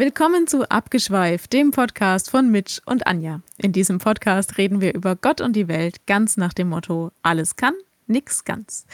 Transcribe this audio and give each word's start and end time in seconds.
Willkommen 0.00 0.46
zu 0.46 0.66
Abgeschweift, 0.70 1.52
dem 1.52 1.72
Podcast 1.72 2.30
von 2.30 2.50
Mitch 2.50 2.80
und 2.86 3.06
Anja. 3.06 3.42
In 3.58 3.72
diesem 3.72 3.98
Podcast 3.98 4.56
reden 4.56 4.80
wir 4.80 4.94
über 4.94 5.14
Gott 5.14 5.42
und 5.42 5.54
die 5.54 5.68
Welt 5.68 6.06
ganz 6.06 6.38
nach 6.38 6.54
dem 6.54 6.70
Motto: 6.70 7.12
alles 7.20 7.56
kann, 7.56 7.74
nix 8.06 8.46
ganz. 8.46 8.86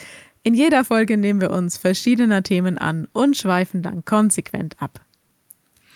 In 0.43 0.53
jeder 0.53 0.85
Folge 0.85 1.17
nehmen 1.17 1.41
wir 1.41 1.53
uns 1.53 1.79
verschiedener 1.79 2.43
Themen 2.43 2.77
an 2.77 3.07
und 3.13 3.37
schweifen 3.37 3.83
dann 3.83 4.05
konsequent 4.05 4.83
ab. 4.83 5.01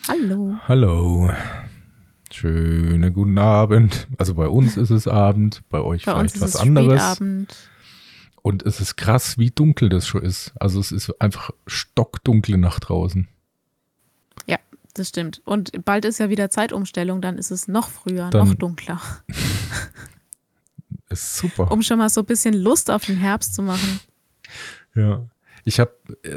Hallo. 0.06 0.54
Hallo. 0.68 1.32
Schönen 2.30 3.12
guten 3.12 3.38
Abend. 3.38 4.06
Also 4.16 4.36
bei 4.36 4.46
uns 4.46 4.76
ist 4.76 4.90
es 4.90 5.08
Abend, 5.08 5.62
bei 5.70 5.80
euch 5.80 6.04
Bei 6.04 6.12
uns 6.12 6.34
vielleicht 6.34 6.36
ist 6.36 6.42
was 6.42 6.54
es 6.54 6.60
anderes. 6.60 7.02
Spätabend. 7.16 7.56
Und 8.42 8.62
es 8.62 8.80
ist 8.80 8.94
krass, 8.94 9.38
wie 9.38 9.50
dunkel 9.50 9.88
das 9.88 10.06
schon 10.06 10.22
ist. 10.22 10.52
Also 10.60 10.78
es 10.78 10.92
ist 10.92 11.20
einfach 11.20 11.50
stockdunkle 11.66 12.58
nach 12.58 12.78
draußen. 12.78 13.26
Ja, 14.46 14.58
das 15.00 15.08
stimmt. 15.08 15.42
Und 15.44 15.84
bald 15.84 16.04
ist 16.04 16.18
ja 16.20 16.30
wieder 16.30 16.50
Zeitumstellung, 16.50 17.20
dann 17.20 17.38
ist 17.38 17.50
es 17.50 17.66
noch 17.66 17.88
früher, 17.90 18.30
Dann- 18.30 18.46
noch 18.48 18.54
dunkler. 18.54 19.00
Ist 21.08 21.38
super. 21.38 21.72
Um 21.72 21.82
schon 21.82 21.98
mal 21.98 22.08
so 22.08 22.20
ein 22.20 22.26
bisschen 22.26 22.54
Lust 22.54 22.88
auf 22.88 23.04
den 23.04 23.16
Herbst 23.16 23.54
zu 23.54 23.62
machen. 23.62 23.98
Ja. 24.94 25.28
Ich 25.64 25.80
habe, 25.80 25.92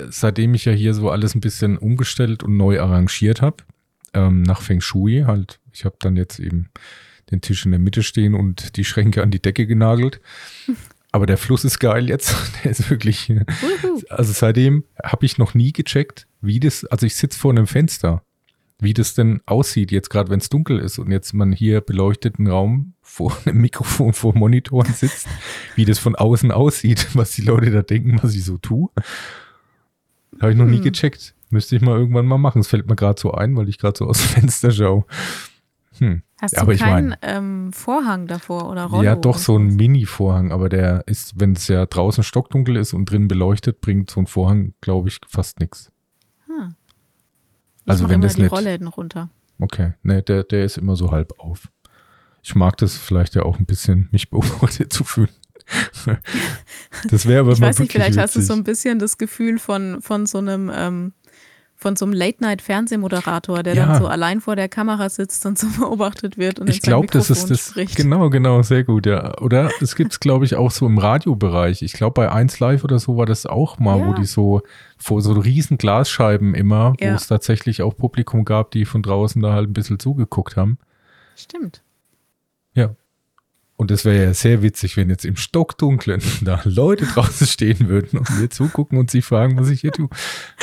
seitdem 0.10 0.56
ich 0.56 0.66
ja 0.66 0.72
hier 0.72 0.96
so 0.96 1.12
alles 1.12 1.36
ein 1.36 1.42
bisschen 1.42 1.78
umgestellt 1.78 2.42
und 2.42 2.58
neu 2.58 2.82
arrangiert 2.82 3.44
habe, 3.44 3.58
ähm, 4.16 4.42
nach 4.42 4.62
Feng 4.62 4.82
Shui 4.82 5.26
halt, 5.28 5.60
ich 5.72 5.86
habe 5.86 5.96
dann 6.00 6.16
jetzt 6.16 6.40
eben 6.40 6.70
den 7.30 7.42
Tisch 7.42 7.66
in 7.66 7.72
der 7.72 7.80
Mitte 7.80 8.02
stehen 8.02 8.34
und 8.34 8.76
die 8.76 8.84
Schränke 8.84 9.22
an 9.22 9.30
die 9.30 9.42
Decke 9.42 9.68
genagelt. 9.68 10.20
Aber 11.12 11.28
der 11.28 11.38
Fluss 11.38 11.64
ist 11.64 11.78
geil 11.80 12.10
jetzt. 12.10 12.36
Der 12.64 12.72
ist 12.72 12.90
wirklich, 12.90 13.32
also 14.10 14.34
seitdem 14.34 14.84
habe 15.04 15.28
ich 15.28 15.38
noch 15.38 15.54
nie 15.54 15.72
gecheckt, 15.72 16.26
wie 16.42 16.60
das, 16.60 16.86
also 16.86 17.06
ich 17.06 17.16
sitze 17.16 17.38
vor 17.38 17.52
einem 17.52 17.68
Fenster, 17.68 18.24
wie 18.84 18.94
das 18.94 19.14
denn 19.14 19.42
aussieht, 19.46 19.92
jetzt 19.92 20.10
gerade 20.10 20.30
wenn 20.30 20.40
es 20.40 20.50
dunkel 20.50 20.80
ist 20.80 21.00
und 21.00 21.12
jetzt 21.12 21.34
man 21.34 21.52
hier 21.52 21.82
beleuchteten 21.82 22.48
Raum 22.48 22.94
vor 23.02 23.36
einem 23.46 23.62
Mikrofon, 23.62 24.14
vor 24.14 24.36
Monitoren 24.38 24.94
sitzt, 24.94 25.28
wie 25.76 25.86
das 25.86 26.00
von 26.00 26.16
außen 26.16 26.52
aussieht, 26.52 27.08
was 27.16 27.32
die 27.32 27.42
Leute 27.44 27.72
da 27.72 27.82
denken, 27.82 28.20
was 28.22 28.36
ich 28.36 28.44
so 28.46 28.58
tue. 28.58 28.90
Habe 30.42 30.52
ich 30.52 30.58
noch 30.58 30.66
nie 30.66 30.78
Hm. 30.78 30.84
gecheckt. 30.84 31.36
Müsste 31.50 31.76
ich 31.76 31.82
mal 31.84 31.98
irgendwann 31.98 32.26
mal 32.26 32.40
machen. 32.40 32.60
Es 32.62 32.68
fällt 32.68 32.88
mir 32.90 32.96
gerade 32.96 33.20
so 33.22 33.32
ein, 33.32 33.56
weil 33.56 33.70
ich 33.70 33.78
gerade 33.78 33.98
so 33.98 34.08
aus 34.08 34.18
dem 34.18 34.28
Fenster 34.42 34.72
schaue. 34.72 35.06
Hm. 36.00 36.24
Hast 36.42 36.54
Ja, 36.54 36.58
du 36.60 36.64
aber 36.64 36.74
ich 36.74 36.80
keinen 36.80 37.10
mein- 37.10 37.18
ähm, 37.22 37.72
Vorhang 37.74 38.26
davor 38.26 38.68
oder 38.70 38.86
Rollo? 38.86 39.04
Ja, 39.04 39.16
doch 39.16 39.38
so 39.38 39.56
ein? 39.58 39.76
Mini-Vorhang, 39.76 40.52
aber 40.52 40.68
der 40.68 41.04
ist, 41.06 41.40
wenn 41.40 41.54
es 41.54 41.68
ja 41.68 41.86
draußen 41.86 42.24
stockdunkel 42.24 42.76
ist 42.78 42.94
und 42.94 43.06
drin 43.12 43.28
beleuchtet, 43.28 43.80
bringt 43.82 44.10
so 44.10 44.20
ein 44.20 44.26
Vorhang, 44.26 44.74
glaube 44.82 45.10
ich, 45.10 45.20
fast 45.28 45.60
nichts. 45.60 45.92
Also 47.86 48.06
wenn 48.10 48.16
immer 48.16 48.24
das 48.24 48.36
die 48.36 48.44
nicht- 48.44 48.52
Rollläden 48.52 48.88
runter. 48.88 49.30
Okay, 49.60 49.94
ne, 50.04 50.22
der, 50.24 50.44
der 50.44 50.66
ist 50.66 50.78
immer 50.78 50.96
so 50.96 51.12
halb 51.12 51.34
auf. 51.40 51.70
Ich 52.42 52.56
mag 52.56 52.76
das 52.78 52.98
vielleicht 52.98 53.36
ja 53.36 53.44
auch 53.44 53.60
ein 53.60 53.66
bisschen, 53.66 54.10
mich 54.12 54.30
beobachtet 54.32 54.92
zu 54.92 55.04
fühlen. 55.04 55.30
das 57.10 57.26
wäre 57.26 57.42
aber 57.42 57.54
Ich 57.54 57.62
weiß 57.62 57.80
nicht, 57.80 57.92
vielleicht 57.92 58.18
hast 58.18 58.36
du 58.36 58.40
witzig. 58.40 58.48
so 58.48 58.54
ein 58.54 58.64
bisschen 58.64 59.00
das 59.00 59.18
Gefühl 59.18 59.60
von, 59.60 60.02
von 60.02 60.26
so 60.26 60.40
einem 60.40 60.72
ähm, 60.74 61.14
von 61.84 61.96
so 61.96 62.06
einem 62.06 62.14
Late-Night-Fernsehmoderator, 62.16 63.62
der 63.62 63.76
Ja. 63.76 63.86
dann 63.86 64.02
so 64.02 64.08
allein 64.08 64.42
vor 64.42 64.56
der 64.56 64.68
Kamera 64.70 65.10
sitzt 65.10 65.46
und 65.46 65.60
so 65.60 65.68
beobachtet 65.80 66.38
wird 66.40 66.60
und 66.60 66.70
ich 66.70 66.82
glaube, 66.82 67.08
das 67.12 67.30
ist 67.30 67.52
das. 67.52 67.70
spricht. 67.70 67.96
Genau, 67.96 68.30
genau, 68.32 68.64
sehr 68.64 68.84
gut, 68.84 69.06
ja. 69.06 69.38
Oder 69.40 69.70
es 69.82 69.96
gibt 69.96 70.14
es, 70.14 70.20
glaube 70.20 70.46
ich, 70.46 70.56
auch 70.56 70.72
so 70.72 70.88
im 70.88 70.98
Radiobereich. 70.98 71.84
Ich 71.84 71.94
glaube, 71.94 72.14
bei 72.16 72.32
1 72.32 72.60
Live 72.60 72.84
oder 72.84 72.98
so 72.98 73.18
war 73.18 73.26
das 73.28 73.46
auch 73.46 73.78
mal, 73.78 74.00
wo 74.00 74.12
Ja. 74.12 74.16
die 74.16 74.26
so 74.26 74.62
vor 74.98 75.22
so 75.22 75.34
riesen 75.34 75.78
Glasscheiben 75.78 76.56
immer, 76.56 76.94
Ja. 77.00 77.12
wo 77.12 77.16
es 77.16 77.28
tatsächlich 77.28 77.82
auch 77.84 77.96
Publikum 77.96 78.46
gab, 78.46 78.72
die 78.72 78.86
von 78.86 79.04
draußen 79.04 79.42
da 79.42 79.54
halt 79.54 79.70
ein 79.70 79.74
bisschen 79.74 80.00
zugeguckt 80.00 80.56
haben. 80.58 80.78
Stimmt. 81.36 81.82
Und 83.84 83.92
es 83.92 84.06
wäre 84.06 84.24
ja 84.24 84.34
sehr 84.34 84.62
witzig, 84.62 84.96
wenn 84.96 85.10
jetzt 85.10 85.26
im 85.26 85.36
Stockdunklen 85.36 86.22
da 86.42 86.62
Leute 86.64 87.06
draußen 87.06 87.46
stehen 87.46 87.90
würden 87.90 88.18
und 88.18 88.40
mir 88.40 88.50
zugucken 88.50 88.98
und 88.98 89.12
sich 89.12 89.26
fragen, 89.26 89.60
was 89.60 89.68
ich 89.68 89.82
hier 89.82 89.92
tue. 89.92 90.08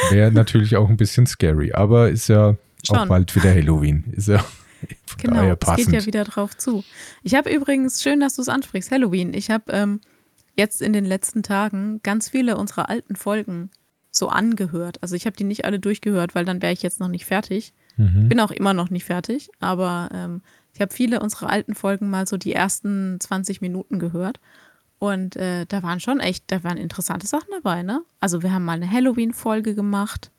Wäre 0.09 0.33
natürlich 0.33 0.77
auch 0.77 0.89
ein 0.89 0.97
bisschen 0.97 1.27
scary, 1.27 1.75
aber 1.75 2.09
ist 2.09 2.29
ja 2.29 2.57
auch 2.89 2.97
Schon. 2.97 3.09
bald 3.09 3.37
wieder 3.37 3.51
Halloween. 3.51 4.05
Ist 4.13 4.29
ja 4.29 4.39
von 4.39 5.19
Genau, 5.19 5.55
es 5.55 5.77
geht 5.77 5.93
ja 5.93 6.07
wieder 6.07 6.25
drauf 6.25 6.57
zu. 6.57 6.83
Ich 7.23 7.35
habe 7.35 7.55
übrigens, 7.55 8.03
schön, 8.03 8.21
dass 8.21 8.37
du 8.37 8.41
es 8.41 8.49
ansprichst, 8.49 8.91
Halloween. 8.91 9.35
Ich 9.35 9.51
habe 9.51 9.65
ähm, 9.69 10.01
jetzt 10.57 10.81
in 10.81 10.95
den 10.95 11.05
letzten 11.05 11.43
Tagen 11.43 12.01
ganz 12.03 12.31
viele 12.31 12.57
unserer 12.57 12.89
alten 12.89 13.17
Folgen 13.17 13.69
so 14.11 14.31
angehört. 14.31 14.97
Also 15.03 15.15
ich 15.15 15.27
habe 15.27 15.37
die 15.37 15.45
nicht 15.45 15.67
alle 15.67 15.79
durchgehört, 15.79 16.35
weil 16.35 16.47
dann 16.47 16.63
wäre 16.63 16.73
ich 16.73 16.83
jetzt 16.83 17.01
noch 17.01 17.09
nicht 17.09 17.27
fertig. 17.27 17.75
Mhm. 17.99 18.31
Bin 18.31 18.41
auch 18.41 18.51
immer 18.51 18.73
noch 18.73 18.89
nicht 18.89 19.05
fertig, 19.05 19.51
aber 19.61 20.09
ähm, 20.15 20.41
ich 20.73 20.81
habe 20.81 20.93
viele 20.93 21.21
unserer 21.21 21.51
alten 21.51 21.75
Folgen 21.75 22.11
mal 22.11 22.27
so 22.27 22.37
die 22.37 22.53
ersten 22.53 23.19
20 23.21 23.61
Minuten 23.61 23.99
gehört. 23.99 24.41
Und 24.99 25.37
äh, 25.37 25.65
da 25.67 25.83
waren 25.83 25.99
schon 26.01 26.21
echt, 26.21 26.45
da 26.49 26.63
waren 26.63 26.77
interessante 26.77 27.27
Sachen 27.27 27.49
dabei, 27.51 27.83
ne? 27.83 28.03
Also 28.21 28.43
wir 28.43 28.53
haben 28.53 28.65
mal 28.65 28.75
eine 28.75 28.91
Halloween-Folge 28.91 29.75
gemacht. 29.75 30.31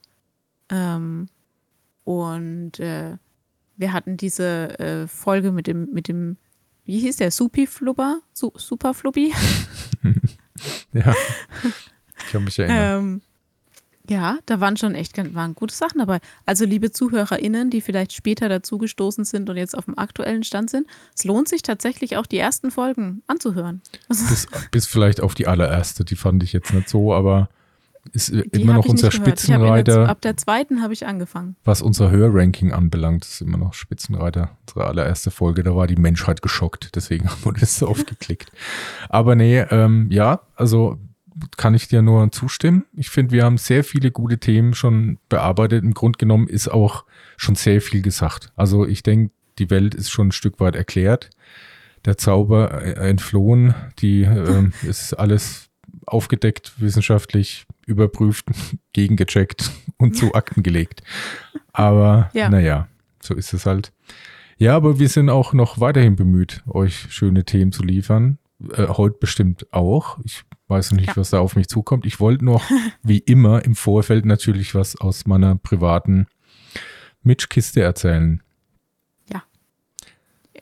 Ähm, 0.68 1.28
und 2.04 2.78
äh, 2.78 3.16
wir 3.76 3.92
hatten 3.92 4.16
diese 4.16 4.78
äh, 4.78 5.06
Folge 5.08 5.50
mit 5.50 5.66
dem, 5.66 5.90
mit 5.92 6.06
dem, 6.06 6.36
wie 6.84 7.00
hieß 7.00 7.16
der? 7.16 7.30
Supi-Flubber? 7.30 8.20
Su 8.32 8.52
Super-Flubbi? 8.54 9.32
Ja. 10.92 11.14
Ich 12.18 12.32
kann 12.32 12.44
mich 12.44 12.58
erinnern. 12.58 13.00
Ähm, 13.00 13.22
ja, 14.08 14.38
da 14.46 14.60
waren 14.60 14.76
schon 14.76 14.94
echt 14.94 15.16
waren 15.34 15.54
gute 15.54 15.74
Sachen 15.74 15.98
dabei. 15.98 16.20
Also, 16.44 16.64
liebe 16.64 16.90
ZuhörerInnen, 16.90 17.70
die 17.70 17.80
vielleicht 17.80 18.12
später 18.12 18.48
dazugestoßen 18.48 19.24
sind 19.24 19.48
und 19.48 19.56
jetzt 19.56 19.76
auf 19.76 19.84
dem 19.84 19.98
aktuellen 19.98 20.42
Stand 20.42 20.70
sind, 20.70 20.86
es 21.16 21.24
lohnt 21.24 21.48
sich 21.48 21.62
tatsächlich 21.62 22.16
auch 22.16 22.26
die 22.26 22.38
ersten 22.38 22.70
Folgen 22.70 23.22
anzuhören. 23.26 23.82
bis, 24.08 24.46
bis 24.70 24.86
vielleicht 24.86 25.20
auf 25.20 25.34
die 25.34 25.46
allererste, 25.46 26.04
die 26.04 26.16
fand 26.16 26.42
ich 26.42 26.52
jetzt 26.52 26.72
nicht 26.72 26.88
so, 26.88 27.14
aber 27.14 27.48
ist 28.10 28.32
Die 28.32 28.62
immer 28.62 28.74
noch 28.74 28.86
unser 28.86 29.06
in 29.06 29.10
der, 29.12 29.16
Spitzenreiter, 29.16 30.08
ab 30.08 30.20
der 30.20 30.36
zweiten 30.36 30.82
habe 30.82 30.92
ich 30.92 31.06
angefangen. 31.06 31.54
was 31.64 31.82
unser 31.82 32.10
Hörranking 32.10 32.72
anbelangt, 32.72 33.24
ist 33.24 33.40
immer 33.40 33.58
noch 33.58 33.74
Spitzenreiter. 33.74 34.56
Unsere 34.66 34.88
allererste 34.88 35.30
Folge, 35.30 35.62
da 35.62 35.76
war 35.76 35.86
die 35.86 35.96
Menschheit 35.96 36.42
geschockt, 36.42 36.96
deswegen 36.96 37.30
wurde 37.42 37.60
es 37.62 37.78
so 37.78 37.88
oft 37.88 38.08
geklickt. 38.08 38.50
Aber 39.08 39.36
nee, 39.36 39.60
ähm, 39.60 40.08
ja, 40.10 40.40
also 40.56 40.98
kann 41.56 41.74
ich 41.74 41.88
dir 41.88 42.02
nur 42.02 42.30
zustimmen. 42.32 42.84
Ich 42.94 43.10
finde, 43.10 43.32
wir 43.32 43.44
haben 43.44 43.58
sehr 43.58 43.84
viele 43.84 44.10
gute 44.10 44.38
Themen 44.38 44.74
schon 44.74 45.18
bearbeitet. 45.28 45.82
Im 45.84 45.94
Grunde 45.94 46.18
genommen 46.18 46.46
ist 46.48 46.68
auch 46.68 47.04
schon 47.36 47.54
sehr 47.54 47.80
viel 47.80 48.02
gesagt. 48.02 48.52
Also 48.56 48.86
ich 48.86 49.02
denke, 49.02 49.32
die 49.58 49.70
Welt 49.70 49.94
ist 49.94 50.10
schon 50.10 50.28
ein 50.28 50.32
Stück 50.32 50.60
weit 50.60 50.76
erklärt. 50.76 51.30
Der 52.04 52.16
Zauber 52.18 52.82
äh, 52.82 53.08
entflohen, 53.10 53.74
die 53.98 54.22
ähm, 54.22 54.72
ist 54.82 55.14
alles 55.14 55.68
aufgedeckt, 56.06 56.72
wissenschaftlich 56.78 57.64
überprüft, 57.86 58.46
gegengecheckt 58.92 59.70
und 59.98 60.16
zu 60.16 60.34
Akten 60.34 60.62
gelegt. 60.62 61.02
Aber 61.72 62.30
Ja. 62.34 62.48
naja, 62.48 62.88
so 63.20 63.34
ist 63.34 63.52
es 63.52 63.66
halt. 63.66 63.92
Ja, 64.58 64.76
aber 64.76 64.98
wir 64.98 65.08
sind 65.08 65.28
auch 65.30 65.52
noch 65.52 65.80
weiterhin 65.80 66.16
bemüht, 66.16 66.62
euch 66.68 67.06
schöne 67.10 67.44
Themen 67.44 67.72
zu 67.72 67.82
liefern. 67.82 68.38
Äh, 68.74 68.86
heute 68.88 69.16
bestimmt 69.18 69.66
auch. 69.72 70.18
Ich 70.24 70.42
weiß 70.72 70.90
noch 70.90 70.98
nicht, 70.98 71.08
Ja. 71.08 71.16
was 71.16 71.30
da 71.30 71.38
auf 71.40 71.54
mich 71.56 71.68
zukommt. 71.68 72.04
Ich 72.06 72.18
wollte 72.20 72.44
noch, 72.44 72.62
wie 73.02 73.18
immer, 73.18 73.64
im 73.64 73.74
Vorfeld 73.76 74.24
natürlich 74.26 74.74
was 74.74 75.00
aus 75.00 75.26
meiner 75.26 75.54
privaten 75.56 76.26
Mitchkiste 77.22 77.80
erzählen. 77.82 78.42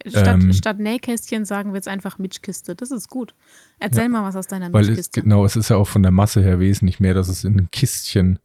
Statt, 0.07 0.27
Ähm. 0.43 0.53
statt 0.55 0.79
Nähkästchen 0.79 1.45
sagen 1.45 1.73
wir 1.73 1.77
jetzt 1.77 1.89
einfach 1.89 2.17
Mitchkiste. 2.19 2.75
Das 2.75 2.91
ist 2.91 3.11
gut. 3.11 3.35
Erzähl 3.81 4.09
mal 4.09 4.25
was 4.25 4.35
aus 4.35 4.47
deiner 4.47 4.73
Weil 4.73 4.83
es, 4.85 4.89
Mitchkiste. 4.89 5.21
genau, 5.23 5.45
es 5.45 5.57
ist 5.57 5.69
ja 5.69 5.77
auch 5.77 5.89
von 5.89 6.03
der 6.03 6.13
Masse 6.13 6.41
her 6.43 6.59
wesentlich 6.59 7.01
mehr, 7.01 7.13
dass 7.13 7.29
es 7.29 7.45
in 7.45 7.59
ein 7.59 7.71
Kistchen, 7.71 8.39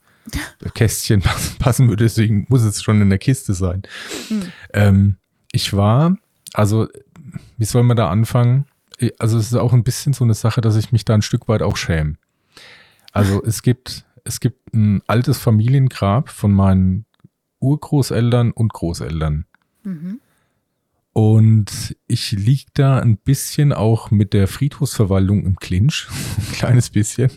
äh, 0.63 0.69
Kästchen 0.73 1.21
passen, 1.21 1.57
passen 1.57 1.87
würde. 1.87 2.03
Deswegen 2.03 2.45
muss 2.49 2.63
es 2.63 2.83
schon 2.83 2.99
in 3.01 3.09
der 3.09 3.19
Kiste 3.19 3.53
sein. 3.53 3.83
Hm. 4.27 4.41
Ähm, 4.73 5.15
ich 5.53 5.71
war, 5.73 6.17
also, 6.53 6.89
wie 7.57 7.65
soll 7.65 7.83
man 7.83 7.95
da 7.95 8.09
anfangen? 8.09 8.65
Eh, 8.99 9.11
Also, 9.19 9.37
es 9.37 9.47
ist 9.47 9.55
auch 9.55 9.73
ein 9.73 9.83
bisschen 9.83 10.13
so 10.13 10.23
eine 10.23 10.33
Sache, 10.33 10.61
dass 10.61 10.75
ich 10.75 10.91
mich 10.91 11.05
da 11.05 11.13
ein 11.13 11.21
Stück 11.21 11.47
weit 11.47 11.61
auch 11.61 11.77
schäme. 11.77 12.15
Also, 13.11 13.43
es 13.45 13.61
gibt, 13.61 14.05
es 14.23 14.39
gibt 14.39 14.73
ein 14.73 15.01
altes 15.07 15.37
Familiengrab 15.37 16.29
von 16.29 16.51
meinen 16.51 17.05
Urgroßeltern 17.59 18.51
und 18.51 18.73
Großeltern. 18.73 19.45
Mhm. 19.83 20.19
Und 21.13 21.95
ich 22.07 22.31
lieg 22.33 22.67
da 22.73 22.99
ein 22.99 23.17
bisschen 23.17 23.71
auch 23.71 24.11
mit 24.11 24.33
der 24.33 24.47
Friedhofsverwaltung 24.47 25.45
im 25.45 25.55
Clinch, 25.55 26.07
ein 26.37 26.51
kleines 26.53 26.89
bisschen, 26.89 27.31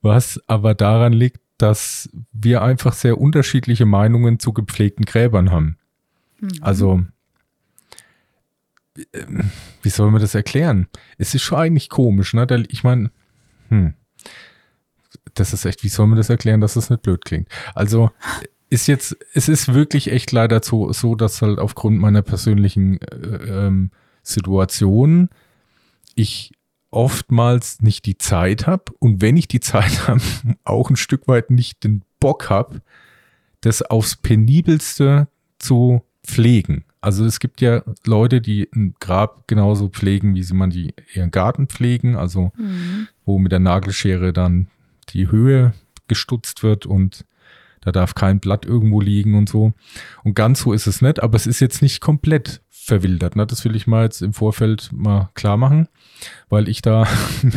was 0.00 0.40
aber 0.46 0.74
daran 0.74 1.12
liegt, 1.12 1.40
dass 1.58 2.08
wir 2.32 2.62
einfach 2.62 2.94
sehr 2.94 3.20
unterschiedliche 3.20 3.84
Meinungen 3.84 4.38
zu 4.38 4.54
gepflegten 4.54 5.04
Gräbern 5.04 5.50
haben. 5.50 5.76
Mhm. 6.40 6.48
Also, 6.62 7.02
wie 9.82 9.88
soll 9.88 10.10
man 10.10 10.20
das 10.20 10.34
erklären? 10.34 10.88
Es 11.18 11.34
ist 11.34 11.42
schon 11.42 11.58
eigentlich 11.58 11.88
komisch, 11.88 12.34
ne? 12.34 12.46
Ich 12.68 12.84
meine, 12.84 13.10
hm, 13.68 13.94
das 15.34 15.52
ist 15.52 15.64
echt, 15.64 15.82
wie 15.82 15.88
soll 15.88 16.06
man 16.06 16.16
das 16.16 16.30
erklären, 16.30 16.60
dass 16.60 16.74
das 16.74 16.90
nicht 16.90 17.02
blöd 17.02 17.24
klingt? 17.24 17.48
Also, 17.74 18.10
ist 18.68 18.86
jetzt, 18.86 19.16
es 19.34 19.48
ist 19.48 19.74
wirklich 19.74 20.10
echt 20.12 20.32
leider 20.32 20.62
so, 20.62 20.92
so 20.92 21.14
dass 21.14 21.42
halt 21.42 21.58
aufgrund 21.58 21.98
meiner 21.98 22.22
persönlichen 22.22 23.00
äh, 23.02 23.66
ähm, 23.66 23.90
Situation 24.22 25.28
ich 26.14 26.52
oftmals 26.90 27.80
nicht 27.80 28.06
die 28.06 28.18
Zeit 28.18 28.66
habe 28.66 28.92
und 28.98 29.20
wenn 29.22 29.36
ich 29.36 29.48
die 29.48 29.60
Zeit 29.60 30.08
habe, 30.08 30.22
auch 30.64 30.90
ein 30.90 30.96
Stück 30.96 31.28
weit 31.28 31.50
nicht 31.50 31.84
den 31.84 32.04
Bock 32.20 32.50
habe, 32.50 32.82
das 33.60 33.82
aufs 33.82 34.16
penibelste 34.16 35.28
zu 35.58 36.02
pflegen. 36.24 36.84
Also 37.00 37.24
es 37.24 37.40
gibt 37.40 37.60
ja 37.60 37.82
Leute, 38.04 38.40
die 38.40 38.68
ein 38.74 38.94
Grab 39.00 39.48
genauso 39.48 39.88
pflegen, 39.88 40.34
wie 40.34 40.42
sie 40.42 40.54
man 40.54 40.70
die 40.70 40.94
ihren 41.14 41.30
Garten 41.30 41.66
pflegen, 41.66 42.16
also 42.16 42.52
mhm. 42.56 43.08
wo 43.24 43.38
mit 43.38 43.52
der 43.52 43.58
Nagelschere 43.58 44.32
dann 44.32 44.68
die 45.08 45.30
Höhe 45.30 45.72
gestutzt 46.08 46.62
wird 46.62 46.86
und 46.86 47.24
da 47.80 47.92
darf 47.92 48.14
kein 48.14 48.40
Blatt 48.40 48.66
irgendwo 48.66 49.00
liegen 49.00 49.34
und 49.34 49.48
so. 49.48 49.72
Und 50.22 50.34
ganz 50.34 50.60
so 50.60 50.72
ist 50.74 50.86
es 50.86 51.00
nicht, 51.00 51.22
aber 51.22 51.36
es 51.36 51.46
ist 51.46 51.60
jetzt 51.60 51.80
nicht 51.80 52.00
komplett 52.00 52.60
verwildert. 52.68 53.36
Ne? 53.36 53.46
Das 53.46 53.64
will 53.64 53.74
ich 53.74 53.86
mal 53.86 54.04
jetzt 54.04 54.20
im 54.20 54.34
Vorfeld 54.34 54.90
mal 54.92 55.30
klar 55.34 55.56
machen, 55.56 55.88
weil 56.48 56.68
ich 56.68 56.82
da, 56.82 57.06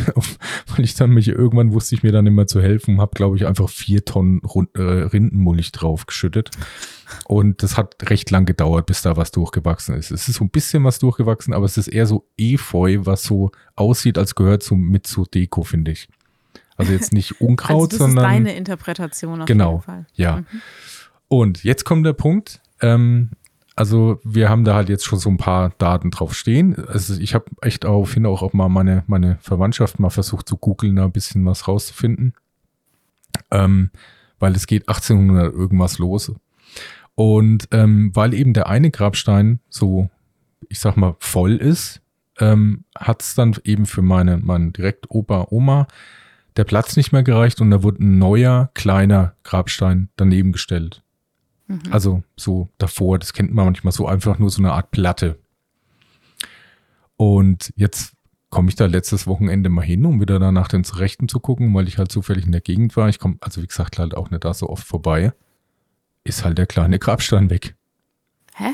weil 0.76 0.84
ich 0.84 0.94
dann 0.94 1.10
mich 1.10 1.28
irgendwann 1.28 1.72
wusste 1.72 1.94
ich 1.94 2.02
mir 2.02 2.12
dann 2.12 2.26
immer 2.26 2.46
zu 2.46 2.60
helfen, 2.60 3.00
habe 3.00 3.14
glaube 3.14 3.36
ich 3.36 3.46
einfach 3.46 3.68
vier 3.68 4.04
Tonnen 4.04 4.40
äh, 4.74 4.80
Rindenmulch 4.80 5.72
draufgeschüttet 5.72 6.50
und 7.26 7.62
das 7.62 7.76
hat 7.76 7.96
recht 8.10 8.30
lang 8.30 8.44
gedauert, 8.44 8.86
bis 8.86 9.02
da 9.02 9.16
was 9.16 9.30
durchgewachsen 9.30 9.96
ist. 9.96 10.10
Es 10.10 10.28
ist 10.28 10.36
so 10.36 10.44
ein 10.44 10.50
bisschen 10.50 10.84
was 10.84 10.98
durchgewachsen, 10.98 11.54
aber 11.54 11.64
es 11.64 11.76
ist 11.76 11.88
eher 11.88 12.06
so 12.06 12.26
Efeu, 12.36 13.00
was 13.00 13.22
so 13.22 13.50
aussieht, 13.76 14.18
als 14.18 14.34
gehört 14.34 14.62
so 14.62 14.74
mit 14.74 15.06
zur 15.06 15.26
Deko, 15.26 15.62
finde 15.62 15.92
ich. 15.92 16.08
Also 16.76 16.92
jetzt 16.92 17.12
nicht 17.12 17.40
Unkraut, 17.40 17.70
also 17.74 17.86
das 17.86 17.98
sondern. 17.98 18.16
Das 18.16 18.32
ist 18.32 18.46
deine 18.46 18.56
Interpretation 18.56 19.42
auf 19.42 19.46
genau, 19.46 19.72
jeden 19.72 19.82
Fall. 19.82 20.06
Ja. 20.14 20.36
Mhm. 20.36 20.46
Und 21.28 21.64
jetzt 21.64 21.84
kommt 21.84 22.06
der 22.06 22.12
Punkt. 22.12 22.60
Ähm, 22.80 23.30
also 23.76 24.20
wir 24.22 24.48
haben 24.48 24.64
da 24.64 24.74
halt 24.74 24.88
jetzt 24.88 25.04
schon 25.04 25.18
so 25.18 25.28
ein 25.28 25.36
paar 25.36 25.70
Daten 25.78 26.10
drauf 26.10 26.34
stehen. 26.34 26.76
Also 26.86 27.18
ich 27.20 27.34
habe 27.34 27.46
echt 27.60 27.84
finde 28.04 28.28
auch, 28.28 28.42
auch 28.42 28.52
mal 28.52 28.68
meine, 28.68 29.04
meine 29.06 29.38
Verwandtschaft 29.40 29.98
mal 29.98 30.10
versucht 30.10 30.48
zu 30.48 30.56
googeln, 30.56 30.96
da 30.96 31.04
ein 31.04 31.12
bisschen 31.12 31.44
was 31.44 31.66
rauszufinden. 31.66 32.34
Ähm, 33.50 33.90
weil 34.38 34.54
es 34.54 34.66
geht 34.66 34.88
1800 34.88 35.52
irgendwas 35.52 35.98
los. 35.98 36.32
Und 37.14 37.68
ähm, 37.70 38.10
weil 38.14 38.34
eben 38.34 38.52
der 38.52 38.68
eine 38.68 38.90
Grabstein 38.90 39.60
so, 39.68 40.10
ich 40.68 40.80
sag 40.80 40.96
mal, 40.96 41.16
voll 41.18 41.56
ist, 41.56 42.00
ähm, 42.38 42.84
hat 42.96 43.22
es 43.22 43.34
dann 43.34 43.56
eben 43.64 43.86
für 43.86 44.02
meine, 44.02 44.38
meinen 44.38 44.72
direkt 44.72 45.10
Opa, 45.10 45.48
Oma 45.50 45.86
der 46.56 46.64
Platz 46.64 46.96
nicht 46.96 47.12
mehr 47.12 47.22
gereicht 47.22 47.60
und 47.60 47.70
da 47.70 47.82
wurde 47.82 48.04
ein 48.04 48.18
neuer, 48.18 48.70
kleiner 48.74 49.34
Grabstein 49.42 50.08
daneben 50.16 50.52
gestellt. 50.52 51.03
Mhm. 51.66 51.80
Also 51.90 52.22
so 52.36 52.68
davor, 52.78 53.18
das 53.18 53.32
kennt 53.32 53.52
man 53.54 53.64
manchmal 53.66 53.92
so 53.92 54.06
einfach 54.06 54.38
nur 54.38 54.50
so 54.50 54.60
eine 54.60 54.72
Art 54.72 54.90
Platte. 54.90 55.38
Und 57.16 57.72
jetzt 57.76 58.14
komme 58.50 58.68
ich 58.68 58.76
da 58.76 58.86
letztes 58.86 59.26
Wochenende 59.26 59.68
mal 59.68 59.82
hin, 59.82 60.04
um 60.04 60.20
wieder 60.20 60.38
da 60.38 60.52
nach 60.52 60.68
den 60.68 60.84
Rechten 60.84 61.28
zu 61.28 61.40
gucken, 61.40 61.74
weil 61.74 61.88
ich 61.88 61.98
halt 61.98 62.12
zufällig 62.12 62.46
in 62.46 62.52
der 62.52 62.60
Gegend 62.60 62.96
war. 62.96 63.08
Ich 63.08 63.18
komme, 63.18 63.36
also 63.40 63.62
wie 63.62 63.66
gesagt, 63.66 63.98
halt 63.98 64.16
auch 64.16 64.30
nicht 64.30 64.44
da 64.44 64.54
so 64.54 64.68
oft 64.68 64.86
vorbei. 64.86 65.32
Ist 66.22 66.44
halt 66.44 66.58
der 66.58 66.66
kleine 66.66 66.98
Grabstein 66.98 67.50
weg. 67.50 67.74
Hä? 68.54 68.70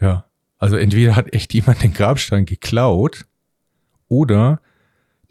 Ja. 0.00 0.26
Also 0.58 0.76
entweder 0.76 1.16
hat 1.16 1.32
echt 1.32 1.54
jemand 1.54 1.82
den 1.82 1.92
Grabstein 1.92 2.44
geklaut 2.44 3.24
oder 4.08 4.60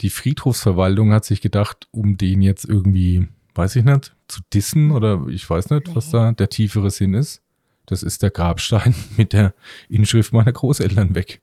die 0.00 0.10
Friedhofsverwaltung 0.10 1.12
hat 1.12 1.24
sich 1.24 1.40
gedacht, 1.40 1.88
um 1.90 2.16
den 2.16 2.42
jetzt 2.42 2.64
irgendwie, 2.64 3.28
weiß 3.54 3.76
ich 3.76 3.84
nicht, 3.84 4.15
zu 4.28 4.40
dissen 4.52 4.90
oder 4.90 5.26
ich 5.28 5.48
weiß 5.48 5.70
nicht, 5.70 5.94
was 5.94 6.10
da 6.10 6.32
der 6.32 6.48
tiefere 6.48 6.90
Sinn 6.90 7.14
ist. 7.14 7.42
Das 7.86 8.02
ist 8.02 8.22
der 8.22 8.30
Grabstein 8.30 8.94
mit 9.16 9.32
der 9.32 9.54
Inschrift 9.88 10.32
meiner 10.32 10.52
Großeltern 10.52 11.14
weg. 11.14 11.40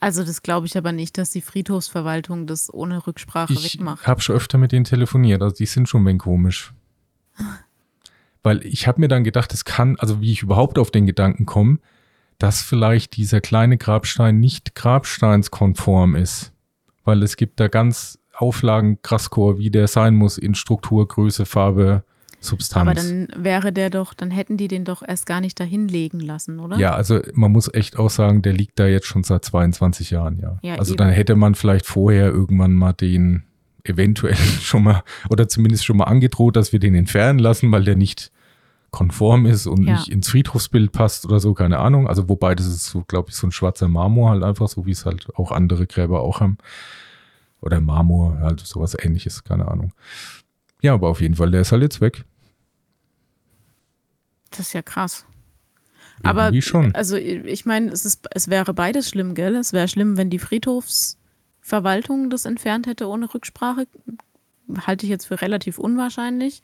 Also 0.00 0.24
das 0.24 0.42
glaube 0.42 0.66
ich 0.66 0.76
aber 0.76 0.90
nicht, 0.90 1.16
dass 1.16 1.30
die 1.30 1.40
Friedhofsverwaltung 1.40 2.48
das 2.48 2.72
ohne 2.74 3.06
Rücksprache 3.06 3.52
ich 3.52 3.74
wegmacht. 3.74 4.02
Ich 4.02 4.08
habe 4.08 4.20
schon 4.20 4.34
öfter 4.34 4.58
mit 4.58 4.72
denen 4.72 4.84
telefoniert, 4.84 5.42
also 5.42 5.54
die 5.54 5.66
sind 5.66 5.88
schon 5.88 6.02
ein 6.02 6.06
wenig 6.06 6.22
komisch. 6.22 6.72
Weil 8.42 8.66
ich 8.66 8.88
habe 8.88 9.00
mir 9.00 9.06
dann 9.06 9.22
gedacht, 9.22 9.54
es 9.54 9.64
kann, 9.64 9.96
also 10.00 10.20
wie 10.20 10.32
ich 10.32 10.42
überhaupt 10.42 10.78
auf 10.78 10.90
den 10.90 11.06
Gedanken 11.06 11.46
komme, 11.46 11.78
dass 12.38 12.62
vielleicht 12.62 13.16
dieser 13.16 13.40
kleine 13.40 13.78
Grabstein 13.78 14.40
nicht 14.40 14.74
grabsteinskonform 14.74 16.16
ist. 16.16 16.52
Weil 17.04 17.22
es 17.22 17.36
gibt 17.36 17.60
da 17.60 17.68
ganz 17.68 18.18
Auflagen 18.42 18.98
Krasscore, 19.02 19.58
wie 19.58 19.70
der 19.70 19.88
sein 19.88 20.14
muss 20.14 20.36
in 20.36 20.54
Struktur, 20.54 21.06
Größe, 21.08 21.46
Farbe, 21.46 22.02
Substanz. 22.40 22.88
Aber 22.88 22.94
dann 22.94 23.28
wäre 23.36 23.72
der 23.72 23.88
doch, 23.88 24.14
dann 24.14 24.30
hätten 24.30 24.56
die 24.56 24.68
den 24.68 24.84
doch 24.84 25.02
erst 25.06 25.26
gar 25.26 25.40
nicht 25.40 25.58
dahin 25.60 25.88
legen 25.88 26.20
lassen, 26.20 26.58
oder? 26.58 26.76
Ja, 26.76 26.94
also 26.94 27.20
man 27.34 27.52
muss 27.52 27.72
echt 27.72 27.98
auch 27.98 28.10
sagen, 28.10 28.42
der 28.42 28.52
liegt 28.52 28.78
da 28.78 28.86
jetzt 28.86 29.06
schon 29.06 29.22
seit 29.22 29.44
22 29.44 30.10
Jahren, 30.10 30.38
ja. 30.40 30.58
ja 30.62 30.74
also 30.74 30.92
eben. 30.92 30.98
dann 30.98 31.10
hätte 31.10 31.36
man 31.36 31.54
vielleicht 31.54 31.86
vorher 31.86 32.26
irgendwann 32.26 32.72
mal 32.72 32.92
den 32.92 33.44
eventuell 33.84 34.34
schon 34.60 34.82
mal 34.82 35.02
oder 35.30 35.48
zumindest 35.48 35.84
schon 35.84 35.96
mal 35.96 36.04
angedroht, 36.04 36.56
dass 36.56 36.72
wir 36.72 36.80
den 36.80 36.94
entfernen 36.94 37.38
lassen, 37.38 37.70
weil 37.70 37.84
der 37.84 37.96
nicht 37.96 38.32
konform 38.90 39.46
ist 39.46 39.66
und 39.66 39.86
ja. 39.86 39.94
nicht 39.94 40.08
ins 40.08 40.28
Friedhofsbild 40.28 40.92
passt 40.92 41.24
oder 41.24 41.40
so, 41.40 41.54
keine 41.54 41.78
Ahnung. 41.78 42.06
Also 42.06 42.28
wobei 42.28 42.54
das 42.54 42.66
ist 42.66 42.86
so, 42.86 43.02
glaube 43.02 43.30
ich, 43.30 43.36
so 43.36 43.46
ein 43.46 43.52
schwarzer 43.52 43.88
Marmor 43.88 44.30
halt 44.30 44.42
einfach, 44.42 44.68
so 44.68 44.84
wie 44.84 44.90
es 44.90 45.06
halt 45.06 45.28
auch 45.34 45.50
andere 45.50 45.86
Gräber 45.86 46.20
auch 46.20 46.40
haben. 46.40 46.58
Oder 47.62 47.80
Marmor, 47.80 48.38
halt 48.40 48.60
sowas 48.60 48.96
ähnliches, 48.98 49.44
keine 49.44 49.68
Ahnung. 49.68 49.92
Ja, 50.82 50.94
aber 50.94 51.08
auf 51.08 51.20
jeden 51.20 51.36
Fall, 51.36 51.50
der 51.50 51.62
ist 51.62 51.72
halt 51.72 51.82
jetzt 51.82 52.00
weg. 52.00 52.24
Das 54.50 54.60
ist 54.60 54.72
ja 54.74 54.82
krass. 54.82 55.24
Aber 56.22 56.52
schon. 56.60 56.94
also 56.94 57.16
ich 57.16 57.64
meine, 57.64 57.90
es 57.90 58.04
ist, 58.04 58.28
es 58.32 58.48
wäre 58.48 58.74
beides 58.74 59.08
schlimm, 59.08 59.34
gell? 59.34 59.56
Es 59.56 59.72
wäre 59.72 59.88
schlimm, 59.88 60.16
wenn 60.16 60.30
die 60.30 60.38
Friedhofsverwaltung 60.38 62.30
das 62.30 62.44
entfernt 62.44 62.86
hätte 62.86 63.08
ohne 63.08 63.32
Rücksprache. 63.32 63.86
Halte 64.86 65.06
ich 65.06 65.10
jetzt 65.10 65.26
für 65.26 65.40
relativ 65.40 65.78
unwahrscheinlich. 65.78 66.62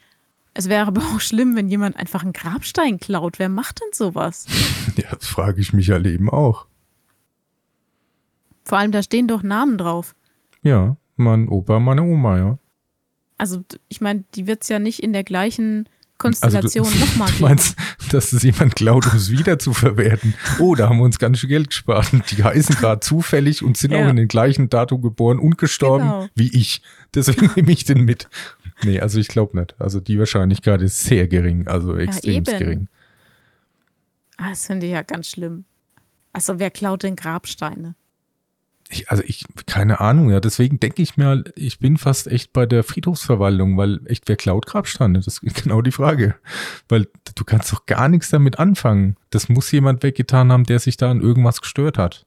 Es 0.54 0.68
wäre 0.68 0.86
aber 0.86 1.02
auch 1.02 1.20
schlimm, 1.20 1.56
wenn 1.56 1.68
jemand 1.68 1.96
einfach 1.96 2.22
einen 2.22 2.32
Grabstein 2.32 2.98
klaut. 2.98 3.38
Wer 3.38 3.48
macht 3.48 3.80
denn 3.80 3.92
sowas? 3.92 4.46
Ja, 4.96 5.14
das 5.14 5.28
frage 5.28 5.60
ich 5.60 5.72
mich 5.72 5.86
ja 5.86 6.04
eben 6.04 6.28
auch. 6.28 6.66
Vor 8.64 8.78
allem, 8.78 8.90
da 8.90 9.00
stehen 9.00 9.28
doch 9.28 9.44
Namen 9.44 9.78
drauf. 9.78 10.16
Ja, 10.62 10.96
mein 11.16 11.48
Opa, 11.48 11.78
meine 11.78 12.02
Oma, 12.02 12.38
ja. 12.38 12.58
Also, 13.36 13.62
ich 13.88 14.00
meine, 14.00 14.24
die 14.34 14.46
wird 14.46 14.62
es 14.62 14.68
ja 14.68 14.78
nicht 14.78 15.02
in 15.02 15.12
der 15.12 15.24
gleichen 15.24 15.88
Konstellation 16.18 16.86
also 16.86 16.98
nochmal 16.98 17.28
geben. 17.28 17.38
Du 17.38 17.44
meinst, 17.44 17.76
dass 18.10 18.32
es 18.32 18.42
jemand 18.42 18.74
klaut, 18.74 19.06
um 19.06 19.16
es 19.16 19.30
wieder 19.30 19.58
zu 19.58 19.72
verwerten? 19.72 20.34
Oh, 20.58 20.74
da 20.74 20.88
haben 20.88 20.98
wir 20.98 21.04
uns 21.04 21.18
ganz 21.18 21.38
schön 21.38 21.48
Geld 21.48 21.70
gespart. 21.70 22.10
Die 22.30 22.42
heißen 22.42 22.74
gerade 22.74 23.00
zufällig 23.00 23.62
und 23.62 23.76
sind 23.76 23.92
ja. 23.92 24.04
auch 24.04 24.10
in 24.10 24.16
den 24.16 24.28
gleichen 24.28 24.68
Datum 24.68 25.00
geboren 25.00 25.38
und 25.38 25.56
gestorben 25.56 26.04
genau. 26.04 26.28
wie 26.34 26.54
ich. 26.54 26.82
Deswegen 27.14 27.50
nehme 27.56 27.70
ich 27.70 27.84
den 27.84 28.04
mit. 28.04 28.28
Nee, 28.82 29.00
also 29.00 29.18
ich 29.18 29.28
glaube 29.28 29.58
nicht. 29.58 29.74
Also 29.80 30.00
die 30.00 30.18
Wahrscheinlichkeit 30.18 30.82
ist 30.82 31.02
sehr 31.02 31.26
gering, 31.28 31.66
also 31.66 31.96
extrem 31.96 32.44
ja, 32.44 32.58
gering. 32.58 32.88
Ah, 34.36 34.50
das 34.50 34.66
finde 34.66 34.86
ich 34.86 34.92
ja 34.92 35.02
ganz 35.02 35.28
schlimm. 35.28 35.64
Also 36.32 36.58
wer 36.58 36.70
klaut 36.70 37.02
denn 37.02 37.16
Grabsteine? 37.16 37.94
Ich, 38.90 39.10
also 39.10 39.22
ich, 39.26 39.44
keine 39.66 40.00
Ahnung, 40.00 40.30
ja, 40.30 40.40
deswegen 40.40 40.80
denke 40.80 41.02
ich 41.02 41.18
mir, 41.18 41.44
ich 41.56 41.78
bin 41.78 41.98
fast 41.98 42.26
echt 42.26 42.54
bei 42.54 42.64
der 42.64 42.82
Friedhofsverwaltung, 42.82 43.76
weil 43.76 44.00
echt, 44.06 44.28
wer 44.28 44.36
klaut 44.36 44.66
Grabsteine? 44.66 45.20
Das 45.20 45.26
ist 45.26 45.54
genau 45.62 45.82
die 45.82 45.92
Frage. 45.92 46.36
Weil 46.88 47.06
du 47.34 47.44
kannst 47.44 47.70
doch 47.72 47.84
gar 47.84 48.08
nichts 48.08 48.30
damit 48.30 48.58
anfangen. 48.58 49.16
Das 49.30 49.50
muss 49.50 49.70
jemand 49.72 50.02
weggetan 50.02 50.50
haben, 50.50 50.64
der 50.64 50.78
sich 50.78 50.96
da 50.96 51.10
an 51.10 51.20
irgendwas 51.20 51.60
gestört 51.60 51.98
hat. 51.98 52.24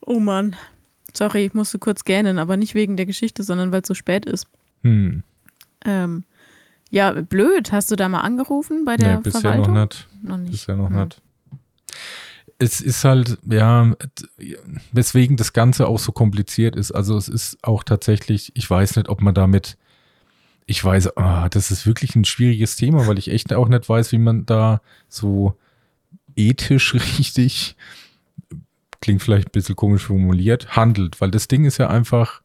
Oh 0.00 0.20
Mann. 0.20 0.54
Sorry, 1.12 1.46
ich 1.46 1.54
musste 1.54 1.80
kurz 1.80 2.04
gähnen, 2.04 2.38
aber 2.38 2.56
nicht 2.56 2.74
wegen 2.74 2.96
der 2.96 3.06
Geschichte, 3.06 3.42
sondern 3.42 3.72
weil 3.72 3.82
es 3.82 3.88
so 3.88 3.94
spät 3.94 4.26
ist. 4.26 4.46
Hm. 4.82 5.24
Ähm, 5.84 6.24
ja, 6.90 7.12
blöd. 7.12 7.72
Hast 7.72 7.90
du 7.90 7.96
da 7.96 8.08
mal 8.08 8.20
angerufen 8.20 8.84
bei 8.84 8.96
der 8.96 9.16
nee, 9.16 9.22
bisher 9.22 9.40
Verwaltung? 9.40 9.74
Noch 9.74 9.82
nicht. 9.82 10.08
Noch 10.22 10.36
nicht. 10.36 10.52
Bisher 10.52 10.76
noch 10.76 10.90
hm. 10.90 11.04
nicht. 11.04 11.22
Es 12.62 12.80
ist 12.80 13.04
halt, 13.04 13.38
ja, 13.50 13.96
weswegen 14.92 15.36
das 15.36 15.52
Ganze 15.52 15.88
auch 15.88 15.98
so 15.98 16.12
kompliziert 16.12 16.76
ist. 16.76 16.92
Also 16.92 17.16
es 17.16 17.28
ist 17.28 17.58
auch 17.62 17.82
tatsächlich, 17.82 18.52
ich 18.54 18.68
weiß 18.68 18.96
nicht, 18.96 19.08
ob 19.08 19.22
man 19.22 19.34
damit, 19.34 19.78
ich 20.66 20.84
weiß, 20.84 21.16
ah, 21.16 21.48
das 21.48 21.70
ist 21.70 21.86
wirklich 21.86 22.14
ein 22.14 22.24
schwieriges 22.24 22.76
Thema, 22.76 23.06
weil 23.06 23.18
ich 23.18 23.30
echt 23.30 23.52
auch 23.52 23.68
nicht 23.68 23.88
weiß, 23.88 24.12
wie 24.12 24.18
man 24.18 24.46
da 24.46 24.82
so 25.08 25.56
ethisch 26.36 26.94
richtig 27.18 27.76
klingt 29.00 29.22
vielleicht 29.22 29.48
ein 29.48 29.52
bisschen 29.52 29.76
komisch 29.76 30.06
formuliert, 30.06 30.76
handelt. 30.76 31.20
Weil 31.20 31.30
das 31.30 31.48
Ding 31.48 31.64
ist 31.64 31.78
ja 31.78 31.88
einfach, 31.88 32.42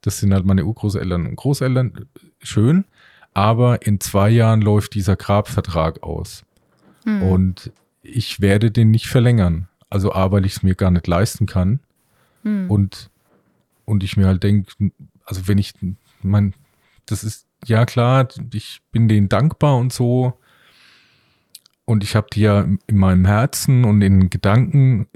das 0.00 0.18
sind 0.18 0.32
halt 0.32 0.44
meine 0.44 0.64
Urgroßeltern 0.64 1.26
und 1.26 1.36
Großeltern, 1.36 2.06
schön, 2.42 2.84
aber 3.34 3.86
in 3.86 4.00
zwei 4.00 4.30
Jahren 4.30 4.62
läuft 4.62 4.94
dieser 4.94 5.16
Grabvertrag 5.16 6.02
aus. 6.02 6.44
Hm. 7.04 7.22
Und 7.22 7.72
ich 8.02 8.40
werde 8.40 8.70
den 8.70 8.90
nicht 8.90 9.08
verlängern. 9.08 9.68
Also 9.88 10.12
A, 10.12 10.30
weil 10.30 10.46
ich 10.46 10.56
es 10.56 10.62
mir 10.62 10.74
gar 10.74 10.90
nicht 10.90 11.06
leisten 11.06 11.46
kann. 11.46 11.80
Hm. 12.42 12.70
Und, 12.70 13.10
und 13.84 14.02
ich 14.02 14.16
mir 14.16 14.26
halt 14.26 14.42
denke, 14.42 14.72
also 15.24 15.48
wenn 15.48 15.58
ich, 15.58 15.74
mein, 16.22 16.54
das 17.06 17.24
ist 17.24 17.46
ja 17.66 17.84
klar, 17.84 18.28
ich 18.52 18.80
bin 18.92 19.08
denen 19.08 19.28
dankbar 19.28 19.76
und 19.76 19.92
so. 19.92 20.38
Und 21.84 22.04
ich 22.04 22.14
habe 22.14 22.28
die 22.32 22.42
ja 22.42 22.60
in 22.86 22.96
meinem 22.96 23.26
Herzen 23.26 23.84
und 23.84 24.00
in 24.00 24.30
Gedanken. 24.30 25.08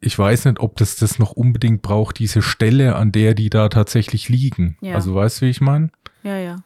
Ich 0.00 0.16
weiß 0.16 0.44
nicht, 0.44 0.60
ob 0.60 0.76
das 0.76 0.96
das 0.96 1.18
noch 1.18 1.32
unbedingt 1.32 1.82
braucht, 1.82 2.18
diese 2.18 2.42
Stelle, 2.42 2.96
an 2.96 3.12
der 3.12 3.34
die 3.34 3.50
da 3.50 3.68
tatsächlich 3.68 4.28
liegen. 4.28 4.76
Ja. 4.80 4.94
Also 4.94 5.14
weißt 5.14 5.40
du, 5.40 5.46
wie 5.46 5.50
ich 5.50 5.60
meine? 5.60 5.90
Ja, 6.22 6.36
ja. 6.36 6.56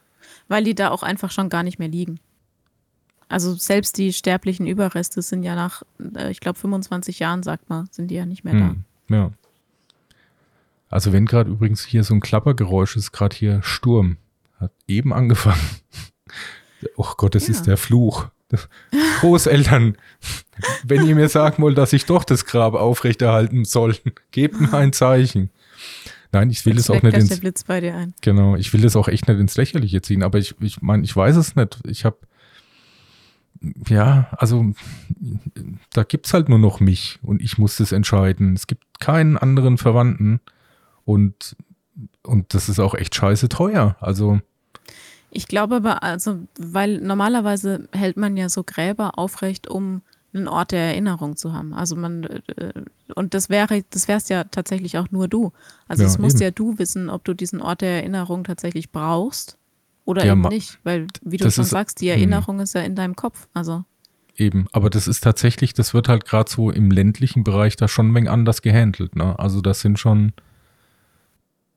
Weil 0.49 0.65
die 0.65 0.75
da 0.75 0.91
auch 0.91 1.03
einfach 1.03 1.31
schon 1.31 1.49
gar 1.49 1.63
nicht 1.63 1.79
mehr 1.79 1.89
liegen. 1.89 2.19
Also 3.33 3.55
selbst 3.55 3.97
die 3.99 4.13
sterblichen 4.13 4.67
Überreste 4.67 5.23
sind 5.23 5.43
ja 5.43 5.55
nach, 5.55 5.83
äh, 6.17 6.31
ich 6.31 6.41
glaube, 6.41 6.59
25 6.59 7.19
Jahren, 7.19 7.43
sagt 7.43 7.69
man, 7.71 7.89
sind 7.91 8.09
die 8.11 8.15
ja 8.15 8.27
nicht 8.27 8.45
mehr 8.45 8.53
Hm, 8.53 8.85
ja. 9.09 9.31
Also 10.89 11.13
wenn 11.13 11.25
gerade 11.27 11.51
übrigens 11.51 11.85
hier 11.85 12.05
so 12.05 12.13
ein 12.15 12.21
Klappergeräusch 12.21 12.97
ist, 12.97 13.13
gerade 13.13 13.35
hier 13.35 13.63
Sturm. 13.63 14.19
Hat 14.59 14.73
eben 14.87 15.13
angefangen. 15.13 15.61
Oh 16.97 17.13
Gott, 17.17 17.37
das 17.37 17.47
Ja. 17.47 17.55
ist 17.55 17.69
der 17.69 17.77
Fluch. 17.77 18.27
Großeltern, 19.21 19.97
wenn 20.85 21.07
ihr 21.07 21.15
mir 21.15 21.29
sagen 21.29 21.63
wollt, 21.63 21.79
dass 21.79 21.93
ich 21.93 22.07
doch 22.07 22.25
das 22.25 22.45
Grab 22.45 22.75
aufrechterhalten 22.75 23.65
soll, 23.65 23.97
gebt 24.33 24.61
mir 24.61 24.75
ein 24.75 24.93
Zeichen. 24.93 25.51
Nein, 26.33 26.51
ich 26.51 26.67
will 26.67 26.75
da. 26.75 26.81
es 26.81 26.91
auch 26.91 27.01
nicht 27.03 27.17
ins, 27.17 27.39
Blitz 27.39 27.63
bei 27.63 27.81
dir 27.81 27.95
ein. 27.95 28.15
genau, 28.21 28.57
ich 28.57 28.73
will 28.73 28.85
es 28.85 28.97
auch 28.97 29.07
echt 29.07 29.29
nicht 29.29 29.39
ins 29.39 29.57
Lächerliche 29.57 30.03
ziehen, 30.03 30.25
aber 30.25 30.39
ich, 30.39 30.57
ich 30.61 30.83
meine, 30.83 31.05
ich 31.05 31.15
weiß 31.15 31.37
es 31.37 31.55
nicht. 31.55 31.79
Ich 31.87 32.05
habe, 32.05 32.17
ja, 33.89 34.29
also 34.37 34.73
da 35.93 36.03
gibt's 36.05 36.35
halt 36.35 36.49
nur 36.49 36.59
noch 36.59 36.81
mich 36.81 37.19
und 37.23 37.43
ich 37.43 37.59
muss 37.59 37.77
das 37.77 37.93
entscheiden. 37.93 38.55
Es 38.55 38.67
gibt 38.67 39.01
keinen 39.01 39.37
anderen 39.37 39.79
Verwandten 39.79 40.41
und, 41.05 41.57
und 42.23 42.55
das 42.55 42.69
ist 42.69 42.79
auch 42.81 42.95
echt 42.95 43.15
scheiße 43.15 43.49
teuer. 43.49 43.97
Also, 44.01 44.41
Ich 45.31 45.49
glaube 45.49 45.77
aber, 45.77 46.03
also, 46.03 46.41
weil 46.59 47.01
normalerweise 47.01 47.89
hält 47.93 48.17
man 48.17 48.37
ja 48.37 48.49
so 48.49 48.63
Gräber 48.65 49.19
aufrecht, 49.19 49.69
um 49.69 50.03
einen 50.35 50.49
Ort 50.49 50.73
der 50.73 50.81
Erinnerung 50.81 51.37
zu 51.37 51.53
haben. 51.53 51.75
Also 51.75 51.95
man, 51.95 52.25
äh, 52.25 52.73
und 53.15 53.35
das 53.35 53.51
wäre, 53.51 53.85
das 53.91 54.09
wärst 54.09 54.31
ja 54.31 54.45
tatsächlich 54.45 54.97
auch 54.97 55.11
nur 55.11 55.29
du. 55.29 55.53
Also 55.89 56.05
Ja, 56.05 56.09
es 56.09 56.19
musst 56.19 56.37
eben. 56.37 56.45
ja 56.45 56.51
du 56.51 56.79
wissen, 56.79 57.11
ob 57.11 57.25
du 57.25 57.35
diesen 57.35 57.61
Ort 57.61 57.83
der 57.83 57.99
Erinnerung 57.99 58.45
tatsächlich 58.45 58.91
brauchst 58.91 59.59
oder 60.13 60.25
Ja, 60.25 60.33
eben 60.33 60.43
nicht. 60.43 60.79
Weil, 60.85 61.09
wie 61.23 61.37
du 61.37 61.51
schon 61.51 61.65
ist- 61.65 61.71
sagst, 61.71 62.01
die 62.01 62.07
hm. 62.11 62.19
Erinnerung 62.19 62.61
ist 62.61 62.75
ja 62.75 62.83
in 62.83 62.95
deinem 62.95 63.17
Kopf. 63.17 63.49
Also, 63.55 63.85
Eben, 64.35 64.67
aber 64.73 64.89
das 64.89 65.09
ist 65.09 65.21
tatsächlich, 65.23 65.75
das 65.75 65.93
wird 65.93 66.09
halt 66.09 66.25
gerade 66.25 66.51
so 66.51 66.71
im 66.71 66.91
ländlichen 66.91 67.45
Bereich 67.45 67.77
da 67.77 67.87
schon 67.87 68.09
ein 68.11 68.15
wenig 68.15 68.31
anders 68.31 68.63
gehandelt. 68.63 69.15
Ne? 69.15 69.39
Also 69.39 69.61
das 69.61 69.81
sind 69.81 69.99
schon, 69.99 70.33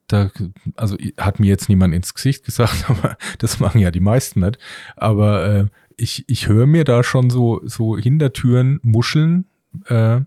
da, 0.08 0.32
also 0.78 0.96
hat 1.18 1.40
mir 1.42 1.48
jetzt 1.48 1.68
niemand 1.68 1.94
ins 1.94 2.14
Gesicht 2.14 2.46
gesagt, 2.46 2.86
aber 2.90 3.18
das 3.40 3.60
machen 3.60 3.82
ja 3.82 3.92
die 3.92 4.00
meisten 4.00 4.40
nicht. 4.40 4.58
Aber 4.96 5.46
äh, 5.46 5.66
ich, 5.98 6.24
ich 6.28 6.48
höre 6.48 6.66
mir 6.66 6.86
da 6.86 7.04
schon 7.04 7.30
so, 7.30 7.62
so 7.66 7.98
Hintertüren 7.98 8.80
muscheln. 8.84 9.46
Äh, 9.88 10.22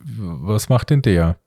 was 0.00 0.68
macht 0.68 0.90
denn 0.90 1.02
der? 1.02 1.38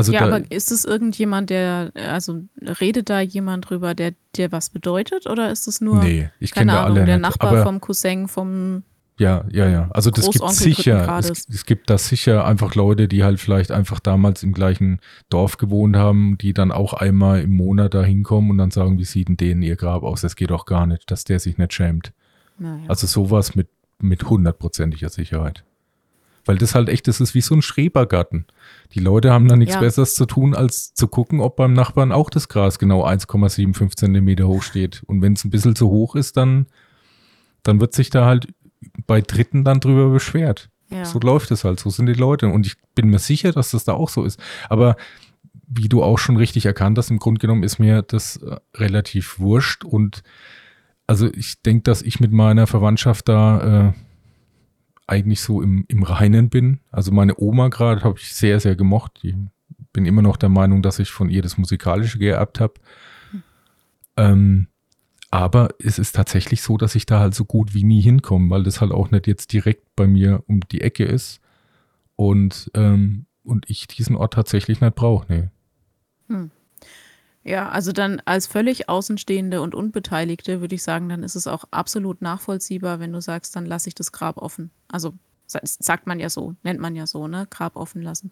Also 0.00 0.12
ja, 0.12 0.22
aber 0.22 0.50
ist 0.50 0.72
es 0.72 0.84
irgendjemand, 0.84 1.50
der, 1.50 1.92
also 1.94 2.42
redet 2.80 3.10
da 3.10 3.20
jemand 3.20 3.68
drüber, 3.68 3.94
der 3.94 4.14
dir 4.34 4.50
was 4.50 4.70
bedeutet? 4.70 5.26
Oder 5.26 5.50
ist 5.50 5.68
es 5.68 5.80
nur, 5.80 6.02
nee, 6.02 6.30
ich 6.40 6.52
keine 6.52 6.72
Ahnung, 6.78 6.96
alle 6.96 7.06
der 7.06 7.16
nicht. 7.18 7.22
Nachbar 7.28 7.50
aber, 7.50 7.62
vom 7.64 7.80
Cousin, 7.80 8.28
vom 8.28 8.82
Ja, 9.18 9.44
ja, 9.50 9.68
ja. 9.68 9.90
Also 9.92 10.10
das 10.10 10.30
gibt 10.30 10.50
sicher, 10.50 11.18
es, 11.18 11.46
es 11.48 11.66
gibt 11.66 11.90
da 11.90 11.98
sicher 11.98 12.46
einfach 12.46 12.74
Leute, 12.74 13.08
die 13.08 13.22
halt 13.24 13.40
vielleicht 13.40 13.70
einfach 13.70 14.00
damals 14.00 14.42
im 14.42 14.54
gleichen 14.54 15.00
Dorf 15.28 15.58
gewohnt 15.58 15.96
haben, 15.96 16.38
die 16.38 16.54
dann 16.54 16.72
auch 16.72 16.94
einmal 16.94 17.42
im 17.42 17.54
Monat 17.54 17.92
da 17.92 18.02
hinkommen 18.02 18.50
und 18.50 18.58
dann 18.58 18.70
sagen, 18.70 18.98
wie 18.98 19.04
sieht 19.04 19.28
denn 19.28 19.36
denen 19.36 19.62
ihr 19.62 19.76
Grab 19.76 20.02
aus? 20.02 20.22
Das 20.22 20.34
geht 20.34 20.50
doch 20.50 20.64
gar 20.64 20.86
nicht, 20.86 21.10
dass 21.10 21.24
der 21.24 21.38
sich 21.38 21.58
nicht 21.58 21.74
schämt. 21.74 22.12
naja. 22.58 22.84
Also 22.88 23.06
sowas 23.06 23.54
mit, 23.54 23.68
mit 24.00 24.24
hundertprozentiger 24.24 25.10
Sicherheit. 25.10 25.64
Weil 26.46 26.58
das 26.58 26.74
halt 26.74 26.88
echt, 26.88 27.06
das 27.06 27.20
ist 27.20 27.34
wie 27.34 27.40
so 27.40 27.54
ein 27.54 27.62
Schrebergarten. 27.62 28.46
Die 28.94 29.00
Leute 29.00 29.32
haben 29.32 29.46
da 29.48 29.56
nichts 29.56 29.74
Ja. 29.74 29.80
Besseres 29.80 30.14
zu 30.14 30.26
tun, 30.26 30.54
als 30.54 30.94
zu 30.94 31.06
gucken, 31.06 31.40
ob 31.40 31.56
beim 31.56 31.72
Nachbarn 31.74 32.12
auch 32.12 32.30
das 32.30 32.48
Gras 32.48 32.78
genau 32.78 33.04
1,75 33.06 33.96
Zentimeter 33.96 34.48
hoch 34.48 34.62
steht. 34.62 35.02
Und 35.06 35.22
wenn 35.22 35.34
es 35.34 35.44
ein 35.44 35.50
bisschen 35.50 35.76
zu 35.76 35.88
hoch 35.90 36.14
ist, 36.16 36.36
dann, 36.36 36.66
dann 37.62 37.80
wird 37.80 37.94
sich 37.94 38.10
da 38.10 38.24
halt 38.24 38.48
bei 39.06 39.20
Dritten 39.20 39.64
dann 39.64 39.80
drüber 39.80 40.08
beschwert. 40.10 40.70
ja. 40.90 41.04
So 41.04 41.18
läuft 41.18 41.50
es 41.50 41.64
halt, 41.64 41.78
so 41.80 41.90
sind 41.90 42.06
die 42.06 42.14
Leute. 42.14 42.48
Und 42.48 42.66
ich 42.66 42.76
bin 42.94 43.08
mir 43.08 43.18
sicher, 43.18 43.52
dass 43.52 43.70
das 43.72 43.84
da 43.84 43.92
auch 43.92 44.08
so 44.08 44.24
ist. 44.24 44.40
Aber 44.68 44.96
wie 45.72 45.88
du 45.88 46.02
auch 46.02 46.18
schon 46.18 46.36
richtig 46.36 46.66
erkannt 46.66 46.98
hast, 46.98 47.10
im 47.10 47.18
Grunde 47.18 47.38
genommen 47.38 47.62
ist 47.62 47.78
mir 47.78 48.02
das 48.02 48.38
äh, 48.38 48.56
relativ 48.74 49.38
wurscht. 49.38 49.84
Und 49.84 50.22
also 51.06 51.28
ich 51.32 51.62
denke, 51.62 51.82
dass 51.82 52.02
ich 52.02 52.18
mit 52.18 52.32
meiner 52.32 52.66
Verwandtschaft 52.66 53.28
da 53.28 53.88
äh, 53.88 53.92
eigentlich 55.10 55.40
so 55.40 55.60
im, 55.60 55.84
im 55.88 56.02
Reinen 56.02 56.48
bin. 56.50 56.80
Also 56.90 57.10
meine 57.10 57.34
Oma 57.38 57.68
gerade 57.68 58.02
habe 58.02 58.18
ich 58.18 58.32
sehr, 58.32 58.60
sehr 58.60 58.76
gemocht. 58.76 59.18
Ich 59.22 59.34
bin 59.92 60.06
immer 60.06 60.22
noch 60.22 60.36
der 60.36 60.48
Meinung, 60.48 60.82
dass 60.82 61.00
ich 61.00 61.10
von 61.10 61.28
ihr 61.28 61.42
das 61.42 61.58
Musikalische 61.58 62.18
geerbt 62.18 62.60
habe. 62.60 62.74
Ähm, 64.16 64.68
aber 65.30 65.70
es 65.78 65.98
ist 65.98 66.14
tatsächlich 66.14 66.62
so, 66.62 66.76
dass 66.76 66.94
ich 66.94 67.06
da 67.06 67.20
halt 67.20 67.34
so 67.34 67.44
gut 67.44 67.74
wie 67.74 67.84
nie 67.84 68.00
hinkomme, 68.00 68.50
weil 68.50 68.62
das 68.62 68.80
halt 68.80 68.92
auch 68.92 69.10
nicht 69.10 69.26
jetzt 69.26 69.52
direkt 69.52 69.94
bei 69.96 70.06
mir 70.06 70.42
um 70.46 70.60
die 70.60 70.80
Ecke 70.80 71.04
ist 71.04 71.40
und, 72.16 72.70
ähm, 72.74 73.26
und 73.42 73.68
ich 73.68 73.86
diesen 73.86 74.16
Ort 74.16 74.34
tatsächlich 74.34 74.80
nicht 74.80 74.94
brauche. 74.94 75.26
Nee. 76.28 76.48
Ja, 77.50 77.68
also 77.68 77.90
dann 77.90 78.22
als 78.26 78.46
völlig 78.46 78.88
Außenstehende 78.88 79.60
und 79.60 79.74
Unbeteiligte 79.74 80.60
würde 80.60 80.76
ich 80.76 80.84
sagen, 80.84 81.08
dann 81.08 81.24
ist 81.24 81.34
es 81.34 81.48
auch 81.48 81.64
absolut 81.72 82.22
nachvollziehbar, 82.22 83.00
wenn 83.00 83.12
du 83.12 83.20
sagst, 83.20 83.56
dann 83.56 83.66
lasse 83.66 83.88
ich 83.88 83.96
das 83.96 84.12
Grab 84.12 84.36
offen. 84.36 84.70
Also 84.86 85.14
sa- 85.48 85.58
sagt 85.64 86.06
man 86.06 86.20
ja 86.20 86.30
so, 86.30 86.54
nennt 86.62 86.78
man 86.78 86.94
ja 86.94 87.08
so, 87.08 87.26
ne? 87.26 87.48
Grab 87.50 87.74
offen 87.74 88.02
lassen. 88.02 88.30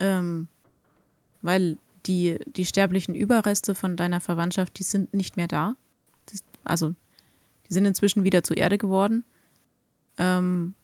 Ähm, 0.00 0.48
weil 1.42 1.78
die, 2.06 2.40
die 2.44 2.66
sterblichen 2.66 3.14
Überreste 3.14 3.76
von 3.76 3.96
deiner 3.96 4.20
Verwandtschaft, 4.20 4.80
die 4.80 4.82
sind 4.82 5.14
nicht 5.14 5.36
mehr 5.36 5.46
da. 5.46 5.76
Die, 6.30 6.40
also 6.64 6.96
die 7.68 7.74
sind 7.74 7.84
inzwischen 7.84 8.24
wieder 8.24 8.42
zu 8.42 8.54
Erde 8.54 8.78
geworden. 8.78 9.22
Ähm, 10.18 10.74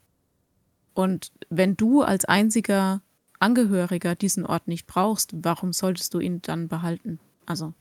und 0.95 1.33
wenn 1.51 1.77
du 1.77 2.03
als 2.03 2.27
einziger 2.27 3.03
Angehöriger 3.41 4.15
diesen 4.15 4.47
Ort 4.47 4.69
nicht 4.69 4.87
brauchst, 4.87 5.33
warum 5.43 5.73
solltest 5.73 6.15
du 6.15 6.21
ihn 6.21 6.43
dann 6.43 6.69
behalten? 6.69 7.19
Also, 7.47 7.73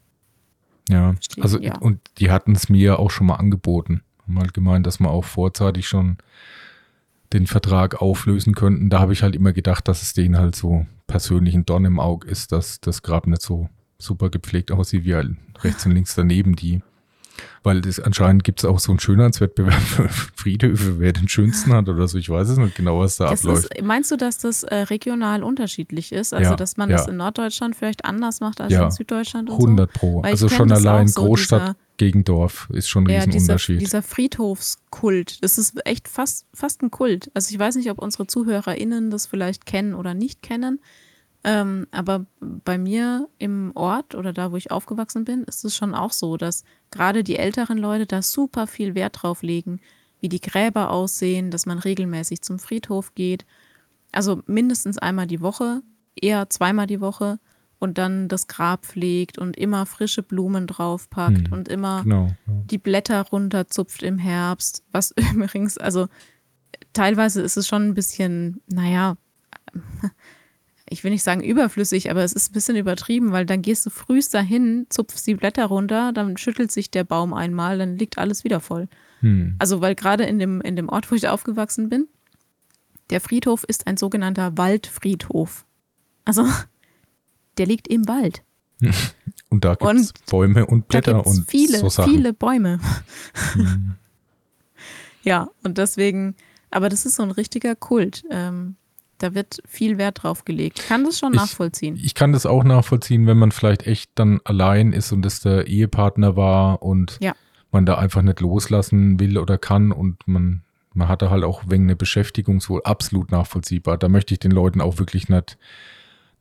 Ja, 0.90 1.14
Verstehe, 1.14 1.44
also 1.44 1.60
ja. 1.60 1.78
und 1.80 2.00
die 2.18 2.32
hatten 2.32 2.54
es 2.54 2.70
mir 2.70 2.82
ja 2.82 2.96
auch 2.98 3.12
schon 3.12 3.28
mal 3.28 3.36
angeboten. 3.36 4.02
Haben 4.24 4.40
halt 4.40 4.54
gemeint, 4.54 4.88
dass 4.88 5.00
wir 5.00 5.10
auch 5.10 5.26
vorzeitig 5.26 5.88
schon 5.88 6.18
den 7.34 7.48
Vertrag 7.48 8.02
auflösen 8.02 8.56
könnten. 8.56 8.90
Da 8.90 9.00
habe 9.00 9.14
ich 9.14 9.24
halt 9.24 9.36
immer 9.36 9.54
gedacht, 9.54 9.88
dass 9.88 10.02
es 10.02 10.14
denen 10.14 10.38
halt 10.38 10.56
so 10.56 10.86
persönlich 11.08 11.54
ein 11.56 11.66
Dorn 11.66 11.86
im 11.86 12.00
Auge 12.00 12.28
ist, 12.28 12.52
dass 12.52 12.80
das 12.80 13.02
Grab 13.02 13.28
nicht 13.28 13.42
so 13.42 13.70
super 13.98 14.30
gepflegt 14.30 14.72
aussieht 14.72 15.06
wie 15.06 15.16
halt 15.16 15.36
rechts 15.64 15.86
und 15.86 15.92
links 15.92 16.16
daneben 16.16 16.56
die. 16.56 16.82
Weil 17.64 17.82
das 17.82 18.00
anscheinend 18.00 18.44
gibt 18.44 18.60
es 18.60 18.66
auch 18.66 18.80
so 18.80 18.92
einen 18.92 19.00
Schönheitswettbewerb 19.00 19.74
für 19.82 20.08
Friedhöfe, 20.10 21.00
wer 21.00 21.14
den 21.14 21.28
schönsten 21.28 21.74
hat 21.74 21.90
oder 21.90 22.08
so. 22.08 22.18
Ich 22.18 22.30
weiß 22.30 22.50
es 22.50 22.58
nicht 22.58 22.76
genau, 22.76 23.00
was 23.00 23.18
da 23.18 23.30
das 23.30 23.40
abläuft. 23.42 23.74
ist, 23.76 23.84
meinst 23.84 24.12
du, 24.12 24.18
dass 24.18 24.38
das 24.38 24.64
äh, 24.64 24.76
regional 24.76 25.44
unterschiedlich 25.44 26.12
ist? 26.12 26.34
Also, 26.34 26.52
Ja, 26.52 26.56
dass 26.56 26.78
man 26.78 26.90
ja. 26.90 26.98
das 26.98 27.08
in 27.08 27.18
Norddeutschland 27.18 27.76
vielleicht 27.76 28.06
anders 28.06 28.40
macht 28.40 28.62
als 28.62 28.72
Ja, 28.72 28.86
in 28.86 28.92
Süddeutschland 28.92 29.50
und 29.50 29.56
100 29.58 29.92
pro. 29.94 30.20
Ich 30.20 30.26
Also 30.26 30.50
schon 30.50 30.72
allein 30.72 31.08
so, 31.08 31.22
Großstadt 31.26 31.62
dieser- 31.62 31.76
gegen 31.98 32.24
Dorf 32.26 32.68
ist 32.74 32.90
schon 32.90 33.04
ein 33.04 33.08
so? 33.08 33.12
Ja, 33.14 33.20
dieser, 33.20 33.34
Riesenunterschied. 33.34 33.82
dieser 33.82 34.02
Friedhofskult, 34.02 35.44
das 35.44 35.58
ist 35.58 35.76
echt 35.86 36.08
fast, 36.08 36.46
fast 36.54 36.82
ein 36.82 36.92
Kult. 36.92 37.30
Also, 37.34 37.52
ich 37.54 37.60
weiß 37.60 37.76
nicht, 37.76 37.90
ob 37.90 38.00
unsere 38.00 38.28
ZuhörerInnen 38.28 39.10
das 39.10 39.26
vielleicht 39.26 39.66
kennen 39.66 39.94
oder 39.94 40.14
nicht 40.14 40.42
kennen. 40.42 40.80
Ähm, 41.48 41.86
aber 41.92 42.26
bei 42.42 42.80
mir 42.80 43.30
im 43.38 43.72
Ort 43.76 44.16
oder 44.16 44.34
da, 44.34 44.52
wo 44.52 44.58
ich 44.58 44.72
aufgewachsen 44.72 45.26
bin, 45.26 45.44
ist 45.44 45.64
es 45.64 45.76
schon 45.76 45.94
auch 45.94 46.12
so, 46.12 46.38
dass 46.38 46.64
gerade 46.90 47.24
die 47.24 47.36
älteren 47.38 47.78
Leute 47.78 48.08
da 48.08 48.24
super 48.24 48.66
viel 48.66 48.96
Wert 48.96 49.22
drauf 49.22 49.44
legen, 49.44 49.80
wie 50.20 50.28
die 50.28 50.42
Gräber 50.42 50.90
aussehen, 50.90 51.52
dass 51.52 51.68
man 51.68 51.78
regelmäßig 51.78 52.42
zum 52.42 52.58
Friedhof 52.58 53.14
geht. 53.14 53.46
Also 54.12 54.42
mindestens 54.48 54.98
einmal 54.98 55.28
die 55.28 55.40
Woche, 55.42 55.84
eher 56.20 56.50
zweimal 56.50 56.88
die 56.88 57.00
Woche 57.00 57.38
und 57.78 58.00
dann 58.00 58.28
das 58.28 58.48
Grab 58.48 58.84
pflegt 58.84 59.38
und 59.38 59.56
immer 59.56 59.86
frische 59.86 60.24
Blumen 60.24 60.66
draufpackt 60.66 61.50
Hm, 61.50 61.54
und 61.54 61.68
immer 61.68 62.02
genau. 62.02 62.28
Ja. 62.48 62.54
die 62.72 62.80
Blätter 62.80 63.22
runterzupft 63.22 64.02
im 64.02 64.18
Herbst, 64.18 64.84
was 64.92 65.14
übrigens, 65.34 65.78
also 65.78 66.08
teilweise 66.94 67.44
ist 67.44 67.56
es 67.56 67.68
schon 67.68 67.84
ein 67.90 67.94
bisschen, 67.94 68.62
naja, 68.66 69.18
ich 70.88 71.04
will 71.04 71.12
nicht 71.12 71.24
sagen 71.24 71.44
überflüssig, 71.44 72.12
aber 72.12 72.24
es 72.24 72.34
ist 72.34 72.52
ein 72.52 72.54
bisschen 72.54 72.76
übertrieben, 72.76 73.32
weil 73.32 73.46
dann 73.46 73.62
gehst 73.62 73.86
du 73.86 73.90
frühst 73.90 74.34
dahin, 74.34 74.86
zupfst 74.90 75.26
die 75.26 75.36
Blätter 75.36 75.66
runter, 75.66 76.12
dann 76.14 76.38
schüttelt 76.38 76.72
sich 76.72 76.92
der 76.92 77.04
Baum 77.04 77.34
einmal, 77.34 77.78
dann 77.80 77.98
liegt 77.98 78.18
alles 78.18 78.44
wieder 78.44 78.60
voll. 78.60 78.88
Hm. 79.22 79.56
Also, 79.58 79.82
weil 79.82 79.96
gerade 79.96 80.26
in 80.26 80.38
dem, 80.38 80.62
in 80.62 80.76
dem 80.76 80.90
Ort, 80.90 81.12
wo 81.12 81.16
ich 81.16 81.28
aufgewachsen 81.28 81.90
bin, 81.90 82.08
der 83.10 83.22
Friedhof 83.22 83.64
ist 83.64 83.88
ein 83.88 83.98
sogenannter 83.98 84.58
Waldfriedhof. 84.58 85.66
Also, 86.24 86.46
der 87.58 87.66
liegt 87.66 87.88
im 87.88 88.08
Wald. 88.08 88.44
Und 89.50 89.66
da 89.66 89.76
gibt 89.76 89.92
es 89.94 90.14
Bäume 90.30 90.66
und 90.66 90.90
Blätter 90.90 91.26
und 91.26 91.50
viele, 91.50 91.78
so 91.78 91.88
Sachen. 91.88 92.12
viele 92.12 92.34
Bäume. 92.34 92.80
Mhm. 93.56 93.96
ja, 95.24 95.50
und 95.64 95.78
deswegen, 95.78 96.36
aber 96.72 96.90
das 96.90 97.06
ist 97.06 97.16
so 97.16 97.24
ein 97.24 97.32
richtiger 97.32 97.74
Kult. 97.76 98.26
Ähm, 98.30 98.76
da 99.18 99.34
wird 99.34 99.62
viel 99.68 99.98
Wert 99.98 100.24
drauf 100.24 100.46
gelegt. 100.46 100.80
Ich 100.80 100.88
kann 100.88 101.04
das 101.04 101.20
schon 101.20 101.34
ich, 101.34 101.40
nachvollziehen. 101.40 102.00
Ich 102.02 102.16
kann 102.16 102.34
das 102.34 102.46
auch 102.46 102.64
nachvollziehen, 102.64 103.28
wenn 103.28 103.38
man 103.38 103.52
vielleicht 103.52 103.88
echt 103.88 104.12
dann 104.16 104.42
allein 104.44 104.94
ist 104.94 105.12
und 105.12 105.26
es 105.26 105.40
der 105.42 105.68
Ehepartner 105.68 106.36
war 106.36 106.82
und 106.84 107.18
ja. 107.22 107.34
man 107.72 107.86
da 107.86 107.96
einfach 107.98 108.22
nicht 108.22 108.42
loslassen 108.42 109.20
will 109.20 109.38
oder 109.38 109.58
kann 109.58 109.92
und 109.92 110.28
man, 110.28 110.64
man 110.94 111.08
hatte 111.08 111.30
halt 111.30 111.44
auch 111.44 111.64
wegen 111.68 111.84
eine 111.84 111.96
Beschäftigung 111.96 112.60
so 112.60 112.84
absolut 112.84 113.32
nachvollziehbar. 113.32 113.98
Da 113.98 114.10
möchte 114.10 114.34
ich 114.34 114.40
den 114.40 114.52
Leuten 114.52 114.82
auch 114.82 115.00
wirklich 115.00 115.30
nicht 115.30 115.58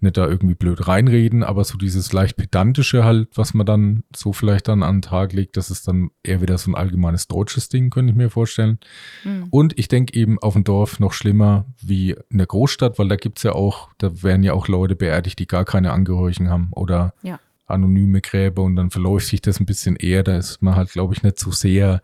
nicht 0.01 0.17
da 0.17 0.27
irgendwie 0.27 0.55
blöd 0.55 0.87
reinreden, 0.87 1.43
aber 1.43 1.65
so 1.65 1.79
dieses 1.79 2.13
leicht 2.13 2.37
pedantische 2.37 3.05
halt, 3.05 3.29
was 3.35 3.55
man 3.55 3.67
dann 3.67 4.05
so 4.15 4.33
vielleicht 4.33 4.69
dann 4.69 4.83
an 4.83 4.97
den 4.97 5.03
Tag 5.03 5.33
legt, 5.33 5.57
das 5.57 5.71
ist 5.71 5.89
dann 5.89 6.11
eher 6.23 6.41
wieder 6.41 6.59
so 6.59 6.71
ein 6.71 6.75
allgemeines 6.75 7.27
deutsches 7.27 7.69
Ding, 7.69 7.91
könnte 7.91 8.11
ich 8.11 8.17
mir 8.17 8.31
vorstellen. 8.31 8.79
Mhm. 9.25 9.47
Und 9.51 9.79
ich 9.79 9.89
denke 9.89 10.19
eben 10.19 10.39
auf 10.39 10.55
dem 10.55 10.65
Dorf 10.65 11.01
noch 11.01 11.13
schlimmer 11.13 11.67
wie 11.81 12.17
in 12.31 12.39
der 12.39 12.47
Großstadt, 12.47 12.99
weil 12.99 13.09
da 13.09 13.17
gibt 13.17 13.39
es 13.39 13.45
ja 13.45 13.53
auch, 13.53 13.89
da 13.99 14.23
werden 14.23 14.43
ja 14.43 14.53
auch 14.53 14.69
Leute 14.69 14.97
beerdigt, 14.97 15.39
die 15.39 15.47
gar 15.47 15.65
keine 15.65 15.93
Angehörigen 15.93 16.51
haben 16.51 16.69
oder 16.73 17.15
ja. 17.23 17.41
anonyme 17.67 18.21
Gräber 18.21 18.63
und 18.63 18.77
dann 18.77 18.91
verläuft 18.91 19.29
sich 19.29 19.41
das 19.41 19.61
ein 19.61 19.67
bisschen 19.67 19.97
eher. 19.97 20.23
Da 20.23 20.37
ist 20.37 20.63
man 20.63 20.77
halt, 20.77 20.91
glaube 20.91 21.15
ich, 21.15 21.23
nicht 21.23 21.39
so 21.39 21.51
sehr 21.51 22.03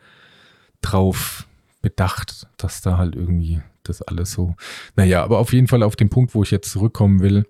drauf 0.80 1.46
bedacht, 1.82 2.46
dass 2.56 2.80
da 2.82 2.98
halt 2.98 3.14
irgendwie 3.14 3.60
das 3.82 4.02
alles 4.02 4.32
so. 4.32 4.54
Naja, 4.96 5.22
aber 5.22 5.38
auf 5.38 5.52
jeden 5.52 5.68
Fall 5.68 5.82
auf 5.82 5.96
den 5.96 6.10
Punkt, 6.10 6.34
wo 6.34 6.42
ich 6.42 6.50
jetzt 6.50 6.70
zurückkommen 6.70 7.20
will, 7.20 7.46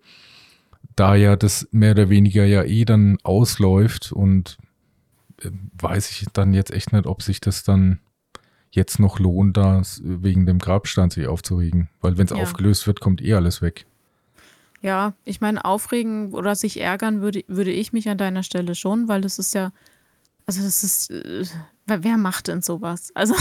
da 0.97 1.15
ja 1.15 1.37
das 1.37 1.69
mehr 1.71 1.93
oder 1.93 2.11
weniger 2.11 2.45
ja 2.45 2.63
eh 2.63 2.85
dann 2.85 3.19
ausläuft 3.23 4.13
und 4.13 4.59
äh, 5.43 5.51
weiß 5.81 6.11
ich 6.11 6.27
dann 6.33 6.53
jetzt 6.53 6.71
echt 6.73 6.93
nicht, 6.93 7.07
ob 7.07 7.23
sich 7.23 7.41
das 7.41 7.63
dann 7.63 8.01
jetzt 8.71 8.99
noch 8.99 9.19
lohnt, 9.19 9.57
da 9.57 9.83
wegen 10.03 10.47
dem 10.47 10.59
Grabstein 10.59 11.11
sich 11.11 11.27
aufzuregen. 11.27 11.89
Weil 12.01 12.19
wenn 12.19 12.27
es 12.27 12.31
ja. 12.31 12.37
aufgelöst 12.37 12.87
wird, 12.87 13.01
kommt 13.01 13.21
eh 13.21 13.35
alles 13.35 13.63
weg. 13.63 13.87
Ja, 14.83 15.15
ich 15.25 15.41
meine, 15.41 15.65
aufregen 15.65 16.33
oder 16.33 16.55
sich 16.55 16.81
ärgern 16.81 17.21
würde, 17.21 17.45
würde 17.49 17.73
ich 17.73 17.93
mich 17.93 18.09
an 18.09 18.19
deiner 18.19 18.43
Stelle 18.43 18.75
schon, 18.75 19.09
weil 19.09 19.21
das 19.21 19.39
ist 19.39 19.55
ja, 19.55 19.73
also 20.47 20.63
das 20.63 20.83
ist, 20.83 21.11
äh, 21.11 21.45
wer 21.87 22.17
macht 22.17 22.49
denn 22.49 22.63
sowas? 22.63 23.11
Also 23.15 23.35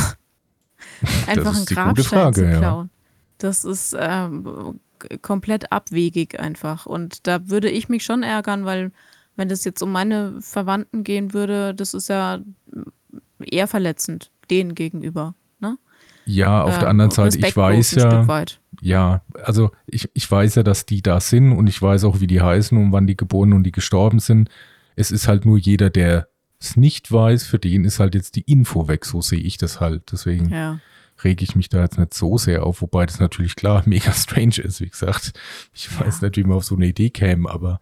einfach 1.28 1.56
ein 1.56 1.66
Grabstein 1.66 2.06
Frage, 2.06 2.42
zu 2.42 2.58
klauen. 2.58 2.86
Ja. 2.88 3.00
Das 3.38 3.64
ist 3.64 3.96
ähm, 3.98 4.80
komplett 5.22 5.72
abwegig 5.72 6.40
einfach. 6.40 6.86
Und 6.86 7.28
da 7.28 7.50
würde 7.50 7.70
ich 7.70 7.90
mich 7.90 8.04
schon 8.04 8.24
ärgern, 8.24 8.66
weil 8.66 8.92
wenn 9.36 9.50
das 9.50 9.64
jetzt 9.64 9.82
um 9.82 9.92
meine 9.92 10.36
Verwandten 10.42 11.04
gehen 11.04 11.34
würde, 11.34 11.74
das 11.74 11.94
ist 11.94 12.10
ja 12.10 12.40
eher 13.40 13.68
verletzend 13.68 14.32
denen 14.50 14.76
gegenüber. 14.76 15.36
Ne? 15.60 15.78
Ja, 16.26 16.64
auf 16.64 16.78
äh, 16.78 16.80
der 16.80 16.90
anderen 16.90 17.12
Seite, 17.12 17.40
ich 17.40 17.56
weiß 17.56 17.92
ja, 17.96 18.28
ja, 18.82 19.22
also 19.44 19.72
ich, 19.88 20.10
ich 20.14 20.30
weiß 20.30 20.56
ja, 20.56 20.64
dass 20.64 20.86
die 20.86 21.02
da 21.02 21.20
sind 21.20 21.54
und 21.54 21.68
ich 21.68 21.82
weiß 21.82 22.04
auch, 22.04 22.20
wie 22.20 22.28
die 22.28 22.42
heißen 22.42 22.78
und 22.78 22.92
wann 22.92 23.08
die 23.08 23.18
geboren 23.18 23.54
und 23.54 23.64
die 23.64 23.72
gestorben 23.72 24.20
sind. 24.20 24.50
Es 24.96 25.12
ist 25.12 25.28
halt 25.28 25.46
nur 25.46 25.58
jeder, 25.58 25.90
der 25.90 26.28
es 26.60 26.76
nicht 26.76 27.12
weiß, 27.12 27.46
für 27.46 27.60
den 27.60 27.86
ist 27.86 28.00
halt 28.00 28.16
jetzt 28.16 28.36
die 28.36 28.42
Info 28.42 28.88
weg, 28.88 29.06
so 29.06 29.22
sehe 29.22 29.40
ich 29.40 29.58
das 29.58 29.80
halt. 29.80 30.12
Deswegen. 30.12 30.50
Ja 30.50 30.80
rege 31.24 31.44
ich 31.44 31.56
mich 31.56 31.70
da 31.70 31.82
jetzt 31.82 31.98
nicht 31.98 32.14
so 32.14 32.38
sehr 32.38 32.66
auf, 32.66 32.82
wobei 32.82 33.06
das 33.06 33.20
natürlich 33.20 33.56
klar 33.56 33.84
mega 33.86 34.12
strange 34.14 34.60
ist, 34.60 34.82
wie 34.82 34.90
gesagt. 34.90 35.34
Ich 35.74 35.90
ja. 35.92 36.06
weiß 36.06 36.22
nicht, 36.22 36.38
wie 36.38 36.44
man 36.44 36.58
auf 36.58 36.66
so 36.66 36.76
eine 36.76 36.88
Idee 36.88 37.10
käme, 37.10 37.50
aber. 37.50 37.80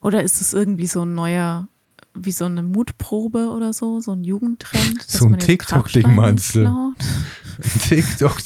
Oder 0.00 0.22
ist 0.22 0.40
es 0.40 0.54
irgendwie 0.54 0.86
so 0.86 1.02
ein 1.02 1.14
neuer, 1.14 1.68
wie 2.14 2.32
so 2.32 2.44
eine 2.44 2.62
Mutprobe 2.62 3.50
oder 3.50 3.72
so, 3.72 4.00
so 4.00 4.12
ein 4.12 4.22
Jugendtrend? 4.24 5.02
So 5.02 5.26
ein 5.26 5.38
TikTok-Ding 5.38 6.14
meinst 6.14 6.54
du? 6.54 6.94
TikTok. 7.88 8.36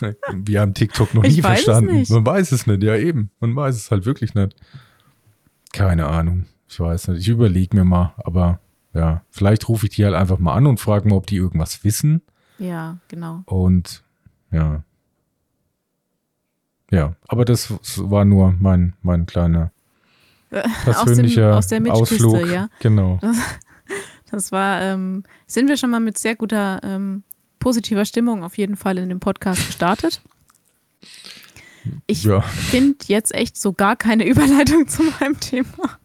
Wir 0.32 0.60
haben 0.60 0.72
TikTok 0.72 1.12
noch 1.12 1.24
ich 1.24 1.36
nie 1.36 1.42
verstanden. 1.42 2.04
Man 2.08 2.24
weiß 2.24 2.52
es 2.52 2.66
nicht, 2.66 2.82
ja 2.82 2.96
eben. 2.96 3.30
Man 3.40 3.54
weiß 3.54 3.76
es 3.76 3.90
halt 3.90 4.06
wirklich 4.06 4.34
nicht. 4.34 4.56
Keine 5.72 6.06
Ahnung. 6.06 6.46
Ich 6.68 6.80
weiß 6.80 7.08
nicht. 7.08 7.20
Ich 7.20 7.28
überlege 7.28 7.76
mir 7.76 7.84
mal, 7.84 8.14
aber 8.16 8.60
ja, 8.96 9.22
vielleicht 9.30 9.68
rufe 9.68 9.86
ich 9.86 9.94
die 9.94 10.04
halt 10.04 10.14
einfach 10.14 10.38
mal 10.38 10.54
an 10.54 10.66
und 10.66 10.80
frage 10.80 11.06
mal, 11.08 11.16
ob 11.16 11.26
die 11.26 11.36
irgendwas 11.36 11.84
wissen. 11.84 12.22
Ja, 12.58 12.96
genau. 13.08 13.42
Und 13.44 14.02
ja. 14.50 14.82
Ja, 16.90 17.14
aber 17.28 17.44
das 17.44 17.74
war 17.96 18.24
nur 18.24 18.54
mein, 18.58 18.94
mein 19.02 19.26
kleiner 19.26 19.70
persönlicher 20.84 21.56
aus, 21.56 21.66
dem, 21.66 21.90
aus 21.90 22.02
Ausflug. 22.02 22.46
Ja. 22.48 22.68
Genau. 22.80 23.20
Das, 24.28 24.44
das 24.44 24.52
war, 24.52 24.82
ähm, 24.82 25.22
sind 25.46 25.68
wir 25.68 25.76
schon 25.76 25.90
mal 25.90 26.00
mit 26.00 26.18
sehr 26.18 26.34
guter 26.34 26.80
ähm, 26.82 27.22
positiver 27.60 28.04
Stimmung 28.04 28.42
auf 28.42 28.58
jeden 28.58 28.74
Fall 28.74 28.98
in 28.98 29.08
dem 29.08 29.20
Podcast 29.20 29.64
gestartet. 29.64 30.20
Ich 32.08 32.24
ja. 32.24 32.40
finde 32.40 32.98
jetzt 33.06 33.32
echt 33.32 33.56
so 33.56 33.72
gar 33.72 33.94
keine 33.94 34.26
Überleitung 34.28 34.88
zu 34.88 35.04
meinem 35.20 35.38
Thema. 35.38 35.98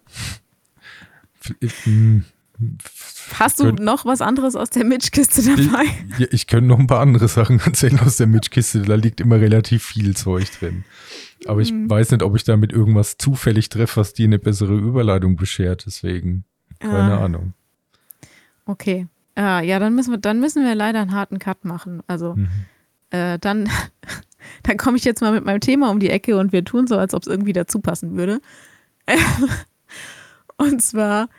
Hast 3.34 3.60
du 3.60 3.72
noch 3.72 4.06
was 4.06 4.22
anderes 4.22 4.56
aus 4.56 4.70
der 4.70 4.86
Mitchkiste 4.86 5.44
dabei? 5.44 5.86
Ich, 6.20 6.34
ich 6.34 6.48
könnte 6.48 6.68
noch 6.68 6.80
ein 6.80 6.88
paar 6.88 7.00
andere 7.00 7.28
Sachen 7.28 7.60
erzählen 7.66 8.00
aus 8.00 8.18
der 8.18 8.28
Mitchkiste. 8.28 8.82
Da 8.82 8.96
liegt 8.96 9.22
immer 9.22 9.40
relativ 9.40 9.84
viel 9.84 10.16
Zeug 10.16 10.52
drin. 10.60 10.84
Aber 11.48 11.62
ich 11.62 11.70
hm. 11.70 11.90
weiß 11.90 12.12
nicht, 12.12 12.24
ob 12.24 12.36
ich 12.36 12.44
damit 12.44 12.72
irgendwas 12.72 13.18
zufällig 13.18 13.70
treffe, 13.70 14.00
was 14.00 14.14
dir 14.14 14.26
eine 14.26 14.40
bessere 14.40 14.76
Überleitung 14.76 15.36
beschert. 15.36 15.86
Deswegen, 15.86 16.44
keine 16.80 17.18
ah. 17.18 17.26
Ahnung. 17.26 17.54
Okay. 18.66 19.08
Ah, 19.36 19.62
ja, 19.62 19.80
dann 19.80 19.96
müssen 19.96 20.12
wir, 20.12 20.18
dann 20.18 20.40
müssen 20.40 20.64
wir 20.64 20.76
leider 20.76 21.02
einen 21.02 21.14
harten 21.14 21.40
Cut 21.40 21.66
machen. 21.66 22.04
Also 22.08 22.36
mhm. 22.36 22.50
äh, 23.12 23.40
dann, 23.40 23.70
dann 24.64 24.78
komme 24.78 24.98
ich 24.98 25.04
jetzt 25.04 25.22
mal 25.22 25.32
mit 25.32 25.46
meinem 25.46 25.62
Thema 25.62 25.90
um 25.90 26.00
die 26.00 26.10
Ecke 26.10 26.38
und 26.38 26.52
wir 26.52 26.64
tun 26.64 26.88
so, 26.88 26.98
als 26.98 27.14
ob 27.14 27.24
es 27.24 27.28
irgendwie 27.28 27.54
dazu 27.54 27.80
passen 27.80 28.18
würde. 28.18 28.42
und 30.58 30.82
zwar 30.82 31.30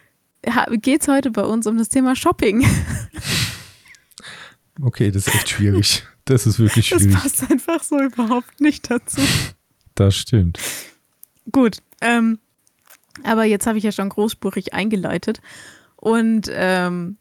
geht 0.81 1.03
es 1.03 1.09
heute 1.09 1.31
bei 1.31 1.43
uns 1.43 1.67
um 1.67 1.79
das 1.79 1.89
Thema 1.89 2.17
Shopping. 2.17 2.67
Okay, 4.81 5.11
das 5.11 5.27
ist 5.27 5.35
echt 5.35 5.51
schwierig. 5.51 6.05
Das 6.25 6.47
ist 6.47 6.59
wirklich 6.59 6.89
schwierig. 6.89 7.13
Das 7.13 7.23
passt 7.23 7.51
einfach 7.51 7.83
so 7.83 8.01
überhaupt 8.01 8.61
nicht 8.61 8.91
dazu. 8.91 9.21
Das 9.95 10.17
stimmt. 10.17 10.59
Gut, 11.51 11.79
ähm, 12.01 12.39
aber 13.25 13.45
jetzt 13.45 13.67
habe 13.67 13.79
ich 13.79 13.85
ja 13.85 13.93
schon 13.93 14.09
großspurig 14.09 14.73
eingeleitet 14.73 15.41
und 15.97 16.49
ähm, 16.51 17.17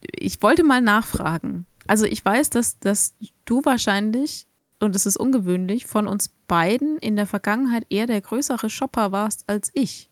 ich 0.00 0.42
wollte 0.42 0.64
mal 0.64 0.80
nachfragen. 0.80 1.66
Also 1.86 2.04
ich 2.04 2.24
weiß, 2.24 2.50
dass, 2.50 2.78
dass 2.80 3.14
du 3.44 3.64
wahrscheinlich, 3.64 4.46
und 4.80 4.96
es 4.96 5.06
ist 5.06 5.16
ungewöhnlich, 5.16 5.86
von 5.86 6.06
uns 6.06 6.30
beiden 6.48 6.98
in 6.98 7.16
der 7.16 7.26
Vergangenheit 7.26 7.86
eher 7.90 8.06
der 8.06 8.20
größere 8.20 8.70
Shopper 8.70 9.12
warst 9.12 9.44
als 9.46 9.70
ich. 9.74 10.09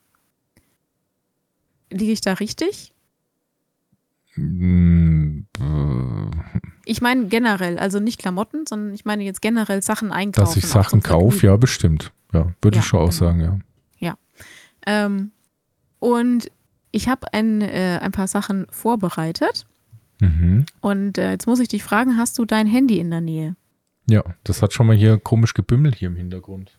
Liege 1.90 2.12
ich 2.12 2.20
da 2.20 2.34
richtig? 2.34 2.92
Mm, 4.36 5.40
ich 6.84 7.00
meine 7.00 7.26
generell, 7.26 7.78
also 7.78 7.98
nicht 8.00 8.20
Klamotten, 8.20 8.66
sondern 8.66 8.94
ich 8.94 9.04
meine 9.04 9.24
jetzt 9.24 9.42
generell 9.42 9.82
Sachen 9.82 10.12
einkaufen. 10.12 10.46
Dass 10.46 10.56
ich 10.56 10.66
Sachen 10.66 11.02
kaufe, 11.02 11.46
ja, 11.46 11.56
bestimmt. 11.56 12.12
Ja, 12.32 12.52
würde 12.62 12.76
ja, 12.76 12.82
ich 12.82 12.86
schon 12.86 13.00
genau. 13.00 13.08
auch 13.08 13.12
sagen, 13.12 13.40
ja. 13.40 13.58
Ja. 13.98 14.18
Ähm, 14.86 15.32
und 15.98 16.50
ich 16.92 17.08
habe 17.08 17.32
ein, 17.32 17.62
äh, 17.62 17.98
ein 18.00 18.12
paar 18.12 18.28
Sachen 18.28 18.66
vorbereitet. 18.70 19.66
Mhm. 20.20 20.66
Und 20.80 21.18
äh, 21.18 21.32
jetzt 21.32 21.46
muss 21.46 21.60
ich 21.60 21.68
dich 21.68 21.82
fragen, 21.82 22.16
hast 22.16 22.38
du 22.38 22.44
dein 22.44 22.66
Handy 22.66 22.98
in 22.98 23.10
der 23.10 23.20
Nähe? 23.20 23.56
Ja, 24.08 24.24
das 24.44 24.62
hat 24.62 24.72
schon 24.72 24.86
mal 24.86 24.96
hier 24.96 25.18
komisch 25.18 25.54
gebimmelt 25.54 25.96
hier 25.96 26.08
im 26.08 26.16
Hintergrund. 26.16 26.77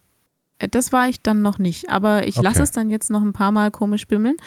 Äh, 0.59 0.69
das 0.69 0.91
war 0.91 1.09
ich 1.09 1.21
dann 1.21 1.41
noch 1.41 1.57
nicht, 1.57 1.89
aber 1.89 2.27
ich 2.27 2.37
okay. 2.37 2.45
lasse 2.45 2.63
es 2.63 2.71
dann 2.71 2.89
jetzt 2.89 3.09
noch 3.09 3.21
ein 3.21 3.33
paar 3.33 3.51
Mal 3.51 3.71
komisch 3.71 4.07
bimmeln. 4.07 4.37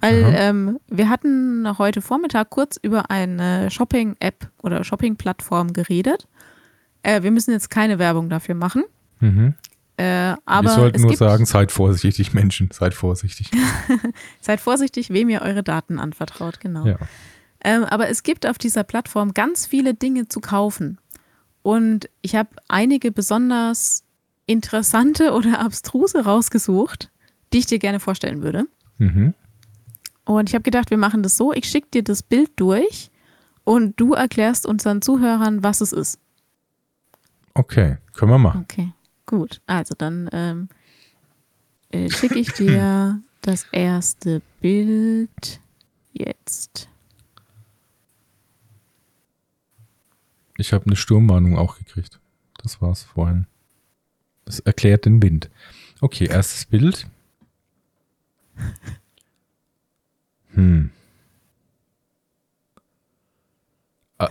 Weil 0.00 0.34
ähm, 0.36 0.80
wir 0.88 1.08
hatten 1.08 1.78
heute 1.78 2.02
Vormittag 2.02 2.50
kurz 2.50 2.76
über 2.76 3.10
eine 3.12 3.70
Shopping-App 3.70 4.50
oder 4.60 4.82
Shopping-Plattform 4.82 5.72
geredet. 5.72 6.26
Äh, 7.04 7.22
wir 7.22 7.30
müssen 7.30 7.52
jetzt 7.52 7.70
keine 7.70 8.00
Werbung 8.00 8.28
dafür 8.28 8.56
machen. 8.56 8.82
Mhm. 9.20 9.54
Äh, 9.96 10.34
aber 10.44 10.70
wir 10.70 10.74
sollten 10.74 11.02
nur 11.02 11.16
sagen, 11.16 11.46
seid 11.46 11.70
vorsichtig, 11.70 12.34
Menschen, 12.34 12.70
seid 12.72 12.94
vorsichtig. 12.94 13.52
seid 14.40 14.60
vorsichtig, 14.60 15.10
wem 15.10 15.28
ihr 15.28 15.42
eure 15.42 15.62
Daten 15.62 16.00
anvertraut, 16.00 16.58
genau. 16.58 16.84
Ja. 16.84 16.96
Ähm, 17.62 17.84
aber 17.84 18.08
es 18.08 18.24
gibt 18.24 18.44
auf 18.44 18.58
dieser 18.58 18.82
Plattform 18.82 19.34
ganz 19.34 19.66
viele 19.66 19.94
Dinge 19.94 20.26
zu 20.26 20.40
kaufen. 20.40 20.98
Und 21.62 22.10
ich 22.22 22.34
habe 22.34 22.50
einige 22.66 23.12
besonders 23.12 24.02
interessante 24.46 25.32
oder 25.32 25.60
abstruse 25.60 26.24
rausgesucht, 26.24 27.10
die 27.52 27.58
ich 27.58 27.66
dir 27.66 27.78
gerne 27.78 28.00
vorstellen 28.00 28.42
würde. 28.42 28.66
Mhm. 28.98 29.34
Und 30.24 30.48
ich 30.48 30.54
habe 30.54 30.62
gedacht, 30.62 30.90
wir 30.90 30.98
machen 30.98 31.22
das 31.22 31.36
so, 31.36 31.52
ich 31.52 31.66
schicke 31.66 31.88
dir 31.92 32.04
das 32.04 32.22
Bild 32.22 32.50
durch 32.56 33.10
und 33.64 33.98
du 33.98 34.14
erklärst 34.14 34.66
unseren 34.66 35.02
Zuhörern, 35.02 35.62
was 35.62 35.80
es 35.80 35.92
ist. 35.92 36.18
Okay, 37.54 37.98
können 38.14 38.32
wir 38.32 38.38
machen. 38.38 38.62
Okay, 38.62 38.92
gut. 39.26 39.60
Also 39.66 39.94
dann 39.96 40.28
ähm, 40.32 40.68
äh, 41.90 42.08
schicke 42.10 42.38
ich 42.38 42.52
dir 42.52 43.20
das 43.42 43.66
erste 43.72 44.40
Bild 44.60 45.60
jetzt. 46.12 46.88
Ich 50.56 50.72
habe 50.72 50.86
eine 50.86 50.96
Sturmwarnung 50.96 51.58
auch 51.58 51.78
gekriegt. 51.78 52.20
Das 52.62 52.80
war's 52.80 53.02
vorhin. 53.02 53.46
Das 54.44 54.60
erklärt 54.60 55.04
den 55.04 55.22
Wind. 55.22 55.50
Okay, 56.00 56.26
erstes 56.26 56.66
Bild. 56.66 57.06
Hm. 60.54 60.90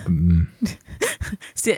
Ähm. 0.08 0.48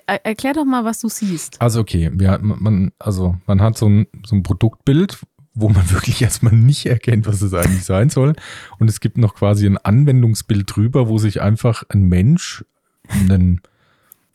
Erklär 0.06 0.54
doch 0.54 0.66
mal, 0.66 0.86
was 0.86 1.00
du 1.00 1.10
siehst. 1.10 1.60
Also 1.62 1.80
okay, 1.80 2.12
wir, 2.14 2.38
man, 2.42 2.92
also 3.00 3.38
man 3.48 3.62
hat 3.62 3.78
so 3.78 3.88
ein, 3.88 4.08
so 4.24 4.36
ein 4.36 4.44
Produktbild, 4.44 5.20
wo 5.54 5.70
man 5.70 5.90
wirklich 5.92 6.22
erstmal 6.22 6.54
nicht 6.54 6.86
erkennt, 6.86 7.28
was 7.28 7.42
es 7.42 7.54
eigentlich 7.54 7.86
sein 7.86 8.10
soll. 8.10 8.34
Und 8.80 8.90
es 8.90 9.00
gibt 9.00 9.18
noch 9.18 9.36
quasi 9.36 9.66
ein 9.66 9.78
Anwendungsbild 9.78 10.76
drüber, 10.76 11.08
wo 11.08 11.18
sich 11.18 11.42
einfach 11.42 11.84
ein 11.90 12.04
Mensch 12.04 12.64
einen, 13.10 13.62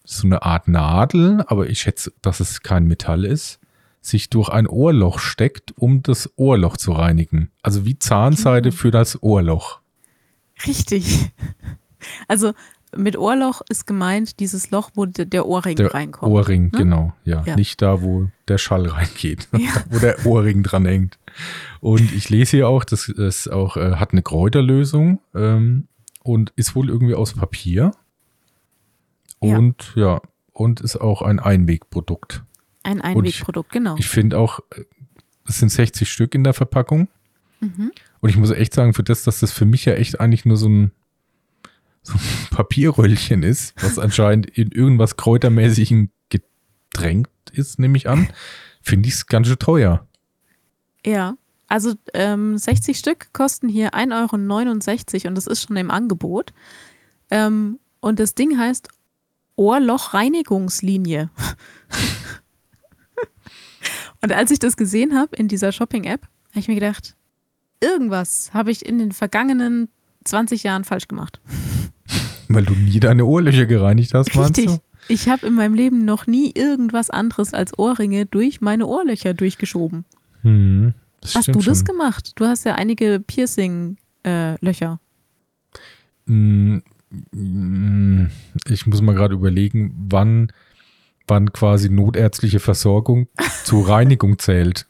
so 0.05 0.27
eine 0.27 0.43
Art 0.43 0.69
Nadel, 0.69 1.45
aber 1.47 1.69
ich 1.69 1.81
schätze, 1.81 2.13
dass 2.23 2.41
es 2.41 2.63
kein 2.63 2.87
Metall 2.87 3.25
ist, 3.25 3.61
sich 4.01 4.31
durch 4.31 4.49
ein 4.49 4.67
Ohrloch 4.67 5.19
steckt, 5.19 5.77
um 5.77 6.03
das 6.03 6.31
Ohrloch 6.37 6.77
zu 6.77 6.93
reinigen. 6.93 7.51
Also 7.63 7.85
wie 7.85 7.99
Zahnseide 7.99 8.73
für 8.73 8.91
das 8.91 9.23
Ohrloch. 9.23 9.81
Richtig. 10.67 11.31
Also 12.29 12.53
mit 12.97 13.19
Ohrloch 13.19 13.61
ist 13.69 13.87
gemeint 13.87 14.39
dieses 14.39 14.71
Loch, 14.71 14.91
wo 14.95 15.05
der 15.05 15.47
Ohrring 15.47 15.75
der 15.75 15.93
reinkommt. 15.93 16.33
Ohrring, 16.33 16.65
ne? 16.67 16.71
genau, 16.71 17.13
ja. 17.25 17.43
ja. 17.45 17.57
Nicht 17.57 17.83
da, 17.83 18.03
wo 18.03 18.29
der 18.47 18.57
Schall 18.57 18.87
reingeht, 18.87 19.49
ja. 19.53 19.71
wo 19.91 19.99
der 19.99 20.25
Ohrring 20.25 20.63
dran 20.63 20.87
hängt. 20.87 21.19
Und 21.81 22.13
ich 22.13 22.31
lese 22.31 22.59
hier 22.59 22.69
auch, 22.69 22.85
das 22.85 23.09
ist 23.09 23.49
auch, 23.49 23.77
äh, 23.77 23.97
hat 23.97 24.13
eine 24.13 24.23
Kräuterlösung 24.23 25.21
ähm, 25.35 25.89
und 26.23 26.53
ist 26.55 26.77
wohl 26.77 26.89
irgendwie 26.89 27.17
aus 27.17 27.35
Papier. 27.35 27.91
Und 29.41 29.93
ja, 29.97 30.15
ja 30.15 30.21
und 30.59 30.81
ist 30.81 30.97
auch 30.97 31.23
ein 31.23 31.39
Einwegprodukt. 31.39 32.43
Ein 32.83 33.01
Einwegprodukt, 33.01 33.73
genau. 33.73 33.97
Ich 33.99 34.09
finde 34.09 34.39
auch, 34.39 34.61
äh, 34.75 34.85
es 35.47 35.59
sind 35.59 35.71
60 35.71 36.11
Stück 36.11 36.35
in 36.35 36.45
der 36.45 36.55
Verpackung. 36.55 37.09
Mhm. 37.61 37.93
Und 38.21 38.29
ich 38.29 38.37
muss 38.37 38.51
echt 38.51 38.75
sagen, 38.75 38.95
für 38.95 39.03
das, 39.03 39.23
dass 39.23 39.41
das 39.41 39.53
für 39.53 39.65
mich 39.65 39.85
ja 39.85 39.95
echt 39.95 40.21
eigentlich 40.21 40.45
nur 40.45 40.57
so 40.57 40.69
ein 40.69 40.93
so 42.03 42.15
ein 42.15 42.21
Papierröllchen 42.51 43.43
ist, 43.43 43.75
was 43.83 43.99
anscheinend 43.99 44.47
in 44.47 44.71
irgendwas 44.71 45.17
Kräutermäßigem 45.17 46.11
gedrängt 46.29 47.29
ist, 47.53 47.79
nehme 47.79 47.97
ich 47.97 48.09
an, 48.09 48.29
finde 48.83 49.09
ich 49.09 49.15
es 49.15 49.27
ganz 49.27 49.47
schön 49.47 49.59
teuer. 49.59 50.07
Ja, 51.05 51.37
also 51.69 51.95
ähm, 52.15 52.57
60 52.57 52.99
Stück 52.99 53.33
kosten 53.33 53.69
hier 53.69 53.95
1,69 53.95 55.25
Euro 55.25 55.29
und 55.29 55.35
das 55.35 55.47
ist 55.47 55.67
schon 55.67 55.77
im 55.77 55.91
Angebot. 55.91 56.53
Ähm, 57.31 57.79
und 58.01 58.19
das 58.21 58.35
Ding 58.35 58.59
heißt 58.59 58.89
Ohrlochreinigungslinie. 59.57 61.31
und 64.23 64.33
als 64.33 64.51
ich 64.51 64.59
das 64.59 64.77
gesehen 64.77 65.15
habe 65.15 65.37
in 65.37 65.49
dieser 65.49 65.73
Shopping-App, 65.73 66.23
habe 66.51 66.61
ich 66.61 66.69
mir 66.69 66.75
gedacht, 66.75 67.17
irgendwas 67.81 68.51
habe 68.53 68.71
ich 68.71 68.85
in 68.85 68.99
den 68.99 69.13
vergangenen 69.13 69.89
20 70.25 70.63
Jahren 70.63 70.85
falsch 70.85 71.09
gemacht. 71.09 71.41
Weil 72.49 72.65
du 72.65 72.75
nie 72.75 72.99
deine 73.01 73.25
Ohrlöcher 73.25 73.67
gereinigt 73.67 74.15
hast, 74.15 74.35
meinst 74.35 74.59
Richtig. 74.59 74.77
du? 74.77 74.83
Ich 75.09 75.29
habe 75.29 75.47
in 75.47 75.55
meinem 75.55 75.75
Leben 75.75 76.05
noch 76.05 76.27
nie 76.27 76.53
irgendwas 76.55 77.09
anderes 77.09 77.55
als 77.55 77.79
Ohrringe 77.79 78.27
durch 78.27 78.61
meine 78.61 78.87
Ohrlöcher 78.87 79.33
durchgeschoben. 79.33 80.05
Hm, 80.43 80.95
hast 81.35 81.49
du 81.49 81.61
das 81.61 81.85
gemacht? 81.85 82.33
Du 82.37 82.45
hast 82.45 82.65
ja 82.65 82.75
einige 82.75 83.21
Piercing-Löcher. 83.21 85.01
Äh, 86.27 86.31
hm, 86.31 86.83
hm, 87.33 88.31
ich 88.69 88.87
muss 88.87 89.01
mal 89.01 89.15
gerade 89.15 89.35
überlegen, 89.35 89.95
wann, 90.11 90.53
wann 91.29 91.53
quasi 91.53 91.91
notärztliche 91.91 92.61
Versorgung 92.61 93.29
zur 93.65 93.89
Reinigung 93.89 94.39
zählt. 94.39 94.87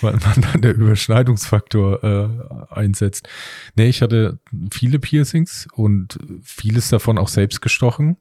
weil 0.00 0.12
man 0.12 0.42
dann 0.42 0.60
der 0.60 0.74
Überschneidungsfaktor 0.74 2.04
äh, 2.04 2.74
einsetzt. 2.74 3.28
Nee, 3.74 3.88
ich 3.88 4.02
hatte 4.02 4.38
viele 4.70 4.98
Piercings 4.98 5.66
und 5.72 6.18
vieles 6.42 6.88
davon 6.88 7.18
auch 7.18 7.28
selbst 7.28 7.62
gestochen, 7.62 8.16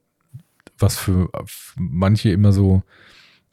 was 0.77 0.97
für, 0.97 1.29
für 1.45 1.75
manche 1.77 2.29
immer 2.29 2.53
so 2.53 2.83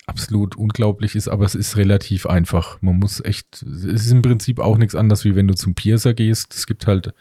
absolut 0.06 0.56
unglaublich 0.56 1.14
ist, 1.14 1.28
aber 1.28 1.44
es 1.44 1.54
ist 1.54 1.76
relativ 1.76 2.26
einfach. 2.26 2.80
Man 2.82 2.98
muss 2.98 3.24
echt, 3.24 3.62
es 3.62 3.84
ist 3.84 4.10
im 4.10 4.22
Prinzip 4.22 4.58
auch 4.58 4.78
nichts 4.78 4.94
anderes, 4.94 5.24
wie 5.24 5.36
wenn 5.36 5.48
du 5.48 5.54
zum 5.54 5.74
Piercer 5.74 6.14
gehst. 6.14 6.54
Es 6.54 6.66
gibt 6.66 6.86
halt 6.86 7.14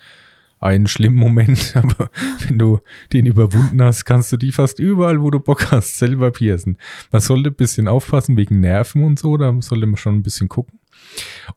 einen 0.62 0.88
schlimmen 0.88 1.18
Moment, 1.18 1.74
aber 1.76 2.10
wenn 2.48 2.58
du 2.58 2.80
den 3.12 3.26
überwunden 3.26 3.82
hast, 3.82 4.06
kannst 4.06 4.32
du 4.32 4.38
die 4.38 4.52
fast 4.52 4.80
überall, 4.80 5.22
wo 5.22 5.30
du 5.30 5.40
Bock 5.40 5.72
hast, 5.72 5.98
selber 5.98 6.32
piercen. 6.32 6.78
Man 7.12 7.22
sollte 7.22 7.50
ein 7.50 7.56
bisschen 7.56 7.88
aufpassen 7.88 8.38
wegen 8.38 8.62
Nerven 8.62 9.04
und 9.04 9.20
so, 9.20 9.36
da 9.38 9.54
sollte 9.60 9.88
man 9.88 9.98
schon 9.98 10.16
ein 10.16 10.24
bisschen 10.24 10.48
gucken. 10.48 10.80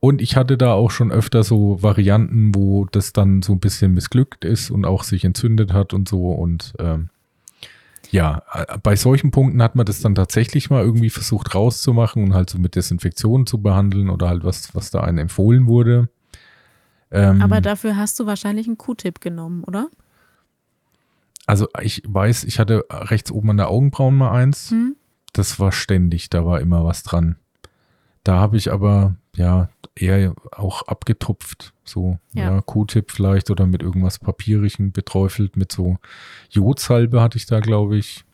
Und 0.00 0.20
ich 0.20 0.36
hatte 0.36 0.56
da 0.56 0.72
auch 0.72 0.90
schon 0.90 1.12
öfter 1.12 1.44
so 1.44 1.80
Varianten, 1.82 2.54
wo 2.54 2.86
das 2.86 3.12
dann 3.12 3.42
so 3.42 3.52
ein 3.52 3.60
bisschen 3.60 3.94
missglückt 3.94 4.44
ist 4.44 4.70
und 4.70 4.84
auch 4.84 5.04
sich 5.04 5.24
entzündet 5.24 5.72
hat 5.72 5.94
und 5.94 6.08
so. 6.08 6.32
Und 6.32 6.72
ähm, 6.80 7.10
ja, 8.10 8.42
bei 8.82 8.96
solchen 8.96 9.30
Punkten 9.30 9.62
hat 9.62 9.76
man 9.76 9.86
das 9.86 10.00
dann 10.00 10.14
tatsächlich 10.14 10.70
mal 10.70 10.82
irgendwie 10.82 11.10
versucht 11.10 11.54
rauszumachen 11.54 12.22
und 12.22 12.34
halt 12.34 12.50
so 12.50 12.58
mit 12.58 12.74
Desinfektion 12.74 13.46
zu 13.46 13.60
behandeln 13.60 14.10
oder 14.10 14.28
halt 14.28 14.44
was, 14.44 14.74
was 14.74 14.90
da 14.90 15.00
einem 15.00 15.18
empfohlen 15.18 15.66
wurde. 15.66 16.08
Ähm, 17.10 17.42
Aber 17.42 17.60
dafür 17.60 17.96
hast 17.96 18.18
du 18.18 18.26
wahrscheinlich 18.26 18.66
einen 18.66 18.78
Q-Tip 18.78 19.20
genommen, 19.20 19.64
oder? 19.64 19.88
Also 21.46 21.68
ich 21.80 22.02
weiß, 22.06 22.44
ich 22.44 22.58
hatte 22.58 22.84
rechts 22.90 23.30
oben 23.30 23.50
an 23.50 23.58
der 23.58 23.68
Augenbrauen 23.68 24.16
mal 24.16 24.32
eins. 24.32 24.70
Hm? 24.70 24.96
Das 25.32 25.58
war 25.60 25.72
ständig, 25.72 26.30
da 26.30 26.46
war 26.46 26.60
immer 26.60 26.84
was 26.84 27.02
dran. 27.02 27.36
Da 28.22 28.38
habe 28.38 28.56
ich 28.56 28.72
aber 28.72 29.16
ja 29.36 29.68
eher 29.94 30.34
auch 30.52 30.82
abgetupft, 30.82 31.72
so 31.84 32.18
ja. 32.32 32.54
ja 32.54 32.60
Q-Tip 32.60 33.10
vielleicht 33.10 33.50
oder 33.50 33.66
mit 33.66 33.82
irgendwas 33.82 34.18
Papierigem 34.18 34.92
beträufelt, 34.92 35.56
mit 35.56 35.70
so 35.70 35.98
Jodsalbe 36.50 37.20
hatte 37.20 37.36
ich 37.36 37.46
da, 37.46 37.60
glaube 37.60 37.96
ich. 37.96 38.24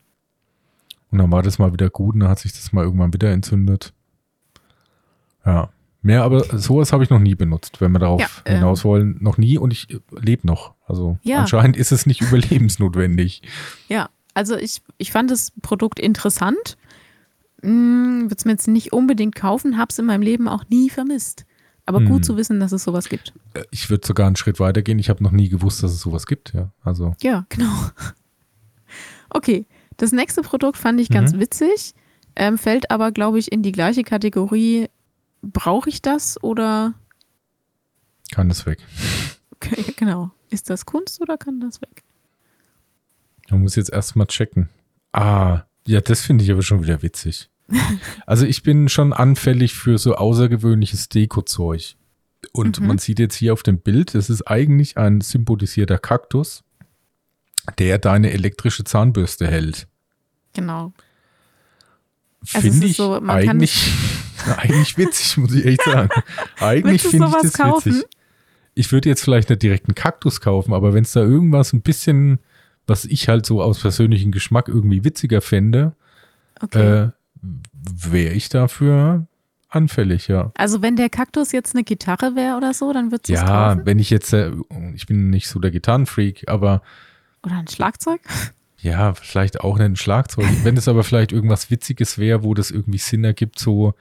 Und 1.10 1.18
dann 1.18 1.32
war 1.32 1.42
das 1.42 1.58
mal 1.58 1.72
wieder 1.72 1.90
gut 1.90 2.14
und 2.14 2.20
dann 2.20 2.28
hat 2.28 2.38
sich 2.38 2.52
das 2.52 2.72
mal 2.72 2.84
irgendwann 2.84 3.12
wieder 3.12 3.30
entzündet. 3.32 3.92
Ja. 5.44 5.70
Mehr, 6.02 6.22
aber 6.22 6.44
sowas 6.58 6.92
habe 6.92 7.04
ich 7.04 7.10
noch 7.10 7.18
nie 7.18 7.34
benutzt, 7.34 7.80
wenn 7.80 7.92
wir 7.92 7.98
darauf 7.98 8.20
ja, 8.20 8.28
ähm, 8.46 8.56
hinaus 8.56 8.84
wollen. 8.84 9.18
Noch 9.20 9.36
nie 9.36 9.58
und 9.58 9.72
ich 9.72 9.86
lebe 10.10 10.46
noch. 10.46 10.74
Also 10.86 11.18
ja. 11.22 11.40
anscheinend 11.40 11.76
ist 11.76 11.92
es 11.92 12.06
nicht 12.06 12.20
überlebensnotwendig. 12.22 13.42
Ja, 13.88 14.08
also 14.32 14.56
ich, 14.56 14.80
ich 14.96 15.12
fand 15.12 15.30
das 15.30 15.52
Produkt 15.60 15.98
interessant 16.00 16.78
hm, 17.62 18.24
würde 18.24 18.36
es 18.36 18.44
mir 18.44 18.52
jetzt 18.52 18.68
nicht 18.68 18.92
unbedingt 18.92 19.34
kaufen, 19.34 19.76
habe 19.76 19.90
es 19.90 19.98
in 19.98 20.06
meinem 20.06 20.22
Leben 20.22 20.48
auch 20.48 20.64
nie 20.68 20.90
vermisst. 20.90 21.44
Aber 21.86 21.98
hm. 21.98 22.08
gut 22.08 22.24
zu 22.24 22.36
wissen, 22.36 22.60
dass 22.60 22.72
es 22.72 22.84
sowas 22.84 23.08
gibt. 23.08 23.32
Äh, 23.54 23.64
ich 23.70 23.90
würde 23.90 24.06
sogar 24.06 24.26
einen 24.26 24.36
Schritt 24.36 24.60
weiter 24.60 24.82
gehen. 24.82 24.98
Ich 24.98 25.10
habe 25.10 25.22
noch 25.22 25.32
nie 25.32 25.48
gewusst, 25.48 25.82
dass 25.82 25.92
es 25.92 26.00
sowas 26.00 26.26
gibt. 26.26 26.52
Ja, 26.52 26.72
also. 26.82 27.14
ja 27.22 27.46
genau. 27.48 27.72
Okay, 29.32 29.64
das 29.96 30.10
nächste 30.10 30.42
Produkt 30.42 30.76
fand 30.76 31.00
ich 31.00 31.08
ganz 31.08 31.32
mhm. 31.32 31.38
witzig, 31.38 31.94
ähm, 32.34 32.58
fällt 32.58 32.90
aber, 32.90 33.12
glaube 33.12 33.38
ich, 33.38 33.52
in 33.52 33.62
die 33.62 33.70
gleiche 33.70 34.02
Kategorie. 34.02 34.88
Brauche 35.42 35.88
ich 35.88 36.02
das 36.02 36.42
oder? 36.42 36.94
Kann 38.30 38.48
das 38.48 38.66
weg. 38.66 38.78
Okay, 39.54 39.94
genau. 39.96 40.30
Ist 40.50 40.70
das 40.70 40.86
Kunst 40.86 41.20
oder 41.20 41.36
kann 41.36 41.60
das 41.60 41.80
weg? 41.80 42.02
Man 43.50 43.62
muss 43.62 43.76
jetzt 43.76 43.90
erstmal 43.90 44.26
checken. 44.26 44.68
Ah, 45.12 45.62
ja, 45.86 46.00
das 46.00 46.22
finde 46.22 46.44
ich 46.44 46.50
aber 46.50 46.62
schon 46.62 46.82
wieder 46.82 47.02
witzig. 47.02 47.50
Also 48.26 48.46
ich 48.46 48.62
bin 48.62 48.88
schon 48.88 49.12
anfällig 49.12 49.74
für 49.74 49.98
so 49.98 50.14
außergewöhnliches 50.14 51.08
Deko-Zeug. 51.08 51.96
Und 52.52 52.80
mhm. 52.80 52.86
man 52.86 52.98
sieht 52.98 53.18
jetzt 53.18 53.34
hier 53.34 53.52
auf 53.52 53.62
dem 53.62 53.80
Bild, 53.80 54.14
es 54.14 54.30
ist 54.30 54.42
eigentlich 54.42 54.96
ein 54.96 55.20
symbolisierter 55.20 55.98
Kaktus, 55.98 56.62
der 57.78 57.98
deine 57.98 58.32
elektrische 58.32 58.84
Zahnbürste 58.84 59.46
hält. 59.46 59.88
Genau. 60.52 60.92
Also 62.54 62.70
finde 62.70 62.86
ich 62.86 62.96
so, 62.96 63.20
eigentlich, 63.20 63.92
eigentlich 64.56 64.96
witzig, 64.98 65.36
muss 65.38 65.52
ich 65.54 65.64
echt 65.64 65.82
sagen. 65.84 66.08
Eigentlich 66.60 67.02
finde 67.02 67.26
ich 67.28 67.42
das 67.42 67.52
kaufen? 67.54 67.92
witzig. 67.94 68.06
Ich 68.74 68.92
würde 68.92 69.08
jetzt 69.08 69.22
vielleicht 69.22 69.50
nicht 69.50 69.62
direkt 69.62 69.88
einen 69.88 69.94
Kaktus 69.94 70.40
kaufen, 70.40 70.72
aber 70.72 70.94
wenn 70.94 71.02
es 71.04 71.12
da 71.12 71.20
irgendwas 71.20 71.72
ein 71.72 71.82
bisschen, 71.82 72.38
was 72.86 73.04
ich 73.04 73.28
halt 73.28 73.44
so 73.44 73.62
aus 73.62 73.80
persönlichem 73.80 74.32
Geschmack 74.32 74.68
irgendwie 74.68 75.04
witziger 75.04 75.40
fände, 75.40 75.92
okay. 76.60 77.04
äh, 77.04 77.08
wäre 77.42 78.32
ich 78.34 78.48
dafür 78.48 79.26
anfällig, 79.68 80.28
ja. 80.28 80.50
Also 80.56 80.82
wenn 80.82 80.96
der 80.96 81.10
Kaktus 81.10 81.52
jetzt 81.52 81.74
eine 81.74 81.84
Gitarre 81.84 82.34
wäre 82.36 82.56
oder 82.56 82.74
so, 82.74 82.92
dann 82.92 83.10
würdest 83.12 83.28
du 83.28 83.34
es 83.34 83.40
Ja, 83.40 83.70
kaufen? 83.74 83.86
wenn 83.86 83.98
ich 83.98 84.10
jetzt, 84.10 84.32
äh, 84.32 84.52
ich 84.94 85.06
bin 85.06 85.30
nicht 85.30 85.48
so 85.48 85.58
der 85.60 85.70
Gitarrenfreak, 85.70 86.44
aber 86.48 86.82
Oder 87.44 87.56
ein 87.56 87.68
Schlagzeug? 87.68 88.20
Ja, 88.82 89.12
vielleicht 89.12 89.60
auch 89.60 89.78
ein 89.78 89.94
Schlagzeug. 89.94 90.46
wenn 90.62 90.74
es 90.78 90.88
aber 90.88 91.04
vielleicht 91.04 91.32
irgendwas 91.32 91.70
Witziges 91.70 92.16
wäre, 92.16 92.42
wo 92.44 92.54
das 92.54 92.70
irgendwie 92.70 92.96
Sinn 92.96 93.24
ergibt, 93.24 93.58
so 93.58 93.92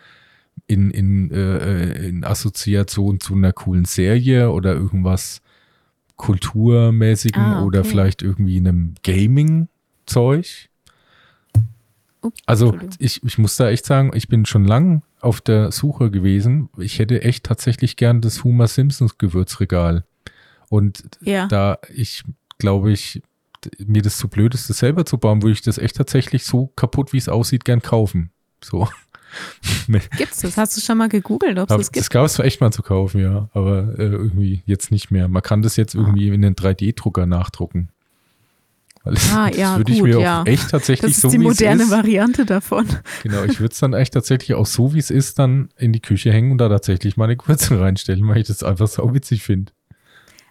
in, 0.68 0.92
in, 0.92 1.32
äh, 1.32 2.08
in 2.08 2.24
Assoziation 2.24 3.20
zu 3.20 3.36
einer 3.36 3.54
coolen 3.54 3.86
Serie 3.86 4.52
oder 4.52 4.74
irgendwas 4.74 5.42
Kulturmäßigen 6.16 7.42
Ah, 7.42 7.64
oder 7.64 7.80
okay. 7.80 7.90
vielleicht 7.90 8.22
irgendwie 8.22 8.58
einem 8.58 8.96
Gaming-Zeug. 9.04 10.70
Also 12.46 12.78
ich, 13.00 13.24
ich 13.24 13.38
muss 13.38 13.56
da 13.56 13.70
echt 13.70 13.86
sagen, 13.86 14.12
ich 14.14 14.28
bin 14.28 14.46
schon 14.46 14.66
lang 14.66 15.04
auf 15.22 15.40
der 15.40 15.72
Suche 15.72 16.12
gewesen. 16.12 16.70
Ich 16.78 17.00
hätte 17.00 17.22
echt 17.22 17.46
tatsächlich 17.46 17.96
gern 17.96 18.20
das 18.22 18.44
Homer 18.44 18.68
Simpsons 18.68 19.18
Gewürzregal. 19.18 20.04
Und 20.70 21.04
Ja. 21.22 21.48
da 21.48 21.78
ich, 21.94 22.24
glaube 22.58 22.92
ich, 22.92 23.22
mir 23.86 24.02
das 24.02 24.18
zu 24.18 24.28
blöd 24.28 24.54
ist, 24.54 24.70
das 24.70 24.80
selber 24.80 25.06
zu 25.06 25.18
bauen, 25.18 25.42
würde 25.42 25.54
ich 25.54 25.62
das 25.62 25.78
echt 25.78 25.96
tatsächlich 25.96 26.44
so 26.46 26.68
kaputt, 26.76 27.14
wie 27.14 27.18
es 27.18 27.30
aussieht, 27.30 27.64
gern 27.66 27.82
kaufen. 27.82 28.32
So. 28.62 28.88
Gibt's 30.18 30.40
das? 30.42 30.58
Hast 30.58 30.76
du 30.78 30.82
schon 30.82 30.98
mal 30.98 31.10
gegoogelt, 31.10 31.58
ob 31.60 31.70
es 31.70 31.76
das 31.76 31.78
das 31.88 31.92
gibt? 31.92 32.10
gab 32.12 32.26
es 32.26 32.34
zwar 32.34 32.46
echt 32.46 32.62
mal 32.62 32.72
zu 32.72 32.82
kaufen, 32.82 33.22
ja, 33.22 33.50
aber 33.54 33.94
äh, 34.00 34.04
irgendwie 34.04 34.62
jetzt 34.66 34.92
nicht 34.92 35.12
mehr. 35.12 35.28
Man 35.28 35.42
kann 35.44 35.62
das 35.62 35.76
jetzt 35.76 35.96
Ah. 35.96 36.00
irgendwie 36.00 36.28
in 36.30 36.44
einen 36.46 36.56
3D-Drucker 36.56 37.26
nachdrucken. 37.26 37.90
Weil 39.04 39.14
das, 39.16 39.32
Ah, 39.34 39.48
das 39.50 39.58
ja, 39.58 39.78
würde 39.78 39.92
ich 39.92 40.00
gut, 40.00 40.10
mir 40.10 40.20
ja. 40.20 40.42
auch 40.42 40.46
echt 40.46 40.70
tatsächlich 40.70 41.12
Das 41.16 41.18
ist 41.18 41.22
so 41.22 41.30
die 41.30 41.40
wie 41.40 41.44
es 41.48 41.48
moderne 41.60 41.84
ist, 41.84 41.92
Variante 41.92 42.46
davon. 42.46 42.86
Genau, 43.24 43.44
ich 43.44 43.60
würde 43.60 43.72
es 43.74 43.80
dann 43.80 43.94
echt 43.94 44.14
tatsächlich 44.14 44.54
auch 44.56 44.66
so, 44.66 44.94
wie 44.94 45.00
es 45.00 45.10
ist, 45.10 45.40
dann 45.40 45.70
in 45.78 45.94
die 45.94 46.02
Küche 46.02 46.32
hängen 46.32 46.52
und 46.52 46.58
da 46.58 46.70
tatsächlich 46.70 47.16
meine 47.18 47.38
Gewürze 47.38 47.80
reinstellen, 47.80 48.28
weil 48.28 48.40
ich 48.42 48.48
das 48.48 48.64
einfach 48.64 48.88
so 48.88 49.14
witzig 49.14 49.44
finde. 49.44 49.72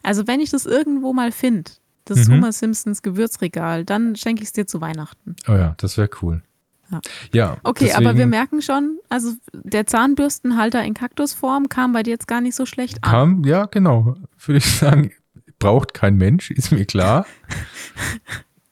Also 0.02 0.26
wenn 0.26 0.40
ich 0.40 0.50
das 0.50 0.64
irgendwo 0.64 1.12
mal 1.12 1.32
finde, 1.32 1.70
das 2.06 2.26
Mhm. 2.26 2.34
Homer 2.34 2.52
Simpsons 2.52 3.02
Gewürzregal, 3.02 3.84
dann 3.84 4.16
schenke 4.16 4.40
ich 4.42 4.48
es 4.48 4.52
dir 4.52 4.66
zu 4.66 4.80
Weihnachten. 4.80 5.36
Oh 5.46 5.52
ja, 5.52 5.74
das 5.78 5.98
wäre 5.98 6.08
cool. 6.22 6.42
Ja. 6.90 7.00
ja 7.32 7.56
Okay, 7.64 7.92
aber 7.92 8.04
wir 8.06 8.12
deswegen 8.12 8.30
merken 8.30 8.62
schon, 8.62 8.98
also 9.08 9.32
der 9.52 9.86
Zahnbürstenhalter 9.86 10.82
in 10.84 10.94
Kaktusform 10.94 11.68
kam 11.68 11.92
bei 11.92 12.02
dir 12.02 12.10
jetzt 12.10 12.28
gar 12.28 12.40
nicht 12.40 12.54
so 12.54 12.64
schlecht 12.66 13.02
an. 13.04 13.10
kam, 13.10 13.44
ja, 13.44 13.66
genau, 13.66 14.16
würde 14.44 14.58
ich 14.58 14.66
sagen, 14.66 15.12
braucht 15.58 15.92
kein 15.94 16.16
Mensch, 16.16 16.50
ist 16.52 16.72
mir 16.72 16.84
klar. 16.86 17.26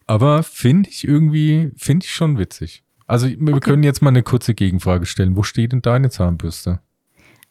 aber 0.06 0.42
finde 0.42 0.88
ich 0.88 1.06
irgendwie, 1.06 1.72
finde 1.76 2.04
ich 2.06 2.12
schon 2.14 2.38
witzig. 2.38 2.82
Also 3.06 3.28
wir 3.28 3.54
Okay. 3.54 3.60
können 3.70 3.82
jetzt 3.82 4.02
mal 4.02 4.08
eine 4.10 4.22
kurze 4.22 4.54
Gegenfrage 4.54 5.06
stellen. 5.06 5.36
Wo 5.36 5.42
steht 5.44 5.72
denn 5.72 5.82
deine 5.82 6.10
Zahnbürste? 6.10 6.80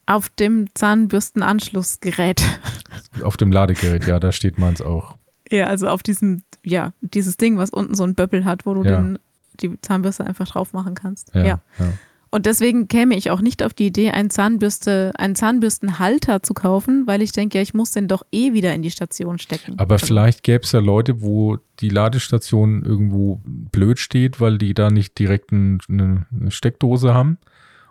Auf 0.05 0.29
dem 0.29 0.67
Zahnbürstenanschlussgerät. 0.73 2.43
Auf 3.23 3.37
dem 3.37 3.51
Ladegerät, 3.51 4.05
ja, 4.05 4.19
da 4.19 4.31
steht 4.31 4.57
meins 4.59 4.81
auch. 4.81 5.17
Ja, 5.51 5.67
also 5.67 5.87
auf 5.87 6.01
diesem, 6.03 6.41
ja, 6.63 6.91
dieses 7.01 7.37
Ding, 7.37 7.57
was 7.57 7.69
unten 7.69 7.95
so 7.95 8.03
ein 8.03 8.15
Böppel 8.15 8.45
hat, 8.45 8.65
wo 8.65 8.73
du 8.73 8.83
Ja. 8.83 8.97
den, 9.01 9.19
die 9.55 9.79
Zahnbürste 9.81 10.25
einfach 10.25 10.47
drauf 10.47 10.73
machen 10.73 10.95
kannst. 10.95 11.33
Ja, 11.33 11.43
ja. 11.45 11.61
ja. 11.79 11.93
Und 12.31 12.45
deswegen 12.47 12.89
käme 12.89 13.15
ich 13.15 13.31
auch 13.31 13.39
nicht 13.39 13.63
auf 13.63 13.73
die 13.73 13.85
Idee, 13.87 14.11
einen, 14.11 14.29
Zahnbürste, 14.29 15.13
einen 15.17 15.35
Zahnbürstenhalter 15.35 16.43
zu 16.43 16.53
kaufen, 16.53 17.07
weil 17.07 17.21
ich 17.21 17.31
denke, 17.31 17.57
ja, 17.57 17.61
ich 17.61 17.73
muss 17.73 17.91
den 17.91 18.09
doch 18.09 18.23
eh 18.33 18.51
wieder 18.51 18.73
in 18.73 18.81
die 18.81 18.91
Station 18.91 19.39
stecken. 19.39 19.75
Aber 19.79 19.99
vielleicht 19.99 20.43
gäbe 20.43 20.63
es 20.65 20.71
ja 20.73 20.79
Leute, 20.81 21.21
wo 21.21 21.57
die 21.79 21.87
Ladestation 21.89 22.83
irgendwo 22.83 23.41
blöd 23.45 23.99
steht, 23.99 24.41
weil 24.41 24.57
die 24.57 24.73
da 24.73 24.89
nicht 24.89 25.17
direkt 25.17 25.51
ein- 25.53 25.79
eine, 25.87 26.25
eine 26.37 26.51
Steckdose 26.51 27.13
haben 27.13 27.37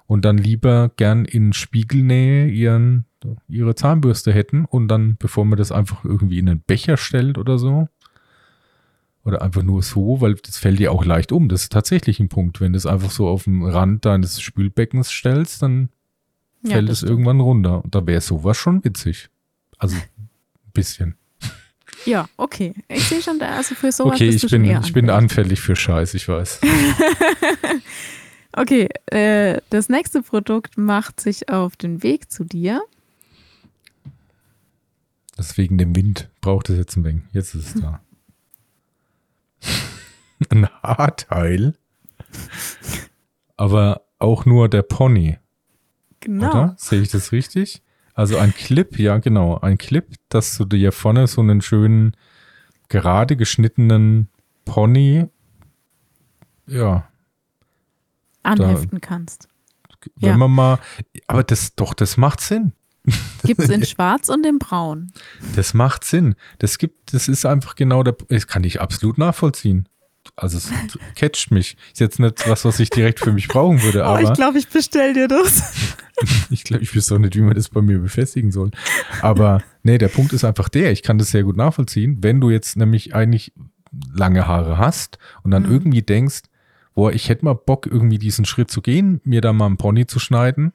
und 0.06 0.26
dann 0.26 0.36
lieber 0.36 0.90
gern 0.96 1.24
in 1.24 1.54
Spiegelnähe 1.54 2.46
ihren, 2.48 3.06
ihre 3.48 3.74
Zahnbürste 3.74 4.30
hätten 4.32 4.66
und 4.66 4.88
dann, 4.88 5.16
bevor 5.18 5.46
man 5.46 5.56
das 5.56 5.72
einfach 5.72 6.04
irgendwie 6.04 6.38
in 6.38 6.50
einen 6.50 6.60
Becher 6.60 6.98
stellt 6.98 7.38
oder 7.38 7.58
so, 7.58 7.88
oder 9.24 9.42
einfach 9.42 9.62
nur 9.62 9.82
so, 9.82 10.20
weil 10.20 10.34
das 10.34 10.58
fällt 10.58 10.78
dir 10.78 10.92
auch 10.92 11.04
leicht 11.04 11.32
um. 11.32 11.48
Das 11.48 11.62
ist 11.62 11.72
tatsächlich 11.72 12.20
ein 12.20 12.28
Punkt. 12.28 12.60
Wenn 12.60 12.72
du 12.72 12.76
es 12.76 12.86
einfach 12.86 13.10
so 13.10 13.28
auf 13.28 13.44
dem 13.44 13.62
Rand 13.62 14.04
deines 14.04 14.40
Spülbeckens 14.40 15.10
stellst, 15.10 15.62
dann 15.62 15.88
ja, 16.62 16.72
fällt 16.72 16.90
es 16.90 16.98
stimmt. 16.98 17.10
irgendwann 17.10 17.40
runter. 17.40 17.82
Und 17.84 17.94
da 17.94 18.06
wäre 18.06 18.20
sowas 18.20 18.56
schon 18.56 18.84
witzig. 18.84 19.30
Also 19.78 19.96
ein 19.96 20.72
bisschen. 20.72 21.16
Ja, 22.04 22.28
okay. 22.36 22.74
Ich 22.88 23.04
sehe 23.04 23.22
schon, 23.22 23.38
da, 23.38 23.56
also 23.56 23.74
für 23.74 23.90
sowas 23.90 24.16
Okay, 24.16 24.30
bist 24.30 24.44
ich 24.44 24.50
bin, 24.50 24.64
ich 24.64 24.92
bin 24.92 25.08
anfällig. 25.08 25.60
für 25.60 25.74
Scheiß, 25.74 26.14
ich 26.14 26.28
weiß. 26.28 26.60
Okay, 28.56 28.88
äh, 29.06 29.60
das 29.70 29.88
nächste 29.88 30.22
Produkt 30.22 30.78
macht 30.78 31.20
sich 31.20 31.48
auf 31.48 31.74
den 31.74 32.02
Weg 32.04 32.30
zu 32.30 32.44
dir. 32.44 32.82
Das 35.36 35.58
wegen 35.58 35.76
dem 35.76 35.96
Wind. 35.96 36.30
Braucht 36.40 36.70
es 36.70 36.78
jetzt 36.78 36.96
ein 36.96 37.04
wenig. 37.04 37.22
Jetzt 37.32 37.54
ist 37.54 37.74
es 37.74 37.82
da. 37.82 38.00
ein 40.50 40.68
Haarteil. 40.82 41.74
Aber 43.56 44.02
auch 44.18 44.44
nur 44.44 44.68
der 44.68 44.82
Pony, 44.82 45.38
Genau. 46.20 46.48
oder? 46.50 46.74
Sehe 46.78 47.00
ich 47.02 47.10
das 47.10 47.32
richtig? 47.32 47.82
Also 48.14 48.38
ein 48.38 48.54
Clip, 48.54 48.98
ja 48.98 49.18
genau, 49.18 49.58
ein 49.60 49.76
Clip, 49.78 50.06
dass 50.28 50.56
du 50.56 50.64
dir 50.64 50.92
vorne 50.92 51.26
so 51.26 51.40
einen 51.40 51.60
schönen, 51.62 52.16
gerade 52.88 53.36
geschnittenen 53.36 54.28
Pony, 54.64 55.26
ja, 56.66 57.08
Anheften 58.42 59.00
kannst. 59.00 59.48
wenn 60.16 60.30
Ja. 60.30 60.36
man 60.36 60.50
mal, 60.50 60.78
aber 61.26 61.42
das, 61.44 61.74
doch, 61.74 61.94
das 61.94 62.16
macht 62.16 62.40
Sinn. 62.40 62.72
Gibt 63.44 63.60
es 63.60 63.68
in 63.68 63.84
Schwarz 63.86 64.28
und 64.28 64.46
in 64.46 64.58
Braun. 64.58 65.12
Das 65.56 65.74
macht 65.74 66.04
Sinn. 66.04 66.34
Das 66.58 66.78
gibt, 66.78 67.12
das 67.12 67.28
ist 67.28 67.44
einfach 67.46 67.74
genau 67.74 68.02
der, 68.02 68.14
das 68.28 68.46
kann 68.46 68.64
ich 68.64 68.80
absolut 68.80 69.18
nachvollziehen. 69.18 69.88
Also 70.36 70.58
es 70.58 70.70
catcht 71.14 71.50
mich. 71.50 71.76
Ist 71.92 72.00
jetzt 72.00 72.18
nicht 72.18 72.48
was, 72.48 72.64
was 72.64 72.80
ich 72.80 72.90
direkt 72.90 73.20
für 73.20 73.32
mich 73.32 73.48
brauchen 73.48 73.82
würde, 73.82 74.04
Oh, 74.06 74.16
ich 74.18 74.26
aber 74.26 74.32
glaube, 74.34 74.58
ich 74.58 74.68
bestell 74.68 75.12
dir 75.14 75.28
das. 75.28 75.96
ich 76.50 76.64
glaube, 76.64 76.82
ich 76.82 76.94
wüsste 76.94 77.14
auch 77.14 77.18
nicht, 77.18 77.36
wie 77.36 77.40
man 77.40 77.54
das 77.54 77.68
bei 77.68 77.82
mir 77.82 77.98
befestigen 77.98 78.50
soll. 78.50 78.70
Aber 79.22 79.62
nee, 79.82 79.98
der 79.98 80.08
Punkt 80.08 80.32
ist 80.32 80.44
einfach 80.44 80.68
der, 80.68 80.92
ich 80.92 81.02
kann 81.02 81.18
das 81.18 81.30
sehr 81.30 81.42
gut 81.44 81.56
nachvollziehen, 81.56 82.18
wenn 82.22 82.40
du 82.40 82.50
jetzt 82.50 82.76
nämlich 82.76 83.14
eigentlich 83.14 83.52
lange 84.12 84.46
Haare 84.48 84.78
hast 84.78 85.18
und 85.42 85.50
dann 85.52 85.64
Mhm. 85.64 85.72
irgendwie 85.72 86.02
denkst, 86.02 86.42
boah, 86.94 87.12
ich 87.12 87.28
hätte 87.28 87.44
mal 87.44 87.54
Bock, 87.54 87.86
irgendwie 87.86 88.18
diesen 88.18 88.44
Schritt 88.44 88.70
zu 88.70 88.80
gehen, 88.82 89.20
mir 89.24 89.40
da 89.40 89.52
mal 89.52 89.66
einen 89.66 89.76
Pony 89.76 90.06
zu 90.06 90.18
schneiden. 90.18 90.72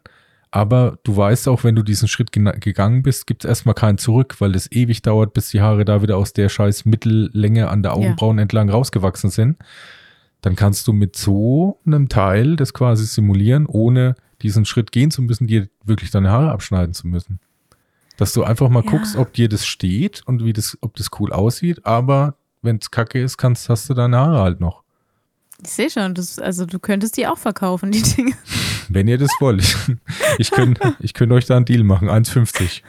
Aber 0.52 0.98
du 1.04 1.16
weißt 1.16 1.48
auch, 1.48 1.64
wenn 1.64 1.76
du 1.76 1.84
diesen 1.84 2.08
Schritt 2.08 2.32
gegangen 2.32 3.04
bist, 3.04 3.28
gibt 3.28 3.44
es 3.44 3.50
erstmal 3.50 3.76
keinen 3.76 4.00
zurück, 4.00 4.38
weil 4.40 4.56
es 4.56 4.72
ewig 4.72 5.04
dauert, 5.04 5.34
bis 5.34 5.50
die 5.50 5.62
Haare 5.62 5.86
da 5.86 6.02
wieder 6.02 6.18
aus 6.18 6.34
der 6.34 6.50
scheiß 6.50 6.86
Mittellänge 6.86 7.70
an 7.70 7.84
der 7.84 7.94
Augenbrauen 7.94 8.40
entlang 8.40 8.70
rausgewachsen 8.70 9.30
sind. 9.30 9.58
Dann 10.42 10.56
kannst 10.56 10.88
du 10.88 10.94
mit 10.94 11.16
so 11.16 11.80
einem 11.86 12.10
Teil 12.10 12.56
das 12.56 12.74
quasi 12.74 13.06
simulieren, 13.06 13.68
ohne 13.68 14.16
diesen 14.42 14.66
Schritt 14.66 14.92
gehen 14.92 15.12
zu 15.12 15.22
müssen, 15.22 15.46
dir 15.48 15.68
wirklich 15.84 16.10
deine 16.12 16.32
Haare 16.32 16.52
abschneiden 16.52 16.94
zu 16.94 17.08
müssen. 17.08 17.40
Dass 18.18 18.34
du 18.34 18.44
einfach 18.44 18.70
mal 18.70 18.84
Ja. 18.84 18.90
guckst, 18.90 19.18
ob 19.18 19.34
dir 19.34 19.50
das 19.50 19.66
steht 19.68 20.24
und 20.26 20.44
wie 20.44 20.54
das, 20.54 20.78
ob 20.82 20.96
das 20.96 21.10
cool 21.20 21.32
aussieht, 21.32 21.86
aber 21.86 22.36
wenn 22.62 22.78
es 22.78 22.90
kacke 22.90 23.22
ist, 23.22 23.38
kannst, 23.38 23.70
hast 23.70 23.90
du 23.90 23.94
deine 23.94 24.18
Haare 24.18 24.40
halt 24.40 24.60
noch. 24.62 24.84
Ich 25.64 25.72
sehe 25.72 25.90
schon, 25.90 26.14
das, 26.16 26.40
also 26.40 26.66
du 26.66 26.80
könntest 26.80 27.18
die 27.18 27.28
auch 27.28 27.38
verkaufen, 27.38 27.92
die 27.92 28.02
Dinge. 28.02 28.34
Wenn 28.88 29.08
ihr 29.08 29.18
das 29.18 29.30
wollt. 29.40 29.78
Ich 30.38 30.52
könnte 30.52 30.96
ich 31.00 31.14
könnt 31.14 31.32
euch 31.32 31.46
da 31.46 31.58
einen 31.58 31.66
Deal 31.66 31.84
machen. 31.84 32.10
1,50. 32.10 32.82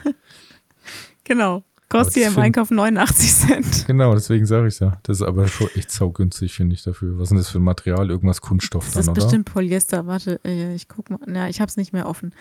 Genau. 1.23 1.63
Kostet 1.89 2.13
hier 2.15 2.23
das 2.23 2.29
im 2.29 2.33
find- 2.35 2.45
Einkauf 2.45 2.71
89 2.71 3.33
Cent. 3.33 3.87
Genau, 3.87 4.13
deswegen 4.13 4.45
sage 4.45 4.67
ich 4.67 4.79
ja. 4.79 4.97
Das 5.03 5.17
ist 5.17 5.23
aber 5.27 5.47
schon 5.49 5.67
echt 5.75 5.91
saugünstig, 5.91 6.53
finde 6.53 6.73
ich 6.75 6.83
dafür. 6.83 7.17
Was 7.17 7.23
ist 7.23 7.29
denn 7.31 7.37
das 7.39 7.49
für 7.49 7.59
ein 7.59 7.63
Material? 7.63 8.09
Irgendwas 8.09 8.39
Kunststoff 8.41 8.85
Das 8.85 8.93
dann, 8.93 9.01
ist 9.01 9.09
oder? 9.09 9.21
bestimmt 9.21 9.45
Polyester. 9.51 10.07
Warte, 10.07 10.39
äh, 10.45 10.73
ich 10.73 10.87
guck 10.87 11.09
mal. 11.09 11.19
Ja, 11.27 11.49
ich 11.49 11.59
habe 11.59 11.69
es 11.69 11.75
nicht 11.77 11.91
mehr 11.91 12.07
offen. 12.07 12.33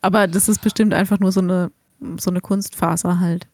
Aber 0.00 0.28
das 0.28 0.48
ist 0.48 0.62
bestimmt 0.62 0.94
einfach 0.94 1.18
nur 1.18 1.32
so 1.32 1.40
eine, 1.40 1.72
so 2.18 2.30
eine 2.30 2.40
Kunstfaser 2.40 3.18
halt. 3.18 3.48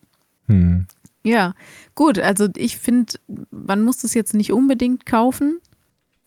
Hm. 0.48 0.86
Ja, 1.24 1.54
gut. 1.94 2.18
Also 2.18 2.48
ich 2.56 2.76
finde, 2.76 3.14
man 3.50 3.82
muss 3.82 3.98
das 3.98 4.12
jetzt 4.14 4.34
nicht 4.34 4.52
unbedingt 4.52 5.06
kaufen, 5.06 5.58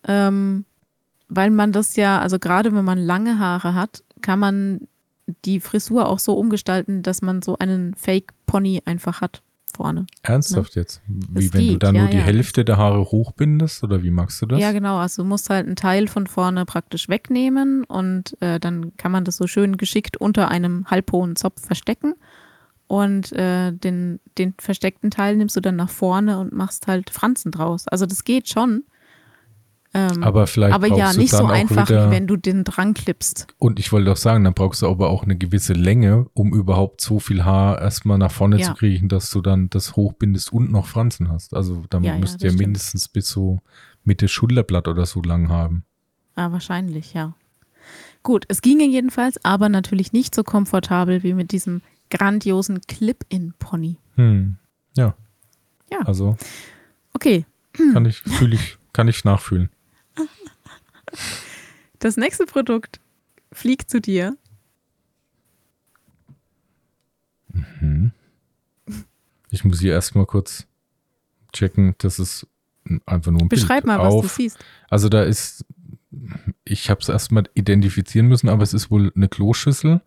ähm, 0.07 0.65
weil 1.29 1.49
man 1.49 1.71
das 1.71 1.95
ja, 1.95 2.19
also 2.19 2.39
gerade 2.39 2.73
wenn 2.73 2.85
man 2.85 2.97
lange 2.97 3.39
Haare 3.39 3.73
hat, 3.73 4.03
kann 4.21 4.39
man 4.39 4.87
die 5.45 5.59
Frisur 5.59 6.09
auch 6.09 6.19
so 6.19 6.33
umgestalten, 6.33 7.03
dass 7.03 7.21
man 7.21 7.41
so 7.41 7.57
einen 7.57 7.93
Fake-Pony 7.95 8.81
einfach 8.85 9.21
hat 9.21 9.41
vorne. 9.75 10.05
Ernsthaft 10.23 10.75
jetzt? 10.75 11.01
Wie 11.07 11.45
Das 11.45 11.53
wenn 11.53 11.61
du 11.61 11.67
geht, 11.73 11.83
da 11.83 11.91
nur 11.91 12.03
ja, 12.03 12.07
die 12.09 12.17
ja. 12.17 12.23
Hälfte 12.23 12.65
der 12.65 12.77
Haare 12.77 12.99
hochbindest 12.99 13.83
oder 13.83 14.03
wie 14.03 14.11
magst 14.11 14.41
du 14.41 14.45
das? 14.45 14.59
Ja, 14.59 14.71
genau. 14.71 14.97
Also 14.97 15.23
du 15.23 15.29
musst 15.29 15.49
halt 15.49 15.65
einen 15.65 15.75
Teil 15.75 16.07
von 16.07 16.27
vorne 16.27 16.65
praktisch 16.65 17.09
wegnehmen 17.09 17.83
und 17.85 18.39
äh, 18.41 18.59
dann 18.59 18.95
kann 18.97 19.11
man 19.11 19.23
das 19.23 19.37
so 19.37 19.47
schön 19.47 19.77
geschickt 19.77 20.17
unter 20.17 20.49
einem 20.49 20.85
halbhohen 20.87 21.35
Zopf 21.35 21.65
verstecken. 21.65 22.15
Und 22.87 23.31
äh, 23.31 23.71
den, 23.71 24.19
den 24.37 24.53
versteckten 24.57 25.11
Teil 25.11 25.37
nimmst 25.37 25.55
du 25.55 25.61
dann 25.61 25.77
nach 25.77 25.89
vorne 25.89 26.39
und 26.39 26.51
machst 26.51 26.87
halt 26.87 27.09
Franzen 27.09 27.51
draus. 27.51 27.87
Also 27.87 28.05
das 28.05 28.25
geht 28.25 28.49
schon. 28.49 28.83
Ähm, 29.93 30.23
aber 30.23 30.47
vielleicht 30.47 30.73
aber 30.73 30.88
brauchst 30.88 30.99
ja, 30.99 31.12
du 31.12 31.19
nicht 31.19 31.34
dann 31.34 31.47
so 31.47 31.47
einfach, 31.47 31.89
wieder, 31.89 32.08
wie 32.08 32.15
wenn 32.15 32.25
du 32.25 32.38
den 32.38 32.63
dran 32.63 32.93
klippst. 32.93 33.47
Und 33.58 33.77
ich 33.77 33.91
wollte 33.91 34.12
auch 34.12 34.17
sagen, 34.17 34.45
dann 34.45 34.54
brauchst 34.54 34.82
du 34.82 34.88
aber 34.88 35.10
auch 35.10 35.23
eine 35.23 35.38
gewisse 35.38 35.73
Länge, 35.73 36.27
um 36.34 36.54
überhaupt 36.54 37.01
so 37.01 37.19
viel 37.19 37.43
Haar 37.43 37.82
erstmal 37.82 38.17
nach 38.17 38.32
vorne 38.32 38.58
Ja. 38.58 38.67
zu 38.67 38.73
kriegen, 38.75 39.10
dass 39.10 39.30
du 39.32 39.41
dann 39.41 39.69
das 39.69 39.97
hochbindest 39.97 40.54
und 40.54 40.71
noch 40.71 40.88
Franzen 40.88 41.30
hast. 41.30 41.54
Also 41.54 41.84
damit 41.89 42.08
Ja, 42.08 42.13
ja, 42.13 42.19
müsst 42.19 42.41
ihr 42.41 42.54
mindestens 42.54 43.10
bis 43.10 43.27
so 43.30 43.60
Mitte 44.06 44.30
Schulterblatt 44.30 44.88
oder 44.88 45.06
so 45.06 45.21
lang 45.21 45.49
haben. 45.49 45.84
Ah, 46.36 46.51
wahrscheinlich, 46.54 47.13
ja. 47.13 47.34
Gut, 48.23 48.45
es 48.47 48.62
ginge 48.62 48.86
jedenfalls, 48.86 49.43
aber 49.43 49.67
natürlich 49.67 50.13
nicht 50.13 50.34
so 50.34 50.43
komfortabel 50.43 51.23
wie 51.23 51.34
mit 51.34 51.51
diesem 51.51 51.82
grandiosen 52.10 52.80
Clip-In-Pony. 52.88 53.97
Hm. 54.15 54.58
Ja. 54.95 55.15
Ja. 55.91 55.99
Also 56.06 56.38
Okay, 57.13 57.45
kann 57.93 58.06
ich, 58.06 58.19
fühle 58.19 58.56
ich, 58.56 58.77
kann 58.93 59.08
ich 59.08 59.23
nachfühlen. 59.25 59.69
Das 62.00 62.17
nächste 62.17 62.45
Produkt 62.45 63.00
fliegt 63.52 63.89
zu 63.89 64.02
dir. 64.02 64.38
Ich 69.50 69.65
muss 69.65 69.80
hier 69.80 69.93
erstmal 69.93 70.26
kurz 70.26 70.65
checken, 71.52 71.95
das 71.97 72.19
ist 72.19 72.47
einfach 73.06 73.32
nur 73.32 73.41
ein 73.41 73.50
Beschreib 73.50 73.84
Bild 73.84 73.97
mal, 73.97 74.00
was 74.00 74.13
auf. 74.13 74.24
du 74.24 74.30
siehst. 74.30 74.58
Also 74.89 75.10
da 75.10 75.24
ist, 75.24 75.65
ich 76.63 76.89
habe 76.89 77.02
es 77.02 77.10
erstmal 77.10 77.43
identifizieren 77.54 78.28
müssen, 78.28 78.50
aber 78.50 78.63
es 78.63 78.74
ist 78.74 78.89
wohl 78.89 79.12
eine 79.15 79.28
Kloschüssel 79.28 80.02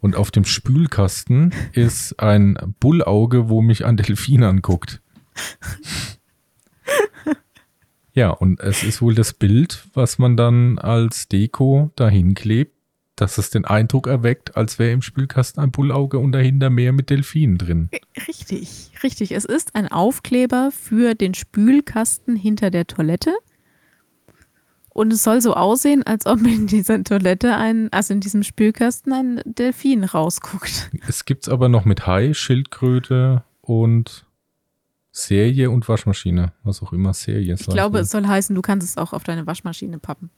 und 0.00 0.16
auf 0.16 0.30
dem 0.30 0.44
Spülkasten 0.44 1.54
ist 1.72 2.18
ein 2.20 2.58
Bullauge, 2.80 3.48
wo 3.48 3.62
mich 3.62 3.84
ein 3.84 3.96
Delfin 3.96 4.42
anguckt. 4.42 5.00
Ja, 8.18 8.30
und 8.30 8.58
es 8.58 8.82
ist 8.82 9.00
wohl 9.00 9.14
das 9.14 9.32
Bild, 9.32 9.86
was 9.94 10.18
man 10.18 10.36
dann 10.36 10.80
als 10.80 11.28
Deko 11.28 11.92
dahin 11.94 12.34
klebt, 12.34 12.74
dass 13.14 13.38
es 13.38 13.50
den 13.50 13.64
Eindruck 13.64 14.08
erweckt, 14.08 14.56
als 14.56 14.80
wäre 14.80 14.90
im 14.90 15.02
Spülkasten 15.02 15.62
ein 15.62 15.70
Bullauge 15.70 16.18
und 16.18 16.32
dahinter 16.32 16.68
mehr 16.68 16.92
mit 16.92 17.10
Delfinen 17.10 17.58
drin. 17.58 17.90
Richtig, 18.26 18.90
richtig. 19.04 19.30
Es 19.30 19.44
ist 19.44 19.76
ein 19.76 19.86
Aufkleber 19.86 20.72
für 20.72 21.14
den 21.14 21.32
Spülkasten 21.32 22.34
hinter 22.34 22.72
der 22.72 22.88
Toilette. 22.88 23.36
Und 24.88 25.12
es 25.12 25.22
soll 25.22 25.40
so 25.40 25.54
aussehen, 25.54 26.02
als 26.02 26.26
ob 26.26 26.44
in 26.44 26.66
dieser 26.66 27.04
Toilette 27.04 27.54
ein, 27.54 27.88
also 27.92 28.14
in 28.14 28.18
diesem 28.18 28.42
Spülkasten 28.42 29.12
ein 29.12 29.40
Delfin 29.44 30.02
rausguckt. 30.02 30.90
Es 31.06 31.24
gibt's 31.24 31.48
aber 31.48 31.68
noch 31.68 31.84
mit 31.84 32.08
Hai, 32.08 32.34
Schildkröte 32.34 33.44
und 33.60 34.26
Serie 35.18 35.70
und 35.70 35.88
Waschmaschine. 35.88 36.52
Was 36.62 36.82
auch 36.82 36.92
immer 36.92 37.12
Serie 37.12 37.54
Ich 37.54 37.66
glaube, 37.66 38.00
es 38.00 38.10
soll 38.10 38.26
heißen, 38.26 38.54
du 38.54 38.62
kannst 38.62 38.88
es 38.88 38.96
auch 38.96 39.12
auf 39.12 39.24
deine 39.24 39.46
Waschmaschine 39.46 39.98
pappen. 39.98 40.30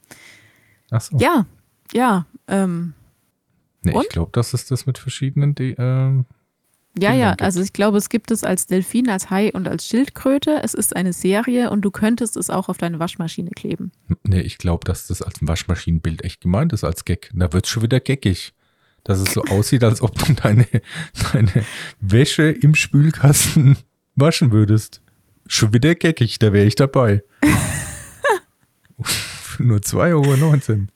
Ach 0.89 1.01
so. 1.01 1.17
Ja, 1.19 1.45
ja, 1.93 2.25
ähm, 2.47 2.93
nee, 3.83 3.93
und? 3.93 4.03
ich 4.03 4.09
glaube, 4.09 4.31
das 4.33 4.53
ist 4.53 4.71
das 4.71 4.85
mit 4.85 4.97
verschiedenen. 4.97 5.55
De 5.55 5.75
ähm, 5.77 6.25
ja, 6.97 7.13
ja. 7.13 7.31
gibt. 7.31 7.41
Also 7.43 7.61
ich 7.61 7.73
glaube, 7.73 7.97
es 7.97 8.09
gibt 8.09 8.31
es 8.31 8.43
als 8.43 8.67
Delfin, 8.67 9.09
als 9.09 9.29
Hai 9.29 9.51
und 9.53 9.67
als 9.67 9.87
Schildkröte. 9.87 10.61
Es 10.63 10.73
ist 10.73 10.95
eine 10.95 11.13
Serie 11.13 11.69
und 11.69 11.81
du 11.81 11.91
könntest 11.91 12.35
es 12.35 12.49
auch 12.49 12.67
auf 12.67 12.77
deine 12.77 12.99
Waschmaschine 12.99 13.51
kleben. 13.51 13.91
nee, 14.23 14.41
ich 14.41 14.57
glaube, 14.57 14.83
dass 14.83 15.07
das 15.07 15.21
als 15.21 15.35
Waschmaschinenbild 15.41 16.23
echt 16.23 16.41
gemeint 16.41 16.73
ist, 16.73 16.83
als 16.83 17.05
Gag. 17.05 17.29
Da 17.33 17.53
wird's 17.53 17.69
schon 17.69 17.83
wieder 17.83 17.99
geckig. 17.99 18.53
Dass 19.03 19.19
es 19.19 19.33
so 19.33 19.43
aussieht, 19.45 19.83
als 19.83 20.01
ob 20.01 20.15
du 20.15 20.33
deine, 20.41 20.67
deine 21.33 21.65
Wäsche 21.99 22.51
im 22.51 22.75
Spülkasten 22.75 23.77
waschen 24.15 24.51
würdest. 24.51 25.01
Schon 25.47 25.73
wieder 25.73 25.95
geckig, 25.95 26.39
da 26.39 26.53
wäre 26.53 26.65
ich 26.65 26.75
dabei. 26.75 27.23
Nur 29.59 29.79
2,19 29.79 30.69
Euro. 30.71 30.87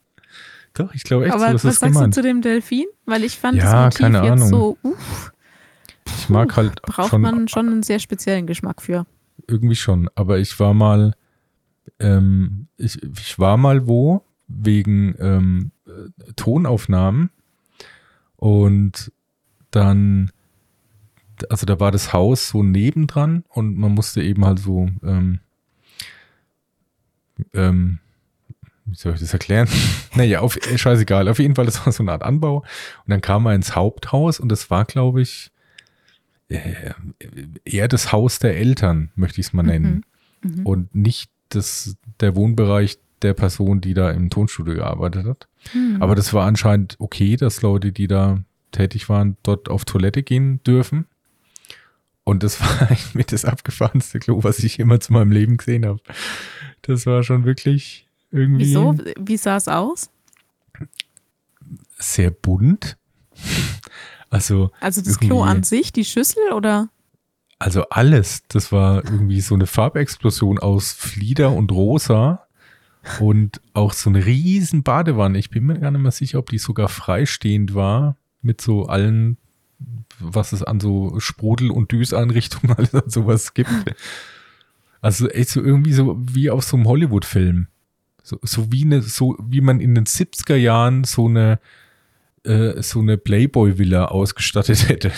Doch, 0.73 0.93
ich 0.93 1.03
glaube 1.03 1.25
echt, 1.25 1.33
Aber 1.33 1.47
so 1.47 1.53
was 1.53 1.63
ist 1.65 1.73
es 1.73 1.79
sagst 1.79 1.93
gemeint. 1.93 2.15
du 2.17 2.21
zu 2.21 2.27
dem 2.27 2.41
Delfin? 2.41 2.85
Weil 3.05 3.23
ich 3.23 3.37
fand 3.37 3.57
Ja, 3.57 3.85
das 3.85 3.93
Motiv 3.95 3.99
keine 3.99 4.17
jetzt 4.23 4.31
Ahnung. 4.31 4.49
so, 4.49 4.77
uff, 4.83 5.31
Ich 6.17 6.29
mag 6.29 6.55
halt 6.57 6.81
braucht 6.81 7.09
schon 7.11 7.21
man 7.21 7.47
schon 7.47 7.67
einen 7.67 7.83
sehr 7.83 7.99
speziellen 7.99 8.45
Geschmack 8.47 8.81
für. 8.81 9.05
irgendwie 9.47 9.75
schon, 9.75 10.09
aber 10.15 10.39
ich 10.39 10.59
war 10.59 10.73
mal, 10.73 11.13
ähm, 11.99 12.67
ich, 12.77 13.01
ich 13.03 13.39
war 13.39 13.57
mal 13.57 13.87
wo 13.87 14.23
wegen 14.47 15.15
ähm, 15.19 15.71
äh, 15.87 16.31
Tonaufnahmen 16.35 17.29
und 18.35 19.11
dann, 19.71 20.31
also 21.49 21.65
da 21.65 21.79
war 21.79 21.91
das 21.91 22.13
Haus 22.13 22.49
so 22.49 22.63
nebendran 22.63 23.43
und 23.49 23.77
man 23.77 23.93
musste 23.93 24.21
eben 24.21 24.45
halt 24.45 24.59
so, 24.59 24.89
ähm, 25.03 25.39
ähm, 27.53 27.99
wie 28.85 28.95
soll 28.95 29.13
ich 29.13 29.19
das 29.19 29.33
erklären? 29.33 29.67
naja, 30.15 30.39
auf, 30.39 30.57
äh, 30.57 30.77
scheißegal. 30.77 31.27
Auf 31.27 31.39
jeden 31.39 31.55
Fall, 31.55 31.65
das 31.65 31.85
war 31.85 31.91
so 31.91 32.03
eine 32.03 32.11
Art 32.11 32.23
Anbau. 32.23 32.57
Und 32.57 32.65
dann 33.07 33.21
kam 33.21 33.43
man 33.43 33.55
ins 33.55 33.75
Haupthaus 33.75 34.39
und 34.39 34.49
das 34.49 34.69
war, 34.69 34.85
glaube 34.85 35.21
ich, 35.21 35.51
äh, 36.49 36.91
eher 37.63 37.87
das 37.87 38.11
Haus 38.11 38.39
der 38.39 38.57
Eltern, 38.57 39.11
möchte 39.15 39.41
ich 39.41 39.47
es 39.47 39.53
mal 39.53 39.63
nennen. 39.63 40.05
Mhm. 40.41 40.65
Und 40.65 40.95
nicht 40.95 41.31
das, 41.49 41.97
der 42.19 42.35
Wohnbereich 42.35 42.99
der 43.21 43.33
Person, 43.33 43.81
die 43.81 43.93
da 43.93 44.11
im 44.11 44.29
Tonstudio 44.29 44.75
gearbeitet 44.75 45.25
hat. 45.25 45.47
Mhm. 45.73 46.01
Aber 46.01 46.15
das 46.15 46.33
war 46.33 46.45
anscheinend 46.45 46.95
okay, 46.99 47.35
dass 47.37 47.61
Leute, 47.61 47.91
die 47.91 48.07
da 48.07 48.39
tätig 48.71 49.09
waren, 49.09 49.37
dort 49.41 49.69
auf 49.69 49.85
Toilette 49.85 50.21
gehen 50.21 50.61
dürfen. 50.63 51.05
Und 52.25 52.43
das 52.43 52.59
war 52.59 52.81
eigentlich 52.89 53.15
mit 53.15 53.31
das 53.31 53.45
abgefahrenste 53.45 54.19
Klo, 54.19 54.43
was 54.43 54.59
ich 54.59 54.77
jemals 54.77 55.07
in 55.07 55.13
meinem 55.13 55.31
Leben 55.31 55.55
gesehen 55.55 55.85
habe. 55.85 56.01
Das 56.81 57.05
war 57.05 57.23
schon 57.23 57.45
wirklich 57.45 58.07
irgendwie 58.31 58.65
Wieso? 58.65 58.97
Wie 59.17 59.37
sah 59.37 59.55
es 59.55 59.69
aus? 59.69 60.09
sehr 61.97 62.29
bunt. 62.29 62.97
Also, 64.29 64.71
Also 64.81 65.01
das 65.01 65.17
Klo 65.19 65.43
an 65.43 65.63
sich, 65.63 65.93
die 65.93 66.03
Schüssel 66.05 66.51
oder? 66.53 66.89
also 67.57 67.83
alles. 67.89 68.43
Das 68.47 68.71
war 68.71 69.03
irgendwie 69.05 69.41
so 69.41 69.55
eine 69.55 69.65
Farbexplosion 69.65 70.59
aus 70.59 70.91
Flieder 70.91 71.51
und 71.51 71.71
Rosa 71.71 72.45
und 73.19 73.61
auch 73.73 73.93
so 73.93 74.09
eine 74.09 74.25
riesen 74.25 74.83
Badewanne. 74.83 75.37
Ich 75.37 75.49
bin 75.49 75.65
mir 75.65 75.79
gar 75.79 75.91
nicht 75.91 76.01
mehr 76.01 76.11
sicher, 76.11 76.39
ob 76.39 76.49
die 76.49 76.57
sogar 76.57 76.89
freistehend 76.89 77.73
war 77.73 78.17
mit 78.41 78.61
so 78.61 78.85
allen, 78.87 79.37
was 80.19 80.53
es 80.53 80.63
an 80.63 80.79
so 80.79 81.19
Sprudel- 81.19 81.71
und 81.71 81.91
Düseinrichtungen 81.91 82.73
alles 82.77 82.93
an 82.93 83.09
sowas 83.09 83.53
gibt. 83.53 83.69
Also 85.01 85.29
echt 85.29 85.49
so 85.49 85.61
irgendwie 85.61 85.93
so 85.93 86.17
wie 86.19 86.49
auf 86.49 86.63
so 86.63 86.77
einem 86.77 86.87
Hollywood-Film. 86.87 87.67
So, 88.23 88.39
so 88.41 88.71
wie 88.71 88.83
eine, 88.83 89.01
so 89.01 89.35
wie 89.39 89.61
man 89.61 89.79
in 89.79 89.93
den 89.93 90.05
70er 90.05 90.55
Jahren 90.55 91.03
so 91.03 91.27
eine 91.27 91.59
äh, 92.43 92.81
so 92.81 92.99
eine 92.99 93.17
Playboy-Villa 93.17 94.05
ausgestattet 94.05 94.89
hätte. 94.89 95.11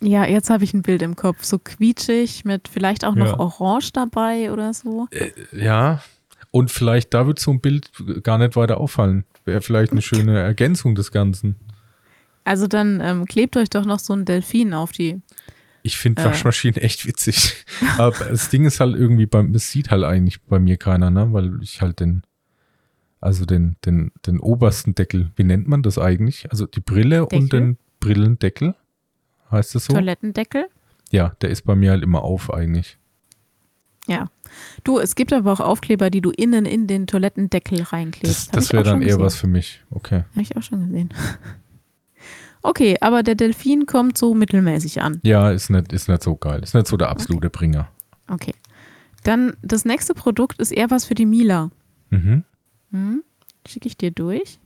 Ja, 0.00 0.24
jetzt 0.26 0.50
habe 0.50 0.64
ich 0.64 0.74
ein 0.74 0.82
Bild 0.82 1.02
im 1.02 1.16
Kopf. 1.16 1.44
So 1.44 1.58
quietschig 1.58 2.44
mit 2.44 2.68
vielleicht 2.68 3.04
auch 3.04 3.14
noch 3.14 3.26
Ja. 3.26 3.38
Orange 3.38 3.92
dabei 3.92 4.52
oder 4.52 4.72
so. 4.74 5.08
Ja, 5.52 6.02
und 6.50 6.70
vielleicht 6.70 7.14
da 7.14 7.26
wird 7.26 7.38
so 7.38 7.50
ein 7.50 7.60
Bild 7.60 7.90
gar 8.22 8.38
nicht 8.38 8.56
weiter 8.56 8.78
auffallen. 8.78 9.24
Wäre 9.44 9.60
vielleicht 9.62 9.92
eine 9.92 10.02
schöne 10.02 10.38
Ergänzung 10.38 10.94
des 10.94 11.12
Ganzen. 11.12 11.56
Also 12.50 12.66
dann 12.66 13.00
ähm, 13.00 13.26
klebt 13.26 13.56
euch 13.56 13.70
doch 13.70 13.84
noch 13.84 14.00
so 14.00 14.12
ein 14.12 14.24
Delfin 14.24 14.74
auf 14.74 14.90
die. 14.90 15.22
Ich 15.84 15.96
finde 15.98 16.20
Äh. 16.20 16.24
Waschmaschinen 16.24 16.74
echt 16.82 17.06
witzig. 17.06 17.64
Aber 17.96 18.24
das 18.24 18.48
Ding 18.48 18.64
ist 18.64 18.80
halt 18.80 18.96
irgendwie, 18.96 19.26
beim, 19.26 19.54
es 19.54 19.70
sieht 19.70 19.92
halt 19.92 20.02
eigentlich 20.02 20.42
bei 20.42 20.58
mir 20.58 20.76
keiner, 20.76 21.10
ne? 21.10 21.32
Weil 21.32 21.62
ich 21.62 21.80
halt 21.80 22.00
den, 22.00 22.22
also 23.20 23.44
den, 23.46 23.76
den, 23.86 24.10
den 24.26 24.40
obersten 24.40 24.96
Deckel, 24.96 25.30
wie 25.36 25.44
nennt 25.44 25.68
man 25.68 25.84
das 25.84 25.96
eigentlich? 25.96 26.50
Also 26.50 26.66
die 26.66 26.80
Brille 26.80 27.22
und 27.22 27.30
Deckel? 27.30 27.48
den 27.60 27.78
Brillendeckel. 28.00 28.74
Heißt 29.52 29.76
das 29.76 29.84
so? 29.84 29.92
Toilettendeckel. 29.92 30.66
Ja, 31.12 31.36
der 31.42 31.50
ist 31.50 31.62
bei 31.62 31.76
mir 31.76 31.92
halt 31.92 32.02
immer 32.02 32.22
auf 32.22 32.52
eigentlich. 32.52 32.98
Ja. 34.08 34.28
Du, 34.82 34.98
es 34.98 35.14
gibt 35.14 35.32
aber 35.32 35.52
auch 35.52 35.60
Aufkleber, 35.60 36.10
die 36.10 36.20
du 36.20 36.30
innen 36.30 36.66
in 36.66 36.88
den 36.88 37.06
Toilettendeckel 37.06 37.82
reinklebst. 37.82 38.48
Das, 38.48 38.66
das 38.66 38.72
wäre 38.72 38.82
dann 38.82 39.02
eher 39.02 39.06
gesehen. 39.08 39.20
was 39.22 39.36
für 39.36 39.46
mich. 39.46 39.84
Okay. 39.90 40.24
Habe 40.32 40.42
ich 40.42 40.56
auch 40.56 40.62
schon 40.62 40.88
gesehen. 40.88 41.10
Okay, 42.62 42.96
aber 43.00 43.22
der 43.22 43.34
Delfin 43.34 43.86
kommt 43.86 44.18
so 44.18 44.34
mittelmäßig 44.34 45.00
an. 45.00 45.20
Ja, 45.22 45.50
ist 45.50 45.70
nicht, 45.70 45.92
ist 45.92 46.08
nicht 46.08 46.22
so 46.22 46.36
geil. 46.36 46.62
Ist 46.62 46.74
nicht 46.74 46.86
so 46.86 46.96
der 46.96 47.08
absolute 47.08 47.48
Bringer. 47.48 47.88
Okay. 48.28 48.52
Dann 49.22 49.56
das 49.62 49.84
nächste 49.84 50.14
Produkt 50.14 50.60
ist 50.60 50.70
eher 50.70 50.90
was 50.90 51.04
für 51.04 51.14
die 51.14 51.26
Mila. 51.26 51.70
Mhm. 52.10 52.44
Hm? 52.90 53.22
Schicke 53.66 53.88
ich 53.88 53.96
dir 53.96 54.10
durch. 54.10 54.58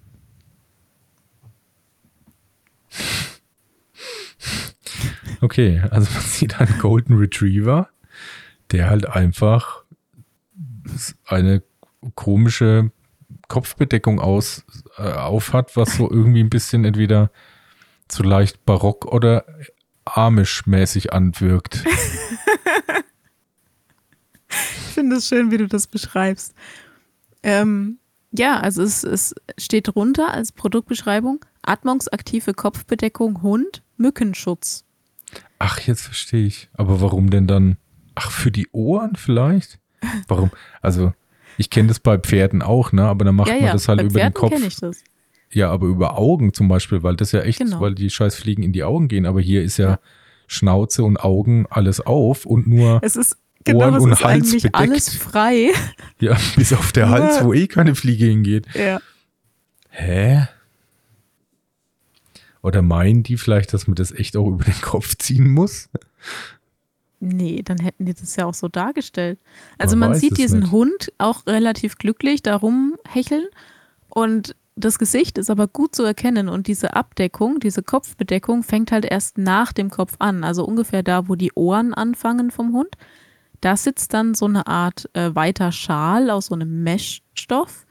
Okay, 5.41 5.83
also 5.91 6.11
man 6.13 6.23
sieht 6.23 6.61
einen 6.61 6.79
Golden 6.79 7.19
Retriever, 7.19 7.89
der 8.71 8.89
halt 8.89 9.07
einfach 9.09 9.85
eine 11.27 11.63
komische 12.15 12.91
Kopfbedeckung 13.49 14.21
aus, 14.21 14.65
äh, 14.97 15.03
auf 15.03 15.53
hat, 15.53 15.77
was 15.77 15.97
so 15.97 16.11
irgendwie 16.11 16.43
ein 16.43 16.51
bisschen 16.51 16.85
entweder 16.85 17.31
zu 18.09 18.23
leicht 18.23 18.65
barock 18.65 19.07
oder 19.07 19.45
amish-mäßig 20.05 21.13
anwirkt. 21.13 21.85
Ich 24.95 24.95
finde 24.95 25.17
es 25.17 25.27
schön, 25.27 25.51
wie 25.51 25.59
du 25.59 25.67
das 25.67 25.87
beschreibst. 25.87 26.55
Ähm, 27.43 27.99
ja, 28.31 28.61
also 28.61 28.83
es, 28.83 29.03
es 29.03 29.35
steht 29.59 29.89
drunter 29.89 30.33
als 30.33 30.53
Produktbeschreibung 30.53 31.45
atmungsaktive 31.63 32.55
Kopfbedeckung 32.55 33.43
Hund, 33.43 33.83
Mückenschutz. 33.97 34.85
Ach, 35.59 35.81
jetzt 35.81 36.03
verstehe 36.03 36.47
ich. 36.47 36.69
Aber 36.75 37.01
warum 37.01 37.31
denn 37.31 37.47
dann? 37.47 37.77
Ach, 38.15 38.31
für 38.31 38.53
die 38.53 38.69
Ohren 38.71 39.17
vielleicht? 39.17 39.81
Warum? 40.29 40.51
Also, 40.81 41.13
ich 41.59 41.71
kenne 41.71 41.89
das 41.89 41.99
bei 41.99 42.19
Pferden 42.19 42.63
auch, 42.63 42.93
ne? 42.93 43.07
Aber 43.07 43.25
dann 43.25 43.35
macht 43.35 43.49
ja, 43.49 43.55
man 43.55 43.65
ja, 43.65 43.73
das 43.73 43.89
halt 43.89 43.99
bei 43.99 44.05
über 44.05 44.21
Pferden 44.21 44.33
den 44.33 44.41
Kopf. 44.41 44.53
kenne 44.53 44.67
ich 44.67 44.77
das. 44.77 45.03
Ja, 45.55 45.71
aber 45.71 45.87
über 45.87 46.19
Augen 46.19 46.53
zum 46.53 46.69
Beispiel, 46.69 47.03
weil 47.03 47.17
das 47.17 47.33
ja 47.33 47.41
echt, 47.41 47.59
Genau. 47.61 47.81
weil 47.81 47.95
die 47.95 48.11
scheiß 48.11 48.35
Fliegen 48.37 48.63
in 48.63 48.73
die 48.73 48.85
Augen 48.85 49.09
gehen. 49.09 49.25
Aber 49.27 49.41
hier 49.41 49.63
ist 49.63 49.77
ja, 49.79 49.99
Schnauze 50.47 51.05
und 51.05 51.17
Augen 51.19 51.67
alles 51.71 52.01
auf 52.01 52.45
und 52.45 52.67
nur, 52.67 52.99
Es 53.03 53.17
ist 53.17 53.37
genau, 53.65 53.87
Ohren 53.87 54.01
und 54.01 54.13
ist 54.13 54.25
Hals 54.25 54.35
eigentlich 54.35 54.63
bedeckt. 54.65 54.77
alles 54.77 55.15
frei. 55.15 55.71
ja, 56.21 56.37
bis 56.57 56.73
auf 56.73 56.93
der 56.93 57.09
Hals, 57.09 57.43
wo 57.45 57.55
eh 57.55 57.67
keine 57.67 57.95
Fliege 57.95 58.27
hingeht. 58.27 58.67
Ja. 58.75 59.01
Hä? 59.91 60.49
Oder 62.63 62.83
meinen 62.83 63.23
die 63.23 63.37
vielleicht, 63.37 63.73
dass 63.75 63.87
man 63.87 63.95
das 63.95 64.11
echt 64.11 64.37
auch 64.37 64.49
über 64.49 64.65
den 64.65 64.81
Kopf 64.81 65.17
ziehen 65.19 65.49
muss? 65.51 65.89
Nee, 67.21 67.63
dann 67.65 67.79
hätten 67.79 68.07
die 68.07 68.15
das 68.15 68.37
ja 68.37 68.47
auch 68.47 68.55
so 68.55 68.69
dargestellt. 68.69 69.39
Also 69.79 69.97
Man 69.97 70.11
man 70.11 70.19
sieht 70.19 70.33
es 70.33 70.39
diesen 70.39 70.61
nicht. 70.61 70.73
Hund 70.73 71.13
auch 71.19 71.47
relativ 71.47 71.97
glücklich 71.97 72.43
da 72.43 72.57
rumhecheln 72.57 73.47
und 74.09 74.57
das 74.77 74.99
Gesicht 74.99 75.39
ist 75.39 75.51
aber 75.51 75.69
gut 75.69 75.95
zu 75.95 76.03
erkennen 76.03 76.49
und 76.49 76.67
diese 76.67 76.95
Abdeckung, 76.95 77.61
diese 77.61 77.83
Kopfbedeckung 77.83 78.63
fängt 78.63 78.91
halt 78.93 79.05
erst 79.05 79.39
nach 79.39 79.73
dem 79.73 79.89
Kopf 79.91 80.17
an, 80.19 80.43
also 80.45 80.65
ungefähr 80.65 81.03
da, 81.03 81.29
wo 81.29 81.37
die 81.37 81.53
Ohren 81.55 81.95
anfangen 81.95 82.51
vom 82.51 82.73
Hund. 82.73 82.97
Da 83.61 83.77
sitzt 83.77 84.13
dann 84.15 84.35
so 84.35 84.47
eine 84.47 84.67
Art 84.67 85.09
äh, 85.15 85.35
weiter 85.35 85.73
Schal 85.73 86.29
aus 86.31 86.47
so 86.47 86.55
einem 86.55 86.83
Meshstoff 86.83 87.87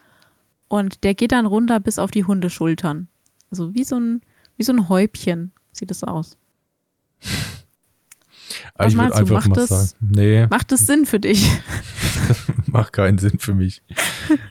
und 0.68 1.04
der 1.04 1.16
geht 1.16 1.32
dann 1.32 1.46
runter 1.46 1.80
bis 1.80 2.00
auf 2.00 2.12
die 2.12 2.26
Hundeschultern. 2.26 3.08
Also 3.50 3.74
wie 3.74 3.84
so 3.84 3.98
ein, 4.00 4.22
wie 4.58 4.64
so 4.64 4.74
ein 4.74 4.90
Häubchen 4.90 5.52
sieht 5.72 5.92
es 5.92 6.04
aus. 6.04 6.38
Ah, 8.76 8.86
ich 8.88 8.96
meinst 8.96 9.18
du, 9.20 9.26
macht 9.34 9.56
das- 9.58 9.70
sagen, 9.70 9.92
nee, 10.16 10.46
Macht 10.48 10.72
es 10.72 10.86
Sinn 10.86 11.06
für 11.08 11.20
dich? 11.20 11.50
macht 12.74 12.94
keinen 12.94 13.18
Sinn 13.18 13.40
für 13.40 13.54
mich. 13.54 13.82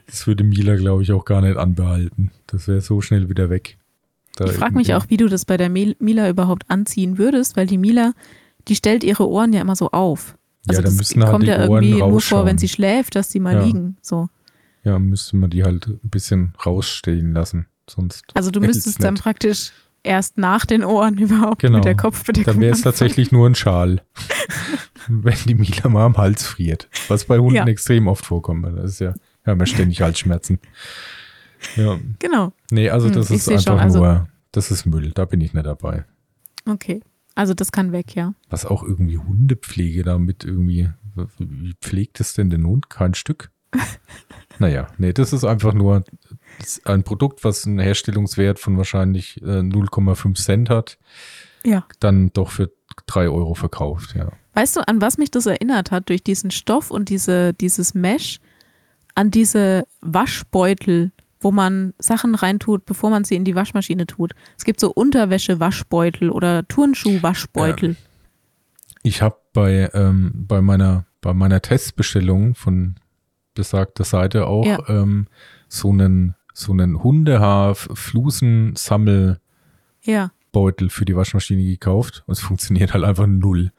Das 0.07 0.25
würde 0.25 0.43
Mila, 0.43 0.75
glaube 0.75 1.03
ich, 1.03 1.11
auch 1.11 1.25
gar 1.25 1.41
nicht 1.41 1.57
anbehalten. 1.57 2.31
Das 2.47 2.67
wäre 2.67 2.81
so 2.81 3.01
schnell 3.01 3.29
wieder 3.29 3.49
weg. 3.49 3.77
Da 4.35 4.45
Ich 4.45 4.53
frage 4.53 4.75
mich 4.75 4.93
auch, 4.95 5.05
wie 5.09 5.17
du 5.17 5.27
das 5.27 5.45
bei 5.45 5.57
der 5.57 5.69
Mil- 5.69 5.95
Mila 5.99 6.27
überhaupt 6.29 6.63
anziehen 6.69 7.17
würdest, 7.19 7.55
weil 7.55 7.67
die 7.67 7.77
Mila, 7.77 8.13
die 8.67 8.75
stellt 8.75 9.03
ihre 9.03 9.29
Ohren 9.29 9.53
ja 9.53 9.61
immer 9.61 9.75
so 9.75 9.91
auf. 9.91 10.35
Also 10.67 10.79
ja, 10.79 10.83
da 10.83 10.89
das 10.89 10.95
müssen 10.97 11.21
halt 11.21 11.31
kommt 11.31 11.43
die 11.43 11.47
ja 11.49 11.61
irgendwie 11.63 11.93
nur 11.99 12.21
vor, 12.21 12.45
wenn 12.45 12.57
sie 12.57 12.69
schläft, 12.69 13.15
dass 13.15 13.29
die 13.29 13.39
mal 13.39 13.55
Ja. 13.55 13.63
liegen. 13.63 13.97
So. 14.01 14.29
Ja, 14.83 14.97
müsste 14.97 15.35
man 15.37 15.49
die 15.49 15.63
halt 15.63 15.87
ein 15.87 15.99
bisschen 16.09 16.53
rausstehen 16.65 17.33
lassen. 17.33 17.67
Sonst 17.89 18.23
Also 18.33 18.49
du 18.49 18.59
müsstest 18.61 19.03
dann 19.03 19.13
nicht. 19.15 19.23
praktisch 19.23 19.71
erst 20.03 20.37
nach 20.37 20.65
den 20.65 20.83
Ohren 20.83 21.17
überhaupt 21.19 21.61
Genau. 21.61 21.77
mit 21.77 21.85
der 21.85 21.95
Kopfbedeckung 21.95 22.53
Dann 22.53 22.61
wäre 22.61 22.73
es 22.73 22.81
tatsächlich 22.81 23.31
nur 23.31 23.47
ein 23.47 23.55
Schal. 23.55 24.01
wenn 25.07 25.37
die 25.45 25.55
Mila 25.55 25.89
mal 25.89 26.05
am 26.05 26.17
Hals 26.17 26.45
friert. 26.45 26.87
Was 27.07 27.25
bei 27.25 27.37
Hunden 27.37 27.55
Ja. 27.55 27.65
extrem 27.67 28.07
oft 28.07 28.25
vorkommt. 28.25 28.65
Das 28.77 28.91
ist 28.91 28.99
ja, 28.99 29.13
wir 29.43 29.51
haben 29.51 29.59
ja 29.59 29.65
ständig 29.65 30.01
Halsschmerzen. 30.01 30.59
Ja, 31.75 31.97
Genau, 32.19 32.51
nee, 32.71 32.89
also 32.89 33.07
Hm, 33.07 33.13
das 33.15 33.29
ich 33.29 33.37
ist 33.37 33.49
einfach 33.49 33.63
schon, 33.63 33.79
also- 33.79 33.99
nur, 33.99 34.27
das 34.51 34.69
ist 34.71 34.85
Müll. 34.85 35.11
Da 35.13 35.25
bin 35.25 35.41
ich 35.41 35.53
nicht 35.53 35.65
dabei. 35.65 36.05
okay. 36.69 37.01
Also 37.35 37.55
das 37.55 37.71
kann 37.71 37.91
weg, 37.91 38.13
ja. 38.15 38.35
Was 38.51 38.63
auch 38.63 38.83
irgendwie 38.83 39.17
Hundepflege 39.17 40.03
damit 40.03 40.43
irgendwie, 40.43 40.89
wie 41.39 41.73
pflegt 41.81 42.19
es 42.19 42.35
denn 42.35 42.51
den 42.51 42.63
Hund? 42.67 42.91
Kein 42.91 43.15
Stück? 43.15 43.49
naja, 44.59 44.85
nee, 44.99 45.13
das 45.13 45.33
ist 45.33 45.43
einfach 45.43 45.73
nur 45.73 46.03
ein 46.85 47.01
Produkt, 47.03 47.43
was 47.43 47.65
einen 47.65 47.79
Herstellungswert 47.79 48.59
von 48.59 48.77
wahrscheinlich 48.77 49.41
äh, 49.41 49.61
0,5 49.63 50.35
Cent 50.35 50.69
hat, 50.69 50.99
Ja. 51.65 51.87
dann 51.99 52.31
doch 52.33 52.51
für 52.51 52.71
3 53.07 53.29
Euro 53.29 53.53
verkauft, 53.53 54.15
ja. 54.15 54.31
Weißt 54.53 54.75
du, 54.75 54.87
an 54.87 55.01
was 55.01 55.17
mich 55.17 55.31
das 55.31 55.45
erinnert 55.47 55.91
hat, 55.91 56.09
durch 56.09 56.23
diesen 56.23 56.51
Stoff 56.51 56.91
und 56.91 57.09
diese, 57.09 57.53
dieses 57.53 57.93
Mesh, 57.93 58.39
an 59.15 59.31
diese 59.31 59.85
Waschbeutel, 60.01 61.11
wo 61.39 61.51
man 61.51 61.93
Sachen 61.99 62.35
reintut, 62.35 62.85
bevor 62.85 63.09
man 63.09 63.23
sie 63.23 63.35
in 63.35 63.45
die 63.45 63.55
Waschmaschine 63.55 64.05
tut. 64.07 64.33
Es 64.57 64.63
gibt 64.63 64.79
so 64.79 64.91
Unterwäsche-Waschbeutel 64.93 66.29
oder 66.29 66.67
Turnschuh-Waschbeutel. 66.67 67.95
Ich 69.01 69.21
habe 69.21 69.37
bei, 69.51 69.89
ähm, 69.93 70.31
bei, 70.35 70.61
meiner, 70.61 71.05
bei 71.21 71.33
meiner 71.33 71.61
Testbestellung 71.61 72.55
von 72.55 72.95
besagter 73.55 74.03
Seite 74.05 74.47
auch 74.47 74.65
Ja. 74.65 74.79
ähm, 74.87 75.27
so 75.67 75.89
einen, 75.89 76.35
so 76.53 76.71
einen 76.71 77.03
Hundehaar-Flusen-Sammelbeutel 77.03 79.39
Ja. 80.03 80.31
Für 80.89 81.05
die 81.05 81.15
Waschmaschine 81.15 81.63
gekauft 81.63 82.23
und 82.27 82.33
es 82.33 82.39
funktioniert 82.39 82.93
halt 82.93 83.03
einfach 83.03 83.27
null. 83.27 83.71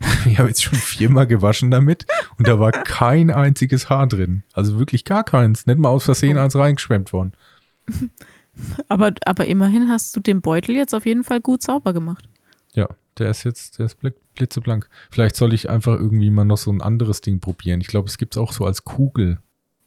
Ich 0.26 0.38
habe 0.38 0.48
jetzt 0.48 0.62
schon 0.62 0.78
viermal 0.78 1.26
gewaschen 1.26 1.70
damit 1.70 2.06
und 2.38 2.48
da 2.48 2.58
war 2.58 2.72
kein 2.72 3.30
einziges 3.30 3.88
Haar 3.90 4.06
drin. 4.06 4.42
Also 4.52 4.78
wirklich 4.78 5.04
gar 5.04 5.22
keins. 5.24 5.66
Nicht 5.66 5.78
mal 5.78 5.90
aus 5.90 6.04
Versehen 6.04 6.38
eins 6.38 6.56
reingeschwemmt 6.56 7.12
worden. 7.12 7.32
Aber, 8.88 9.12
aber 9.24 9.46
immerhin 9.46 9.88
hast 9.88 10.16
du 10.16 10.20
den 10.20 10.40
Beutel 10.40 10.74
jetzt 10.74 10.94
auf 10.94 11.06
jeden 11.06 11.22
Fall 11.24 11.40
gut 11.40 11.62
sauber 11.62 11.92
gemacht. 11.92 12.28
Ja, 12.74 12.88
der 13.18 13.30
ist 13.30 13.44
jetzt, 13.44 13.78
der 13.78 13.86
ist 13.86 13.98
blitzeblank. 14.34 14.88
Vielleicht 15.10 15.36
soll 15.36 15.52
ich 15.54 15.68
einfach 15.70 15.94
irgendwie 15.98 16.30
mal 16.30 16.44
noch 16.44 16.58
so 16.58 16.70
ein 16.72 16.80
anderes 16.82 17.20
Ding 17.20 17.40
probieren. 17.40 17.80
Ich 17.80 17.88
glaube, 17.88 18.08
es 18.08 18.18
gibt 18.18 18.34
es 18.34 18.38
auch 18.38 18.52
so 18.52 18.64
als 18.64 18.84
Kugel. 18.84 19.38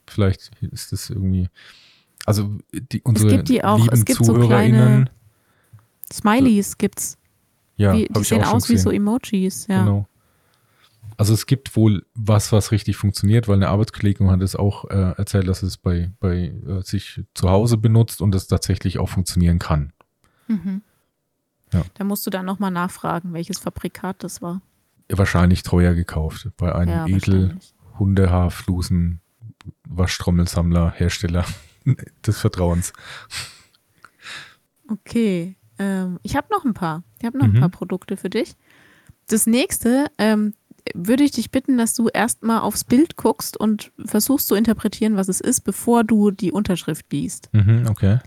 Vielleicht 0.07 0.51
ist 0.61 0.91
das 0.91 1.09
irgendwie. 1.09 1.49
Also 2.25 2.57
die, 2.71 3.01
unsere 3.01 3.31
gibt 3.37 3.49
die 3.49 3.63
auch. 3.63 3.79
lieben 3.79 3.93
Es 3.93 4.05
gibt 4.05 4.23
so 4.23 4.33
kleine- 4.33 5.05
Smileys 6.13 6.77
gibt's. 6.77 7.17
ja, 7.75 7.93
wie, 7.93 8.07
die 8.07 8.23
sehen 8.23 8.43
aus 8.43 8.69
wie 8.69 8.77
so. 8.77 8.91
Emojis, 8.91 9.67
ja. 9.67 9.83
Genau. 9.83 10.07
Also 11.17 11.33
es 11.33 11.45
gibt 11.45 11.75
wohl 11.75 12.05
was, 12.15 12.51
was 12.51 12.71
richtig 12.71 12.97
funktioniert, 12.97 13.47
weil 13.47 13.55
eine 13.55 13.69
Arbeitskollegin 13.69 14.31
hat 14.31 14.41
es 14.41 14.55
auch 14.55 14.89
äh, 14.89 15.13
erzählt, 15.17 15.47
dass 15.47 15.61
es 15.63 15.77
bei, 15.77 16.11
bei 16.19 16.53
äh, 16.67 16.81
sich 16.81 17.23
zu 17.33 17.49
Hause 17.49 17.77
benutzt 17.77 18.21
und 18.21 18.33
es 18.33 18.47
tatsächlich 18.47 18.99
auch 18.99 19.09
funktionieren 19.09 19.59
kann. 19.59 19.93
Mhm. 20.47 20.81
Ja. 21.71 21.83
Da 21.95 22.03
musst 22.03 22.25
du 22.25 22.29
dann 22.29 22.45
nochmal 22.45 22.71
nachfragen, 22.71 23.33
welches 23.33 23.59
Fabrikat 23.59 24.23
das 24.23 24.41
war. 24.41 24.61
Wahrscheinlich 25.09 25.63
teuer 25.63 25.93
gekauft 25.93 26.49
bei 26.57 26.73
einem 26.73 26.89
ja, 26.89 27.07
edel. 27.07 27.57
Hundehaarflusen 27.99 29.21
Waschtrommelsammler 29.87 30.91
Hersteller 30.91 31.45
des 32.25 32.39
Vertrauens. 32.39 32.93
Okay, 34.87 35.55
ähm, 35.79 36.19
ich 36.23 36.35
habe 36.35 36.47
noch 36.51 36.65
ein 36.65 36.73
paar. 36.73 37.03
Ich 37.19 37.25
habe 37.25 37.37
noch 37.37 37.47
Mhm. 37.47 37.55
ein 37.55 37.59
paar 37.61 37.69
Produkte 37.69 38.17
für 38.17 38.29
dich. 38.29 38.55
Das 39.27 39.47
nächste 39.47 40.07
ähm, 40.17 40.53
würde 40.93 41.23
ich 41.23 41.31
dich 41.31 41.49
bitten, 41.51 41.77
dass 41.77 41.93
du 41.93 42.09
erstmal 42.09 42.59
aufs 42.59 42.83
Bild 42.83 43.15
guckst 43.15 43.55
und 43.57 43.91
versuchst 44.05 44.47
zu 44.47 44.55
interpretieren, 44.55 45.15
was 45.15 45.29
es 45.29 45.39
ist, 45.39 45.61
bevor 45.61 46.03
du 46.03 46.29
die 46.31 46.51
Unterschrift 46.51 47.11
liest. 47.11 47.49
Mhm, 47.53 47.87
okay. 47.89 48.19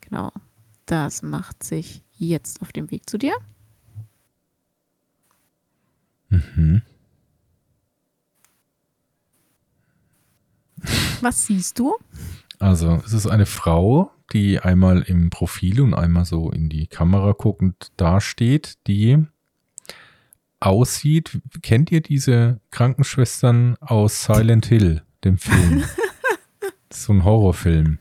Genau. 0.00 0.32
Das 0.86 1.22
macht 1.22 1.62
sich 1.62 2.02
jetzt 2.18 2.60
auf 2.62 2.72
dem 2.72 2.90
Weg 2.90 3.08
zu 3.08 3.16
dir. 3.18 3.34
Mhm. 6.28 6.82
Was 11.20 11.46
siehst 11.46 11.78
du? 11.78 11.94
Also 12.58 13.00
es 13.04 13.12
ist 13.12 13.26
eine 13.26 13.46
Frau, 13.46 14.10
die 14.32 14.60
einmal 14.60 15.02
im 15.02 15.30
Profil 15.30 15.80
und 15.80 15.94
einmal 15.94 16.24
so 16.24 16.50
in 16.50 16.68
die 16.68 16.86
Kamera 16.86 17.32
guckend 17.32 17.92
dasteht, 17.96 18.78
die 18.86 19.24
aussieht. 20.60 21.40
Kennt 21.62 21.90
ihr 21.90 22.00
diese 22.00 22.60
Krankenschwestern 22.70 23.76
aus 23.80 24.24
Silent 24.24 24.66
Hill, 24.66 25.02
dem 25.24 25.38
Film? 25.38 25.84
So 26.92 27.12
ein 27.12 27.22
Horrorfilm. 27.22 27.98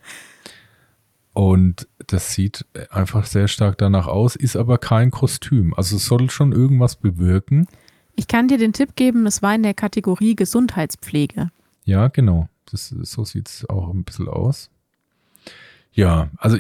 Und 1.34 1.88
das 2.08 2.34
sieht 2.34 2.66
einfach 2.90 3.26
sehr 3.26 3.48
stark 3.48 3.78
danach 3.78 4.08
aus, 4.08 4.36
ist 4.36 4.56
aber 4.56 4.80
kein 4.80 5.12
Kostüm. 5.12 5.76
Also 5.76 5.98
es 5.98 6.08
soll 6.08 6.30
schon 6.32 6.52
irgendwas 6.52 6.96
bewirken. 6.96 7.68
Ich 8.16 8.28
kann 8.28 8.48
dir 8.48 8.58
den 8.58 8.74
Tipp 8.74 8.96
geben, 8.96 9.28
es 9.28 9.42
war 9.42 9.54
in 9.54 9.64
der 9.64 9.76
Kategorie 9.76 10.36
Gesundheitspflege. 10.36 11.52
Ja, 11.86 12.08
genau. 12.08 12.50
Das, 12.66 12.90
so 12.90 13.24
sieht 13.24 13.48
es 13.48 13.70
auch 13.70 13.94
ein 13.94 14.04
bisschen 14.04 14.28
aus. 14.28 14.70
Ja, 15.92 16.30
also 16.38 16.58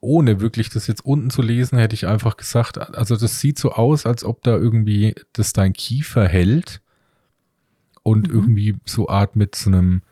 ohne 0.00 0.40
wirklich 0.40 0.70
das 0.70 0.86
jetzt 0.86 1.04
unten 1.04 1.30
zu 1.30 1.42
lesen, 1.42 1.78
hätte 1.78 1.94
ich 1.94 2.06
einfach 2.06 2.36
gesagt, 2.36 2.78
also 2.78 3.16
das 3.16 3.40
sieht 3.40 3.58
so 3.58 3.72
aus, 3.72 4.06
als 4.06 4.24
ob 4.24 4.42
da 4.44 4.56
irgendwie 4.56 5.14
das 5.32 5.52
dein 5.52 5.72
Kiefer 5.72 6.26
hält 6.26 6.80
und 8.02 8.28
Mhm. 8.28 8.34
irgendwie 8.34 8.76
so 8.86 9.08
Art 9.08 9.36
mit 9.36 9.54
so 9.56 9.70
einem, 9.70 10.02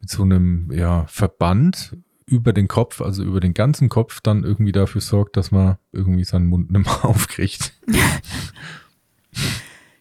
mit 0.00 0.10
so 0.10 0.22
einem, 0.22 0.70
ja, 0.72 1.06
Verband 1.06 1.96
über 2.26 2.52
den 2.52 2.66
Kopf, 2.68 3.00
also 3.00 3.22
über 3.22 3.40
den 3.40 3.54
ganzen 3.54 3.88
Kopf 3.88 4.20
dann 4.20 4.42
irgendwie 4.44 4.72
dafür 4.72 5.00
sorgt, 5.00 5.36
dass 5.36 5.50
man 5.50 5.76
irgendwie 5.92 6.24
seinen 6.24 6.46
Mund 6.46 6.70
nicht 6.70 6.86
mehr 6.86 7.04
aufkriegt. 7.04 7.72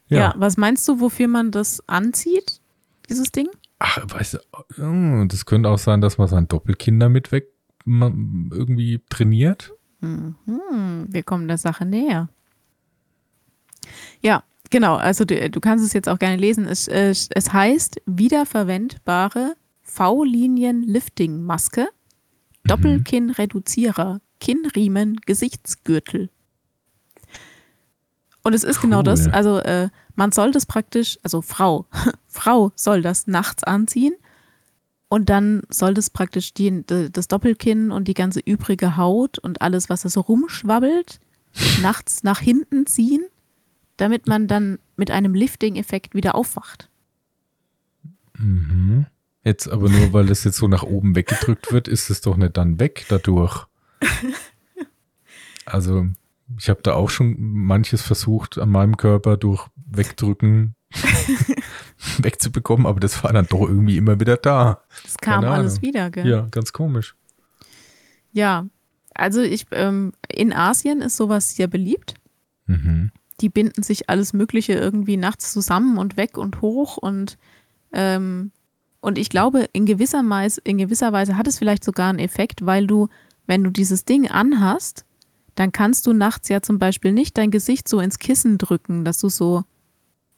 Ja. 0.09 0.33
was 0.37 0.55
meinst 0.55 0.87
du, 0.87 1.01
wofür 1.01 1.27
man 1.27 1.51
das 1.51 1.83
anzieht, 1.87 2.61
dieses 3.09 3.31
Ding? 3.33 3.49
Ach, 3.79 3.99
weißt 4.07 4.35
du, 4.35 4.39
oh, 4.81 5.25
das 5.27 5.45
könnte 5.45 5.67
auch 5.69 5.77
sein, 5.77 5.99
dass 5.99 6.17
man 6.17 6.29
sein 6.29 6.47
Doppelkinn 6.47 6.97
damit 6.99 7.33
weg 7.33 7.49
irgendwie 7.87 9.01
trainiert. 9.09 9.73
Mhm, 10.01 10.35
wir 11.07 11.23
kommen 11.23 11.47
der 11.47 11.57
Sache 11.57 11.85
näher. 11.85 12.29
Ja, 14.21 14.43
genau. 14.69 14.95
Also 14.95 15.25
du, 15.25 15.49
du 15.49 15.59
kannst 15.59 15.83
es 15.85 15.93
jetzt 15.93 16.09
auch 16.09 16.19
gerne 16.19 16.37
lesen. 16.37 16.65
Es, 16.65 16.87
äh, 16.87 17.09
es 17.09 17.53
heißt 17.53 18.01
wiederverwendbare 18.05 19.55
V-Linien-Lifting-Maske 19.81 21.87
Doppelkinnreduzierer, 22.67 24.19
Kinnriemen, 24.39 25.19
Gesichtsgürtel. 25.25 26.29
Und 28.43 28.53
es 28.53 28.63
ist 28.63 28.81
genau 28.81 29.01
das, 29.01 29.27
Cool. 29.27 29.31
also 29.31 29.59
äh, 29.59 29.89
man 30.15 30.31
soll 30.31 30.51
das 30.51 30.65
praktisch, 30.65 31.17
also 31.23 31.41
Frau, 31.41 31.85
Frau 32.27 32.71
soll 32.75 33.01
das 33.01 33.27
nachts 33.27 33.63
anziehen 33.63 34.13
und 35.09 35.29
dann 35.29 35.63
soll 35.69 35.93
das 35.93 36.09
praktisch 36.09 36.53
die, 36.53 36.83
das 36.85 37.27
Doppelkinn 37.27 37.91
und 37.91 38.07
die 38.07 38.13
ganze 38.13 38.39
übrige 38.39 38.97
Haut 38.97 39.39
und 39.39 39.61
alles, 39.61 39.89
was 39.89 40.01
da 40.01 40.09
so 40.09 40.21
rumschwabbelt, 40.21 41.19
nachts 41.81 42.23
nach 42.23 42.39
hinten 42.39 42.85
ziehen, 42.85 43.25
damit 43.95 44.27
man 44.27 44.47
dann 44.47 44.79
mit 44.95 45.11
einem 45.11 45.33
Lifting-Effekt 45.33 46.13
wieder 46.13 46.35
aufwacht. 46.35 46.89
Mhm. 48.37 49.05
Jetzt 49.43 49.69
aber 49.69 49.87
nur, 49.87 50.11
weil 50.11 50.25
das 50.25 50.43
jetzt 50.43 50.57
so 50.57 50.67
nach 50.67 50.83
oben 50.83 51.15
weggedrückt 51.15 51.71
wird, 51.71 51.87
ist 51.87 52.09
es 52.09 52.19
doch 52.19 52.35
nicht 52.35 52.57
dann 52.57 52.79
weg 52.79 53.05
dadurch. 53.09 53.65
Also, 55.69 56.07
ich 56.57 56.69
habe 56.69 56.81
da 56.81 56.93
auch 56.93 57.09
schon 57.09 57.35
manches 57.37 58.01
versucht, 58.01 58.57
an 58.57 58.69
meinem 58.69 58.95
Körper 58.95 59.35
durch 59.35 59.67
Wegdrücken 59.75 60.75
wegzubekommen, 62.23 62.85
aber 62.85 62.99
das 62.99 63.23
war 63.23 63.33
dann 63.33 63.47
doch 63.47 63.61
irgendwie 63.61 63.97
immer 63.97 64.19
wieder 64.19 64.37
da. 64.37 64.81
Das 65.03 65.17
kam 65.17 65.41
Keine 65.41 65.53
alles 65.53 65.73
Ahnung. 65.73 65.81
wieder, 65.83 66.09
gell? 66.09 66.27
Ja, 66.27 66.47
ganz 66.51 66.73
komisch. 66.73 67.15
Ja, 68.31 68.67
also 69.13 69.41
ich, 69.41 69.65
ähm, 69.71 70.13
in 70.29 70.53
Asien 70.53 71.01
ist 71.01 71.17
sowas 71.17 71.55
sehr 71.55 71.67
beliebt. 71.67 72.15
Mhm. 72.65 73.11
Die 73.41 73.49
binden 73.49 73.83
sich 73.83 74.09
alles 74.09 74.33
Mögliche 74.33 74.73
irgendwie 74.73 75.17
nachts 75.17 75.53
zusammen 75.53 75.97
und 75.97 76.17
weg 76.17 76.37
und 76.37 76.61
hoch 76.61 76.97
und 76.97 77.37
ähm, 77.93 78.51
und 78.99 79.17
ich 79.17 79.29
glaube, 79.29 79.69
in 79.73 79.85
gewisser, 79.85 80.27
Weise, 80.27 80.59
in 80.63 80.77
gewisser 80.77 81.13
Weise 81.13 81.37
hat 81.37 81.47
es 81.47 81.59
vielleicht 81.59 81.83
sogar 81.83 82.09
einen 82.09 82.19
Effekt, 82.19 82.65
weil 82.65 82.87
du, 82.87 83.07
wenn 83.45 83.63
du 83.63 83.69
dieses 83.69 84.05
Ding 84.05 84.29
anhast, 84.29 85.05
dann 85.55 85.71
kannst 85.71 86.07
du 86.07 86.13
nachts 86.13 86.49
ja 86.49 86.61
zum 86.61 86.77
Beispiel 86.77 87.11
nicht 87.13 87.37
dein 87.37 87.51
Gesicht 87.51 87.87
so 87.87 87.99
ins 87.99 88.19
Kissen 88.19 88.57
drücken, 88.57 89.05
dass 89.05 89.19
du 89.19 89.29
so 89.29 89.63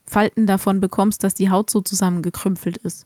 Falten 0.09 0.45
davon 0.47 0.79
bekommst, 0.81 1.23
dass 1.23 1.33
die 1.33 1.49
Haut 1.49 1.69
so 1.69 1.79
zusammengekrümpelt 1.81 2.77
ist. 2.77 3.05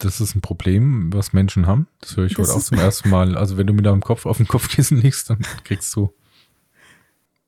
Das 0.00 0.20
ist 0.20 0.34
ein 0.34 0.40
Problem, 0.40 1.12
was 1.12 1.32
Menschen 1.32 1.66
haben. 1.66 1.86
Das 2.00 2.16
höre 2.16 2.26
ich 2.26 2.34
Das 2.34 2.48
heute 2.48 2.58
auch 2.58 2.62
zum 2.64 2.78
ersten 2.78 3.08
Mal. 3.10 3.36
Also, 3.38 3.56
wenn 3.56 3.66
du 3.68 3.72
mit 3.72 3.86
deinem 3.86 4.02
Kopf 4.02 4.26
auf 4.26 4.36
dem 4.38 4.48
Kopfkissen 4.48 5.00
liegst, 5.00 5.30
dann 5.30 5.38
kriegst 5.64 5.94
du 5.94 6.12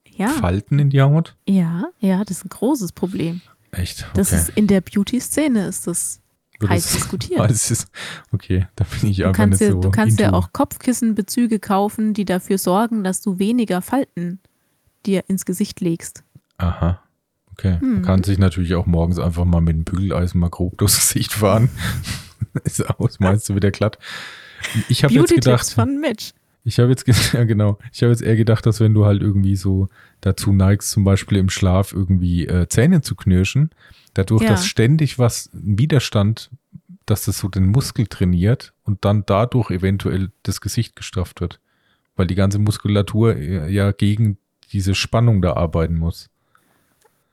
Ja, 0.09 0.29
Falten 0.29 0.79
in 0.79 0.91
die 0.91 1.01
Haut. 1.03 1.37
ja, 1.49 1.85
ja, 1.99 2.25
das 2.25 2.39
ist 2.39 2.45
ein 2.47 2.51
großes 2.51 2.93
Problem. 2.93 3.41
Echt? 3.73 4.03
Okay. 4.03 4.11
Das 4.15 4.33
ist 4.33 4.51
in 4.51 4.67
der 4.67 4.81
Beauty-Szene 4.81 5.67
ist 5.67 5.87
das 5.87 6.21
heiß 6.67 6.93
diskutiert. 6.93 7.51
Ist, 7.51 7.87
okay, 8.33 8.67
da 8.77 8.85
bin 8.85 9.11
ich 9.11 9.19
Du 9.19 9.25
einfach 9.25 9.37
kannst, 9.37 9.61
nicht 9.61 9.69
dir, 9.69 9.75
so. 9.75 9.81
du 9.81 9.91
kannst 9.91 10.19
dir 10.21 10.27
into. 10.27 10.37
auch 10.39 10.53
Kopfkissenbezüge 10.53 11.59
kaufen, 11.59 12.15
die 12.15 12.25
dafür 12.25 12.59
sorgen, 12.59 13.03
dass 13.05 13.23
du 13.23 13.39
weniger 13.39 13.81
Falten 13.83 14.41
dir 15.07 15.25
ins 15.29 15.45
Gesicht 15.45 15.81
legst. 15.81 16.23
Aha. 16.59 17.01
Okay. 17.61 17.79
Man 17.81 17.97
Hm. 17.97 18.03
kann 18.03 18.25
sich 18.25 18.39
natürlich 18.39 18.75
auch 18.75 18.87
morgens 18.87 19.19
einfach 19.19 19.45
mal 19.45 19.61
mit 19.61 19.77
dem 19.77 19.85
Bügeleisen 19.85 20.41
mal 20.41 20.49
grob 20.51 20.79
durchs 20.79 20.97
Gesicht 21.13 21.33
fahren. 21.33 21.69
ist 22.65 22.89
aus, 22.99 23.21
meinst 23.21 23.49
du 23.49 23.55
wieder 23.55 23.71
glatt. 23.71 23.99
Ich 24.89 25.05
habe 25.05 25.15
jetzt 25.15 25.35
gedacht, 25.35 25.69
von 25.71 26.01
Mitch. 26.01 26.33
ich 26.65 26.79
habe 26.79 26.91
jetzt, 26.91 27.07
ja 27.33 27.45
genau, 27.45 27.79
ich 27.93 28.03
habe 28.03 28.11
jetzt 28.13 28.23
eher 28.23 28.37
gedacht, 28.37 28.65
dass 28.67 28.81
wenn 28.81 28.95
du 28.95 29.05
halt 29.07 29.21
irgendwie 29.23 29.57
so 29.57 29.89
dazu 30.21 30.53
neigst, 30.53 30.91
zum 30.91 31.05
Beispiel 31.05 31.39
im 31.39 31.51
Schlaf 31.51 31.93
irgendwie 31.93 32.47
äh, 32.47 32.67
Zähne 32.69 33.03
zu 33.03 33.15
knirschen, 33.15 33.71
dadurch, 34.15 34.43
Ja. 34.43 34.51
dass 34.51 34.67
ständig 34.67 35.19
was, 35.19 35.51
Widerstand, 35.53 36.51
dass 37.07 37.25
das 37.25 37.39
so 37.39 37.49
den 37.49 37.67
Muskel 37.67 38.07
trainiert 38.07 38.73
und 38.85 39.05
dann 39.05 39.25
dadurch 39.27 39.71
eventuell 39.71 40.31
das 40.43 40.61
Gesicht 40.61 40.97
gestrafft 40.97 41.41
wird. 41.41 41.61
Weil 42.17 42.27
die 42.27 42.35
ganze 42.37 42.59
Muskulatur 42.59 43.37
äh, 43.37 43.71
ja 43.73 43.93
gegen 43.93 44.39
diese 44.73 44.95
Spannung 44.95 45.43
da 45.43 45.55
arbeiten 45.55 45.97
muss. 45.97 46.29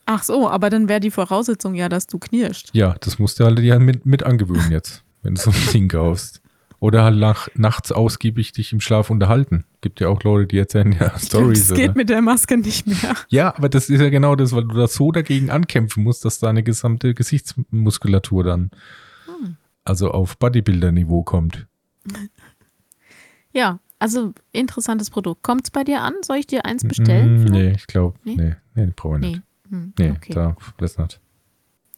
Ach 0.10 0.24
so, 0.24 0.50
aber 0.50 0.70
dann 0.70 0.88
wäre 0.90 1.00
die 1.02 1.12
Voraussetzung 1.12 1.76
ja, 1.76 1.90
dass 1.90 2.08
du 2.08 2.18
knirscht. 2.18 2.70
Ja, 2.74 2.96
das 3.02 3.20
musst 3.20 3.40
du 3.40 3.44
halt 3.44 3.60
ja 3.60 3.78
mit, 3.78 4.06
mit 4.06 4.24
angewöhnen 4.24 4.72
jetzt, 4.72 5.04
wenn 5.22 5.36
du 5.36 5.42
so 5.42 5.52
ein 5.52 5.72
Ding 5.74 5.90
kaufst. 5.90 6.42
Oder 6.80 7.04
halt 7.04 7.18
nach, 7.18 7.48
nachts 7.56 7.92
ausgiebig 7.92 8.52
dich 8.52 8.72
im 8.72 8.80
Schlaf 8.80 9.10
unterhalten. 9.10 9.66
Gibt 9.82 10.00
ja 10.00 10.10
auch 10.10 10.22
Leute, 10.24 10.46
die 10.48 10.60
erzählen 10.60 10.92
ja 10.98 11.18
Stories. 11.20 11.68
Das 11.70 11.76
geht 11.78 11.90
oder? 11.90 11.98
mit 11.98 12.10
der 12.10 12.22
Maske 12.22 12.56
nicht 12.58 12.86
mehr. 12.86 13.16
Ja, 13.30 13.56
aber 13.56 13.68
das 13.68 13.90
ist 13.90 14.00
ja 14.00 14.10
genau 14.10 14.36
das, 14.36 14.54
weil 14.56 14.64
du 14.66 14.76
da 14.76 14.88
so 14.88 15.12
dagegen 15.12 15.50
ankämpfen 15.50 16.04
musst, 16.04 16.24
dass 16.24 16.38
deine 16.40 16.62
gesamte 16.64 17.14
Gesichtsmuskulatur 17.16 18.44
dann 18.44 18.70
Hm. 19.26 19.58
also 19.86 20.12
auf 20.12 20.38
Bodybuilder-Niveau 20.38 21.24
kommt. 21.24 21.66
Ja, 23.54 23.80
also 24.00 24.34
interessantes 24.52 25.10
Produkt. 25.10 25.42
Kommt's 25.44 25.72
bei 25.72 25.84
dir 25.84 26.02
an? 26.04 26.14
Soll 26.22 26.38
ich 26.38 26.48
dir 26.48 26.64
eins 26.66 26.84
bestellen? 26.88 27.42
Mm, 27.44 27.46
nee, 27.46 27.72
ich 27.72 27.88
glaube, 27.88 28.18
Nee? 28.24 28.36
nee, 28.36 28.56
nee, 28.76 28.86
nee 28.86 28.94
brauche 28.96 29.16
ich 29.16 29.22
Nee. 29.22 29.30
nicht. 29.30 29.42
Hm, 29.70 29.94
Nee, 29.98 30.12
okay. 30.12 30.34
da, 30.34 30.56
das 30.78 30.98
nicht. 30.98 31.20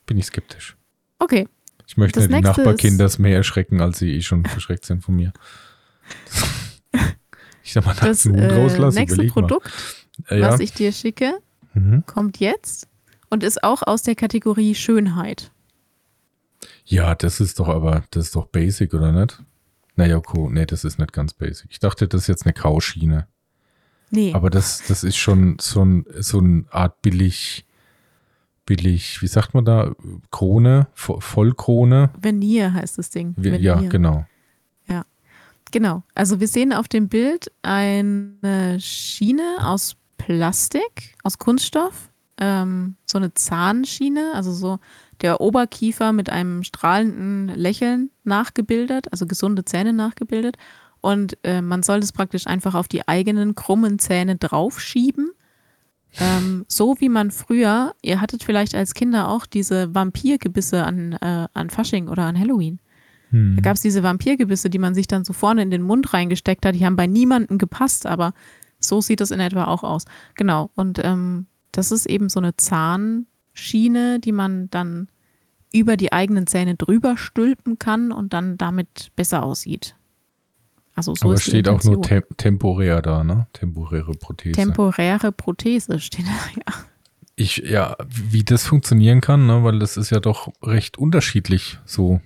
Bin 0.05 0.17
ich 0.17 0.25
skeptisch. 0.25 0.75
okay. 1.19 1.47
Ich 1.87 1.97
möchte 1.97 2.19
Das 2.19 2.29
nicht 2.29 2.37
die 2.37 2.43
Nachbarkinder 2.43 3.09
mehr 3.17 3.37
erschrecken, 3.37 3.81
als 3.81 3.97
sie 3.97 4.11
eh 4.13 4.21
schon 4.21 4.45
verschreckt 4.45 4.85
sind 4.85 5.03
von 5.03 5.15
mir. 5.15 5.33
Ich 7.63 7.73
sag 7.73 7.85
mal, 7.85 7.95
Das 7.95 8.25
einen 8.25 8.35
Hund 8.41 8.51
äh, 8.51 8.55
rauslassen, 8.55 8.97
nächste. 8.97 9.23
Produkt, 9.27 9.71
Äh, 10.27 10.39
ja. 10.39 10.49
was 10.51 10.59
ich 10.59 10.73
dir 10.73 10.91
schicke, 10.91 11.33
Mhm. 11.75 12.03
kommt 12.07 12.39
jetzt 12.39 12.87
und 13.29 13.43
ist 13.43 13.63
auch 13.63 13.83
aus 13.83 14.01
der 14.01 14.15
Kategorie 14.15 14.73
Schönheit. 14.75 15.51
ja, 16.85 17.13
das 17.15 17.39
ist 17.39 17.59
doch 17.59 17.67
aber, 17.67 18.03
das 18.11 18.25
ist 18.27 18.35
doch 18.35 18.47
basic, 18.47 18.93
oder 18.95 19.11
nicht? 19.11 19.43
Naja, 19.95 20.17
okay, 20.17 20.47
nee, 20.51 20.65
das 20.65 20.83
ist 20.83 20.97
nicht 20.97 21.13
ganz 21.13 21.33
basic. 21.33 21.69
Ich 21.71 21.79
dachte, 21.79 22.07
das 22.07 22.21
ist 22.21 22.27
jetzt 22.27 22.45
eine 22.45 22.53
Kauschiene. 22.53 23.27
Nee. 24.11 24.33
Aber 24.33 24.49
das, 24.49 24.83
das 24.87 25.03
ist 25.03 25.17
schon 25.17 25.57
so, 25.59 25.83
ein, 25.83 26.05
so 26.19 26.39
eine 26.39 26.65
Art 26.71 27.01
billig, 27.01 27.65
billig, 28.65 29.21
wie 29.21 29.27
sagt 29.27 29.53
man 29.53 29.65
da? 29.65 29.93
Krone, 30.31 30.87
Vo- 30.95 31.19
Vollkrone? 31.21 32.09
Venier 32.19 32.73
heißt 32.73 32.97
das 32.97 33.09
Ding. 33.09 33.33
Wie- 33.37 33.49
Ja, 33.57 33.77
Venier. 33.77 33.89
genau. 33.89 34.25
Genau. 35.71 36.01
Also 36.15 36.39
wir 36.39 36.47
sehen 36.47 36.73
auf 36.73 36.87
dem 36.87 37.09
Bild 37.09 37.51
eine 37.61 38.77
Schiene 38.79 39.57
aus 39.61 39.97
Plastik, 40.17 41.13
aus 41.21 41.37
Kunststoff, 41.37 42.09
ähm, 42.39 42.95
so 43.05 43.19
eine 43.19 43.35
Zahnschiene, 43.35 44.31
also 44.33 44.51
so 44.51 44.79
der 45.21 45.41
Oberkiefer 45.41 46.11
mit 46.11 46.31
einem 46.31 46.63
strahlenden 46.63 47.49
Lächeln 47.49 48.09
nachgebildet, 48.23 49.11
also 49.11 49.27
gesunde 49.27 49.63
Zähne 49.63 49.93
nachgebildet. 49.93 50.57
Und 51.01 51.37
äh, 51.43 51.61
man 51.61 51.83
soll 51.83 52.01
das 52.01 52.11
praktisch 52.11 52.47
einfach 52.47 52.75
auf 52.75 52.87
die 52.87 53.07
eigenen 53.07 53.55
krummen 53.55 53.99
Zähne 53.99 54.35
draufschieben. 54.35 55.31
Ähm, 56.19 56.65
so 56.67 56.95
wie 56.99 57.09
man 57.09 57.31
früher, 57.31 57.93
ihr 58.01 58.19
hattet 58.19 58.43
vielleicht 58.43 58.75
als 58.75 58.93
Kinder 58.93 59.29
auch 59.29 59.45
diese 59.45 59.93
Vampirgebisse 59.93 60.83
an, 60.83 61.13
äh, 61.13 61.47
an 61.53 61.69
Fasching 61.69 62.07
oder 62.07 62.23
an 62.23 62.39
Halloween. 62.39 62.79
Hm. 63.29 63.55
Da 63.57 63.61
gab 63.61 63.75
es 63.75 63.81
diese 63.81 64.03
Vampirgebisse, 64.03 64.69
die 64.69 64.79
man 64.79 64.95
sich 64.95 65.07
dann 65.07 65.23
so 65.23 65.33
vorne 65.33 65.61
in 65.61 65.71
den 65.71 65.83
Mund 65.83 66.13
reingesteckt 66.13 66.65
hat. 66.65 66.75
Die 66.75 66.85
haben 66.85 66.95
bei 66.95 67.07
niemandem 67.07 67.57
gepasst, 67.57 68.05
aber 68.05 68.33
so 68.79 69.01
sieht 69.01 69.21
das 69.21 69.31
in 69.31 69.39
etwa 69.39 69.65
auch 69.65 69.83
aus. 69.83 70.05
Genau. 70.35 70.71
Und 70.75 70.99
ähm, 71.03 71.45
das 71.71 71.91
ist 71.91 72.07
eben 72.07 72.29
so 72.29 72.39
eine 72.39 72.55
Zahnschiene, 72.55 74.19
die 74.19 74.31
man 74.31 74.69
dann 74.71 75.09
über 75.71 75.97
die 75.97 76.11
eigenen 76.11 76.47
Zähne 76.47 76.75
drüber 76.75 77.17
stülpen 77.17 77.77
kann 77.77 78.11
und 78.11 78.33
dann 78.33 78.57
damit 78.57 79.11
besser 79.15 79.43
aussieht. 79.43 79.95
Also 80.99 81.15
so 81.15 81.27
Aber 81.27 81.35
ist 81.35 81.43
steht 81.43 81.69
auch 81.69 81.81
nur 81.85 82.01
tem 82.01 82.23
temporär 82.35 83.01
da, 83.01 83.23
ne? 83.23 83.47
Temporäre 83.53 84.11
Prothese. 84.11 84.51
temporäre 84.51 85.31
Prothese 85.31 85.97
steht 86.01 86.25
da. 86.25 86.61
Ja. 86.67 86.73
ich, 87.37 87.63
ja, 87.65 87.95
wie 88.05 88.43
das 88.43 88.65
funktionieren 88.65 89.21
kann, 89.21 89.47
ne? 89.47 89.63
Weil 89.63 89.79
das 89.79 89.95
ist 89.95 90.09
ja 90.09 90.19
doch 90.19 90.49
recht 90.61 90.97
unterschiedlich, 90.97 91.79
so 91.85 92.19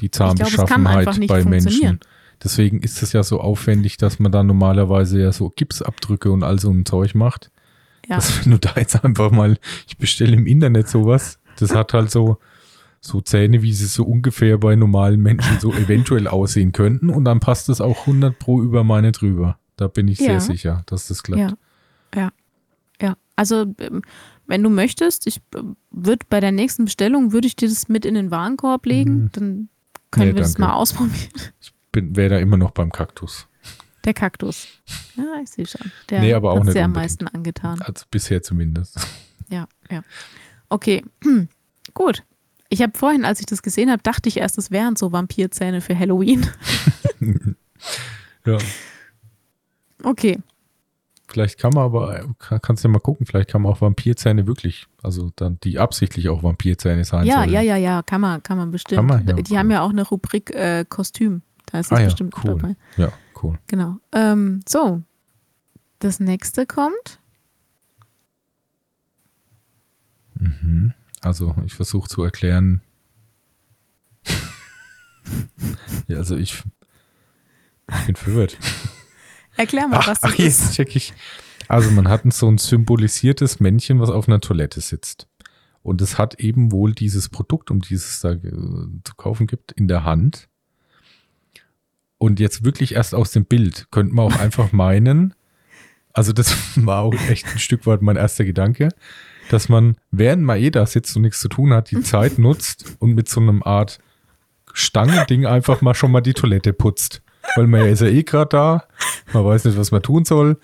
die 0.00 0.10
Zahnbeschaffenheit 0.10 1.18
nicht 1.18 1.28
bei 1.28 1.44
Menschen. 1.44 2.00
Deswegen 2.42 2.80
ist 2.80 3.02
es 3.02 3.12
ja 3.12 3.22
so 3.22 3.42
aufwendig, 3.42 3.98
dass 3.98 4.18
man 4.18 4.32
da 4.32 4.42
normalerweise 4.42 5.20
ja 5.20 5.30
so 5.30 5.50
Gipsabdrücke 5.50 6.30
und 6.30 6.44
all 6.44 6.58
so 6.58 6.70
ein 6.70 6.86
Zeug 6.86 7.14
macht. 7.14 7.50
Ja. 8.08 8.16
Dass 8.16 8.42
wenn 8.42 8.52
du 8.52 8.58
da 8.58 8.72
jetzt 8.76 9.04
einfach 9.04 9.32
mal, 9.32 9.58
ich 9.86 9.98
bestelle 9.98 10.32
im 10.32 10.46
Internet 10.46 10.88
sowas, 10.88 11.38
das 11.58 11.74
hat 11.74 11.92
halt 11.92 12.10
so, 12.10 12.38
so 13.04 13.20
Zähne, 13.20 13.60
wie 13.62 13.72
sie 13.74 13.86
so 13.86 14.04
ungefähr 14.04 14.56
bei 14.58 14.76
normalen 14.76 15.20
Menschen 15.20 15.60
so 15.60 15.72
eventuell 15.74 16.26
aussehen 16.26 16.72
könnten 16.72 17.10
und 17.10 17.24
dann 17.24 17.38
passt 17.40 17.68
es 17.68 17.80
auch 17.80 18.00
100 18.06 18.38
pro 18.38 18.62
über 18.62 18.82
meine 18.84 19.12
drüber. 19.12 19.58
Da 19.76 19.88
bin 19.88 20.08
ich 20.08 20.18
Ja. 20.20 20.26
sehr 20.26 20.40
sicher, 20.40 20.82
dass 20.86 21.08
das 21.08 21.22
klappt. 21.22 21.40
Ja, 22.14 22.20
ja, 22.22 22.32
ja. 23.00 23.16
Also 23.36 23.66
ähm, 23.78 24.02
wenn 24.46 24.62
du 24.62 24.70
möchtest, 24.70 25.26
ich 25.26 25.40
würde 25.90 26.24
bei 26.30 26.40
der 26.40 26.52
nächsten 26.52 26.86
Bestellung 26.86 27.32
würde 27.32 27.46
ich 27.46 27.56
dir 27.56 27.68
das 27.68 27.88
mit 27.88 28.06
in 28.06 28.14
den 28.14 28.30
Warenkorb 28.30 28.86
legen, 28.86 29.14
Mhm. 29.24 29.28
dann 29.32 29.68
können 30.10 30.28
Nee, 30.30 30.34
wir 30.36 30.42
das 30.42 30.54
danke. 30.54 30.62
mal 30.68 30.74
ausprobieren. 30.74 31.28
Bin, 31.92 32.16
wäre 32.16 32.30
da 32.30 32.38
immer 32.38 32.56
noch 32.56 32.70
beim 32.70 32.90
Kaktus. 32.90 33.46
Der 34.04 34.14
Kaktus. 34.14 34.66
Ja, 35.16 35.40
ich 35.42 35.50
sehe 35.50 35.66
schon. 35.66 35.90
Der 36.10 36.20
Nee, 36.20 36.32
aber 36.34 36.52
auch 36.52 36.56
hat's 36.56 36.66
nicht 36.66 36.76
dir 36.76 36.84
am 36.84 36.92
meisten 36.92 37.26
angetan. 37.28 37.80
Also 37.82 38.04
bisher 38.10 38.42
zumindest. 38.42 38.98
Ja, 39.48 39.66
ja. 39.90 40.02
Okay, 40.68 41.02
gut. 41.94 42.22
Ich 42.70 42.82
habe 42.82 42.96
vorhin, 42.96 43.24
als 43.24 43.40
ich 43.40 43.46
das 43.46 43.62
gesehen 43.62 43.90
habe, 43.90 44.02
dachte 44.02 44.28
ich 44.28 44.38
erst, 44.38 44.58
es 44.58 44.70
wären 44.70 44.96
so 44.96 45.12
Vampirzähne 45.12 45.80
für 45.80 45.98
Halloween. 45.98 46.46
Ja. 48.46 48.58
Okay. 50.02 50.38
Vielleicht 51.28 51.58
kann 51.58 51.72
man 51.74 51.84
aber, 51.84 52.34
kann, 52.38 52.60
kannst 52.60 52.84
du 52.84 52.88
ja 52.88 52.92
mal 52.92 52.98
gucken, 52.98 53.24
vielleicht 53.26 53.48
kann 53.50 53.62
man 53.62 53.72
auch 53.72 53.80
Vampirzähne 53.80 54.46
wirklich, 54.46 54.86
also 55.02 55.32
dann 55.36 55.58
die 55.64 55.78
absichtlich 55.78 56.28
auch 56.28 56.42
Vampirzähne 56.42 57.04
sein 57.04 57.26
Ja, 57.26 57.36
sollen. 57.40 57.50
ja, 57.52 57.60
ja, 57.62 57.76
ja, 57.76 58.02
kann 58.02 58.20
man, 58.20 58.42
kann 58.42 58.58
man 58.58 58.70
bestimmt. 58.70 58.98
Kann 58.98 59.06
man, 59.06 59.26
ja, 59.26 59.32
die 59.34 59.50
cool. 59.52 59.58
haben 59.58 59.70
ja 59.70 59.80
auch 59.82 59.88
eine 59.90 60.02
Rubrik 60.06 60.50
äh, 60.50 60.84
Kostüm. 60.86 61.40
Da 61.72 61.80
ist 61.80 61.90
das 61.90 61.98
Ah 61.98 62.00
ja, 62.02 62.06
bestimmt 62.08 62.34
cool. 62.44 62.58
dabei. 62.58 62.76
Ja, 62.98 63.12
cool. 63.42 63.58
Genau. 63.66 63.96
Ähm, 64.12 64.60
so. 64.68 65.02
Das 66.00 66.20
nächste 66.20 66.66
kommt. 66.66 67.18
Mhm. 70.38 70.92
Also 71.24 71.54
ich 71.64 71.74
versuche 71.74 72.08
zu 72.08 72.22
erklären. 72.22 72.82
ja, 76.06 76.18
also 76.18 76.36
ich, 76.36 76.62
ich 77.88 78.06
bin 78.06 78.16
verwirrt. 78.16 78.58
Erklär 79.56 79.88
mal, 79.88 80.00
Ach, 80.00 80.08
was 80.08 80.20
das 80.20 80.32
ach 80.32 80.38
ist. 80.38 80.60
jetzt 80.60 80.74
check 80.74 80.96
ich. 80.96 81.14
Also 81.66 81.90
man 81.90 82.08
hat 82.08 82.30
so 82.32 82.48
ein 82.48 82.58
symbolisiertes 82.58 83.58
Männchen, 83.58 84.00
was 84.00 84.10
auf 84.10 84.28
einer 84.28 84.40
Toilette 84.40 84.80
sitzt. 84.80 85.26
Und 85.82 86.02
es 86.02 86.18
hat 86.18 86.40
eben 86.40 86.72
wohl 86.72 86.92
dieses 86.92 87.28
Produkt, 87.30 87.70
um 87.70 87.80
dieses 87.80 88.20
da 88.20 88.36
zu 88.40 89.14
kaufen 89.16 89.46
gibt, 89.46 89.72
in 89.72 89.88
der 89.88 90.04
Hand. 90.04 90.48
Und 92.18 92.38
jetzt 92.40 92.64
wirklich 92.64 92.94
erst 92.94 93.14
aus 93.14 93.30
dem 93.32 93.44
Bild 93.46 93.88
könnte 93.90 94.14
man 94.14 94.26
auch 94.26 94.38
einfach 94.38 94.72
meinen, 94.72 95.34
also 96.12 96.32
das 96.32 96.54
war 96.76 97.02
auch 97.02 97.14
echt 97.28 97.46
ein 97.46 97.58
Stück 97.58 97.86
weit 97.86 98.02
mein 98.02 98.16
erster 98.16 98.44
Gedanke, 98.44 98.90
dass 99.50 99.68
man, 99.68 99.96
während 100.10 100.42
man 100.42 100.58
eh 100.58 100.70
da 100.70 100.86
sitzt 100.86 101.16
und 101.16 101.22
nichts 101.22 101.40
zu 101.40 101.48
tun 101.48 101.72
hat, 101.72 101.90
die 101.90 102.00
Zeit 102.02 102.38
nutzt 102.38 102.96
und 102.98 103.14
mit 103.14 103.28
so 103.28 103.40
einem 103.40 103.62
Art 103.62 103.98
Stangending 104.72 105.46
einfach 105.46 105.80
mal 105.82 105.94
schon 105.94 106.10
mal 106.10 106.20
die 106.20 106.34
Toilette 106.34 106.72
putzt. 106.72 107.22
Weil 107.56 107.66
man 107.66 107.80
ja 107.80 107.86
ist 107.86 108.00
ja 108.00 108.08
eh 108.08 108.22
gerade 108.22 108.48
da, 108.48 108.84
man 109.32 109.44
weiß 109.44 109.66
nicht, 109.66 109.76
was 109.76 109.90
man 109.90 110.02
tun 110.02 110.24
soll. 110.24 110.58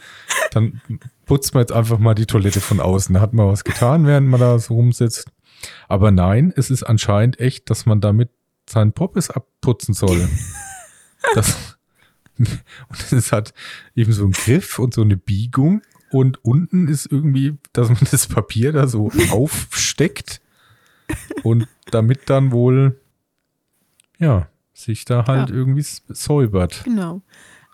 Dann 0.50 0.80
putzt 1.26 1.54
man 1.54 1.62
jetzt 1.62 1.72
einfach 1.72 1.98
mal 1.98 2.14
die 2.14 2.26
Toilette 2.26 2.60
von 2.60 2.80
außen. 2.80 3.14
Da 3.14 3.20
hat 3.20 3.34
man 3.34 3.46
was 3.46 3.64
getan, 3.64 4.06
während 4.06 4.28
man 4.28 4.40
da 4.40 4.58
so 4.58 4.74
rumsitzt. 4.74 5.30
Aber 5.88 6.10
nein, 6.10 6.52
es 6.56 6.70
ist 6.70 6.82
anscheinend 6.82 7.38
echt, 7.38 7.70
dass 7.70 7.86
man 7.86 8.00
damit 8.00 8.30
seinen 8.68 8.92
Poppes 8.92 9.30
abputzen 9.30 9.94
soll. 9.94 10.28
Das, 11.34 11.76
und 12.38 13.12
es 13.12 13.30
hat 13.30 13.52
eben 13.94 14.10
so 14.10 14.22
einen 14.22 14.32
Griff 14.32 14.78
und 14.78 14.94
so 14.94 15.02
eine 15.02 15.18
Biegung. 15.18 15.82
Und 16.12 16.44
unten 16.44 16.88
ist 16.88 17.06
irgendwie, 17.10 17.56
dass 17.72 17.88
man 17.88 17.98
das 18.10 18.26
Papier 18.26 18.72
da 18.72 18.86
so 18.88 19.10
aufsteckt 19.30 20.40
und 21.42 21.66
damit 21.90 22.28
dann 22.30 22.52
wohl, 22.52 23.00
ja, 24.18 24.48
sich 24.72 25.04
da 25.04 25.26
halt 25.26 25.50
Ja. 25.50 25.54
irgendwie 25.56 25.82
säubert. 25.82 26.82
Genau. 26.84 27.22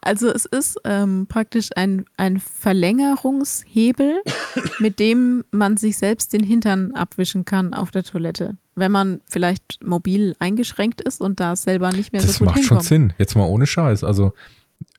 Also 0.02 0.28
es 0.28 0.44
ist 0.44 0.78
ähm, 0.84 1.26
praktisch 1.28 1.70
ein, 1.74 2.04
ein 2.16 2.38
Verlängerungshebel, 2.40 4.22
mit 4.78 4.98
dem 5.00 5.44
man 5.50 5.76
sich 5.76 5.98
selbst 5.98 6.32
den 6.32 6.42
Hintern 6.44 6.92
abwischen 6.94 7.44
kann 7.44 7.74
auf 7.74 7.90
der 7.90 8.04
Toilette. 8.04 8.56
Wenn 8.74 8.92
man 8.92 9.20
vielleicht 9.28 9.82
mobil 9.84 10.36
eingeschränkt 10.38 11.00
ist 11.00 11.20
und 11.20 11.40
da 11.40 11.56
selber 11.56 11.92
nicht 11.92 12.12
mehr 12.12 12.22
Das 12.22 12.34
so 12.34 12.44
gut 12.44 12.46
macht 12.54 12.58
schon 12.58 12.62
hinkommt. 12.78 12.84
Sinn. 12.84 13.12
Jetzt 13.18 13.34
mal 13.34 13.46
ohne 13.46 13.66
Scheiß. 13.66 14.04
Also 14.04 14.26
das 14.26 14.34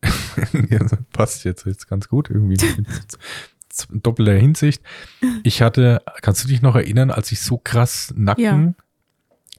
passt 1.14 1.43
jetzt, 1.43 1.66
jetzt 1.66 1.88
ganz 1.88 2.08
gut 2.08 2.30
irgendwie. 2.30 2.58
in 3.91 4.02
doppelter 4.02 4.34
Hinsicht. 4.34 4.82
Ich 5.43 5.62
hatte, 5.62 6.02
kannst 6.22 6.43
du 6.43 6.48
dich 6.48 6.62
noch 6.62 6.76
erinnern, 6.76 7.12
als 7.12 7.32
ich 7.32 7.41
so 7.41 7.58
krass 7.58 8.14
Nacken, 8.16 8.43
Ja. 8.43 8.74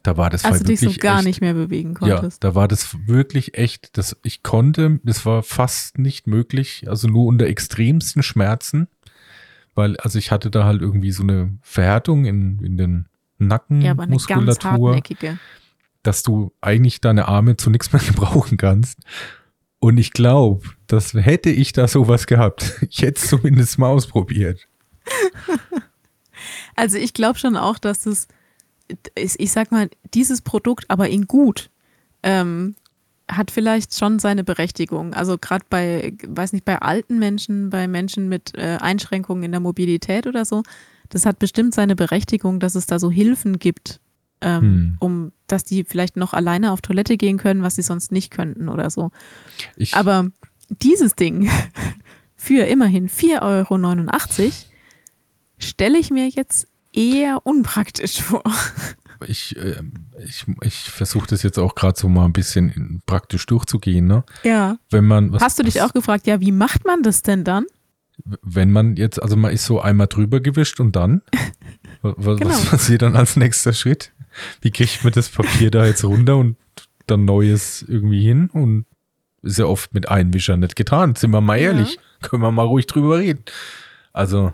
da 0.02 0.16
war 0.16 0.30
das 0.30 0.44
Also 0.44 0.60
war 0.60 0.66
dich 0.66 0.80
so 0.80 0.86
wirklich 0.86 1.00
gar 1.00 1.18
echt, 1.18 1.26
nicht 1.26 1.40
mehr 1.40 1.54
bewegen 1.54 1.94
Ja, 2.02 2.16
konntest. 2.16 2.42
da 2.42 2.54
war 2.54 2.66
das 2.68 2.96
wirklich 3.06 3.56
echt, 3.56 3.96
das, 3.96 4.16
ich 4.22 4.42
konnte, 4.42 5.00
das 5.04 5.24
war 5.24 5.42
fast 5.42 5.98
nicht 5.98 6.26
möglich, 6.26 6.86
also 6.88 7.06
nur 7.08 7.26
unter 7.26 7.46
extremsten 7.46 8.22
Schmerzen, 8.22 8.88
weil, 9.74 9.96
also 9.98 10.18
ich 10.18 10.32
hatte 10.32 10.50
da 10.50 10.64
halt 10.64 10.82
irgendwie 10.82 11.12
so 11.12 11.22
eine 11.22 11.56
Verhärtung 11.62 12.24
in, 12.24 12.58
in 12.64 12.76
den 12.76 13.06
Ja, 13.38 13.46
Nackenmuskulatur 13.46 14.88
hartnäckige. 14.90 15.38
dass 16.02 16.24
du 16.24 16.52
eigentlich 16.60 17.00
deine 17.00 17.28
Arme 17.28 17.56
zu 17.56 17.70
nichts 17.70 17.92
mehr 17.92 18.02
gebrauchen 18.06 18.56
kannst. 18.58 18.98
Und 19.80 19.98
ich 19.98 20.12
glaube, 20.12 20.62
dass 20.86 21.14
hätte 21.14 21.50
ich 21.50 21.72
da 21.72 21.86
sowas 21.86 22.26
gehabt, 22.26 22.76
ich 22.90 23.02
hätte 23.02 23.20
es 23.20 23.28
zumindest 23.28 23.78
mal 23.78 23.88
ausprobiert. 23.88 24.68
Also 26.76 26.96
ich 26.96 27.12
glaube 27.12 27.40
schon 27.40 27.56
auch, 27.56 27.76
dass 27.76 28.02
das, 28.02 28.28
ich 29.16 29.40
ich 29.40 29.50
sag 29.50 29.72
mal, 29.72 29.90
dieses 30.14 30.42
Produkt, 30.42 30.84
aber 30.88 31.08
in 31.08 31.26
gut, 31.26 31.70
ähm, 32.22 32.76
hat 33.28 33.50
vielleicht 33.50 33.94
schon 33.98 34.18
seine 34.18 34.44
Berechtigung. 34.44 35.12
Also 35.12 35.38
gerade 35.38 35.64
bei, 35.68 36.14
weiß 36.26 36.52
nicht, 36.52 36.64
bei 36.64 36.80
alten 36.80 37.18
Menschen, 37.18 37.70
bei 37.70 37.88
Menschen 37.88 38.28
mit 38.28 38.56
äh, 38.56 38.78
Einschränkungen 38.80 39.42
in 39.42 39.50
der 39.50 39.60
Mobilität 39.60 40.28
oder 40.28 40.44
so, 40.44 40.62
das 41.08 41.26
hat 41.26 41.38
bestimmt 41.38 41.74
seine 41.74 41.96
Berechtigung, 41.96 42.60
dass 42.60 42.74
es 42.74 42.86
da 42.86 42.98
so 42.98 43.10
Hilfen 43.10 43.58
gibt, 43.58 44.00
ähm, 44.40 44.60
Hm. 44.62 44.96
um, 45.00 45.32
dass 45.46 45.64
die 45.64 45.84
vielleicht 45.84 46.16
noch 46.16 46.34
alleine 46.34 46.72
auf 46.72 46.80
Toilette 46.80 47.16
gehen 47.16 47.38
können, 47.38 47.62
was 47.62 47.76
sie 47.76 47.82
sonst 47.82 48.12
nicht 48.12 48.30
könnten 48.30 48.68
oder 48.68 48.90
so. 48.90 49.10
Ich, 49.76 49.94
Aber 49.94 50.28
dieses 50.68 51.14
Ding 51.14 51.50
für 52.36 52.64
immerhin 52.66 53.08
4,89 53.08 53.42
Euro 54.42 54.52
stelle 55.58 55.98
ich 55.98 56.10
mir 56.10 56.28
jetzt 56.28 56.68
eher 56.92 57.44
unpraktisch 57.46 58.22
vor. 58.22 58.42
ich, 59.26 59.56
äh, 59.56 59.82
ich, 60.24 60.46
ich 60.62 60.90
versuche 60.90 61.26
das 61.28 61.42
jetzt 61.42 61.58
auch 61.58 61.74
gerade 61.74 61.98
so 61.98 62.08
mal 62.08 62.24
ein 62.24 62.32
bisschen 62.32 63.02
praktisch 63.06 63.46
durchzugehen. 63.46 64.06
Ne? 64.06 64.24
Ja. 64.44 64.78
Wenn 64.90 65.06
man, 65.06 65.32
was, 65.32 65.42
Hast 65.42 65.58
du 65.58 65.62
dich 65.64 65.82
auch 65.82 65.92
gefragt, 65.92 66.26
ja, 66.26 66.40
wie 66.40 66.52
macht 66.52 66.84
man 66.86 67.02
das 67.02 67.22
denn 67.22 67.44
dann? 67.44 67.64
wenn 68.42 68.72
man 68.72 68.96
jetzt, 68.96 69.22
also 69.22 69.36
man 69.36 69.52
ist 69.52 69.64
so 69.64 69.80
einmal 69.80 70.08
drüber 70.08 70.40
gewischt 70.40 70.80
und 70.80 70.96
dann, 70.96 71.22
was, 72.02 72.38
Genau. 72.38 72.50
was 72.50 72.66
passiert 72.66 73.02
dann 73.02 73.14
als 73.16 73.36
nächster 73.36 73.72
Schritt? 73.72 74.12
Wie 74.60 74.70
kriegt 74.70 75.02
man 75.04 75.12
das 75.12 75.28
Papier 75.28 75.70
da 75.70 75.86
jetzt 75.86 76.04
runter 76.04 76.36
und 76.36 76.56
dann 77.06 77.24
Neues 77.24 77.82
irgendwie 77.82 78.22
hin? 78.22 78.50
Und 78.52 78.84
ist 79.42 79.58
ja 79.58 79.66
oft 79.66 79.94
mit 79.94 80.08
Einwischern 80.08 80.60
nicht 80.60 80.76
getan. 80.76 81.14
Sind 81.14 81.30
wir 81.30 81.40
mal 81.40 81.56
Ja. 81.58 81.68
ehrlich. 81.68 81.98
Können 82.22 82.42
wir 82.42 82.50
mal 82.50 82.66
ruhig 82.66 82.86
drüber 82.86 83.18
reden. 83.18 83.44
Also, 84.12 84.52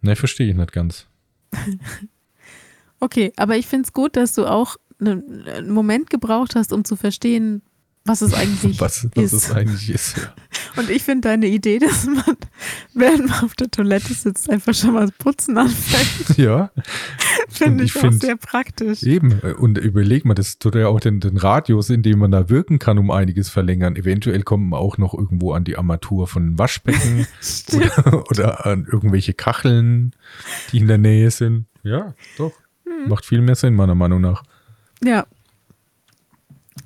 ne, 0.00 0.16
verstehe 0.16 0.48
ich 0.50 0.56
nicht 0.56 0.72
ganz. 0.72 1.06
Okay, 3.00 3.32
aber 3.36 3.56
ich 3.56 3.66
finde 3.66 3.86
es 3.86 3.92
gut, 3.92 4.14
dass 4.16 4.32
du 4.34 4.46
auch 4.46 4.76
ne- 5.00 5.22
einen 5.56 5.72
Moment 5.72 6.08
gebraucht 6.08 6.54
hast, 6.54 6.72
um 6.72 6.84
zu 6.84 6.94
verstehen, 6.94 7.62
was 8.04 8.20
es 8.20 8.34
eigentlich 8.34 8.80
Was, 8.80 9.06
was 9.14 9.24
ist. 9.24 9.32
es 9.32 9.50
eigentlich 9.52 9.88
ist. 9.90 10.16
Ja. 10.16 10.34
Und 10.76 10.90
ich 10.90 11.02
finde 11.04 11.28
deine 11.28 11.46
Idee, 11.46 11.78
dass 11.78 12.04
man, 12.06 12.24
während 12.94 13.28
man 13.28 13.44
auf 13.44 13.54
der 13.54 13.70
Toilette 13.70 14.12
sitzt, 14.12 14.50
einfach 14.50 14.74
schon 14.74 14.94
mal 14.94 15.08
putzen 15.18 15.56
anfängt, 15.56 16.36
ja, 16.38 16.70
finde 17.48 17.84
ich 17.84 17.90
ich, 17.90 17.96
auch 17.98 18.00
find- 18.08 18.20
sehr 18.22 18.36
praktisch. 18.36 19.02
eben. 19.04 19.38
Und 19.40 19.78
überleg 19.78 20.24
mal, 20.24 20.34
das 20.34 20.58
tut 20.58 20.74
ja 20.74 20.88
auch 20.88 20.98
den, 21.00 21.20
den 21.20 21.36
Radius, 21.36 21.90
in 21.90 22.02
dem 22.02 22.18
man 22.18 22.32
da 22.32 22.48
wirken 22.48 22.78
kann, 22.80 22.98
um 22.98 23.10
einiges 23.12 23.48
verlängern. 23.50 23.94
Eventuell 23.96 24.42
kommt 24.42 24.68
man 24.68 24.80
auch 24.80 24.98
noch 24.98 25.14
irgendwo 25.14 25.52
an 25.52 25.62
die 25.64 25.76
Armatur 25.78 26.26
von 26.26 26.58
Waschbecken 26.58 27.26
oder, 27.72 28.24
oder 28.30 28.66
an 28.66 28.86
irgendwelche 28.90 29.32
Kacheln, 29.34 30.12
die 30.72 30.78
in 30.78 30.88
der 30.88 30.98
Nähe 30.98 31.30
sind. 31.30 31.66
Ja, 31.84 32.14
doch. 32.36 32.52
Hm. 32.84 33.08
Macht 33.08 33.26
viel 33.26 33.40
mehr 33.42 33.54
Sinn, 33.54 33.74
meiner 33.74 33.94
Meinung 33.94 34.20
nach. 34.20 34.42
Ja. 35.04 35.26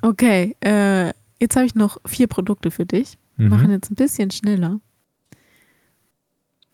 Okay, 0.03 0.57
äh, 0.61 1.13
jetzt 1.41 1.57
habe 1.57 1.67
ich 1.67 1.75
noch 1.75 1.99
vier 2.07 2.27
Produkte 2.27 2.71
für 2.71 2.87
dich. 2.87 3.19
Mhm. 3.37 3.49
Machen 3.49 3.71
jetzt 3.71 3.91
ein 3.91 3.97
bisschen 3.97 4.31
schneller. 4.31 4.81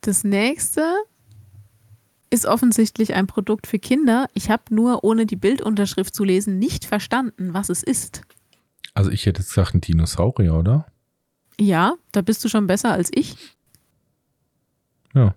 Das 0.01 0.25
nächste 0.25 0.83
ist 2.31 2.47
offensichtlich 2.47 3.15
ein 3.15 3.27
Produkt 3.27 3.67
für 3.67 3.79
Kinder. 3.79 4.29
Ich 4.35 4.51
habe 4.51 4.63
nur, 4.71 5.05
ohne 5.05 5.27
die 5.27 5.37
Bildunterschrift 5.37 6.15
zu 6.15 6.25
lesen, 6.25 6.59
nicht 6.59 6.85
verstanden, 6.85 7.53
was 7.53 7.69
es 7.69 7.83
ist. 7.83 8.23
Also 8.95 9.11
ich 9.11 9.27
hätte 9.27 9.41
jetzt 9.41 9.51
gesagt, 9.51 9.75
ein 9.75 9.81
Dinosaurier, 9.81 10.55
oder? 10.55 10.87
Ja, 11.61 11.95
da 12.13 12.23
bist 12.23 12.45
du 12.45 12.49
schon 12.49 12.67
besser 12.67 12.93
als 12.93 13.11
ich. 13.13 13.37
Ja. 15.15 15.35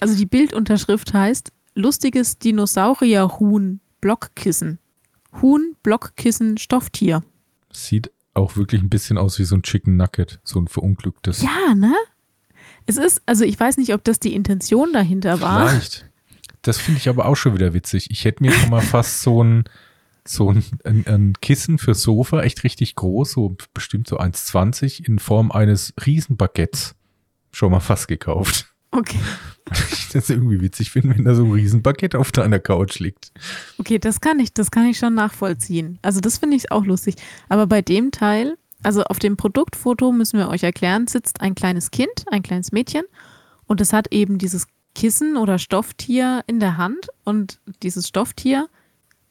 Also 0.00 0.16
die 0.16 0.26
Bildunterschrift 0.26 1.12
heißt 1.12 1.52
lustiges 1.74 2.38
Dinosaurierhuhn 2.38 3.80
Blockkissen. 4.00 4.78
Huhn 5.42 5.76
Blockkissen 5.82 6.58
Stofftier. 6.58 7.22
Sieht 7.72 8.10
auch 8.34 8.56
wirklich 8.56 8.82
ein 8.82 8.90
bisschen 8.90 9.18
aus 9.18 9.38
wie 9.38 9.44
so 9.44 9.56
ein 9.56 9.62
Chicken 9.62 9.96
Nugget, 9.96 10.40
so 10.44 10.60
ein 10.60 10.68
verunglücktes. 10.68 11.42
Ja, 11.42 11.74
ne? 11.74 11.94
Es 12.86 12.96
ist, 12.96 13.22
also 13.26 13.44
ich 13.44 13.58
weiß 13.58 13.78
nicht, 13.78 13.92
ob 13.94 14.04
das 14.04 14.20
die 14.20 14.34
Intention 14.34 14.92
dahinter 14.92 15.40
war. 15.40 15.68
Vielleicht. 15.68 16.08
Das 16.62 16.78
finde 16.78 16.98
ich 16.98 17.08
aber 17.08 17.26
auch 17.26 17.36
schon 17.36 17.54
wieder 17.54 17.74
witzig. 17.74 18.10
Ich 18.10 18.24
hätte 18.24 18.42
mir 18.42 18.52
schon 18.52 18.70
mal 18.70 18.80
fast 18.82 19.22
so 19.22 19.42
ein, 19.42 19.64
so 20.24 20.50
ein, 20.50 20.64
ein, 20.84 21.06
ein 21.06 21.32
Kissen 21.40 21.78
für 21.78 21.94
Sofa, 21.94 22.42
echt 22.42 22.64
richtig 22.64 22.94
groß, 22.94 23.32
so 23.32 23.56
bestimmt 23.72 24.08
so 24.08 24.18
1,20 24.18 25.06
in 25.06 25.18
Form 25.18 25.50
eines 25.52 25.94
Riesenbaguettes 26.04 26.94
schon 27.52 27.70
mal 27.70 27.80
fast 27.80 28.08
gekauft. 28.08 28.74
Okay. 28.96 29.18
Ich 29.90 30.10
das 30.10 30.30
irgendwie 30.30 30.60
witzig 30.60 30.92
finde, 30.92 31.16
wenn 31.16 31.24
da 31.24 31.34
so 31.34 31.44
ein 31.44 31.50
Riesenbaguette 31.50 32.20
auf 32.20 32.30
deiner 32.30 32.60
Couch 32.60 33.00
liegt. 33.00 33.32
Okay, 33.78 33.98
das 33.98 34.20
kann 34.20 34.38
ich, 34.38 34.54
das 34.54 34.70
kann 34.70 34.86
ich 34.86 34.96
schon 34.96 35.14
nachvollziehen. 35.14 35.98
Also 36.02 36.20
das 36.20 36.38
finde 36.38 36.56
ich 36.56 36.70
auch 36.70 36.84
lustig. 36.84 37.16
Aber 37.48 37.66
bei 37.66 37.82
dem 37.82 38.12
Teil, 38.12 38.56
also 38.84 39.02
auf 39.02 39.18
dem 39.18 39.36
Produktfoto 39.36 40.12
müssen 40.12 40.38
wir 40.38 40.48
euch 40.50 40.62
erklären, 40.62 41.08
sitzt 41.08 41.40
ein 41.40 41.56
kleines 41.56 41.90
Kind, 41.90 42.26
ein 42.30 42.44
kleines 42.44 42.70
Mädchen 42.70 43.02
und 43.66 43.80
es 43.80 43.92
hat 43.92 44.12
eben 44.12 44.38
dieses 44.38 44.68
Kissen 44.94 45.36
oder 45.36 45.58
Stofftier 45.58 46.44
in 46.46 46.60
der 46.60 46.76
Hand 46.76 47.08
und 47.24 47.58
dieses 47.82 48.06
Stofftier 48.06 48.68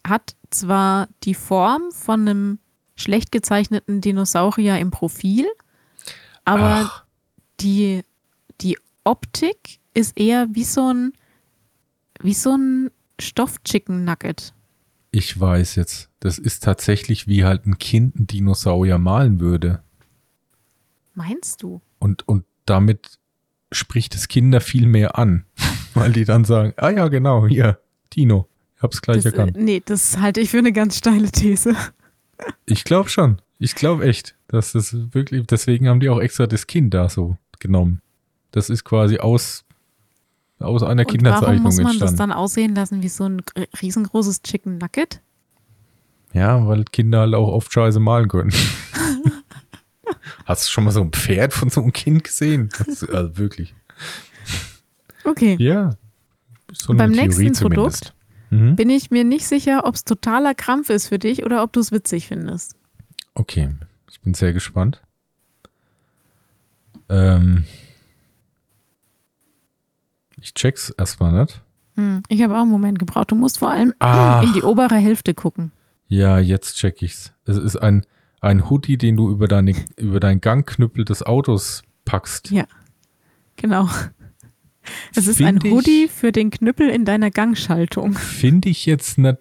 hat 0.06 0.36
zwar 0.50 1.08
die 1.24 1.34
Form 1.34 1.92
von 1.92 2.22
einem 2.22 2.60
schlecht 2.96 3.32
gezeichneten 3.32 4.02
Dinosaurier 4.02 4.78
im 4.80 4.92
Profil, 4.92 5.46
aber 6.44 6.90
Ach. 6.92 7.04
die, 7.62 8.04
die 8.62 8.78
Optik 9.06 9.80
ist 9.94 10.18
eher 10.18 10.48
wie 10.52 10.64
so 10.66 10.92
ein, 10.94 11.14
wie 12.22 12.34
so 12.34 12.56
ein 12.58 12.92
Stoff-Chicken 13.22 14.04
Nugget. 14.04 14.54
Ich 15.12 15.40
weiß 15.40 15.76
jetzt. 15.76 16.10
Das 16.20 16.38
ist 16.40 16.64
tatsächlich 16.64 17.28
wie 17.28 17.46
halt 17.46 17.66
ein 17.66 17.78
Kind 17.78 18.18
einen 18.18 18.28
Dinosaurier 18.28 18.98
malen 18.98 19.40
würde. 19.40 19.82
Meinst 21.14 21.64
du? 21.64 21.82
Und, 22.00 22.28
und 22.28 22.44
damit 22.66 23.20
spricht 23.72 24.16
es 24.16 24.28
Kinder 24.28 24.60
viel 24.60 24.88
mehr 24.88 25.18
an. 25.18 25.46
Weil 25.94 26.12
die 26.12 26.26
dann 26.26 26.44
sagen, 26.44 26.74
ah 26.78 26.90
ja, 26.90 27.08
genau, 27.08 27.48
hier, 27.48 27.80
Dino. 28.14 28.50
Ich 28.76 28.82
hab's 28.84 29.02
gleich 29.02 29.24
Das, 29.24 29.26
äh, 29.34 29.38
erkannt. 29.38 29.56
nee, 29.58 29.82
das 29.86 30.18
halte 30.18 30.42
ich 30.42 30.50
für 30.50 30.58
eine 30.58 30.74
ganz 30.74 30.98
steile 30.98 31.32
These. 31.32 31.74
Ich 32.66 32.84
glaube 32.84 33.08
schon. 33.10 33.42
Ich 33.60 33.76
glaube 33.76 34.06
echt, 34.06 34.36
dass 34.50 34.74
das 34.74 34.94
wirklich, 35.14 35.48
deswegen 35.48 35.88
haben 35.88 36.02
die 36.02 36.10
auch 36.10 36.20
extra 36.20 36.48
das 36.48 36.68
Kind 36.68 36.94
da 36.94 37.08
so 37.08 37.38
genommen. 37.60 38.02
Das 38.56 38.70
ist 38.70 38.84
quasi 38.86 39.18
aus, 39.20 39.66
aus 40.60 40.82
einer 40.82 40.92
Und 40.92 40.98
warum 41.00 41.08
Kinderzeichnung 41.12 41.64
muss 41.64 41.76
man 41.78 41.86
das 41.86 41.92
entstanden. 41.94 42.18
dann 42.18 42.32
aussehen 42.32 42.74
lassen 42.74 43.04
wie 43.04 43.10
so 43.10 43.26
ein 43.26 43.42
gr- 43.42 43.66
riesengroßes 43.82 44.42
Chicken 44.44 44.78
Nugget? 44.78 45.22
Ja, 46.34 46.66
weil 46.68 46.86
Kinder 46.86 47.20
halt 47.20 47.34
auch 47.36 47.50
oft 47.50 47.72
Scheiße 47.72 48.00
malen 48.00 48.28
können. 48.30 48.52
Hast 50.46 50.68
du 50.68 50.72
schon 50.72 50.84
mal 50.86 50.92
so 50.92 51.02
ein 51.02 51.12
Pferd 51.12 51.54
von 51.54 51.70
so 51.70 51.82
einem 51.82 51.92
Kind 51.94 52.24
gesehen? 52.24 52.70
Das, 52.78 53.04
also 53.04 53.38
wirklich. 53.38 53.76
Okay. 55.24 55.58
Ja. 55.60 55.96
So 56.74 56.94
Beim 56.94 57.12
nächsten 57.12 57.54
zumindest. 57.54 57.62
Produkt 57.62 58.12
Mhm. 58.52 58.76
bin 58.76 58.92
ich 58.92 59.10
mir 59.10 59.24
nicht 59.24 59.48
sicher, 59.48 59.86
ob 59.86 59.96
es 59.96 60.04
totaler 60.06 60.54
Krampf 60.54 60.90
ist 60.92 61.08
für 61.08 61.18
dich 61.18 61.44
oder 61.44 61.64
ob 61.64 61.74
du 61.74 61.80
es 61.80 61.92
witzig 61.92 62.28
findest. 62.28 62.76
Okay, 63.34 63.70
ich 64.10 64.22
bin 64.22 64.36
sehr 64.36 64.54
gespannt. 64.54 65.02
Ähm, 67.10 67.66
ich 70.46 70.54
check's 70.54 70.92
erstmal 70.92 71.32
nicht. 71.42 71.62
Hm, 71.96 72.22
ich 72.30 72.42
habe 72.44 72.56
auch 72.56 72.62
einen 72.62 72.72
Moment 72.72 73.00
gebraucht. 73.00 73.32
Du 73.32 73.36
musst 73.36 73.58
vor 73.60 73.72
allem 73.72 73.94
Ah. 74.00 74.42
in 74.44 74.54
die 74.54 74.62
obere 74.62 74.96
Hälfte 74.96 75.34
gucken. 75.34 75.72
Ja, 76.08 76.38
jetzt 76.40 76.76
check 76.76 77.02
ich's. 77.02 77.34
Es 77.46 77.58
ist 77.58 77.78
ein, 77.78 78.06
ein 78.42 78.70
Hoodie, 78.70 78.98
den 78.98 79.18
du 79.18 79.32
über, 79.32 79.48
deine, 79.48 79.74
über 79.98 80.20
deinen 80.20 80.40
Gangknüppel 80.42 81.04
des 81.04 81.24
Autos 81.24 81.82
packst. 82.06 82.52
Ja, 82.52 82.66
genau. 83.56 83.90
Es 85.16 85.26
ist 85.26 85.38
Find 85.38 85.64
ein 85.64 85.68
ich- 85.68 85.72
Hoodie 85.74 86.08
für 86.08 86.32
den 86.32 86.52
Knüppel 86.52 86.90
in 86.90 87.06
deiner 87.06 87.32
Gangschaltung. 87.32 88.14
Finde 88.14 88.70
ich 88.70 88.86
jetzt 88.86 89.18
nicht 89.18 89.38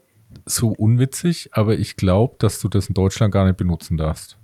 so 0.47 0.69
unwitzig, 0.71 1.51
aber 1.53 1.77
ich 1.79 1.97
glaube, 1.97 2.37
dass 2.39 2.61
du 2.61 2.69
das 2.69 2.87
in 2.89 2.95
Deutschland 2.95 3.33
gar 3.33 3.45
nicht 3.45 3.59
benutzen 3.59 3.99
darfst. 3.99 4.39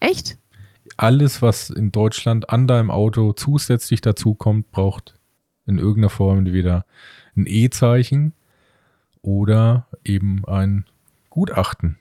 Echt? 0.00 0.38
Alles, 0.96 1.42
was 1.42 1.68
in 1.68 1.92
Deutschland 1.92 2.48
an 2.48 2.66
deinem 2.66 2.90
Auto 2.90 3.32
zusätzlich 3.34 4.00
dazu 4.00 4.34
kommt, 4.34 4.70
braucht 4.70 5.14
in 5.66 5.78
irgendeiner 5.78 6.10
Form 6.10 6.38
entweder 6.38 6.84
ein 7.36 7.46
E-Zeichen 7.46 8.32
oder 9.22 9.86
eben 10.04 10.44
ein 10.46 10.84
Gutachten. 11.30 11.96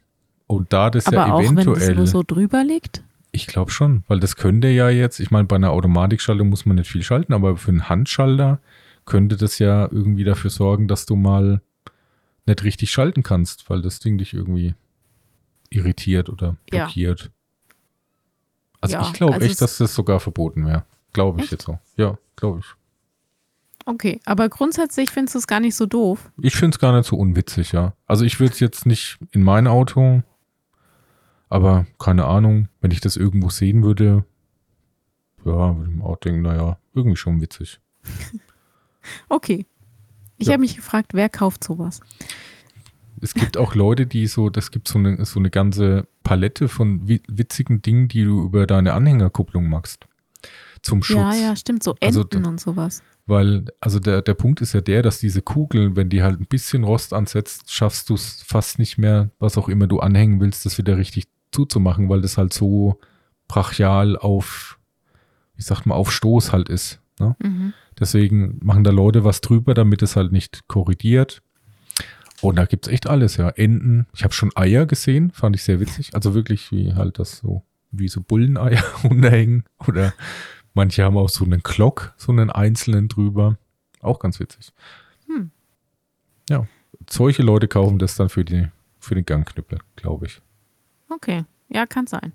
Und 0.47 0.73
da 0.73 0.89
das 0.89 1.05
Aber 1.07 1.17
ja 1.17 1.33
auch 1.33 1.39
wenn 1.39 1.55
das 1.55 1.65
eventuell, 1.65 1.95
nur 1.95 2.07
so 2.07 2.23
drüber 2.23 2.63
liegt? 2.63 3.03
ich 3.31 3.45
glaube 3.45 3.69
schon, 3.69 4.03
weil 4.07 4.19
das 4.19 4.35
könnte 4.35 4.69
ja 4.69 4.89
jetzt, 4.89 5.19
ich 5.19 5.29
meine, 5.29 5.45
bei 5.47 5.55
einer 5.55 5.69
Automatikschaltung 5.69 6.49
muss 6.49 6.65
man 6.65 6.77
nicht 6.77 6.89
viel 6.91 7.03
schalten, 7.03 7.33
aber 7.33 7.57
für 7.57 7.69
einen 7.69 7.87
Handschalter 7.87 8.59
könnte 9.05 9.37
das 9.37 9.59
ja 9.59 9.83
irgendwie 9.91 10.23
dafür 10.23 10.49
sorgen, 10.49 10.87
dass 10.87 11.05
du 11.05 11.15
mal 11.15 11.61
nicht 12.47 12.63
richtig 12.63 12.89
schalten 12.91 13.21
kannst, 13.21 13.69
weil 13.69 13.83
das 13.83 13.99
Ding 13.99 14.17
dich 14.17 14.33
irgendwie 14.33 14.73
irritiert 15.69 16.29
oder 16.29 16.55
Ja. 16.71 16.85
blockiert. 16.85 17.29
Also 18.81 18.95
Ja, 18.95 19.01
ich 19.03 19.13
glaube 19.13 19.35
also 19.35 19.45
echt, 19.45 19.61
dass 19.61 19.77
das 19.77 19.93
sogar 19.93 20.19
verboten 20.19 20.65
wäre. 20.65 20.85
Glaube 21.13 21.39
ich 21.39 21.43
Echt? 21.45 21.51
jetzt 21.51 21.65
so. 21.65 21.77
Ja, 21.97 22.17
glaube 22.35 22.59
ich. 22.61 22.65
Okay, 23.89 24.19
aber 24.25 24.49
grundsätzlich 24.49 25.09
findest 25.09 25.33
du 25.33 25.39
es 25.39 25.47
gar 25.47 25.59
nicht 25.59 25.75
so 25.75 25.87
doof. 25.87 26.31
Ich 26.39 26.55
finde 26.55 26.75
es 26.75 26.79
gar 26.79 26.95
nicht 26.95 27.07
so 27.07 27.15
unwitzig, 27.15 27.71
ja. 27.71 27.93
Also 28.05 28.23
ich 28.23 28.39
würde 28.39 28.53
es 28.53 28.59
jetzt 28.59 28.85
nicht 28.85 29.17
in 29.31 29.41
mein 29.41 29.65
Auto, 29.65 30.21
aber 31.49 31.87
keine 31.97 32.25
Ahnung, 32.25 32.67
wenn 32.81 32.91
ich 32.91 33.01
das 33.01 33.15
irgendwo 33.17 33.49
sehen 33.49 33.81
würde, 33.83 34.25
ja, 35.43 35.75
würde 35.75 35.89
ich 35.89 35.97
mir 35.97 36.03
auch 36.03 36.17
denken, 36.17 36.43
naja, 36.43 36.77
irgendwie 36.93 37.17
schon 37.17 37.41
witzig. 37.41 37.79
Okay. 39.29 39.65
Ich 40.37 40.47
Ja. 40.47 40.53
habe 40.53 40.61
mich 40.61 40.75
gefragt, 40.75 41.13
wer 41.13 41.29
kauft 41.29 41.63
sowas? 41.63 42.01
Es 43.21 43.33
gibt 43.33 43.57
auch 43.57 43.73
Leute, 43.73 44.05
die 44.05 44.27
so, 44.27 44.49
das 44.49 44.71
gibt 44.71 44.87
so 44.87 44.99
eine, 44.99 45.25
so 45.25 45.39
eine 45.39 45.49
ganze 45.49 46.07
Palette 46.21 46.67
von 46.67 47.07
wi- 47.07 47.23
witzigen 47.27 47.81
Dingen, 47.81 48.07
die 48.07 48.23
du 48.23 48.43
über 48.43 48.67
deine 48.67 48.93
Anhängerkupplung 48.93 49.67
machst. 49.67 50.05
Zum 50.81 51.01
Schutz. 51.01 51.17
Ja, 51.17 51.33
ja, 51.33 51.55
stimmt, 51.55 51.81
so 51.83 51.95
Also 52.01 52.21
Enten 52.21 52.43
d- 52.43 52.49
und 52.49 52.59
sowas. 52.61 53.01
Weil, 53.29 53.65
also 53.79 53.99
der, 53.99 54.21
der 54.21 54.33
Punkt 54.33 54.59
ist 54.61 54.73
ja 54.73 54.81
der, 54.81 55.03
dass 55.03 55.19
diese 55.19 55.41
Kugeln, 55.41 55.95
wenn 55.95 56.09
die 56.09 56.23
halt 56.23 56.39
ein 56.39 56.47
bisschen 56.47 56.83
Rost 56.83 57.13
ansetzt, 57.13 57.71
schaffst 57.71 58.09
du 58.09 58.15
es 58.15 58.41
fast 58.41 58.79
nicht 58.79 58.97
mehr, 58.97 59.29
was 59.39 59.57
auch 59.57 59.69
immer 59.69 59.87
du 59.87 59.99
anhängen 59.99 60.39
willst, 60.39 60.65
das 60.65 60.77
wieder 60.77 60.97
richtig 60.97 61.25
zuzumachen, 61.51 62.09
weil 62.09 62.21
das 62.21 62.37
halt 62.37 62.53
so 62.53 62.99
brachial 63.47 64.17
auf, 64.17 64.79
wie 65.55 65.61
sagt 65.61 65.85
man, 65.85 65.97
auf 65.97 66.11
Stoß 66.11 66.51
halt 66.51 66.69
ist. 66.69 66.99
Ne? 67.19 67.35
Mhm. 67.41 67.73
Deswegen 67.99 68.57
machen 68.63 68.83
da 68.83 68.91
Leute 68.91 69.23
was 69.23 69.41
drüber, 69.41 69.73
damit 69.73 70.01
es 70.01 70.15
halt 70.15 70.31
nicht 70.31 70.67
korrigiert. 70.67 71.41
Und 72.41 72.55
da 72.55 72.65
gibt's 72.65 72.87
echt 72.87 73.07
alles, 73.07 73.37
ja. 73.37 73.49
Enten. 73.49 74.07
Ich 74.15 74.23
habe 74.23 74.33
schon 74.33 74.51
Eier 74.55 74.85
gesehen, 74.85 75.31
fand 75.31 75.55
ich 75.55 75.63
sehr 75.63 75.79
witzig. 75.79 76.15
Also 76.15 76.33
wirklich, 76.33 76.71
wie 76.71 76.93
halt 76.93 77.19
das 77.19 77.37
so, 77.37 77.63
wie 77.91 78.07
so 78.07 78.21
Bulleneier 78.21 78.83
runterhängen. 79.03 79.65
Oder 79.87 80.13
manche 80.79 81.03
haben 81.03 81.17
auch 81.17 81.27
so 81.27 81.43
einen 81.43 81.61
Glock, 81.61 82.13
so 82.15 82.31
einen 82.31 82.49
einzelnen 82.49 83.09
drüber. 83.09 83.57
Auch 83.99 84.19
ganz 84.19 84.39
witzig. 84.39 84.71
Hm. 85.27 85.51
Ja. 86.49 86.67
Solche 87.09 87.43
Leute 87.43 87.67
kaufen 87.67 87.99
das 87.99 88.15
dann 88.15 88.29
für, 88.29 88.45
die, 88.45 88.69
für 88.97 89.13
den 89.13 89.25
Gangknüppel, 89.25 89.79
glaube 89.97 90.27
ich. 90.27 90.41
Okay, 91.09 91.43
ja, 91.67 91.85
kann 91.85 92.07
sein. 92.07 92.31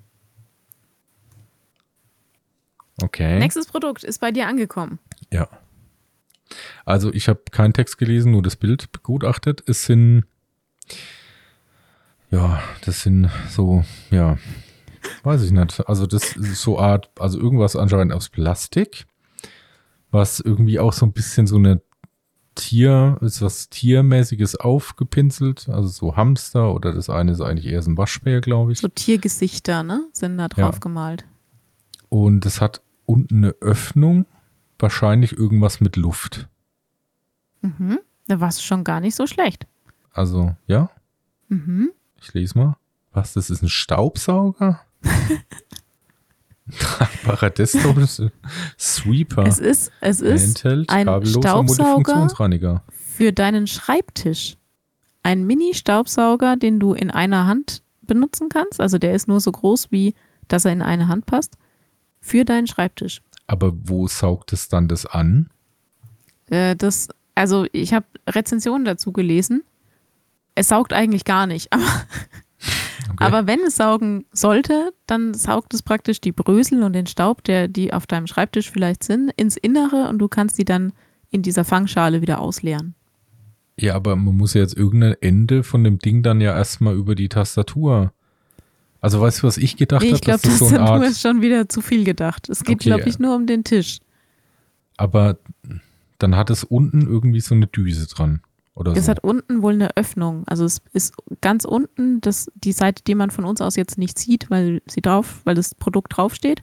Okay. 3.00 3.38
Nächstes 3.38 3.66
Produkt 3.66 4.04
ist 4.04 4.18
bei 4.20 4.30
dir 4.30 4.46
angekommen. 4.46 4.98
Ja. 5.32 5.48
Also 6.84 7.14
ich 7.14 7.28
habe 7.28 7.40
keinen 7.50 7.72
Text 7.72 7.96
gelesen, 7.96 8.32
nur 8.32 8.42
das 8.42 8.56
Bild 8.56 8.92
begutachtet. 8.92 9.64
Es 9.66 9.86
sind, 9.86 10.24
ja, 12.30 12.62
das 12.84 13.02
sind 13.02 13.30
so, 13.48 13.84
ja, 14.10 14.36
weiß 15.22 15.42
ich 15.42 15.50
nicht. 15.50 15.86
Also 15.88 16.06
das 16.06 16.36
ist 16.36 16.60
so 16.62 16.78
Art, 16.78 17.10
also 17.18 17.38
irgendwas 17.38 17.76
anscheinend 17.76 18.12
aus 18.12 18.28
Plastik, 18.28 19.06
was 20.10 20.40
irgendwie 20.40 20.78
auch 20.78 20.92
so 20.92 21.06
ein 21.06 21.12
bisschen 21.12 21.46
so 21.46 21.56
eine 21.56 21.80
Tier, 22.54 23.18
ist 23.20 23.42
was 23.42 23.68
Tiermäßiges 23.68 24.54
aufgepinselt, 24.56 25.68
also 25.68 25.88
so 25.88 26.16
Hamster 26.16 26.72
oder 26.72 26.92
das 26.92 27.10
eine 27.10 27.32
ist 27.32 27.40
eigentlich 27.40 27.66
eher 27.66 27.82
so 27.82 27.90
ein 27.90 27.98
Waschbär, 27.98 28.40
glaube 28.40 28.70
ich. 28.72 28.78
So 28.78 28.86
Tiergesichter, 28.88 29.82
ne? 29.82 30.06
Sind 30.12 30.38
da 30.38 30.46
drauf 30.46 30.78
gemalt. 30.78 31.24
Und 32.10 32.46
es 32.46 32.60
hat 32.60 32.80
unten 33.06 33.38
eine 33.38 33.50
Öffnung, 33.60 34.24
wahrscheinlich 34.78 35.36
irgendwas 35.36 35.80
mit 35.80 35.96
Luft. 35.96 36.48
Mhm. 37.62 37.98
Da 38.28 38.38
warst 38.38 38.60
du 38.60 38.62
schon 38.62 38.84
gar 38.84 39.00
nicht 39.00 39.16
so 39.16 39.26
schlecht. 39.26 39.66
Also, 40.12 40.54
ja, 40.66 40.90
Mhm. 41.48 41.90
ich 42.20 42.32
lese 42.34 42.56
mal. 42.56 42.76
Was, 43.12 43.32
das 43.34 43.50
ist 43.50 43.62
ein 43.62 43.68
Staubsauger? 43.68 44.80
Desktop 47.58 47.96
Sweeper. 48.78 49.46
Es 49.46 49.58
ist, 49.58 49.92
es 50.00 50.20
ist 50.20 50.64
Enthält 50.64 50.90
ein 50.90 51.26
Staubsauger 51.26 52.82
für 52.88 53.32
deinen 53.32 53.66
Schreibtisch. 53.66 54.56
Ein 55.22 55.46
Mini-Staubsauger, 55.46 56.56
den 56.56 56.80
du 56.80 56.92
in 56.92 57.10
einer 57.10 57.46
Hand 57.46 57.82
benutzen 58.02 58.48
kannst. 58.48 58.80
Also 58.80 58.98
der 58.98 59.14
ist 59.14 59.28
nur 59.28 59.40
so 59.40 59.52
groß, 59.52 59.90
wie 59.90 60.14
dass 60.48 60.64
er 60.64 60.72
in 60.72 60.82
eine 60.82 61.08
Hand 61.08 61.26
passt. 61.26 61.56
Für 62.20 62.44
deinen 62.44 62.66
Schreibtisch. 62.66 63.22
Aber 63.46 63.72
wo 63.74 64.08
saugt 64.08 64.52
es 64.52 64.68
dann 64.68 64.88
das 64.88 65.06
an? 65.06 65.50
Äh, 66.50 66.76
das, 66.76 67.08
also 67.34 67.66
ich 67.72 67.92
habe 67.92 68.06
Rezensionen 68.28 68.84
dazu 68.84 69.12
gelesen. 69.12 69.62
Es 70.54 70.68
saugt 70.68 70.92
eigentlich 70.92 71.24
gar 71.24 71.46
nicht, 71.46 71.68
aber, 71.72 72.06
Okay. 73.12 73.24
aber 73.24 73.46
wenn 73.46 73.60
es 73.60 73.76
saugen 73.76 74.24
sollte, 74.32 74.92
dann 75.06 75.34
saugt 75.34 75.74
es 75.74 75.82
praktisch 75.82 76.20
die 76.20 76.32
Brösel 76.32 76.82
und 76.82 76.92
den 76.94 77.06
Staub, 77.06 77.44
der 77.44 77.68
die 77.68 77.92
auf 77.92 78.06
deinem 78.06 78.26
Schreibtisch 78.26 78.70
vielleicht 78.70 79.04
sind, 79.04 79.30
ins 79.36 79.56
Innere 79.56 80.08
und 80.08 80.18
du 80.18 80.28
kannst 80.28 80.58
die 80.58 80.64
dann 80.64 80.92
in 81.30 81.42
dieser 81.42 81.64
Fangschale 81.64 82.22
wieder 82.22 82.40
ausleeren. 82.40 82.94
Ja, 83.78 83.94
aber 83.94 84.14
man 84.16 84.36
muss 84.36 84.54
ja 84.54 84.60
jetzt 84.60 84.76
irgendein 84.76 85.16
Ende 85.20 85.64
von 85.64 85.82
dem 85.84 85.98
Ding 85.98 86.22
dann 86.22 86.40
ja 86.40 86.54
erstmal 86.56 86.94
über 86.94 87.14
die 87.16 87.28
Tastatur 87.28 88.12
Also 89.00 89.20
weißt 89.20 89.42
du, 89.42 89.46
was 89.48 89.58
ich 89.58 89.76
gedacht 89.76 90.02
Nee, 90.02 90.08
habe? 90.08 90.16
ich 90.16 90.22
glaube, 90.22 90.40
das 90.44 90.58
so 90.58 90.66
ist 90.70 90.78
Art. 90.78 91.04
ist 91.04 91.20
schon 91.20 91.42
wieder 91.42 91.68
zu 91.68 91.80
viel 91.80 92.04
gedacht. 92.04 92.48
Es 92.48 92.62
geht, 92.64 92.76
Okay, 92.76 92.88
glaube 92.90 93.08
ich, 93.08 93.18
nur 93.18 93.34
um 93.34 93.46
den 93.46 93.64
Tisch. 93.64 93.98
Aber 94.96 95.38
dann 96.18 96.36
hat 96.36 96.50
es 96.50 96.62
unten 96.64 97.02
irgendwie 97.02 97.40
so 97.40 97.54
eine 97.54 97.66
Düse 97.66 98.06
dran. 98.06 98.40
Oder 98.74 98.92
Es 98.96 99.04
so. 99.06 99.10
hat 99.10 99.22
unten 99.22 99.62
wohl 99.62 99.74
eine 99.74 99.96
Öffnung. 99.96 100.42
Also 100.46 100.64
es 100.64 100.82
ist 100.92 101.14
ganz 101.40 101.64
unten 101.64 102.20
das, 102.20 102.50
die 102.54 102.72
Seite, 102.72 103.02
die 103.04 103.14
man 103.14 103.30
von 103.30 103.44
uns 103.44 103.60
aus 103.60 103.76
jetzt 103.76 103.98
nicht 103.98 104.18
sieht, 104.18 104.50
weil 104.50 104.82
sie 104.86 105.00
drauf, 105.00 105.42
weil 105.44 105.54
das 105.54 105.74
Produkt 105.74 106.16
draufsteht. 106.16 106.62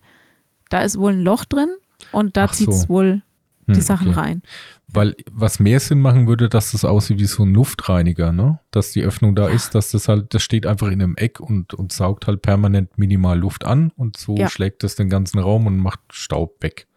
Da 0.69 0.81
ist 0.81 0.97
wohl 0.99 1.13
ein 1.13 1.21
Loch 1.21 1.45
drin 1.45 1.69
und 2.11 2.35
da 2.35 2.45
Ach 2.45 2.51
zieht 2.53 2.69
es 2.69 2.81
so. 2.83 2.89
wohl 2.89 3.21
die 3.67 3.75
Hm, 3.75 3.81
Sachen 3.81 4.07
okay. 4.09 4.19
rein. 4.19 4.41
Weil 4.87 5.15
was 5.31 5.59
mehr 5.61 5.79
Sinn 5.79 6.01
machen 6.01 6.27
würde, 6.27 6.49
dass 6.49 6.71
das 6.73 6.83
aussieht 6.83 7.19
wie 7.19 7.25
so 7.25 7.43
ein 7.43 7.53
Luftreiniger, 7.53 8.33
ne? 8.33 8.59
Dass 8.71 8.91
die 8.91 9.03
Öffnung 9.03 9.33
da 9.35 9.47
ist, 9.47 9.73
dass 9.75 9.91
das 9.91 10.09
halt, 10.09 10.33
das 10.33 10.41
steht 10.43 10.65
einfach 10.65 10.87
in 10.87 11.01
einem 11.01 11.15
Eck 11.15 11.39
und, 11.39 11.73
und 11.73 11.93
saugt 11.93 12.27
halt 12.27 12.41
permanent 12.41 12.97
minimal 12.97 13.39
Luft 13.39 13.63
an 13.63 13.91
und 13.95 14.17
so 14.17 14.35
Ja. 14.35 14.49
schlägt 14.49 14.83
das 14.83 14.95
den 14.95 15.09
ganzen 15.09 15.39
Raum 15.39 15.67
und 15.67 15.77
macht 15.77 16.01
Staub 16.11 16.61
weg. 16.61 16.87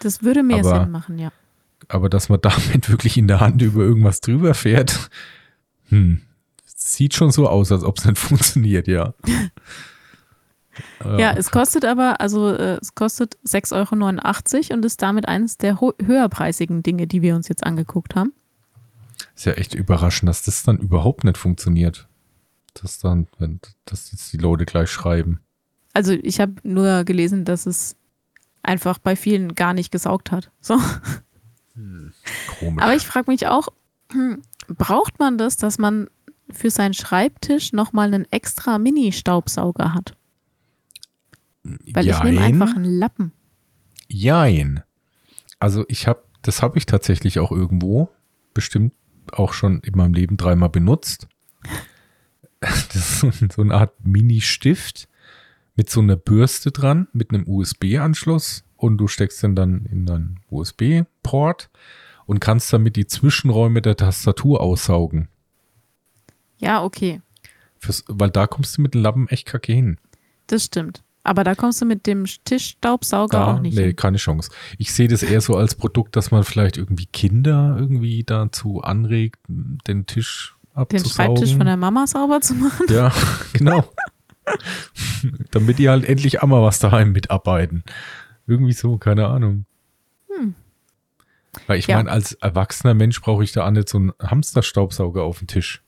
Das 0.00 0.22
würde 0.22 0.44
mehr 0.44 0.58
Aber- 0.64 0.80
Sinn 0.82 0.90
machen, 0.92 1.18
ja. 1.18 1.32
Aber 1.92 2.08
dass 2.08 2.30
man 2.30 2.40
damit 2.42 2.88
wirklich 2.88 3.16
in 3.16 3.28
der 3.28 3.40
Hand 3.40 3.60
über 3.62 3.82
irgendwas 3.82 4.20
drüber 4.20 4.54
fährt, 4.54 5.10
hm, 5.88 6.22
sieht 6.64 7.14
schon 7.14 7.30
so 7.30 7.48
aus, 7.48 7.70
als 7.70 7.84
ob 7.84 7.98
es 7.98 8.04
nicht 8.04 8.18
funktioniert, 8.18 8.88
ja. 8.88 9.14
Ja, 11.04 11.32
es 11.32 11.50
kostet 11.50 11.84
aber, 11.84 12.22
also 12.22 12.48
äh, 12.54 12.78
es 12.80 12.94
kostet 12.94 13.36
6,89 13.46 13.74
Euro 14.70 14.74
und 14.74 14.84
ist 14.86 15.02
damit 15.02 15.28
eines 15.28 15.58
der 15.58 15.78
höherpreisigen 15.78 16.82
Dinge, 16.82 17.06
die 17.06 17.20
wir 17.20 17.36
uns 17.36 17.48
jetzt 17.48 17.64
angeguckt 17.64 18.14
haben. 18.14 18.32
Ist 19.36 19.44
ja 19.44 19.52
echt 19.52 19.74
überraschend, 19.74 20.30
dass 20.30 20.42
das 20.42 20.62
dann 20.62 20.78
überhaupt 20.78 21.24
nicht 21.24 21.36
funktioniert. 21.36 22.08
Dass 22.72 22.98
dann, 22.98 23.26
wenn, 23.38 23.60
dass 23.84 24.12
jetzt 24.12 24.32
die 24.32 24.38
Leute 24.38 24.64
gleich 24.64 24.90
schreiben. 24.90 25.40
Also 25.92 26.12
ich 26.12 26.40
habe 26.40 26.54
nur 26.62 27.04
gelesen, 27.04 27.44
dass 27.44 27.66
es 27.66 27.96
einfach 28.62 28.98
bei 28.98 29.14
vielen 29.14 29.54
gar 29.54 29.74
nicht 29.74 29.92
gesaugt 29.92 30.30
hat. 30.32 30.50
So. 30.62 30.78
Komisch. 31.74 32.82
Aber 32.82 32.94
ich 32.94 33.06
frage 33.06 33.30
mich 33.30 33.46
auch, 33.46 33.68
hm, 34.10 34.42
braucht 34.68 35.18
man 35.18 35.38
das, 35.38 35.56
dass 35.56 35.78
man 35.78 36.08
für 36.50 36.70
seinen 36.70 36.94
Schreibtisch 36.94 37.72
nochmal 37.72 38.08
einen 38.08 38.30
extra 38.30 38.78
Mini-Staubsauger 38.78 39.94
hat? 39.94 40.14
Weil 41.62 42.08
ich 42.08 42.22
nehme 42.22 42.40
Jein. 42.40 42.62
einfach 42.62 42.74
einen 42.74 42.98
Lappen. 42.98 43.32
Jein. 44.08 44.82
Also 45.58 45.84
ich 45.88 46.06
habe, 46.06 46.24
das 46.42 46.60
habe 46.60 46.76
ich 46.76 46.86
tatsächlich 46.86 47.38
auch 47.38 47.52
irgendwo, 47.52 48.10
bestimmt 48.52 48.92
auch 49.30 49.52
schon 49.52 49.80
in 49.80 49.96
meinem 49.96 50.14
Leben 50.14 50.36
dreimal 50.36 50.70
benutzt. 50.70 51.28
Das 52.60 53.24
ist 53.24 53.52
so 53.54 53.62
eine 53.62 53.74
Art 53.74 53.92
Mini-Stift 54.04 55.08
mit 55.74 55.90
so 55.90 56.00
einer 56.00 56.14
Bürste 56.14 56.70
dran, 56.70 57.08
mit 57.12 57.30
einem 57.30 57.48
USB-Anschluss 57.48 58.62
und 58.82 58.98
du 58.98 59.06
steckst 59.06 59.42
den 59.42 59.54
dann 59.54 59.86
in 59.86 60.06
deinen 60.06 60.40
USB-Port 60.50 61.70
und 62.26 62.40
kannst 62.40 62.72
damit 62.72 62.96
die 62.96 63.06
Zwischenräume 63.06 63.80
der 63.80 63.96
Tastatur 63.96 64.60
aussaugen. 64.60 65.28
Ja, 66.58 66.82
okay, 66.82 67.20
Fürs, 67.78 68.04
weil 68.08 68.30
da 68.30 68.46
kommst 68.46 68.76
du 68.76 68.82
mit 68.82 68.94
dem 68.94 69.02
Lappen 69.02 69.28
echt 69.28 69.46
kacke 69.46 69.72
hin. 69.72 69.98
das 70.48 70.64
stimmt. 70.64 71.02
Aber 71.24 71.44
da 71.44 71.54
kommst 71.54 71.80
du 71.80 71.84
mit 71.84 72.08
dem 72.08 72.24
Tischstaubsauger 72.44 73.38
Da, 73.38 73.54
auch 73.54 73.60
nicht 73.60 73.76
nee, 73.76 73.86
hin. 73.86 73.96
keine 73.96 74.16
Chance. 74.16 74.50
Ich 74.78 74.92
sehe 74.92 75.06
das 75.06 75.22
eher 75.22 75.40
so 75.40 75.54
als 75.54 75.76
Produkt, 75.76 76.16
dass 76.16 76.32
man 76.32 76.42
vielleicht 76.42 76.76
irgendwie 76.76 77.06
Kinder 77.06 77.76
irgendwie 77.78 78.24
dazu 78.24 78.80
anregt, 78.82 79.38
den 79.46 80.06
Tisch 80.06 80.56
Den 80.74 80.80
abzusaugen. 80.80 81.36
Schreibtisch 81.36 81.56
von 81.56 81.66
der 81.66 81.76
Mama 81.76 82.08
sauber 82.08 82.40
zu 82.40 82.54
machen. 82.54 82.86
Ja, 82.90 83.12
genau. 83.52 83.84
Damit 85.52 85.78
die 85.78 85.88
halt 85.88 86.04
endlich 86.04 86.42
auch 86.42 86.48
mal 86.48 86.60
was 86.62 86.80
daheim 86.80 87.12
mitarbeiten. 87.12 87.84
Irgendwie 88.46 88.72
so, 88.72 88.96
keine 88.98 89.26
Ahnung. 89.28 89.64
Weil 91.66 91.78
ich 91.78 91.86
Ja. 91.86 91.96
meine, 91.96 92.10
als 92.10 92.32
erwachsener 92.34 92.94
Mensch 92.94 93.20
brauche 93.20 93.44
ich 93.44 93.52
da 93.52 93.66
auch 93.66 93.70
nicht 93.70 93.88
so 93.88 93.98
einen 93.98 94.12
Hamsterstaubsauger 94.20 95.22
auf 95.22 95.38
dem 95.38 95.48
Tisch. 95.48 95.82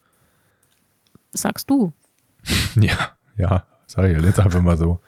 Sagst 1.33 1.71
du. 1.71 1.93
Ja, 2.77 3.17
ja, 3.39 3.67
sag 3.87 4.05
ich 4.11 4.17
ja 4.19 4.23
jetzt 4.25 4.39
einfach 4.41 4.61
mal 4.61 4.77
so. 4.77 5.01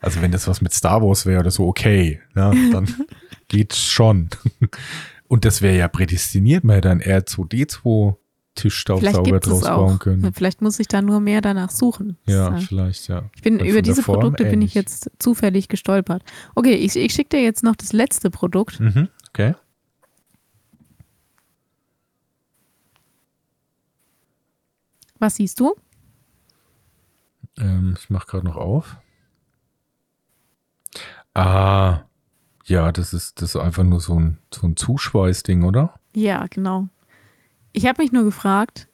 Also 0.00 0.20
wenn 0.20 0.30
das 0.30 0.46
was 0.46 0.60
mit 0.60 0.72
Star 0.74 1.02
Wars 1.02 1.24
wäre 1.26 1.40
oder 1.40 1.50
so, 1.50 1.66
okay, 1.66 2.20
ne, 2.34 2.52
dann 2.72 2.86
geht's 3.48 3.82
schon. 3.82 4.28
Und 5.26 5.44
das 5.46 5.62
wäre 5.62 5.76
ja 5.78 5.88
prädestiniert, 5.88 6.62
man 6.64 6.74
hätte 6.76 6.90
einen 6.90 7.00
R2D2 7.00 7.80
Vielleicht 7.82 8.27
Tischstaubsauger 8.58 9.40
draus 9.40 9.62
bauen 9.62 9.98
können. 9.98 10.32
Vielleicht 10.32 10.62
muss 10.62 10.78
ich 10.80 10.88
da 10.88 11.00
nur 11.00 11.20
mehr 11.20 11.40
danach 11.40 11.70
suchen. 11.70 12.16
Ja, 12.26 12.56
äh, 12.56 12.60
vielleicht, 12.60 13.08
ja. 13.08 13.24
Ich 13.34 13.42
bin 13.42 13.60
über 13.60 13.82
diese 13.82 14.02
Form 14.02 14.20
Produkte 14.20 14.44
bin 14.44 14.62
ich 14.62 14.74
ähnlich. 14.74 14.74
jetzt 14.74 15.10
zufällig 15.18 15.68
gestolpert. 15.68 16.22
Okay, 16.54 16.74
ich, 16.74 16.96
ich 16.96 17.12
schicke 17.12 17.36
dir 17.36 17.42
jetzt 17.42 17.62
noch 17.62 17.76
das 17.76 17.92
letzte 17.92 18.30
Produkt. 18.30 18.80
Mhm, 18.80 19.08
okay. 19.28 19.54
Was 25.20 25.36
siehst 25.36 25.60
du? 25.60 25.74
Ähm, 27.58 27.96
ich 27.98 28.10
mache 28.10 28.26
gerade 28.26 28.46
noch 28.46 28.56
auf. 28.56 28.96
Ah, 31.34 32.00
ja, 32.64 32.90
das 32.90 33.12
ist, 33.12 33.40
das 33.40 33.54
ist 33.54 33.60
einfach 33.60 33.84
nur 33.84 34.00
so 34.00 34.18
ein, 34.18 34.38
so 34.52 34.66
ein 34.66 34.76
Zuschweißding, 34.76 35.62
oder? 35.62 35.94
Ja, 36.14 36.46
genau. 36.50 36.88
Ich 37.78 37.86
habe 37.86 38.02
mich 38.02 38.10
nur 38.10 38.24
gefragt, 38.24 38.88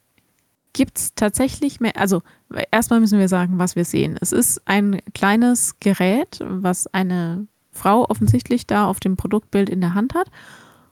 gibt 0.71 0.99
es 0.99 1.15
tatsächlich 1.15 1.79
mehr, 1.79 1.97
also 1.97 2.21
erstmal 2.69 2.99
müssen 2.99 3.17
wir 3.17 3.27
sagen, 3.27 3.57
was 3.57 3.75
wir 3.75 3.83
sehen. 3.83 4.15
Es 4.21 4.31
ist 4.31 4.61
ein 4.65 5.01
kleines 5.15 5.79
Gerät, 5.79 6.37
was 6.43 6.85
eine 6.93 7.47
Frau 7.71 8.07
offensichtlich 8.07 8.67
da 8.67 8.85
auf 8.85 8.99
dem 8.99 9.17
Produktbild 9.17 9.71
in 9.71 9.81
der 9.81 9.95
Hand 9.95 10.13
hat. 10.13 10.29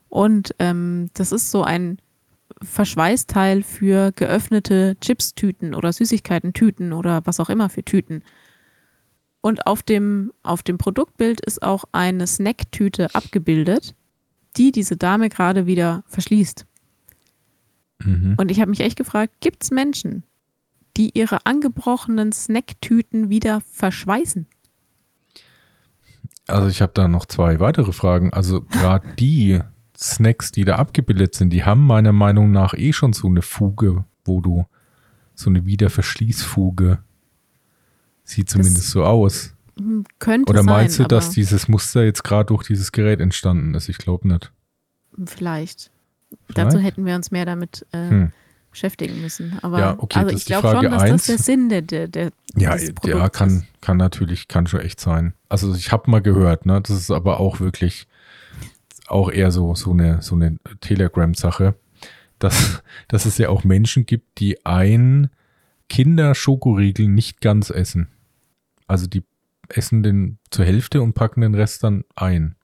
Und 0.10 0.56
ähm, 0.58 1.12
das 1.14 1.32
ist 1.32 1.52
so 1.52 1.62
ein 1.62 2.00
Verschweißteil 2.64 3.62
für 3.62 4.12
geöffnete 4.12 4.98
Chips-Tüten 5.00 5.76
oder 5.76 5.94
Süßigkeiten-Tüten 5.94 6.94
oder 6.94 7.22
was 7.26 7.40
auch 7.40 7.52
immer 7.52 7.70
für 7.70 7.84
Tüten. 7.84 8.24
Und 9.40 9.68
auf 9.68 9.84
dem, 9.84 10.34
auf 10.42 10.64
dem 10.64 10.80
Produktbild 10.80 11.42
ist 11.42 11.62
auch 11.62 11.84
eine 11.92 12.26
Snacktüte 12.26 13.14
abgebildet, 13.14 13.94
die 14.58 14.72
diese 14.72 14.98
Dame 14.98 15.30
gerade 15.30 15.68
wieder 15.68 16.04
verschließt. 16.08 16.66
Mhm. 18.04 18.36
Und 18.38 18.52
ich 18.52 18.60
habe 18.60 18.70
mich 18.70 18.82
echt 18.82 18.98
gefragt, 18.98 19.34
gibt 19.40 19.64
es 19.64 19.72
Menschen, 19.72 20.24
die 20.98 21.12
ihre 21.18 21.46
angebrochenen 21.46 22.32
Snacktüten 22.32 23.30
wieder 23.30 23.62
verschweißen? 23.62 24.48
Also 26.48 26.68
ich 26.68 26.82
habe 26.82 26.92
da 26.94 27.08
noch 27.08 27.26
zwei 27.26 27.60
weitere 27.60 27.94
Fragen. 27.94 28.34
Also 28.34 28.62
gerade 28.62 29.08
die 29.18 29.62
Snacks, 29.98 30.52
die 30.52 30.66
da 30.66 30.76
abgebildet 30.76 31.36
sind, 31.36 31.52
die 31.52 31.64
haben 31.64 31.86
meiner 31.86 32.12
Meinung 32.12 32.52
nach 32.52 32.74
eh 32.74 32.94
schon 32.94 33.14
so 33.14 33.28
eine 33.28 33.42
Fuge, 33.42 34.06
wo 34.26 34.42
du 34.42 34.66
so 35.36 35.50
eine 35.50 35.66
Wiederverschließfuge 35.66 37.00
sieht 38.24 38.50
zumindest 38.50 38.90
so 38.90 39.04
aus. 39.04 39.56
Hm, 39.78 40.06
Könnte 40.20 40.50
Oder 40.50 40.64
sein, 40.64 40.74
meinst 40.74 41.00
du, 41.00 41.04
aber 41.04 41.16
dass 41.16 41.32
dieses 41.32 41.68
Muster 41.68 42.04
jetzt 42.04 42.24
gerade 42.24 42.48
durch 42.48 42.64
dieses 42.64 42.92
Gerät 42.92 43.20
entstanden 43.20 43.74
ist? 43.74 43.90
Ich 43.90 43.98
glaube 43.98 44.28
nicht. 44.28 44.52
vielleicht. 45.26 45.92
Vielleicht? 46.48 46.58
Dazu 46.58 46.80
hätten 46.80 47.06
wir 47.06 47.16
uns 47.16 47.32
mehr 47.32 47.46
damit 47.46 47.86
äh, 47.92 48.10
Hm. 48.10 48.32
beschäftigen 48.72 49.22
müssen. 49.22 49.58
Aber 49.62 49.80
Ja, 49.80 49.96
okay, 49.98 50.20
also 50.20 50.36
ich 50.36 50.46
glaube 50.46 50.70
schon, 50.70 50.84
dass 50.92 51.02
eins. 51.04 51.26
das 51.26 51.26
der 51.26 51.38
Sinn 51.38 51.70
der, 51.70 51.82
der, 51.82 52.08
der 52.08 52.32
Ja, 52.56 52.76
ja, 53.06 53.30
kann, 53.30 53.66
kann 53.82 53.98
natürlich, 53.98 54.48
kann 54.48 54.68
schon 54.68 54.80
echt 54.82 55.00
sein. 55.00 55.34
Also 55.50 55.74
ich 55.76 55.92
habe 55.92 56.10
mal 56.10 56.22
gehört, 56.22 56.66
ne, 56.66 56.82
das 56.82 56.96
ist 56.96 57.12
aber 57.12 57.40
auch 57.40 57.60
wirklich 57.60 58.08
auch 59.08 59.30
eher 59.32 59.52
so, 59.52 59.76
so 59.76 59.92
eine, 59.92 60.22
so 60.22 60.36
eine 60.36 60.58
Telegram-Sache, 60.82 61.76
dass, 62.40 62.82
dass 63.10 63.26
es 63.26 63.38
ja 63.38 63.50
auch 63.50 63.64
Menschen 63.64 64.06
gibt, 64.06 64.40
die 64.40 64.66
ein 64.66 65.30
Kinderschokoriegel 65.90 67.08
nicht 67.08 67.42
ganz 67.42 67.70
essen. 67.70 68.08
Also 68.88 69.08
die 69.08 69.24
essen 69.70 70.04
den 70.04 70.38
zur 70.50 70.66
Hälfte 70.66 71.02
und 71.02 71.14
packen 71.14 71.42
den 71.42 71.54
Rest 71.56 71.84
dann 71.84 72.04
ein. 72.16 72.56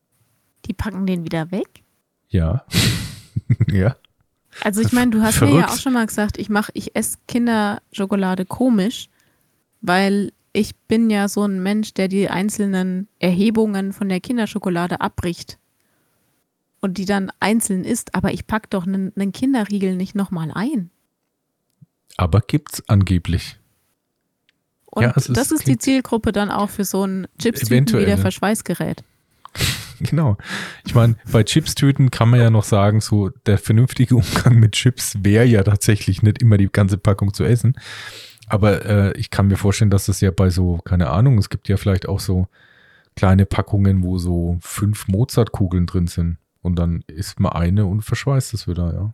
Die 0.65 0.74
packen 0.74 1.05
den 1.05 1.24
wieder 1.24 1.51
weg. 1.51 1.84
Ja. 2.30 2.65
ja. 3.67 3.95
Also 4.63 4.81
ich 4.81 4.91
meine, 4.91 5.11
du 5.11 5.21
hast 5.21 5.39
mir 5.41 5.47
ja 5.47 5.53
Verrückt. 5.53 5.69
auch 5.71 5.77
schon 5.77 5.93
mal 5.93 6.05
gesagt, 6.05 6.37
ich 6.37 6.49
mache, 6.49 6.71
ich 6.75 6.95
esse 6.95 7.17
Kinderschokolade 7.27 8.45
komisch, 8.45 9.09
weil 9.81 10.31
ich 10.53 10.75
bin 10.75 11.09
ja 11.09 11.27
so 11.29 11.43
ein 11.43 11.61
Mensch, 11.61 11.93
der 11.93 12.07
die 12.07 12.29
einzelnen 12.29 13.07
Erhebungen 13.19 13.93
von 13.93 14.09
der 14.09 14.19
Kinderschokolade 14.19 14.99
abbricht 15.01 15.59
und 16.81 16.97
die 16.97 17.05
dann 17.05 17.31
einzeln 17.39 17.83
isst, 17.83 18.15
aber 18.15 18.33
ich 18.33 18.47
pack 18.47 18.69
doch 18.71 18.87
einen, 18.87 19.13
einen 19.15 19.31
Kinderriegel 19.31 19.95
nicht 19.95 20.15
nochmal 20.15 20.51
ein. 20.53 20.89
Aber 22.17 22.41
gibt's 22.41 22.83
angeblich. 22.89 23.57
Und 24.87 25.03
Ja, 25.03 25.11
ist- 25.11 25.29
das 25.37 25.51
ist 25.51 25.67
die 25.67 25.77
Zielgruppe 25.77 26.31
dann 26.31 26.49
auch 26.49 26.69
für 26.71 26.83
so 26.83 27.05
ein 27.05 27.27
Chips-Tüten 27.37 27.67
Eventuell, 27.73 28.05
wieder 28.07 28.15
ne? 28.15 28.21
Verschweißgerät. 28.21 29.03
Genau. 30.09 30.37
Ich 30.85 30.95
meine, 30.95 31.15
bei 31.31 31.43
Chipstüten 31.43 32.09
kann 32.11 32.29
man 32.29 32.39
ja 32.39 32.49
noch 32.49 32.63
sagen, 32.63 33.01
so 33.01 33.29
der 33.45 33.57
vernünftige 33.57 34.15
Umgang 34.15 34.59
mit 34.59 34.73
Chips 34.73 35.15
wäre 35.21 35.45
ja 35.45 35.63
tatsächlich 35.63 36.23
nicht 36.23 36.41
immer 36.41 36.57
die 36.57 36.71
ganze 36.71 36.97
Packung 36.97 37.33
zu 37.33 37.43
essen. 37.43 37.75
Aber 38.47 38.85
äh, 38.85 39.17
ich 39.17 39.29
kann 39.29 39.47
mir 39.47 39.57
vorstellen, 39.57 39.91
dass 39.91 40.07
das 40.07 40.21
ja 40.21 40.31
bei 40.31 40.49
so, 40.49 40.77
keine 40.77 41.09
Ahnung, 41.09 41.37
es 41.37 41.49
gibt 41.49 41.69
ja 41.69 41.77
vielleicht 41.77 42.07
auch 42.07 42.19
so 42.19 42.47
kleine 43.15 43.45
Packungen, 43.45 44.03
wo 44.03 44.17
so 44.17 44.57
fünf 44.61 45.07
Mozartkugeln 45.07 45.85
drin 45.85 46.07
sind. 46.07 46.37
Und 46.61 46.77
dann 46.77 47.03
isst 47.07 47.39
man 47.39 47.53
eine 47.53 47.85
und 47.85 48.01
verschweißt 48.01 48.53
es 48.53 48.67
wieder, 48.67 48.93
ja. 48.93 49.13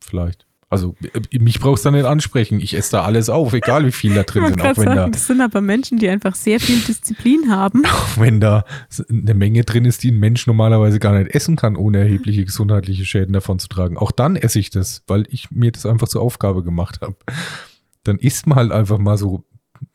Vielleicht. 0.00 0.47
Also 0.70 0.94
äh, 1.14 1.38
mich 1.38 1.60
brauchst 1.60 1.86
du 1.86 1.90
nicht 1.90 2.04
ansprechen. 2.04 2.60
Ich 2.60 2.74
esse 2.74 2.92
da 2.92 3.02
alles 3.04 3.30
auf, 3.30 3.52
egal 3.54 3.86
wie 3.86 3.92
viel 3.92 4.14
da 4.14 4.22
drin 4.22 4.46
sind. 4.46 4.60
Auch 4.60 4.76
wenn 4.76 4.84
sagen, 4.84 4.96
da, 4.96 5.08
das 5.08 5.26
sind 5.26 5.40
aber 5.40 5.60
Menschen, 5.62 5.98
die 5.98 6.08
einfach 6.08 6.34
sehr 6.34 6.60
viel 6.60 6.78
Disziplin 6.80 7.50
haben. 7.50 7.84
Auch 7.86 8.18
wenn 8.18 8.40
da 8.40 8.64
eine 9.08 9.34
Menge 9.34 9.64
drin 9.64 9.86
ist, 9.86 10.02
die 10.02 10.10
ein 10.10 10.18
Mensch 10.18 10.46
normalerweise 10.46 10.98
gar 10.98 11.18
nicht 11.18 11.34
essen 11.34 11.56
kann, 11.56 11.74
ohne 11.76 11.98
erhebliche 11.98 12.44
gesundheitliche 12.44 13.06
Schäden 13.06 13.32
davon 13.32 13.58
zu 13.58 13.68
tragen. 13.68 13.96
Auch 13.96 14.12
dann 14.12 14.36
esse 14.36 14.58
ich 14.58 14.68
das, 14.68 15.02
weil 15.06 15.24
ich 15.30 15.50
mir 15.50 15.72
das 15.72 15.86
einfach 15.86 16.08
zur 16.08 16.20
Aufgabe 16.20 16.62
gemacht 16.62 17.00
habe. 17.00 17.16
Dann 18.04 18.18
isst 18.18 18.46
man 18.46 18.56
halt 18.56 18.72
einfach 18.72 18.98
mal 18.98 19.16
so 19.16 19.44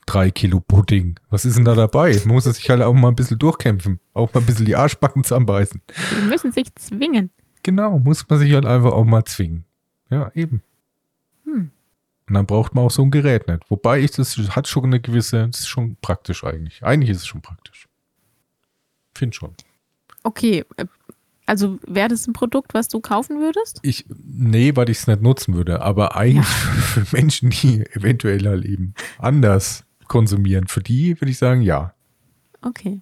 drei 0.08 0.32
Kilo 0.32 0.60
Pudding. 0.60 1.20
Was 1.30 1.46
ist 1.46 1.56
denn 1.56 1.66
da 1.66 1.76
dabei? 1.76 2.20
Man 2.26 2.36
muss 2.36 2.46
sich 2.46 2.70
halt 2.70 2.82
auch 2.82 2.94
mal 2.94 3.10
ein 3.10 3.16
bisschen 3.16 3.38
durchkämpfen. 3.38 4.00
Auch 4.14 4.34
mal 4.34 4.40
ein 4.40 4.46
bisschen 4.46 4.66
die 4.66 4.76
Arschbacken 4.76 5.24
zusammenbeißen. 5.24 5.82
Die 6.18 6.28
müssen 6.28 6.52
sich 6.52 6.74
zwingen. 6.76 7.30
Genau, 7.62 8.00
muss 8.00 8.28
man 8.28 8.40
sich 8.40 8.54
halt 8.54 8.66
einfach 8.66 8.92
auch 8.92 9.06
mal 9.06 9.24
zwingen. 9.24 9.66
Ja, 10.14 10.32
eben. 10.36 10.62
Hm. 11.46 11.72
Und 12.28 12.34
dann 12.34 12.46
braucht 12.46 12.76
man 12.76 12.86
auch 12.86 12.92
so 12.92 13.02
ein 13.02 13.12
Gerät 13.12 13.48
nicht. 13.48 13.70
Wobei 13.70 14.00
ich 14.00 14.12
das 14.12 14.38
hat 14.38 14.68
schon 14.68 14.86
eine 14.86 15.00
gewisse, 15.00 15.48
das 15.48 15.62
ist 15.62 15.68
schon 15.68 15.98
praktisch 16.02 16.44
eigentlich. 16.44 16.84
Eigentlich 16.84 17.10
ist 17.10 17.18
es 17.18 17.28
schon 17.28 17.42
praktisch. 17.42 17.88
Find 19.16 19.36
schon. 19.36 19.56
Okay, 20.24 20.64
äh, 20.78 20.86
also 21.46 21.80
wäre 21.86 22.10
das 22.10 22.28
ein 22.28 22.34
Produkt, 22.34 22.74
was 22.74 22.88
du 22.88 23.00
kaufen 23.02 23.40
würdest? 23.40 23.80
Ich, 23.82 24.06
nee, 24.08 24.76
weil 24.76 24.90
ich 24.90 25.00
es 25.00 25.08
nicht 25.08 25.22
nutzen 25.22 25.56
würde. 25.56 25.82
Aber 25.82 26.16
eigentlich 26.16 26.46
ja. 26.46 26.72
für 27.04 27.16
Menschen, 27.16 27.50
die 27.50 27.86
eventuell 27.92 28.48
halt 28.48 28.66
eben 28.66 28.94
anders 29.18 29.84
konsumieren, 30.08 30.68
für 30.68 30.82
die 30.82 31.20
würde 31.20 31.32
ich 31.32 31.38
sagen, 31.38 31.62
ja. 31.62 31.94
Okay. 32.62 33.02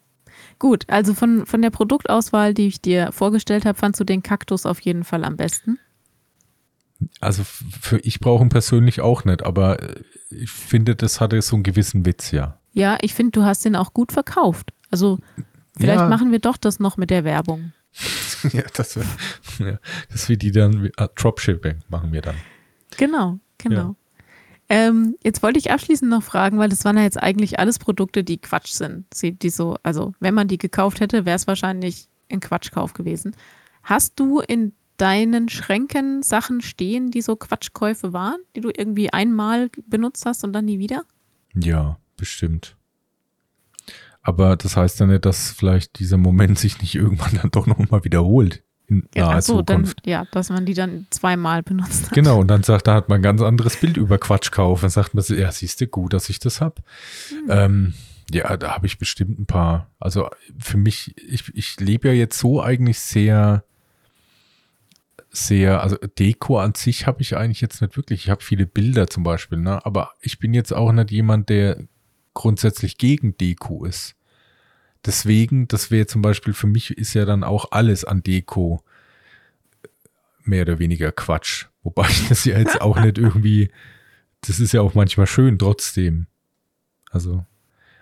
Gut, 0.58 0.86
also 0.88 1.14
von, 1.14 1.46
von 1.46 1.62
der 1.62 1.70
Produktauswahl, 1.70 2.54
die 2.54 2.68
ich 2.68 2.82
dir 2.82 3.12
vorgestellt 3.12 3.66
habe, 3.66 3.78
fandst 3.78 4.00
du 4.00 4.04
den 4.04 4.24
Kaktus 4.24 4.66
auf 4.66 4.80
jeden 4.80 5.04
Fall 5.04 5.24
am 5.24 5.38
besten? 5.38 5.78
Also 7.20 7.44
für 7.44 8.00
ich 8.00 8.20
brauche 8.20 8.44
ihn 8.44 8.50
persönlich 8.50 9.02
auch 9.02 9.26
nicht, 9.26 9.44
aber 9.44 9.82
äh, 9.82 10.04
ich 10.30 10.50
finde, 10.50 10.96
das 10.96 11.20
hatte 11.20 11.42
so 11.42 11.56
einen 11.56 11.64
gewissen 11.64 12.06
Witz, 12.06 12.32
ja. 12.32 12.60
Ja, 12.74 12.98
ich 13.02 13.14
finde, 13.14 13.32
du 13.32 13.44
hast 13.44 13.66
den 13.66 13.76
auch 13.76 13.94
gut 13.94 14.12
verkauft. 14.12 14.74
Also 14.90 15.20
vielleicht 15.78 16.00
ja. 16.00 16.08
machen 16.08 16.32
wir 16.32 16.40
doch 16.40 16.58
das 16.58 16.80
noch 16.80 16.98
mit 16.98 17.10
der 17.10 17.24
Werbung. 17.24 17.74
ja, 18.54 18.64
das, 18.74 18.96
ja, 19.60 19.80
das 20.12 20.30
wie 20.30 20.38
die 20.38 20.52
dann, 20.52 20.92
uh, 21.00 21.08
Dropshipping 21.16 21.80
machen 21.90 22.14
wir 22.14 22.22
dann. 22.22 22.36
Genau, 22.98 23.40
genau. 23.58 23.76
Ja. 23.76 23.96
Ähm, 24.70 25.18
jetzt 25.22 25.44
wollte 25.44 25.60
ich 25.60 25.72
abschließend 25.72 26.10
noch 26.10 26.24
fragen, 26.24 26.58
weil 26.58 26.70
das 26.70 26.86
waren 26.86 26.96
ja 26.96 27.04
jetzt 27.04 27.22
eigentlich 27.22 27.60
alles 27.60 27.78
Produkte, 27.78 28.24
die 28.24 28.38
Quatsch 28.38 28.72
sind. 28.72 29.06
Die 29.22 29.50
so, 29.50 29.76
also 29.84 30.14
wenn 30.22 30.34
man 30.34 30.48
die 30.48 30.58
gekauft 30.58 31.02
hätte, 31.02 31.26
wäre 31.26 31.36
es 31.36 31.46
wahrscheinlich 31.46 32.08
ein 32.32 32.40
Quatschkauf 32.40 32.94
gewesen. 32.94 33.36
Hast 33.84 34.18
du 34.18 34.40
in 34.40 34.72
deinen 35.02 35.50
Schränken 35.50 36.22
Sachen 36.22 36.62
stehen, 36.62 37.10
die 37.10 37.22
so 37.22 37.36
Quatschkäufe 37.36 38.14
waren, 38.14 38.38
die 38.56 38.62
du 38.62 38.70
irgendwie 38.70 39.12
einmal 39.12 39.70
benutzt 39.88 40.26
hast 40.26 40.44
und 40.44 40.54
dann 40.54 40.66
nie 40.66 40.78
wieder? 40.78 41.04
Ja, 41.56 41.98
bestimmt. 42.18 42.78
Aber 44.22 44.56
das 44.56 44.78
heißt 44.78 45.00
ja 45.00 45.08
nicht, 45.08 45.26
dass 45.26 45.52
vielleicht 45.52 45.98
dieser 45.98 46.18
Moment 46.18 46.60
sich 46.60 46.80
nicht 46.82 46.94
irgendwann 46.94 47.40
dann 47.42 47.50
doch 47.50 47.66
nochmal 47.66 48.04
wiederholt. 48.04 48.64
In 48.88 49.08
ja, 49.16 49.28
naher 49.28 49.42
so, 49.42 49.58
Zukunft. 49.58 50.06
Dann, 50.06 50.12
ja, 50.12 50.26
dass 50.32 50.50
man 50.50 50.66
die 50.66 50.74
dann 50.74 51.08
zweimal 51.10 51.64
benutzt 51.64 52.08
hat. 52.08 52.12
Genau, 52.12 52.42
und 52.42 52.48
dann 52.50 52.62
sagt, 52.62 52.88
da 52.88 52.94
hat 52.94 53.10
man 53.10 53.20
ein 53.20 53.24
ganz 53.24 53.42
anderes 53.42 53.78
Bild 53.78 53.98
über 53.98 54.18
Quatschkauf. 54.20 54.82
Dann 54.82 54.90
sagt 54.90 55.16
man, 55.16 55.24
ja, 55.30 55.52
siehst 55.52 55.82
du, 55.82 55.88
gut, 55.88 56.14
dass 56.14 56.30
ich 56.30 56.40
das 56.40 56.62
habe. 56.62 56.84
Hm. 57.30 57.46
Ähm, 57.50 57.94
ja, 58.32 58.56
da 58.58 58.76
habe 58.76 58.86
ich 58.86 59.00
bestimmt 59.00 59.40
ein 59.40 59.46
paar. 59.46 59.90
Also 60.00 60.30
für 60.60 60.78
mich, 60.78 61.16
ich, 61.18 61.52
ich 61.56 61.80
lebe 61.80 62.10
ja 62.10 62.14
jetzt 62.14 62.38
so 62.38 62.62
eigentlich 62.62 63.00
sehr 63.00 63.64
sehr, 65.32 65.82
also 65.82 65.96
Deko 65.96 66.60
an 66.60 66.76
sich 66.76 67.08
habe 67.08 67.22
ich 67.22 67.38
eigentlich 67.38 67.62
jetzt 67.62 67.82
nicht 67.82 67.96
wirklich. 67.96 68.26
Ich 68.26 68.30
habe 68.30 68.44
viele 68.44 68.68
Bilder 68.68 69.08
zum 69.08 69.24
Beispiel, 69.24 69.60
ne? 69.60 69.84
aber 69.86 70.12
ich 70.20 70.40
bin 70.40 70.54
jetzt 70.54 70.74
auch 70.74 70.92
nicht 70.92 71.10
jemand, 71.10 71.50
der 71.50 71.78
grundsätzlich 72.34 72.98
gegen 72.98 73.38
Deko 73.38 73.86
ist. 73.86 74.16
Deswegen, 75.06 75.68
das 75.68 75.90
wäre 75.90 76.06
zum 76.06 76.22
Beispiel 76.22 76.54
für 76.54 76.68
mich 76.68 76.92
ist 76.98 77.14
ja 77.14 77.26
dann 77.26 77.44
auch 77.44 77.72
alles 77.72 78.04
an 78.04 78.24
Deko 78.24 78.84
mehr 80.44 80.64
oder 80.64 80.80
weniger 80.80 81.12
Quatsch. 81.12 81.68
Wobei 81.82 82.08
ich 82.10 82.28
das 82.28 82.44
ja 82.44 82.60
jetzt 82.60 82.82
auch 82.82 83.00
nicht 83.00 83.18
irgendwie, 83.18 83.72
das 84.42 84.60
ist 84.60 84.74
ja 84.74 84.82
auch 84.82 84.94
manchmal 84.94 85.28
schön 85.28 85.58
trotzdem. 85.58 86.28
Also, 87.10 87.46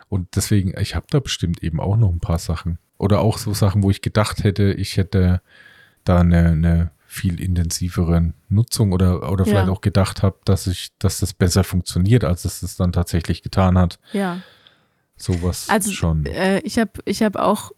und 0.09 0.35
deswegen, 0.35 0.73
ich 0.79 0.95
habe 0.95 1.05
da 1.09 1.19
bestimmt 1.19 1.63
eben 1.63 1.79
auch 1.79 1.95
noch 1.95 2.11
ein 2.11 2.19
paar 2.19 2.39
Sachen. 2.39 2.79
Oder 2.97 3.21
auch 3.21 3.37
so 3.37 3.53
Sachen, 3.53 3.83
wo 3.83 3.91
ich 3.91 4.01
gedacht 4.01 4.43
hätte, 4.43 4.73
ich 4.73 4.97
hätte 4.97 5.41
da 6.03 6.19
eine, 6.19 6.49
eine 6.49 6.91
viel 7.11 7.41
intensiveren 7.41 8.35
Nutzung 8.49 8.91
oder, 8.91 9.31
oder 9.31 9.43
vielleicht 9.43 9.65
ja. 9.65 9.73
auch 9.73 9.81
gedacht 9.81 10.21
habe, 10.21 10.37
dass 10.45 10.67
ich, 10.67 10.89
dass 10.99 11.19
das 11.19 11.33
besser 11.33 11.63
funktioniert, 11.63 12.23
als 12.23 12.45
es 12.45 12.59
das 12.59 12.75
dann 12.75 12.91
tatsächlich 12.91 13.41
getan 13.41 13.79
hat. 13.79 13.97
Ja. 14.13 14.41
Sowas 15.17 15.69
also, 15.69 15.91
schon. 15.91 16.27
Äh, 16.27 16.59
ich 16.59 16.77
habe 16.77 16.91
ich 17.05 17.23
hab 17.23 17.35
auch 17.35 17.71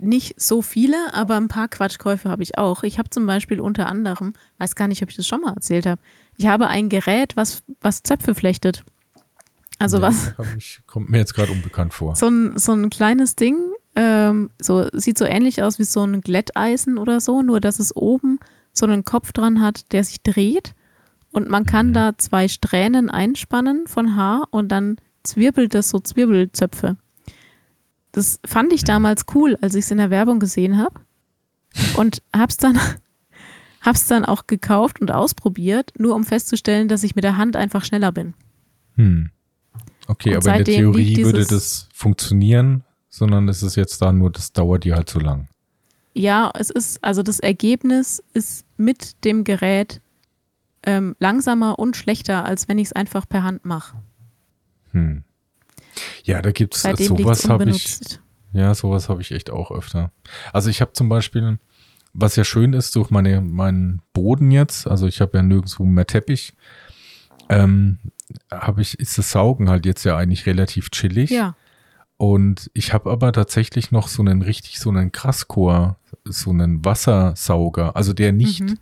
nicht 0.00 0.40
so 0.40 0.62
viele, 0.62 0.96
aber 1.12 1.36
ein 1.36 1.48
paar 1.48 1.68
Quatschkäufe 1.68 2.30
habe 2.30 2.42
ich 2.42 2.56
auch. 2.56 2.82
Ich 2.82 2.98
habe 2.98 3.10
zum 3.10 3.26
Beispiel 3.26 3.60
unter 3.60 3.88
anderem, 3.88 4.32
weiß 4.56 4.74
gar 4.74 4.88
nicht, 4.88 5.02
ob 5.02 5.10
ich 5.10 5.16
das 5.16 5.26
schon 5.26 5.42
mal 5.42 5.52
erzählt 5.52 5.84
habe, 5.84 6.00
ich 6.38 6.46
habe 6.46 6.68
ein 6.68 6.88
Gerät, 6.88 7.36
was, 7.36 7.62
was 7.82 8.02
Zöpfe 8.02 8.34
flechtet. 8.34 8.84
Also 9.78 9.98
nee, 9.98 10.04
was? 10.04 10.32
Ich, 10.56 10.80
kommt 10.86 11.10
mir 11.10 11.18
jetzt 11.18 11.34
gerade 11.34 11.52
unbekannt 11.52 11.92
vor. 11.92 12.16
So 12.16 12.28
ein, 12.28 12.56
so 12.56 12.72
ein 12.72 12.88
kleines 12.88 13.36
Ding, 13.36 13.58
ähm, 13.96 14.50
so, 14.60 14.88
sieht 14.92 15.18
so 15.18 15.24
ähnlich 15.24 15.62
aus 15.62 15.78
wie 15.78 15.84
so 15.84 16.04
ein 16.04 16.20
Glätteisen 16.20 16.98
oder 16.98 17.20
so, 17.20 17.42
nur 17.42 17.60
dass 17.60 17.78
es 17.78 17.96
oben 17.96 18.38
so 18.72 18.84
einen 18.86 19.04
Kopf 19.04 19.32
dran 19.32 19.60
hat, 19.62 19.92
der 19.92 20.04
sich 20.04 20.22
dreht. 20.22 20.74
Und 21.32 21.48
man 21.48 21.64
kann 21.64 21.88
mhm. 21.88 21.92
da 21.94 22.18
zwei 22.18 22.46
Strähnen 22.46 23.10
einspannen 23.10 23.86
von 23.86 24.14
Haar 24.14 24.48
und 24.50 24.68
dann 24.68 24.96
zwirbelt 25.22 25.74
das 25.74 25.88
so 25.88 25.98
Zwirbelzöpfe. 25.98 26.96
Das 28.12 28.38
fand 28.46 28.72
ich 28.72 28.84
damals 28.84 29.24
cool, 29.34 29.58
als 29.60 29.74
ich 29.74 29.86
es 29.86 29.90
in 29.90 29.98
der 29.98 30.10
Werbung 30.10 30.40
gesehen 30.40 30.78
habe. 30.78 31.00
Und 31.96 32.22
hab's 32.34 32.58
dann, 32.58 32.78
hab's 33.80 34.06
dann 34.06 34.24
auch 34.24 34.46
gekauft 34.46 35.00
und 35.00 35.10
ausprobiert, 35.10 35.92
nur 35.98 36.14
um 36.14 36.24
festzustellen, 36.24 36.88
dass 36.88 37.02
ich 37.02 37.14
mit 37.14 37.24
der 37.24 37.36
Hand 37.36 37.56
einfach 37.56 37.84
schneller 37.84 38.12
bin. 38.12 38.34
Hm. 38.96 39.30
Okay, 40.06 40.36
und 40.36 40.46
aber 40.46 40.58
in 40.58 40.64
der 40.64 40.74
Theorie 40.76 41.24
würde 41.24 41.44
das 41.44 41.88
funktionieren, 41.92 42.84
sondern 43.16 43.48
es 43.48 43.62
ist 43.62 43.76
jetzt 43.76 44.02
da 44.02 44.12
nur, 44.12 44.30
das 44.30 44.52
dauert 44.52 44.84
dir 44.84 44.94
halt 44.94 45.08
zu 45.08 45.18
lang. 45.18 45.48
Ja, 46.12 46.50
es 46.54 46.68
ist, 46.68 47.02
also 47.02 47.22
das 47.22 47.40
Ergebnis 47.40 48.22
ist 48.34 48.66
mit 48.76 49.24
dem 49.24 49.42
Gerät 49.42 50.02
ähm, 50.82 51.16
langsamer 51.18 51.78
und 51.78 51.96
schlechter, 51.96 52.44
als 52.44 52.68
wenn 52.68 52.78
ich 52.78 52.88
es 52.88 52.92
einfach 52.92 53.26
per 53.26 53.42
Hand 53.42 53.64
mache. 53.64 53.96
Hm. 54.92 55.24
Ja, 56.24 56.42
da 56.42 56.52
gibt 56.52 56.76
es 56.76 56.82
sowas 56.82 57.48
habe 57.48 57.70
ich. 57.70 57.98
Ja, 58.52 58.74
sowas 58.74 59.08
habe 59.08 59.22
ich 59.22 59.32
echt 59.32 59.50
auch 59.50 59.70
öfter. 59.70 60.12
Also 60.52 60.68
ich 60.68 60.82
habe 60.82 60.92
zum 60.92 61.08
Beispiel, 61.08 61.58
was 62.12 62.36
ja 62.36 62.44
schön 62.44 62.74
ist, 62.74 62.96
durch 62.96 63.08
meine, 63.10 63.40
meinen 63.40 64.02
Boden 64.12 64.50
jetzt, 64.50 64.86
also 64.86 65.06
ich 65.06 65.22
habe 65.22 65.38
ja 65.38 65.42
nirgendwo 65.42 65.84
mehr 65.84 66.06
Teppich, 66.06 66.54
ähm, 67.48 67.98
habe 68.50 68.82
ich, 68.82 68.98
ist 69.00 69.16
das 69.16 69.30
Saugen 69.30 69.70
halt 69.70 69.86
jetzt 69.86 70.04
ja 70.04 70.18
eigentlich 70.18 70.44
relativ 70.44 70.90
chillig. 70.90 71.30
Ja. 71.30 71.56
Und 72.18 72.70
ich 72.72 72.92
habe 72.94 73.10
aber 73.10 73.32
tatsächlich 73.32 73.90
noch 73.90 74.08
so 74.08 74.22
einen 74.22 74.42
richtig, 74.42 74.78
so 74.78 74.90
einen 74.90 75.12
Krasskor, 75.12 75.98
so 76.24 76.50
einen 76.50 76.84
Wassersauger, 76.84 77.94
also 77.94 78.12
der 78.12 78.32
nicht 78.32 78.62
mhm. 78.62 78.78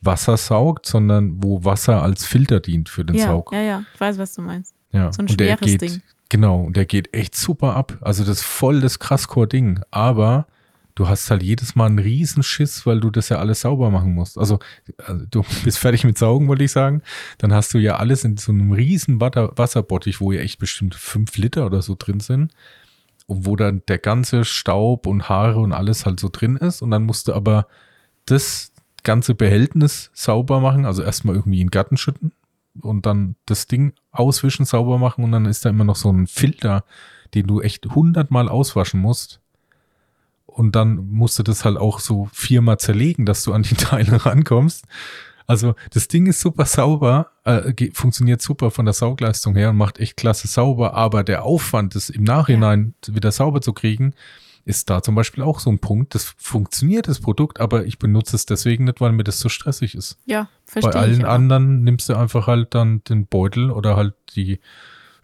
Wasser 0.00 0.36
saugt, 0.36 0.86
sondern 0.86 1.42
wo 1.42 1.64
Wasser 1.64 2.02
als 2.02 2.24
Filter 2.24 2.60
dient 2.60 2.88
für 2.88 3.04
den 3.04 3.16
ja, 3.16 3.26
Saug. 3.26 3.52
Ja, 3.52 3.62
ja, 3.62 3.84
ich 3.94 4.00
weiß, 4.00 4.18
was 4.18 4.34
du 4.34 4.42
meinst. 4.42 4.74
Ja. 4.92 5.12
So 5.12 5.22
ein 5.22 5.28
und 5.28 5.40
der 5.40 5.56
schweres 5.56 5.66
geht, 5.66 5.80
Ding. 5.80 6.02
Genau, 6.28 6.62
und 6.62 6.76
der 6.76 6.86
geht 6.86 7.14
echt 7.14 7.36
super 7.36 7.76
ab. 7.76 7.98
Also 8.00 8.24
das 8.24 8.38
ist 8.38 8.44
voll 8.44 8.80
das 8.80 8.98
Krasskor-Ding. 8.98 9.80
Aber 9.90 10.46
du 10.94 11.08
hast 11.08 11.30
halt 11.30 11.42
jedes 11.42 11.74
Mal 11.74 11.86
einen 11.86 11.98
Riesenschiss, 11.98 12.86
weil 12.86 13.00
du 13.00 13.10
das 13.10 13.28
ja 13.28 13.38
alles 13.38 13.62
sauber 13.62 13.90
machen 13.90 14.14
musst. 14.14 14.38
Also, 14.38 14.58
also, 15.06 15.24
du 15.30 15.44
bist 15.64 15.78
fertig 15.78 16.04
mit 16.04 16.18
Saugen, 16.18 16.48
wollte 16.48 16.64
ich 16.64 16.72
sagen. 16.72 17.02
Dann 17.38 17.52
hast 17.52 17.74
du 17.74 17.78
ja 17.78 17.96
alles 17.96 18.24
in 18.24 18.36
so 18.36 18.52
einem 18.52 18.72
riesen 18.72 19.20
Wasserbottich, 19.20 20.20
wo 20.20 20.32
ja 20.32 20.40
echt 20.40 20.58
bestimmt 20.58 20.94
fünf 20.94 21.36
Liter 21.36 21.66
oder 21.66 21.82
so 21.82 21.96
drin 21.98 22.20
sind. 22.20 22.52
Und 23.26 23.46
wo 23.46 23.56
dann 23.56 23.82
der 23.88 23.98
ganze 23.98 24.44
Staub 24.44 25.06
und 25.06 25.28
Haare 25.28 25.60
und 25.60 25.72
alles 25.72 26.04
halt 26.04 26.20
so 26.20 26.28
drin 26.30 26.56
ist. 26.56 26.82
Und 26.82 26.90
dann 26.90 27.04
musst 27.04 27.28
du 27.28 27.34
aber 27.34 27.66
das 28.26 28.72
ganze 29.04 29.34
Behältnis 29.34 30.10
sauber 30.12 30.60
machen. 30.60 30.84
Also 30.84 31.02
erstmal 31.02 31.36
irgendwie 31.36 31.60
in 31.60 31.68
den 31.68 31.70
Garten 31.70 31.96
schütten 31.96 32.32
und 32.80 33.06
dann 33.06 33.36
das 33.46 33.66
Ding 33.66 33.94
auswischen, 34.10 34.64
sauber 34.64 34.98
machen. 34.98 35.24
Und 35.24 35.32
dann 35.32 35.46
ist 35.46 35.64
da 35.64 35.70
immer 35.70 35.84
noch 35.84 35.96
so 35.96 36.10
ein 36.10 36.26
Filter, 36.26 36.84
den 37.34 37.46
du 37.46 37.60
echt 37.60 37.86
hundertmal 37.86 38.48
auswaschen 38.48 39.00
musst 39.00 39.42
und 40.54 40.76
dann 40.76 41.08
musst 41.10 41.38
du 41.38 41.42
das 41.42 41.64
halt 41.64 41.76
auch 41.76 42.00
so 42.00 42.28
viermal 42.32 42.78
zerlegen, 42.78 43.26
dass 43.26 43.42
du 43.44 43.52
an 43.52 43.62
die 43.62 43.74
Teile 43.76 44.24
rankommst. 44.24 44.84
Also 45.46 45.74
das 45.90 46.08
Ding 46.08 46.26
ist 46.26 46.40
super 46.40 46.64
sauber, 46.64 47.32
äh, 47.44 47.90
funktioniert 47.92 48.40
super 48.40 48.70
von 48.70 48.84
der 48.84 48.94
Saugleistung 48.94 49.56
her 49.56 49.70
und 49.70 49.76
macht 49.76 49.98
echt 49.98 50.16
klasse 50.16 50.48
sauber, 50.48 50.94
aber 50.94 51.24
der 51.24 51.44
Aufwand, 51.44 51.94
das 51.94 52.10
im 52.10 52.24
Nachhinein 52.24 52.94
ja. 53.06 53.14
wieder 53.16 53.32
sauber 53.32 53.60
zu 53.60 53.72
kriegen, 53.72 54.14
ist 54.64 54.90
da 54.90 55.02
zum 55.02 55.14
Beispiel 55.14 55.42
auch 55.42 55.58
so 55.58 55.70
ein 55.70 55.80
Punkt. 55.80 56.14
Das 56.14 56.34
funktioniert, 56.38 57.08
das 57.08 57.20
Produkt, 57.20 57.60
aber 57.60 57.84
ich 57.84 57.98
benutze 57.98 58.36
es 58.36 58.46
deswegen 58.46 58.84
nicht, 58.84 59.00
weil 59.00 59.12
mir 59.12 59.24
das 59.24 59.40
so 59.40 59.48
stressig 59.48 59.94
ist. 59.94 60.18
Ja, 60.24 60.48
verstehe 60.64 60.92
Bei 60.92 61.00
allen 61.00 61.24
anderen 61.24 61.82
nimmst 61.82 62.08
du 62.08 62.14
einfach 62.14 62.46
halt 62.46 62.74
dann 62.74 63.02
den 63.04 63.26
Beutel 63.26 63.70
oder 63.70 63.96
halt 63.96 64.14
die 64.36 64.60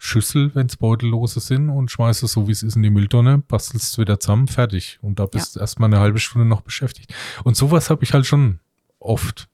Schüssel, 0.01 0.55
wenn 0.55 0.67
es 0.67 0.77
Beutellose 0.77 1.41
sind 1.41 1.69
und 1.69 1.91
schmeißt 1.91 2.23
es 2.23 2.31
so, 2.31 2.47
wie 2.47 2.53
es 2.53 2.63
ist, 2.63 2.77
in 2.77 2.83
die 2.83 2.89
Mülltonne, 2.89 3.39
bastelst 3.39 3.91
es 3.91 3.97
wieder 3.97 4.19
zusammen, 4.19 4.47
fertig. 4.47 4.97
Und 5.01 5.19
da 5.19 5.25
bist 5.25 5.55
du 5.55 5.59
ja. 5.59 5.63
erstmal 5.63 5.89
eine 5.89 5.99
halbe 5.99 6.19
Stunde 6.19 6.47
noch 6.47 6.61
beschäftigt. 6.61 7.13
Und 7.43 7.57
sowas 7.57 7.89
habe 7.89 8.03
ich 8.03 8.13
halt 8.13 8.25
schon 8.25 8.59
oft, 8.99 9.49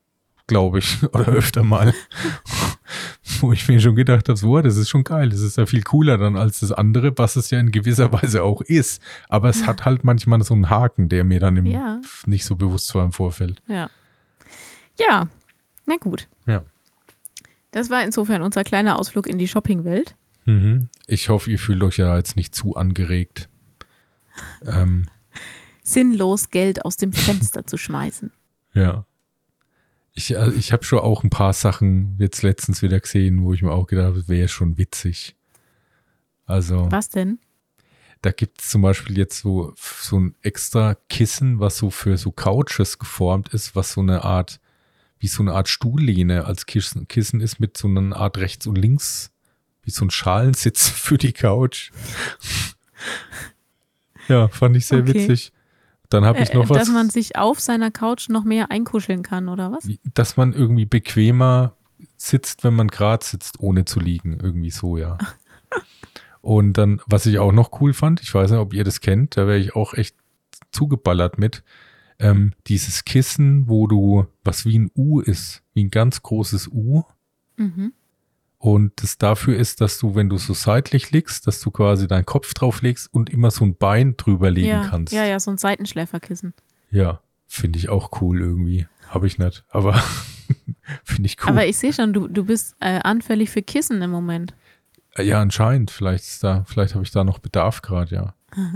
glaube 0.46 0.80
ich, 0.80 1.02
oder 1.14 1.30
öfter 1.30 1.64
mal, 1.64 1.96
wo 3.40 3.54
ich 3.54 3.68
mir 3.68 3.80
schon 3.80 3.96
gedacht 3.96 4.30
habe, 4.30 4.38
so, 4.38 4.62
das 4.62 4.78
ist 4.78 4.88
schon 4.88 5.04
geil, 5.04 5.30
das 5.30 5.40
ist 5.40 5.58
ja 5.58 5.66
viel 5.66 5.82
cooler 5.82 6.20
dann 6.20 6.38
als 6.38 6.60
das 6.60 6.72
andere, 6.72 7.18
was 7.18 7.36
es 7.38 7.50
ja 7.50 7.60
in 7.60 7.72
gewisser 7.72 8.12
Weise 8.14 8.44
auch 8.44 8.62
ist. 8.62 9.02
Aber 9.28 9.50
es 9.50 9.66
hat 9.66 9.84
halt 9.84 10.04
manchmal 10.04 10.44
so 10.44 10.54
einen 10.54 10.70
Haken, 10.70 11.10
der 11.10 11.24
mir 11.24 11.40
dann 11.40 11.58
im, 11.58 11.66
ja. 11.66 12.02
nicht 12.28 12.46
so 12.46 12.56
bewusst 12.56 12.94
war 12.94 13.04
im 13.04 13.14
Vorfeld. 13.14 13.64
Ja. 13.68 13.90
Ja, 15.00 15.28
na 15.88 15.98
gut. 15.98 16.28
Ja. 16.46 16.64
Das 17.72 17.90
war 17.90 18.04
insofern 18.04 18.44
unser 18.44 18.64
kleiner 18.64 19.00
Ausflug 19.00 19.26
in 19.26 19.40
die 19.40 19.48
Shoppingwelt. 19.48 20.16
Mhm. 20.46 20.90
Ich 21.08 21.30
hoffe, 21.30 21.52
ihr 21.52 21.60
fühlt 21.60 21.84
euch 21.84 21.98
ja 21.98 22.16
jetzt 22.18 22.36
nicht 22.36 22.56
zu 22.56 22.76
angeregt. 22.76 23.50
Ähm. 24.66 25.08
Sinnlos 25.84 26.50
Geld 26.50 26.86
aus 26.86 26.98
dem 26.98 27.14
Fenster 27.14 27.66
zu 27.66 27.78
schmeißen. 27.78 28.32
Ja. 28.78 29.06
Ich, 30.12 30.38
also 30.38 30.58
ich 30.58 30.74
habe 30.74 30.84
schon 30.84 31.00
auch 31.00 31.24
ein 31.24 31.30
paar 31.30 31.54
Sachen 31.54 32.18
jetzt 32.20 32.42
letztens 32.42 32.82
wieder 32.82 33.00
gesehen, 33.00 33.42
wo 33.42 33.54
ich 33.54 33.62
mir 33.62 33.72
auch 33.72 33.88
gedacht 33.88 34.08
habe, 34.08 34.28
wäre 34.28 34.50
schon 34.50 34.78
witzig. 34.78 35.38
Also. 36.46 36.92
Was 36.92 37.08
denn? 37.08 37.40
Da 38.22 38.32
gibt 38.32 38.60
es 38.60 38.70
zum 38.70 38.82
Beispiel 38.82 39.18
jetzt 39.18 39.40
so, 39.40 39.74
so 39.78 40.20
ein 40.20 40.36
extra 40.42 40.96
Kissen, 41.08 41.62
was 41.62 41.78
so 41.78 41.90
für 41.90 42.18
so 42.18 42.32
Couches 42.32 43.00
geformt 43.00 43.54
ist, 43.54 43.78
was 43.78 43.94
so 43.94 44.02
eine 44.02 44.26
Art, 44.26 44.60
wie 45.20 45.28
so 45.28 45.42
eine 45.42 45.54
Art 45.54 45.70
Stuhllehne 45.70 46.44
als 46.44 46.66
Kissen, 46.66 47.08
Kissen 47.08 47.40
ist, 47.40 47.62
mit 47.62 47.78
so 47.78 47.88
einer 47.88 48.18
Art 48.18 48.38
rechts 48.38 48.68
und 48.68 48.78
links 48.78 49.32
wie 49.86 49.92
so 49.92 50.06
ein 50.06 50.10
Schalensitz 50.10 50.90
für 50.90 51.18
die 51.18 51.34
Couch. 51.34 51.92
ja, 54.28 54.48
fand 54.50 54.76
ich 54.76 54.86
sehr 54.86 55.00
okay. 55.00 55.14
witzig. 55.14 55.52
Dann 56.10 56.26
habe 56.26 56.40
ich 56.40 56.54
noch 56.54 56.66
äh, 56.66 56.70
was. 56.70 56.78
Dass 56.78 56.90
man 56.90 57.10
sich 57.10 57.36
auf 57.36 57.60
seiner 57.60 57.92
Couch 57.92 58.30
noch 58.30 58.44
mehr 58.44 58.72
einkuscheln 58.72 59.24
kann, 59.24 59.50
oder 59.50 59.72
was? 59.72 59.88
Dass 60.14 60.38
man 60.38 60.54
irgendwie 60.54 60.86
bequemer 60.86 61.76
sitzt, 62.18 62.64
wenn 62.64 62.76
man 62.76 62.88
gerade 62.90 63.26
sitzt, 63.26 63.60
ohne 63.60 63.86
zu 63.86 64.00
liegen. 64.00 64.40
Irgendwie 64.40 64.72
so, 64.72 64.98
ja. 64.98 65.18
Und 66.42 66.74
dann, 66.74 67.02
was 67.08 67.26
ich 67.26 67.40
auch 67.40 67.52
noch 67.52 67.82
cool 67.82 67.94
fand, 67.94 68.22
ich 68.22 68.34
weiß 68.34 68.52
nicht, 68.52 68.60
ob 68.60 68.74
ihr 68.74 68.84
das 68.84 69.02
kennt, 69.02 69.36
da 69.36 69.48
wäre 69.48 69.58
ich 69.58 69.76
auch 69.76 69.96
echt 69.96 70.16
zugeballert 70.72 71.40
mit. 71.40 71.64
Ähm, 72.20 72.54
dieses 72.68 73.04
Kissen, 73.04 73.68
wo 73.68 73.88
du, 73.88 74.28
was 74.44 74.66
wie 74.66 74.78
ein 74.78 74.92
U 74.96 75.20
ist, 75.20 75.64
wie 75.74 75.84
ein 75.84 75.90
ganz 75.90 76.22
großes 76.22 76.70
U. 76.70 77.04
Mhm. 77.58 77.94
Und 78.66 79.04
das 79.04 79.20
dafür 79.20 79.56
ist, 79.56 79.80
dass 79.80 80.00
du, 80.00 80.16
wenn 80.16 80.28
du 80.28 80.40
so 80.40 80.56
seitlich 80.56 81.12
liegst, 81.12 81.46
dass 81.46 81.62
du 81.62 81.70
quasi 81.70 82.08
deinen 82.08 82.26
Kopf 82.26 82.56
drauf 82.56 82.82
legst 82.82 83.14
und 83.14 83.30
immer 83.30 83.52
so 83.52 83.64
ein 83.64 83.78
Bein 83.78 84.18
drüber 84.18 84.50
legen 84.50 84.70
ja, 84.70 84.88
kannst. 84.88 85.14
Ja, 85.14 85.24
ja, 85.24 85.40
so 85.40 85.52
ein 85.52 85.60
Seitenschläferkissen. 85.60 86.56
Ja, 86.90 87.22
finde 87.46 87.78
ich 87.78 87.90
auch 87.90 88.20
cool 88.22 88.42
irgendwie. 88.42 88.88
Habe 89.08 89.28
ich 89.28 89.38
nicht, 89.38 89.64
aber 89.70 89.94
finde 91.04 91.28
ich 91.28 91.38
cool. 91.44 91.50
Aber 91.50 91.68
ich 91.68 91.78
sehe 91.78 91.94
schon, 91.94 92.12
du, 92.12 92.28
du 92.28 92.44
bist 92.44 92.76
äh, 92.80 93.02
anfällig 93.04 93.52
für 93.52 93.62
Kissen 93.62 94.02
im 94.02 94.10
Moment. 94.10 94.56
Äh, 95.16 95.26
ja, 95.26 95.40
anscheinend. 95.40 95.92
Vielleicht 95.92 96.24
ist 96.24 96.44
da, 96.44 96.64
vielleicht 96.68 96.96
habe 96.96 97.04
ich 97.04 97.12
da 97.12 97.24
noch 97.24 97.38
Bedarf 97.38 97.84
gerade, 97.84 98.16
ja. 98.16 98.34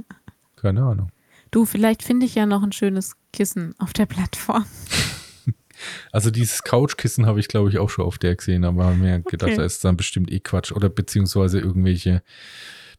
Keine 0.55 0.83
Ahnung. 0.83 1.11
Du, 1.49 1.65
vielleicht 1.65 2.03
finde 2.03 2.27
ich 2.27 2.35
ja 2.35 2.45
noch 2.45 2.61
ein 2.61 2.73
schönes 2.73 3.15
Kissen 3.33 3.73
auf 3.79 3.93
der 3.93 4.05
Plattform. 4.05 4.65
Also 6.11 6.31
dieses 6.31 6.63
Couchkissen 6.63 7.25
habe 7.25 7.39
ich, 7.39 7.47
glaube 7.47 7.69
ich, 7.69 7.77
auch 7.79 7.89
schon 7.89 8.05
auf 8.05 8.17
der 8.17 8.35
gesehen, 8.35 8.65
aber 8.65 8.85
habe 8.85 8.95
mir 8.95 9.19
gedacht, 9.19 9.51
okay. 9.51 9.57
da 9.57 9.63
ist 9.63 9.83
dann 9.83 9.97
bestimmt 9.97 10.31
eh 10.31 10.39
Quatsch. 10.39 10.71
Oder 10.71 10.89
beziehungsweise 10.89 11.59
irgendwelche 11.59 12.21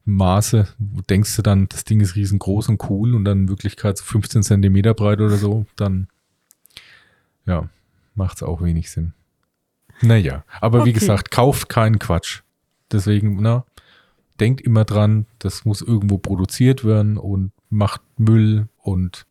Maße. 0.05 0.69
Denkst 1.09 1.37
du 1.37 1.43
dann, 1.43 1.69
das 1.69 1.85
Ding 1.85 2.01
ist 2.01 2.17
riesengroß 2.17 2.69
und 2.69 2.91
cool 2.91 3.15
und 3.15 3.25
dann 3.25 3.43
in 3.43 3.49
Wirklichkeit 3.49 3.99
so 3.99 4.05
15 4.05 4.43
Zentimeter 4.43 4.95
breit 4.95 5.21
oder 5.21 5.37
so, 5.37 5.67
dann 5.77 6.09
ja, 7.47 7.69
macht 8.15 8.37
es 8.37 8.43
auch 8.43 8.63
wenig 8.63 8.91
Sinn. 8.91 9.13
Naja, 10.03 10.45
aber 10.61 10.81
okay. 10.81 10.89
wie 10.89 10.93
gesagt, 10.95 11.31
kauft 11.31 11.69
keinen 11.69 11.99
Quatsch. 11.99 12.41
Deswegen, 12.91 13.41
na, 13.41 13.65
denkt 14.41 14.61
immer 14.63 14.85
dran, 14.85 15.27
das 15.39 15.65
muss 15.65 15.83
irgendwo 15.83 16.19
produziert 16.19 16.85
werden 16.85 17.19
und 17.19 17.53
macht 17.69 18.01
Müll 18.17 18.69
und 18.79 19.27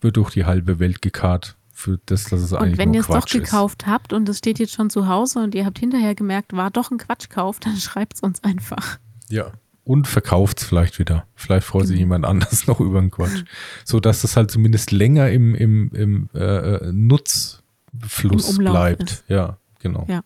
wird 0.00 0.16
durch 0.16 0.30
die 0.30 0.44
halbe 0.44 0.78
Welt 0.78 1.02
gekarrt 1.02 1.56
für 1.84 2.00
das, 2.06 2.24
dass 2.24 2.40
es 2.40 2.52
eigentlich 2.52 2.72
Und 2.72 2.78
wenn 2.78 2.94
ihr 2.94 3.00
es 3.00 3.06
doch 3.06 3.26
gekauft 3.26 3.82
ist. 3.82 3.88
habt 3.88 4.12
und 4.12 4.28
es 4.28 4.38
steht 4.38 4.58
jetzt 4.58 4.72
schon 4.72 4.88
zu 4.88 5.06
Hause 5.06 5.40
und 5.40 5.54
ihr 5.54 5.66
habt 5.66 5.78
hinterher 5.78 6.14
gemerkt, 6.14 6.54
war 6.54 6.70
doch 6.70 6.90
ein 6.90 6.98
Quatschkauf, 6.98 7.60
dann 7.60 7.76
schreibt 7.80 8.14
es 8.14 8.20
uns 8.20 8.42
einfach. 8.42 8.98
Ja. 9.28 9.52
Und 9.84 10.08
verkauft 10.08 10.60
es 10.60 10.64
vielleicht 10.64 10.98
wieder. 10.98 11.26
Vielleicht 11.34 11.66
freut 11.66 11.86
sich 11.86 11.98
genau. 11.98 12.14
jemand 12.14 12.24
anders 12.24 12.66
noch 12.66 12.80
über 12.80 13.00
den 13.00 13.10
Quatsch. 13.10 13.44
So 13.84 14.00
dass 14.00 14.22
das 14.22 14.34
halt 14.36 14.50
zumindest 14.50 14.92
länger 14.92 15.30
im, 15.30 15.54
im, 15.54 15.90
im 15.92 16.30
äh, 16.34 16.38
äh 16.38 16.92
Nutzfluss 16.92 18.56
Im 18.56 18.64
bleibt. 18.64 19.02
Ist. 19.02 19.24
Ja, 19.28 19.58
genau. 19.80 20.06
Ja. 20.08 20.22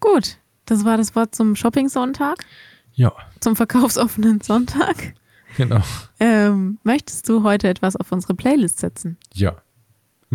Gut, 0.00 0.38
das 0.64 0.86
war 0.86 0.96
das 0.96 1.14
Wort 1.14 1.34
zum 1.34 1.54
Shopping-Sonntag. 1.54 2.38
Ja. 2.94 3.12
Zum 3.40 3.56
verkaufsoffenen 3.56 4.40
Sonntag. 4.40 5.14
Genau. 5.58 5.82
Ähm, 6.18 6.78
möchtest 6.82 7.28
du 7.28 7.42
heute 7.42 7.68
etwas 7.68 7.96
auf 7.96 8.10
unsere 8.10 8.34
Playlist 8.34 8.78
setzen? 8.78 9.18
Ja. 9.34 9.56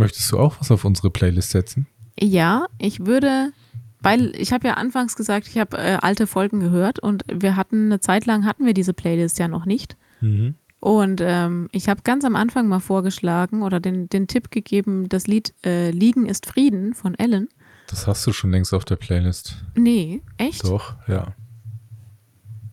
Möchtest 0.01 0.31
du 0.31 0.39
auch 0.39 0.59
was 0.59 0.71
auf 0.71 0.83
unsere 0.83 1.11
Playlist 1.11 1.51
setzen? 1.51 1.85
Ja, 2.19 2.65
ich 2.79 3.05
würde, 3.05 3.53
weil 3.99 4.35
ich 4.35 4.51
habe 4.51 4.67
ja 4.67 4.73
anfangs 4.73 5.15
gesagt, 5.15 5.47
ich 5.47 5.59
habe 5.59 5.77
äh, 5.77 5.97
alte 6.01 6.25
Folgen 6.25 6.59
gehört 6.59 6.97
und 6.97 7.23
wir 7.31 7.55
hatten 7.55 7.85
eine 7.85 7.99
Zeit 7.99 8.25
lang 8.25 8.45
hatten 8.45 8.65
wir 8.65 8.73
diese 8.73 8.93
Playlist 8.93 9.37
ja 9.37 9.47
noch 9.47 9.65
nicht. 9.65 9.97
Mhm. 10.19 10.55
Und 10.79 11.21
ähm, 11.23 11.69
ich 11.71 11.87
habe 11.87 12.01
ganz 12.01 12.25
am 12.25 12.35
Anfang 12.35 12.67
mal 12.67 12.79
vorgeschlagen 12.79 13.61
oder 13.61 13.79
den, 13.79 14.09
den 14.09 14.27
Tipp 14.27 14.49
gegeben, 14.49 15.07
das 15.07 15.27
Lied 15.27 15.53
äh, 15.63 15.91
Liegen 15.91 16.25
ist 16.25 16.47
Frieden 16.47 16.95
von 16.95 17.13
Ellen. 17.13 17.47
Das 17.85 18.07
hast 18.07 18.25
du 18.25 18.33
schon 18.33 18.49
längst 18.49 18.73
auf 18.73 18.85
der 18.85 18.95
Playlist. 18.95 19.63
Nee, 19.75 20.23
echt? 20.37 20.63
Doch, 20.63 20.95
ja. 21.07 21.35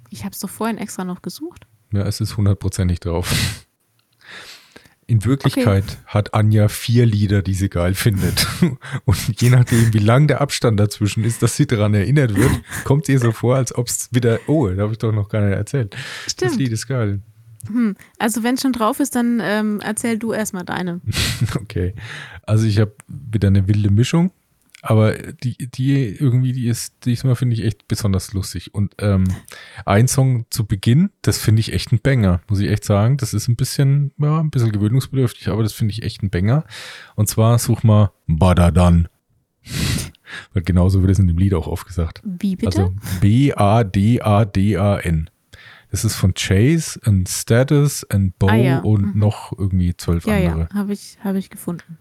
Ich 0.08 0.24
habe 0.24 0.32
es 0.32 0.38
doch 0.38 0.48
vorhin 0.48 0.78
extra 0.78 1.04
noch 1.04 1.20
gesucht. 1.20 1.66
Ja, 1.92 2.04
es 2.04 2.22
ist 2.22 2.38
hundertprozentig 2.38 3.00
drauf. 3.00 3.30
In 5.10 5.24
Wirklichkeit 5.24 5.84
okay. 5.84 5.96
hat 6.04 6.34
Anja 6.34 6.68
vier 6.68 7.06
Lieder, 7.06 7.40
die 7.40 7.54
sie 7.54 7.70
geil 7.70 7.94
findet. 7.94 8.46
Und 9.06 9.40
je 9.40 9.48
nachdem, 9.48 9.94
wie 9.94 9.98
lang 10.00 10.28
der 10.28 10.42
Abstand 10.42 10.78
dazwischen 10.78 11.24
ist, 11.24 11.42
dass 11.42 11.56
sie 11.56 11.66
daran 11.66 11.94
erinnert 11.94 12.36
wird, 12.36 12.50
kommt 12.84 13.08
ihr 13.08 13.18
so 13.18 13.32
vor, 13.32 13.56
als 13.56 13.74
ob 13.74 13.88
es 13.88 14.10
wieder, 14.12 14.38
oh, 14.48 14.68
da 14.68 14.82
habe 14.82 14.92
ich 14.92 14.98
doch 14.98 15.10
noch 15.10 15.30
gar 15.30 15.40
nicht 15.40 15.56
erzählt. 15.56 15.96
Stimmt. 16.26 16.50
Das 16.50 16.58
Lied 16.58 16.72
ist 16.72 16.86
geil. 16.88 17.22
Hm. 17.68 17.96
Also 18.18 18.42
wenn 18.42 18.56
es 18.56 18.60
schon 18.60 18.74
drauf 18.74 19.00
ist, 19.00 19.16
dann 19.16 19.40
ähm, 19.42 19.80
erzähl 19.82 20.18
du 20.18 20.34
erstmal 20.34 20.66
deine. 20.66 21.00
okay. 21.54 21.94
Also 22.42 22.66
ich 22.66 22.78
habe 22.78 22.92
wieder 23.06 23.48
eine 23.48 23.66
wilde 23.66 23.90
Mischung. 23.90 24.30
Aber 24.82 25.12
die, 25.14 25.56
die 25.70 26.06
irgendwie, 26.06 26.52
die 26.52 26.68
ist 26.68 27.04
diesmal, 27.04 27.34
finde 27.34 27.56
ich, 27.56 27.64
echt 27.64 27.88
besonders 27.88 28.32
lustig. 28.32 28.74
Und 28.74 28.94
ähm, 28.98 29.24
ein 29.84 30.06
Song 30.06 30.46
zu 30.50 30.66
Beginn, 30.66 31.10
das 31.22 31.38
finde 31.38 31.60
ich 31.60 31.72
echt 31.72 31.90
ein 31.92 31.98
Banger, 32.00 32.40
muss 32.48 32.60
ich 32.60 32.70
echt 32.70 32.84
sagen. 32.84 33.16
Das 33.16 33.34
ist 33.34 33.48
ein 33.48 33.56
bisschen, 33.56 34.12
ja, 34.18 34.38
ein 34.38 34.50
bisschen 34.50 34.70
gewöhnungsbedürftig, 34.70 35.48
aber 35.48 35.64
das 35.64 35.72
finde 35.72 35.92
ich 35.92 36.04
echt 36.04 36.22
ein 36.22 36.30
Banger. 36.30 36.64
Und 37.16 37.28
zwar 37.28 37.58
such 37.58 37.82
mal 37.82 38.12
Badadan. 38.26 39.08
Weil 40.52 40.62
genauso 40.62 41.00
wird 41.02 41.10
es 41.10 41.18
in 41.18 41.26
dem 41.26 41.38
Lied 41.38 41.54
auch 41.54 41.66
aufgesagt. 41.66 42.22
Wie 42.24 42.54
bitte? 42.54 42.66
Also 42.66 42.94
B-A-D-A-D-A-N. 43.20 44.20
Das 45.90 46.04
ist 46.04 46.16
von 46.16 46.34
Chase 46.34 47.00
und 47.06 47.28
Status 47.28 48.04
und 48.04 48.38
Bo 48.38 48.48
ah, 48.48 48.54
ja. 48.54 48.80
und 48.80 49.14
mhm. 49.14 49.20
noch 49.20 49.58
irgendwie 49.58 49.96
zwölf 49.96 50.26
ja, 50.26 50.34
andere. 50.36 50.68
Ja, 50.70 50.74
habe 50.74 50.92
ich, 50.92 51.16
hab 51.24 51.34
ich 51.34 51.48
gefunden. 51.48 51.96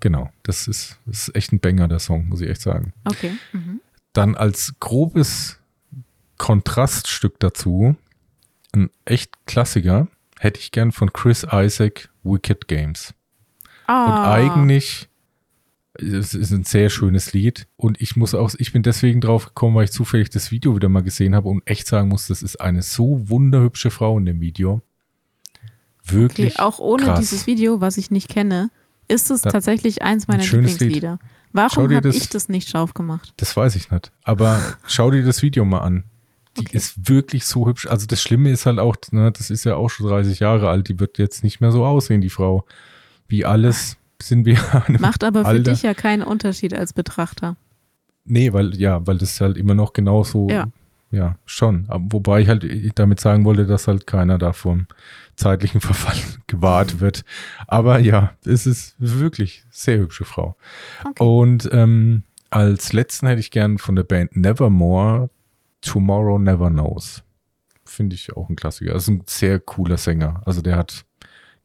Genau, 0.00 0.30
das 0.42 0.68
ist, 0.68 0.98
das 1.06 1.28
ist 1.28 1.36
echt 1.36 1.52
ein 1.52 1.60
Banger, 1.60 1.88
der 1.88 1.98
Song, 1.98 2.28
muss 2.28 2.40
ich 2.40 2.48
echt 2.48 2.60
sagen. 2.60 2.92
Okay. 3.04 3.32
Mhm. 3.52 3.80
Dann 4.12 4.34
als 4.34 4.74
grobes 4.80 5.58
Kontraststück 6.38 7.40
dazu, 7.40 7.96
ein 8.72 8.90
echt 9.04 9.46
Klassiker, 9.46 10.08
hätte 10.38 10.60
ich 10.60 10.70
gern 10.70 10.92
von 10.92 11.12
Chris 11.12 11.46
Isaac 11.50 12.10
Wicked 12.24 12.68
Games. 12.68 13.14
Ah. 13.86 14.04
Und 14.04 14.30
eigentlich, 14.30 15.08
es 15.94 16.34
ist 16.34 16.50
ein 16.50 16.64
sehr 16.64 16.90
schönes 16.90 17.32
Lied 17.32 17.66
und 17.76 18.00
ich 18.00 18.16
muss 18.16 18.34
auch, 18.34 18.52
ich 18.58 18.72
bin 18.72 18.82
deswegen 18.82 19.20
drauf 19.20 19.46
gekommen, 19.46 19.76
weil 19.76 19.84
ich 19.84 19.92
zufällig 19.92 20.28
das 20.30 20.50
Video 20.50 20.76
wieder 20.76 20.88
mal 20.88 21.02
gesehen 21.02 21.34
habe 21.34 21.48
und 21.48 21.66
echt 21.66 21.86
sagen 21.86 22.08
muss, 22.08 22.26
das 22.26 22.42
ist 22.42 22.60
eine 22.60 22.82
so 22.82 23.28
wunderhübsche 23.28 23.90
Frau 23.90 24.18
in 24.18 24.26
dem 24.26 24.40
Video. 24.40 24.82
Wirklich. 26.04 26.54
Okay, 26.54 26.62
auch 26.62 26.78
ohne 26.78 27.04
krass. 27.04 27.20
dieses 27.20 27.46
Video, 27.46 27.80
was 27.80 27.96
ich 27.96 28.10
nicht 28.10 28.28
kenne, 28.28 28.70
ist 29.08 29.30
es 29.30 29.42
da, 29.42 29.50
tatsächlich 29.50 30.02
eins 30.02 30.28
meiner 30.28 30.42
Lieblingslieder. 30.42 31.12
Lied. 31.12 31.20
Warum 31.52 31.94
habe 31.94 32.08
ich 32.10 32.28
das 32.28 32.48
nicht 32.48 32.68
scharf 32.68 32.92
gemacht? 32.94 33.32
Das 33.38 33.56
weiß 33.56 33.76
ich 33.76 33.90
nicht. 33.90 34.12
Aber 34.24 34.60
schau 34.86 35.10
dir 35.10 35.24
das 35.24 35.42
Video 35.42 35.64
mal 35.64 35.78
an. 35.80 36.04
Die 36.58 36.62
Okay. 36.62 36.76
ist 36.76 37.08
wirklich 37.08 37.44
so 37.46 37.66
hübsch. 37.66 37.86
Also 37.86 38.06
das 38.06 38.20
Schlimme 38.22 38.50
ist 38.50 38.66
halt 38.66 38.78
auch, 38.78 38.96
ne, 39.10 39.30
das 39.32 39.50
ist 39.50 39.64
ja 39.64 39.76
auch 39.76 39.88
schon 39.88 40.06
30 40.08 40.40
Jahre 40.40 40.68
alt. 40.70 40.88
Die 40.88 40.98
wird 41.00 41.18
jetzt 41.18 41.44
nicht 41.44 41.60
mehr 41.60 41.70
so 41.72 41.84
aussehen, 41.84 42.20
die 42.20 42.30
Frau. 42.30 42.64
Wie 43.28 43.44
alles 43.44 43.96
sind 44.22 44.46
wir 44.46 44.58
Macht 44.98 45.22
aber 45.24 45.40
für 45.42 45.46
Alter. 45.48 45.72
dich 45.72 45.82
ja 45.82 45.92
keinen 45.94 46.22
Unterschied 46.22 46.72
als 46.74 46.92
Betrachter. 46.92 47.56
Nee, 48.24 48.52
weil, 48.52 48.74
ja, 48.76 49.06
weil 49.06 49.18
das 49.18 49.40
halt 49.40 49.56
immer 49.56 49.74
noch 49.74 49.92
genauso, 49.92 50.48
Ja. 50.50 50.66
ja, 51.10 51.36
schon. 51.44 51.84
Aber 51.88 52.04
wobei 52.10 52.40
ich 52.40 52.48
halt 52.48 52.64
damit 52.98 53.20
sagen 53.20 53.44
wollte, 53.44 53.66
dass 53.66 53.86
halt 53.86 54.06
keiner 54.06 54.38
da 54.38 54.52
vom 54.52 54.86
zeitlichen 55.36 55.80
Verfall 55.82 56.16
gewahrt 56.46 57.00
wird. 57.00 57.24
Aber 57.66 57.98
ja, 57.98 58.32
es 58.44 58.66
ist 58.66 58.96
wirklich 58.98 59.64
sehr 59.70 59.98
hübsche 59.98 60.24
Frau. 60.24 60.56
Okay. 61.04 61.22
Und 61.22 61.68
ähm, 61.72 62.24
als 62.50 62.92
letzten 62.92 63.26
hätte 63.26 63.40
ich 63.40 63.50
gern 63.50 63.78
von 63.78 63.96
der 63.96 64.04
Band 64.04 64.36
Nevermore 64.36 65.30
Tomorrow 65.80 66.38
Never 66.38 66.70
Knows. 66.70 67.22
Finde 67.84 68.16
ich 68.16 68.36
auch 68.36 68.48
ein 68.48 68.56
Klassiker. 68.56 68.92
Also 68.92 69.12
ein 69.12 69.22
sehr 69.26 69.60
cooler 69.60 69.96
Sänger. 69.96 70.42
Also 70.44 70.60
der 70.60 70.76
hat, 70.76 71.04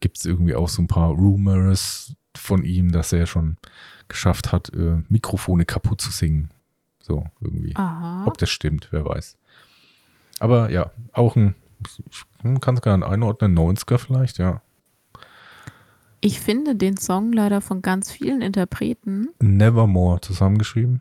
gibt 0.00 0.18
es 0.18 0.24
irgendwie 0.24 0.54
auch 0.54 0.68
so 0.68 0.82
ein 0.82 0.88
paar 0.88 1.10
Rumors 1.10 2.14
von 2.36 2.64
ihm, 2.64 2.92
dass 2.92 3.12
er 3.12 3.26
schon 3.26 3.56
geschafft 4.08 4.52
hat, 4.52 4.72
äh, 4.74 5.02
Mikrofone 5.08 5.64
kaputt 5.64 6.00
zu 6.00 6.10
singen. 6.10 6.50
So 7.00 7.24
irgendwie. 7.40 7.74
Aha. 7.74 8.24
Ob 8.26 8.38
das 8.38 8.50
stimmt, 8.50 8.88
wer 8.90 9.04
weiß. 9.04 9.36
Aber 10.38 10.70
ja, 10.70 10.90
auch 11.12 11.36
ein, 11.36 11.54
man 12.42 12.60
kann 12.60 12.74
es 12.76 12.80
gar 12.82 12.96
nicht 12.96 13.06
einordnen, 13.06 13.56
90er 13.58 13.98
vielleicht, 13.98 14.38
ja. 14.38 14.62
Ich 16.20 16.40
finde 16.40 16.76
den 16.76 16.96
Song 16.96 17.32
leider 17.32 17.60
von 17.60 17.82
ganz 17.82 18.10
vielen 18.10 18.42
Interpreten, 18.42 19.28
Nevermore 19.40 20.20
zusammengeschrieben. 20.20 21.00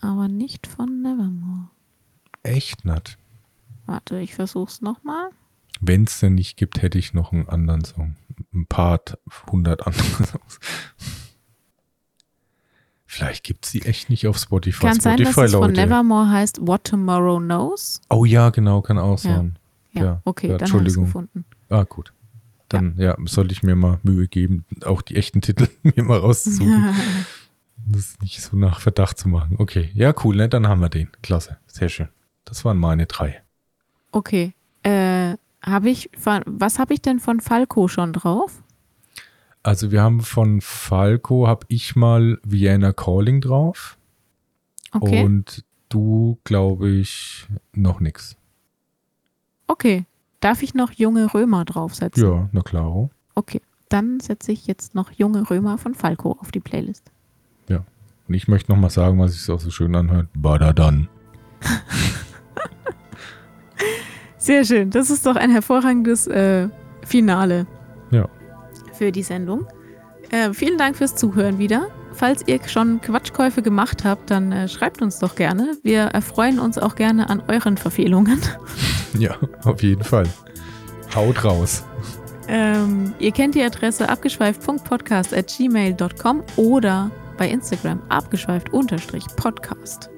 aber 0.00 0.28
nicht 0.28 0.66
von 0.66 1.02
Nevermore. 1.02 1.68
Echt 2.42 2.84
nicht. 2.84 3.18
Warte, 3.86 4.18
ich 4.20 4.34
versuch's 4.34 4.80
nochmal. 4.80 5.30
Wenn 5.80 6.04
es 6.04 6.20
denn 6.20 6.34
nicht 6.36 6.56
gibt, 6.56 6.82
hätte 6.82 6.98
ich 6.98 7.14
noch 7.14 7.32
einen 7.32 7.48
anderen 7.48 7.84
Song. 7.84 8.14
Ein 8.54 8.66
paar 8.66 9.00
hundert 9.50 9.86
andere 9.86 10.24
Songs. 10.24 10.58
Vielleicht 13.06 13.42
gibt 13.44 13.64
es 13.66 13.72
die 13.72 13.82
echt 13.82 14.08
nicht 14.08 14.26
auf 14.28 14.38
Spotify. 14.38 14.86
Kann 14.86 15.00
sein, 15.00 15.16
dass 15.16 15.32
Spotify, 15.32 15.46
es 15.46 15.52
von 15.52 15.60
Leute. 15.62 15.80
Nevermore 15.80 16.30
heißt 16.30 16.64
What 16.66 16.84
Tomorrow 16.84 17.38
Knows. 17.40 18.00
Oh 18.08 18.24
ja, 18.24 18.50
genau, 18.50 18.82
kann 18.82 18.98
auch 18.98 19.22
Ja. 19.24 19.36
sein. 19.36 19.58
Ja, 19.92 20.02
Ja, 20.02 20.22
okay, 20.24 20.48
ja, 20.48 20.58
dann 20.58 20.72
habe 20.72 20.82
ich 20.82 20.94
Entschuldigung. 20.94 21.04
gefunden. 21.04 21.44
Ah, 21.68 21.84
gut. 21.84 22.12
Dann 22.68 22.94
ja. 22.98 23.16
sollte 23.24 23.52
ich 23.52 23.62
mir 23.62 23.74
mal 23.74 23.98
Mühe 24.02 24.28
geben, 24.28 24.64
auch 24.84 25.02
die 25.02 25.16
echten 25.16 25.40
Titel 25.40 25.68
mir 25.82 26.04
mal 26.04 26.18
rauszusuchen. 26.18 26.94
das 27.86 28.16
nicht 28.20 28.40
so 28.40 28.56
nach 28.56 28.80
Verdacht 28.80 29.18
zu 29.18 29.28
machen. 29.28 29.56
Okay, 29.58 29.90
ja, 29.94 30.14
cool, 30.24 30.36
ne? 30.36 30.48
Dann 30.48 30.68
haben 30.68 30.80
wir 30.80 30.88
den. 30.88 31.08
Klasse, 31.22 31.58
sehr 31.66 31.88
schön. 31.88 32.08
Das 32.44 32.64
waren 32.64 32.78
meine 32.78 33.06
drei. 33.06 33.42
okay. 34.12 34.54
Äh, 34.82 35.36
habe 35.62 35.90
ich 35.90 36.08
was 36.46 36.78
habe 36.78 36.94
ich 36.94 37.02
denn 37.02 37.20
von 37.20 37.40
Falco 37.40 37.86
schon 37.86 38.14
drauf? 38.14 38.62
Also 39.62 39.90
wir 39.92 40.00
haben 40.00 40.20
von 40.22 40.62
Falco, 40.62 41.46
habe 41.46 41.66
ich 41.68 41.96
mal 41.96 42.38
Vienna 42.42 42.92
Calling 42.92 43.42
drauf. 43.42 43.98
Okay. 44.92 45.22
Und 45.22 45.64
du, 45.90 46.38
glaube 46.44 46.88
ich, 46.88 47.46
noch 47.74 48.00
nix. 48.00 48.36
Okay. 49.70 50.04
Darf 50.40 50.62
ich 50.62 50.74
noch 50.74 50.92
junge 50.92 51.32
Römer 51.34 51.64
draufsetzen? 51.64 52.22
Ja, 52.24 52.48
na 52.52 52.62
klaro. 52.62 53.10
Okay. 53.34 53.60
Dann 53.88 54.20
setze 54.20 54.52
ich 54.52 54.66
jetzt 54.66 54.94
noch 54.94 55.10
junge 55.12 55.48
Römer 55.50 55.76
von 55.78 55.94
Falco 55.94 56.36
auf 56.40 56.50
die 56.50 56.60
Playlist. 56.60 57.10
Und 58.28 58.34
ich 58.34 58.46
möchte 58.46 58.70
noch 58.70 58.78
mal 58.78 58.90
sagen, 58.90 59.18
was 59.18 59.32
sich 59.32 59.50
auch 59.50 59.58
so 59.58 59.70
schön 59.70 59.92
anhört. 59.96 60.28
Badadan. 60.34 61.08
Sehr 64.38 64.64
schön. 64.64 64.90
Das 64.90 65.10
ist 65.10 65.26
doch 65.26 65.34
ein 65.34 65.50
hervorragendes 65.50 66.28
äh, 66.28 66.68
Finale 67.04 67.66
Ja. 68.12 68.28
für 68.92 69.10
die 69.10 69.24
Sendung. 69.24 69.66
Äh, 70.30 70.52
vielen 70.52 70.78
Dank 70.78 70.96
fürs 70.96 71.16
Zuhören 71.16 71.58
wieder. 71.58 71.88
Falls 72.20 72.42
ihr 72.46 72.60
schon 72.68 73.00
Quatschkäufe 73.00 73.62
gemacht 73.62 74.04
habt, 74.04 74.30
dann 74.30 74.52
äh, 74.52 74.68
schreibt 74.68 75.00
uns 75.00 75.18
doch 75.20 75.34
gerne. 75.36 75.78
Wir 75.82 76.02
erfreuen 76.02 76.58
uns 76.58 76.76
auch 76.76 76.94
gerne 76.94 77.30
an 77.30 77.42
euren 77.48 77.78
Verfehlungen. 77.78 78.38
Ja, 79.18 79.34
auf 79.64 79.82
jeden 79.82 80.04
Fall. 80.04 80.28
Haut 81.16 81.42
raus. 81.44 81.82
Ähm, 82.46 83.12
ihr 83.18 83.32
kennt 83.32 83.56
die 83.56 83.62
Adresse 83.62 84.08
abgeschweift.podcast.gmail.com 84.08 86.42
oder 86.56 87.10
bei 87.36 87.48
Instagram 87.48 88.00
abgeschweift-podcast. 88.08 90.10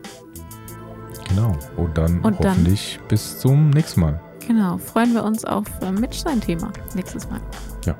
Genau. 1.28 1.56
Und 1.76 1.96
dann 1.96 2.20
Und 2.20 2.38
dann- 2.44 2.50
hoffentlich 2.50 3.00
bis 3.08 3.38
zum 3.38 3.70
nächsten 3.70 4.00
Mal. 4.00 4.20
Genau, 4.46 4.76
freuen 4.76 5.14
wir 5.14 5.24
uns 5.24 5.46
auf 5.46 5.64
äh, 5.80 5.90
Mitch 5.92 6.18
sein 6.18 6.38
Thema 6.40 6.70
nächstes 6.94 7.30
Mal. 7.30 7.40
Ja. 7.86 7.94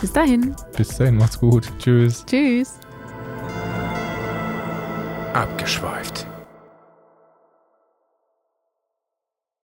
Bis 0.00 0.12
dahin. 0.12 0.56
Bis 0.76 0.96
dahin, 0.96 1.18
macht's 1.18 1.38
gut. 1.38 1.70
Tschüss. 1.78 2.24
Tschüss. 2.26 2.80
Abgeschweift. 5.32 6.29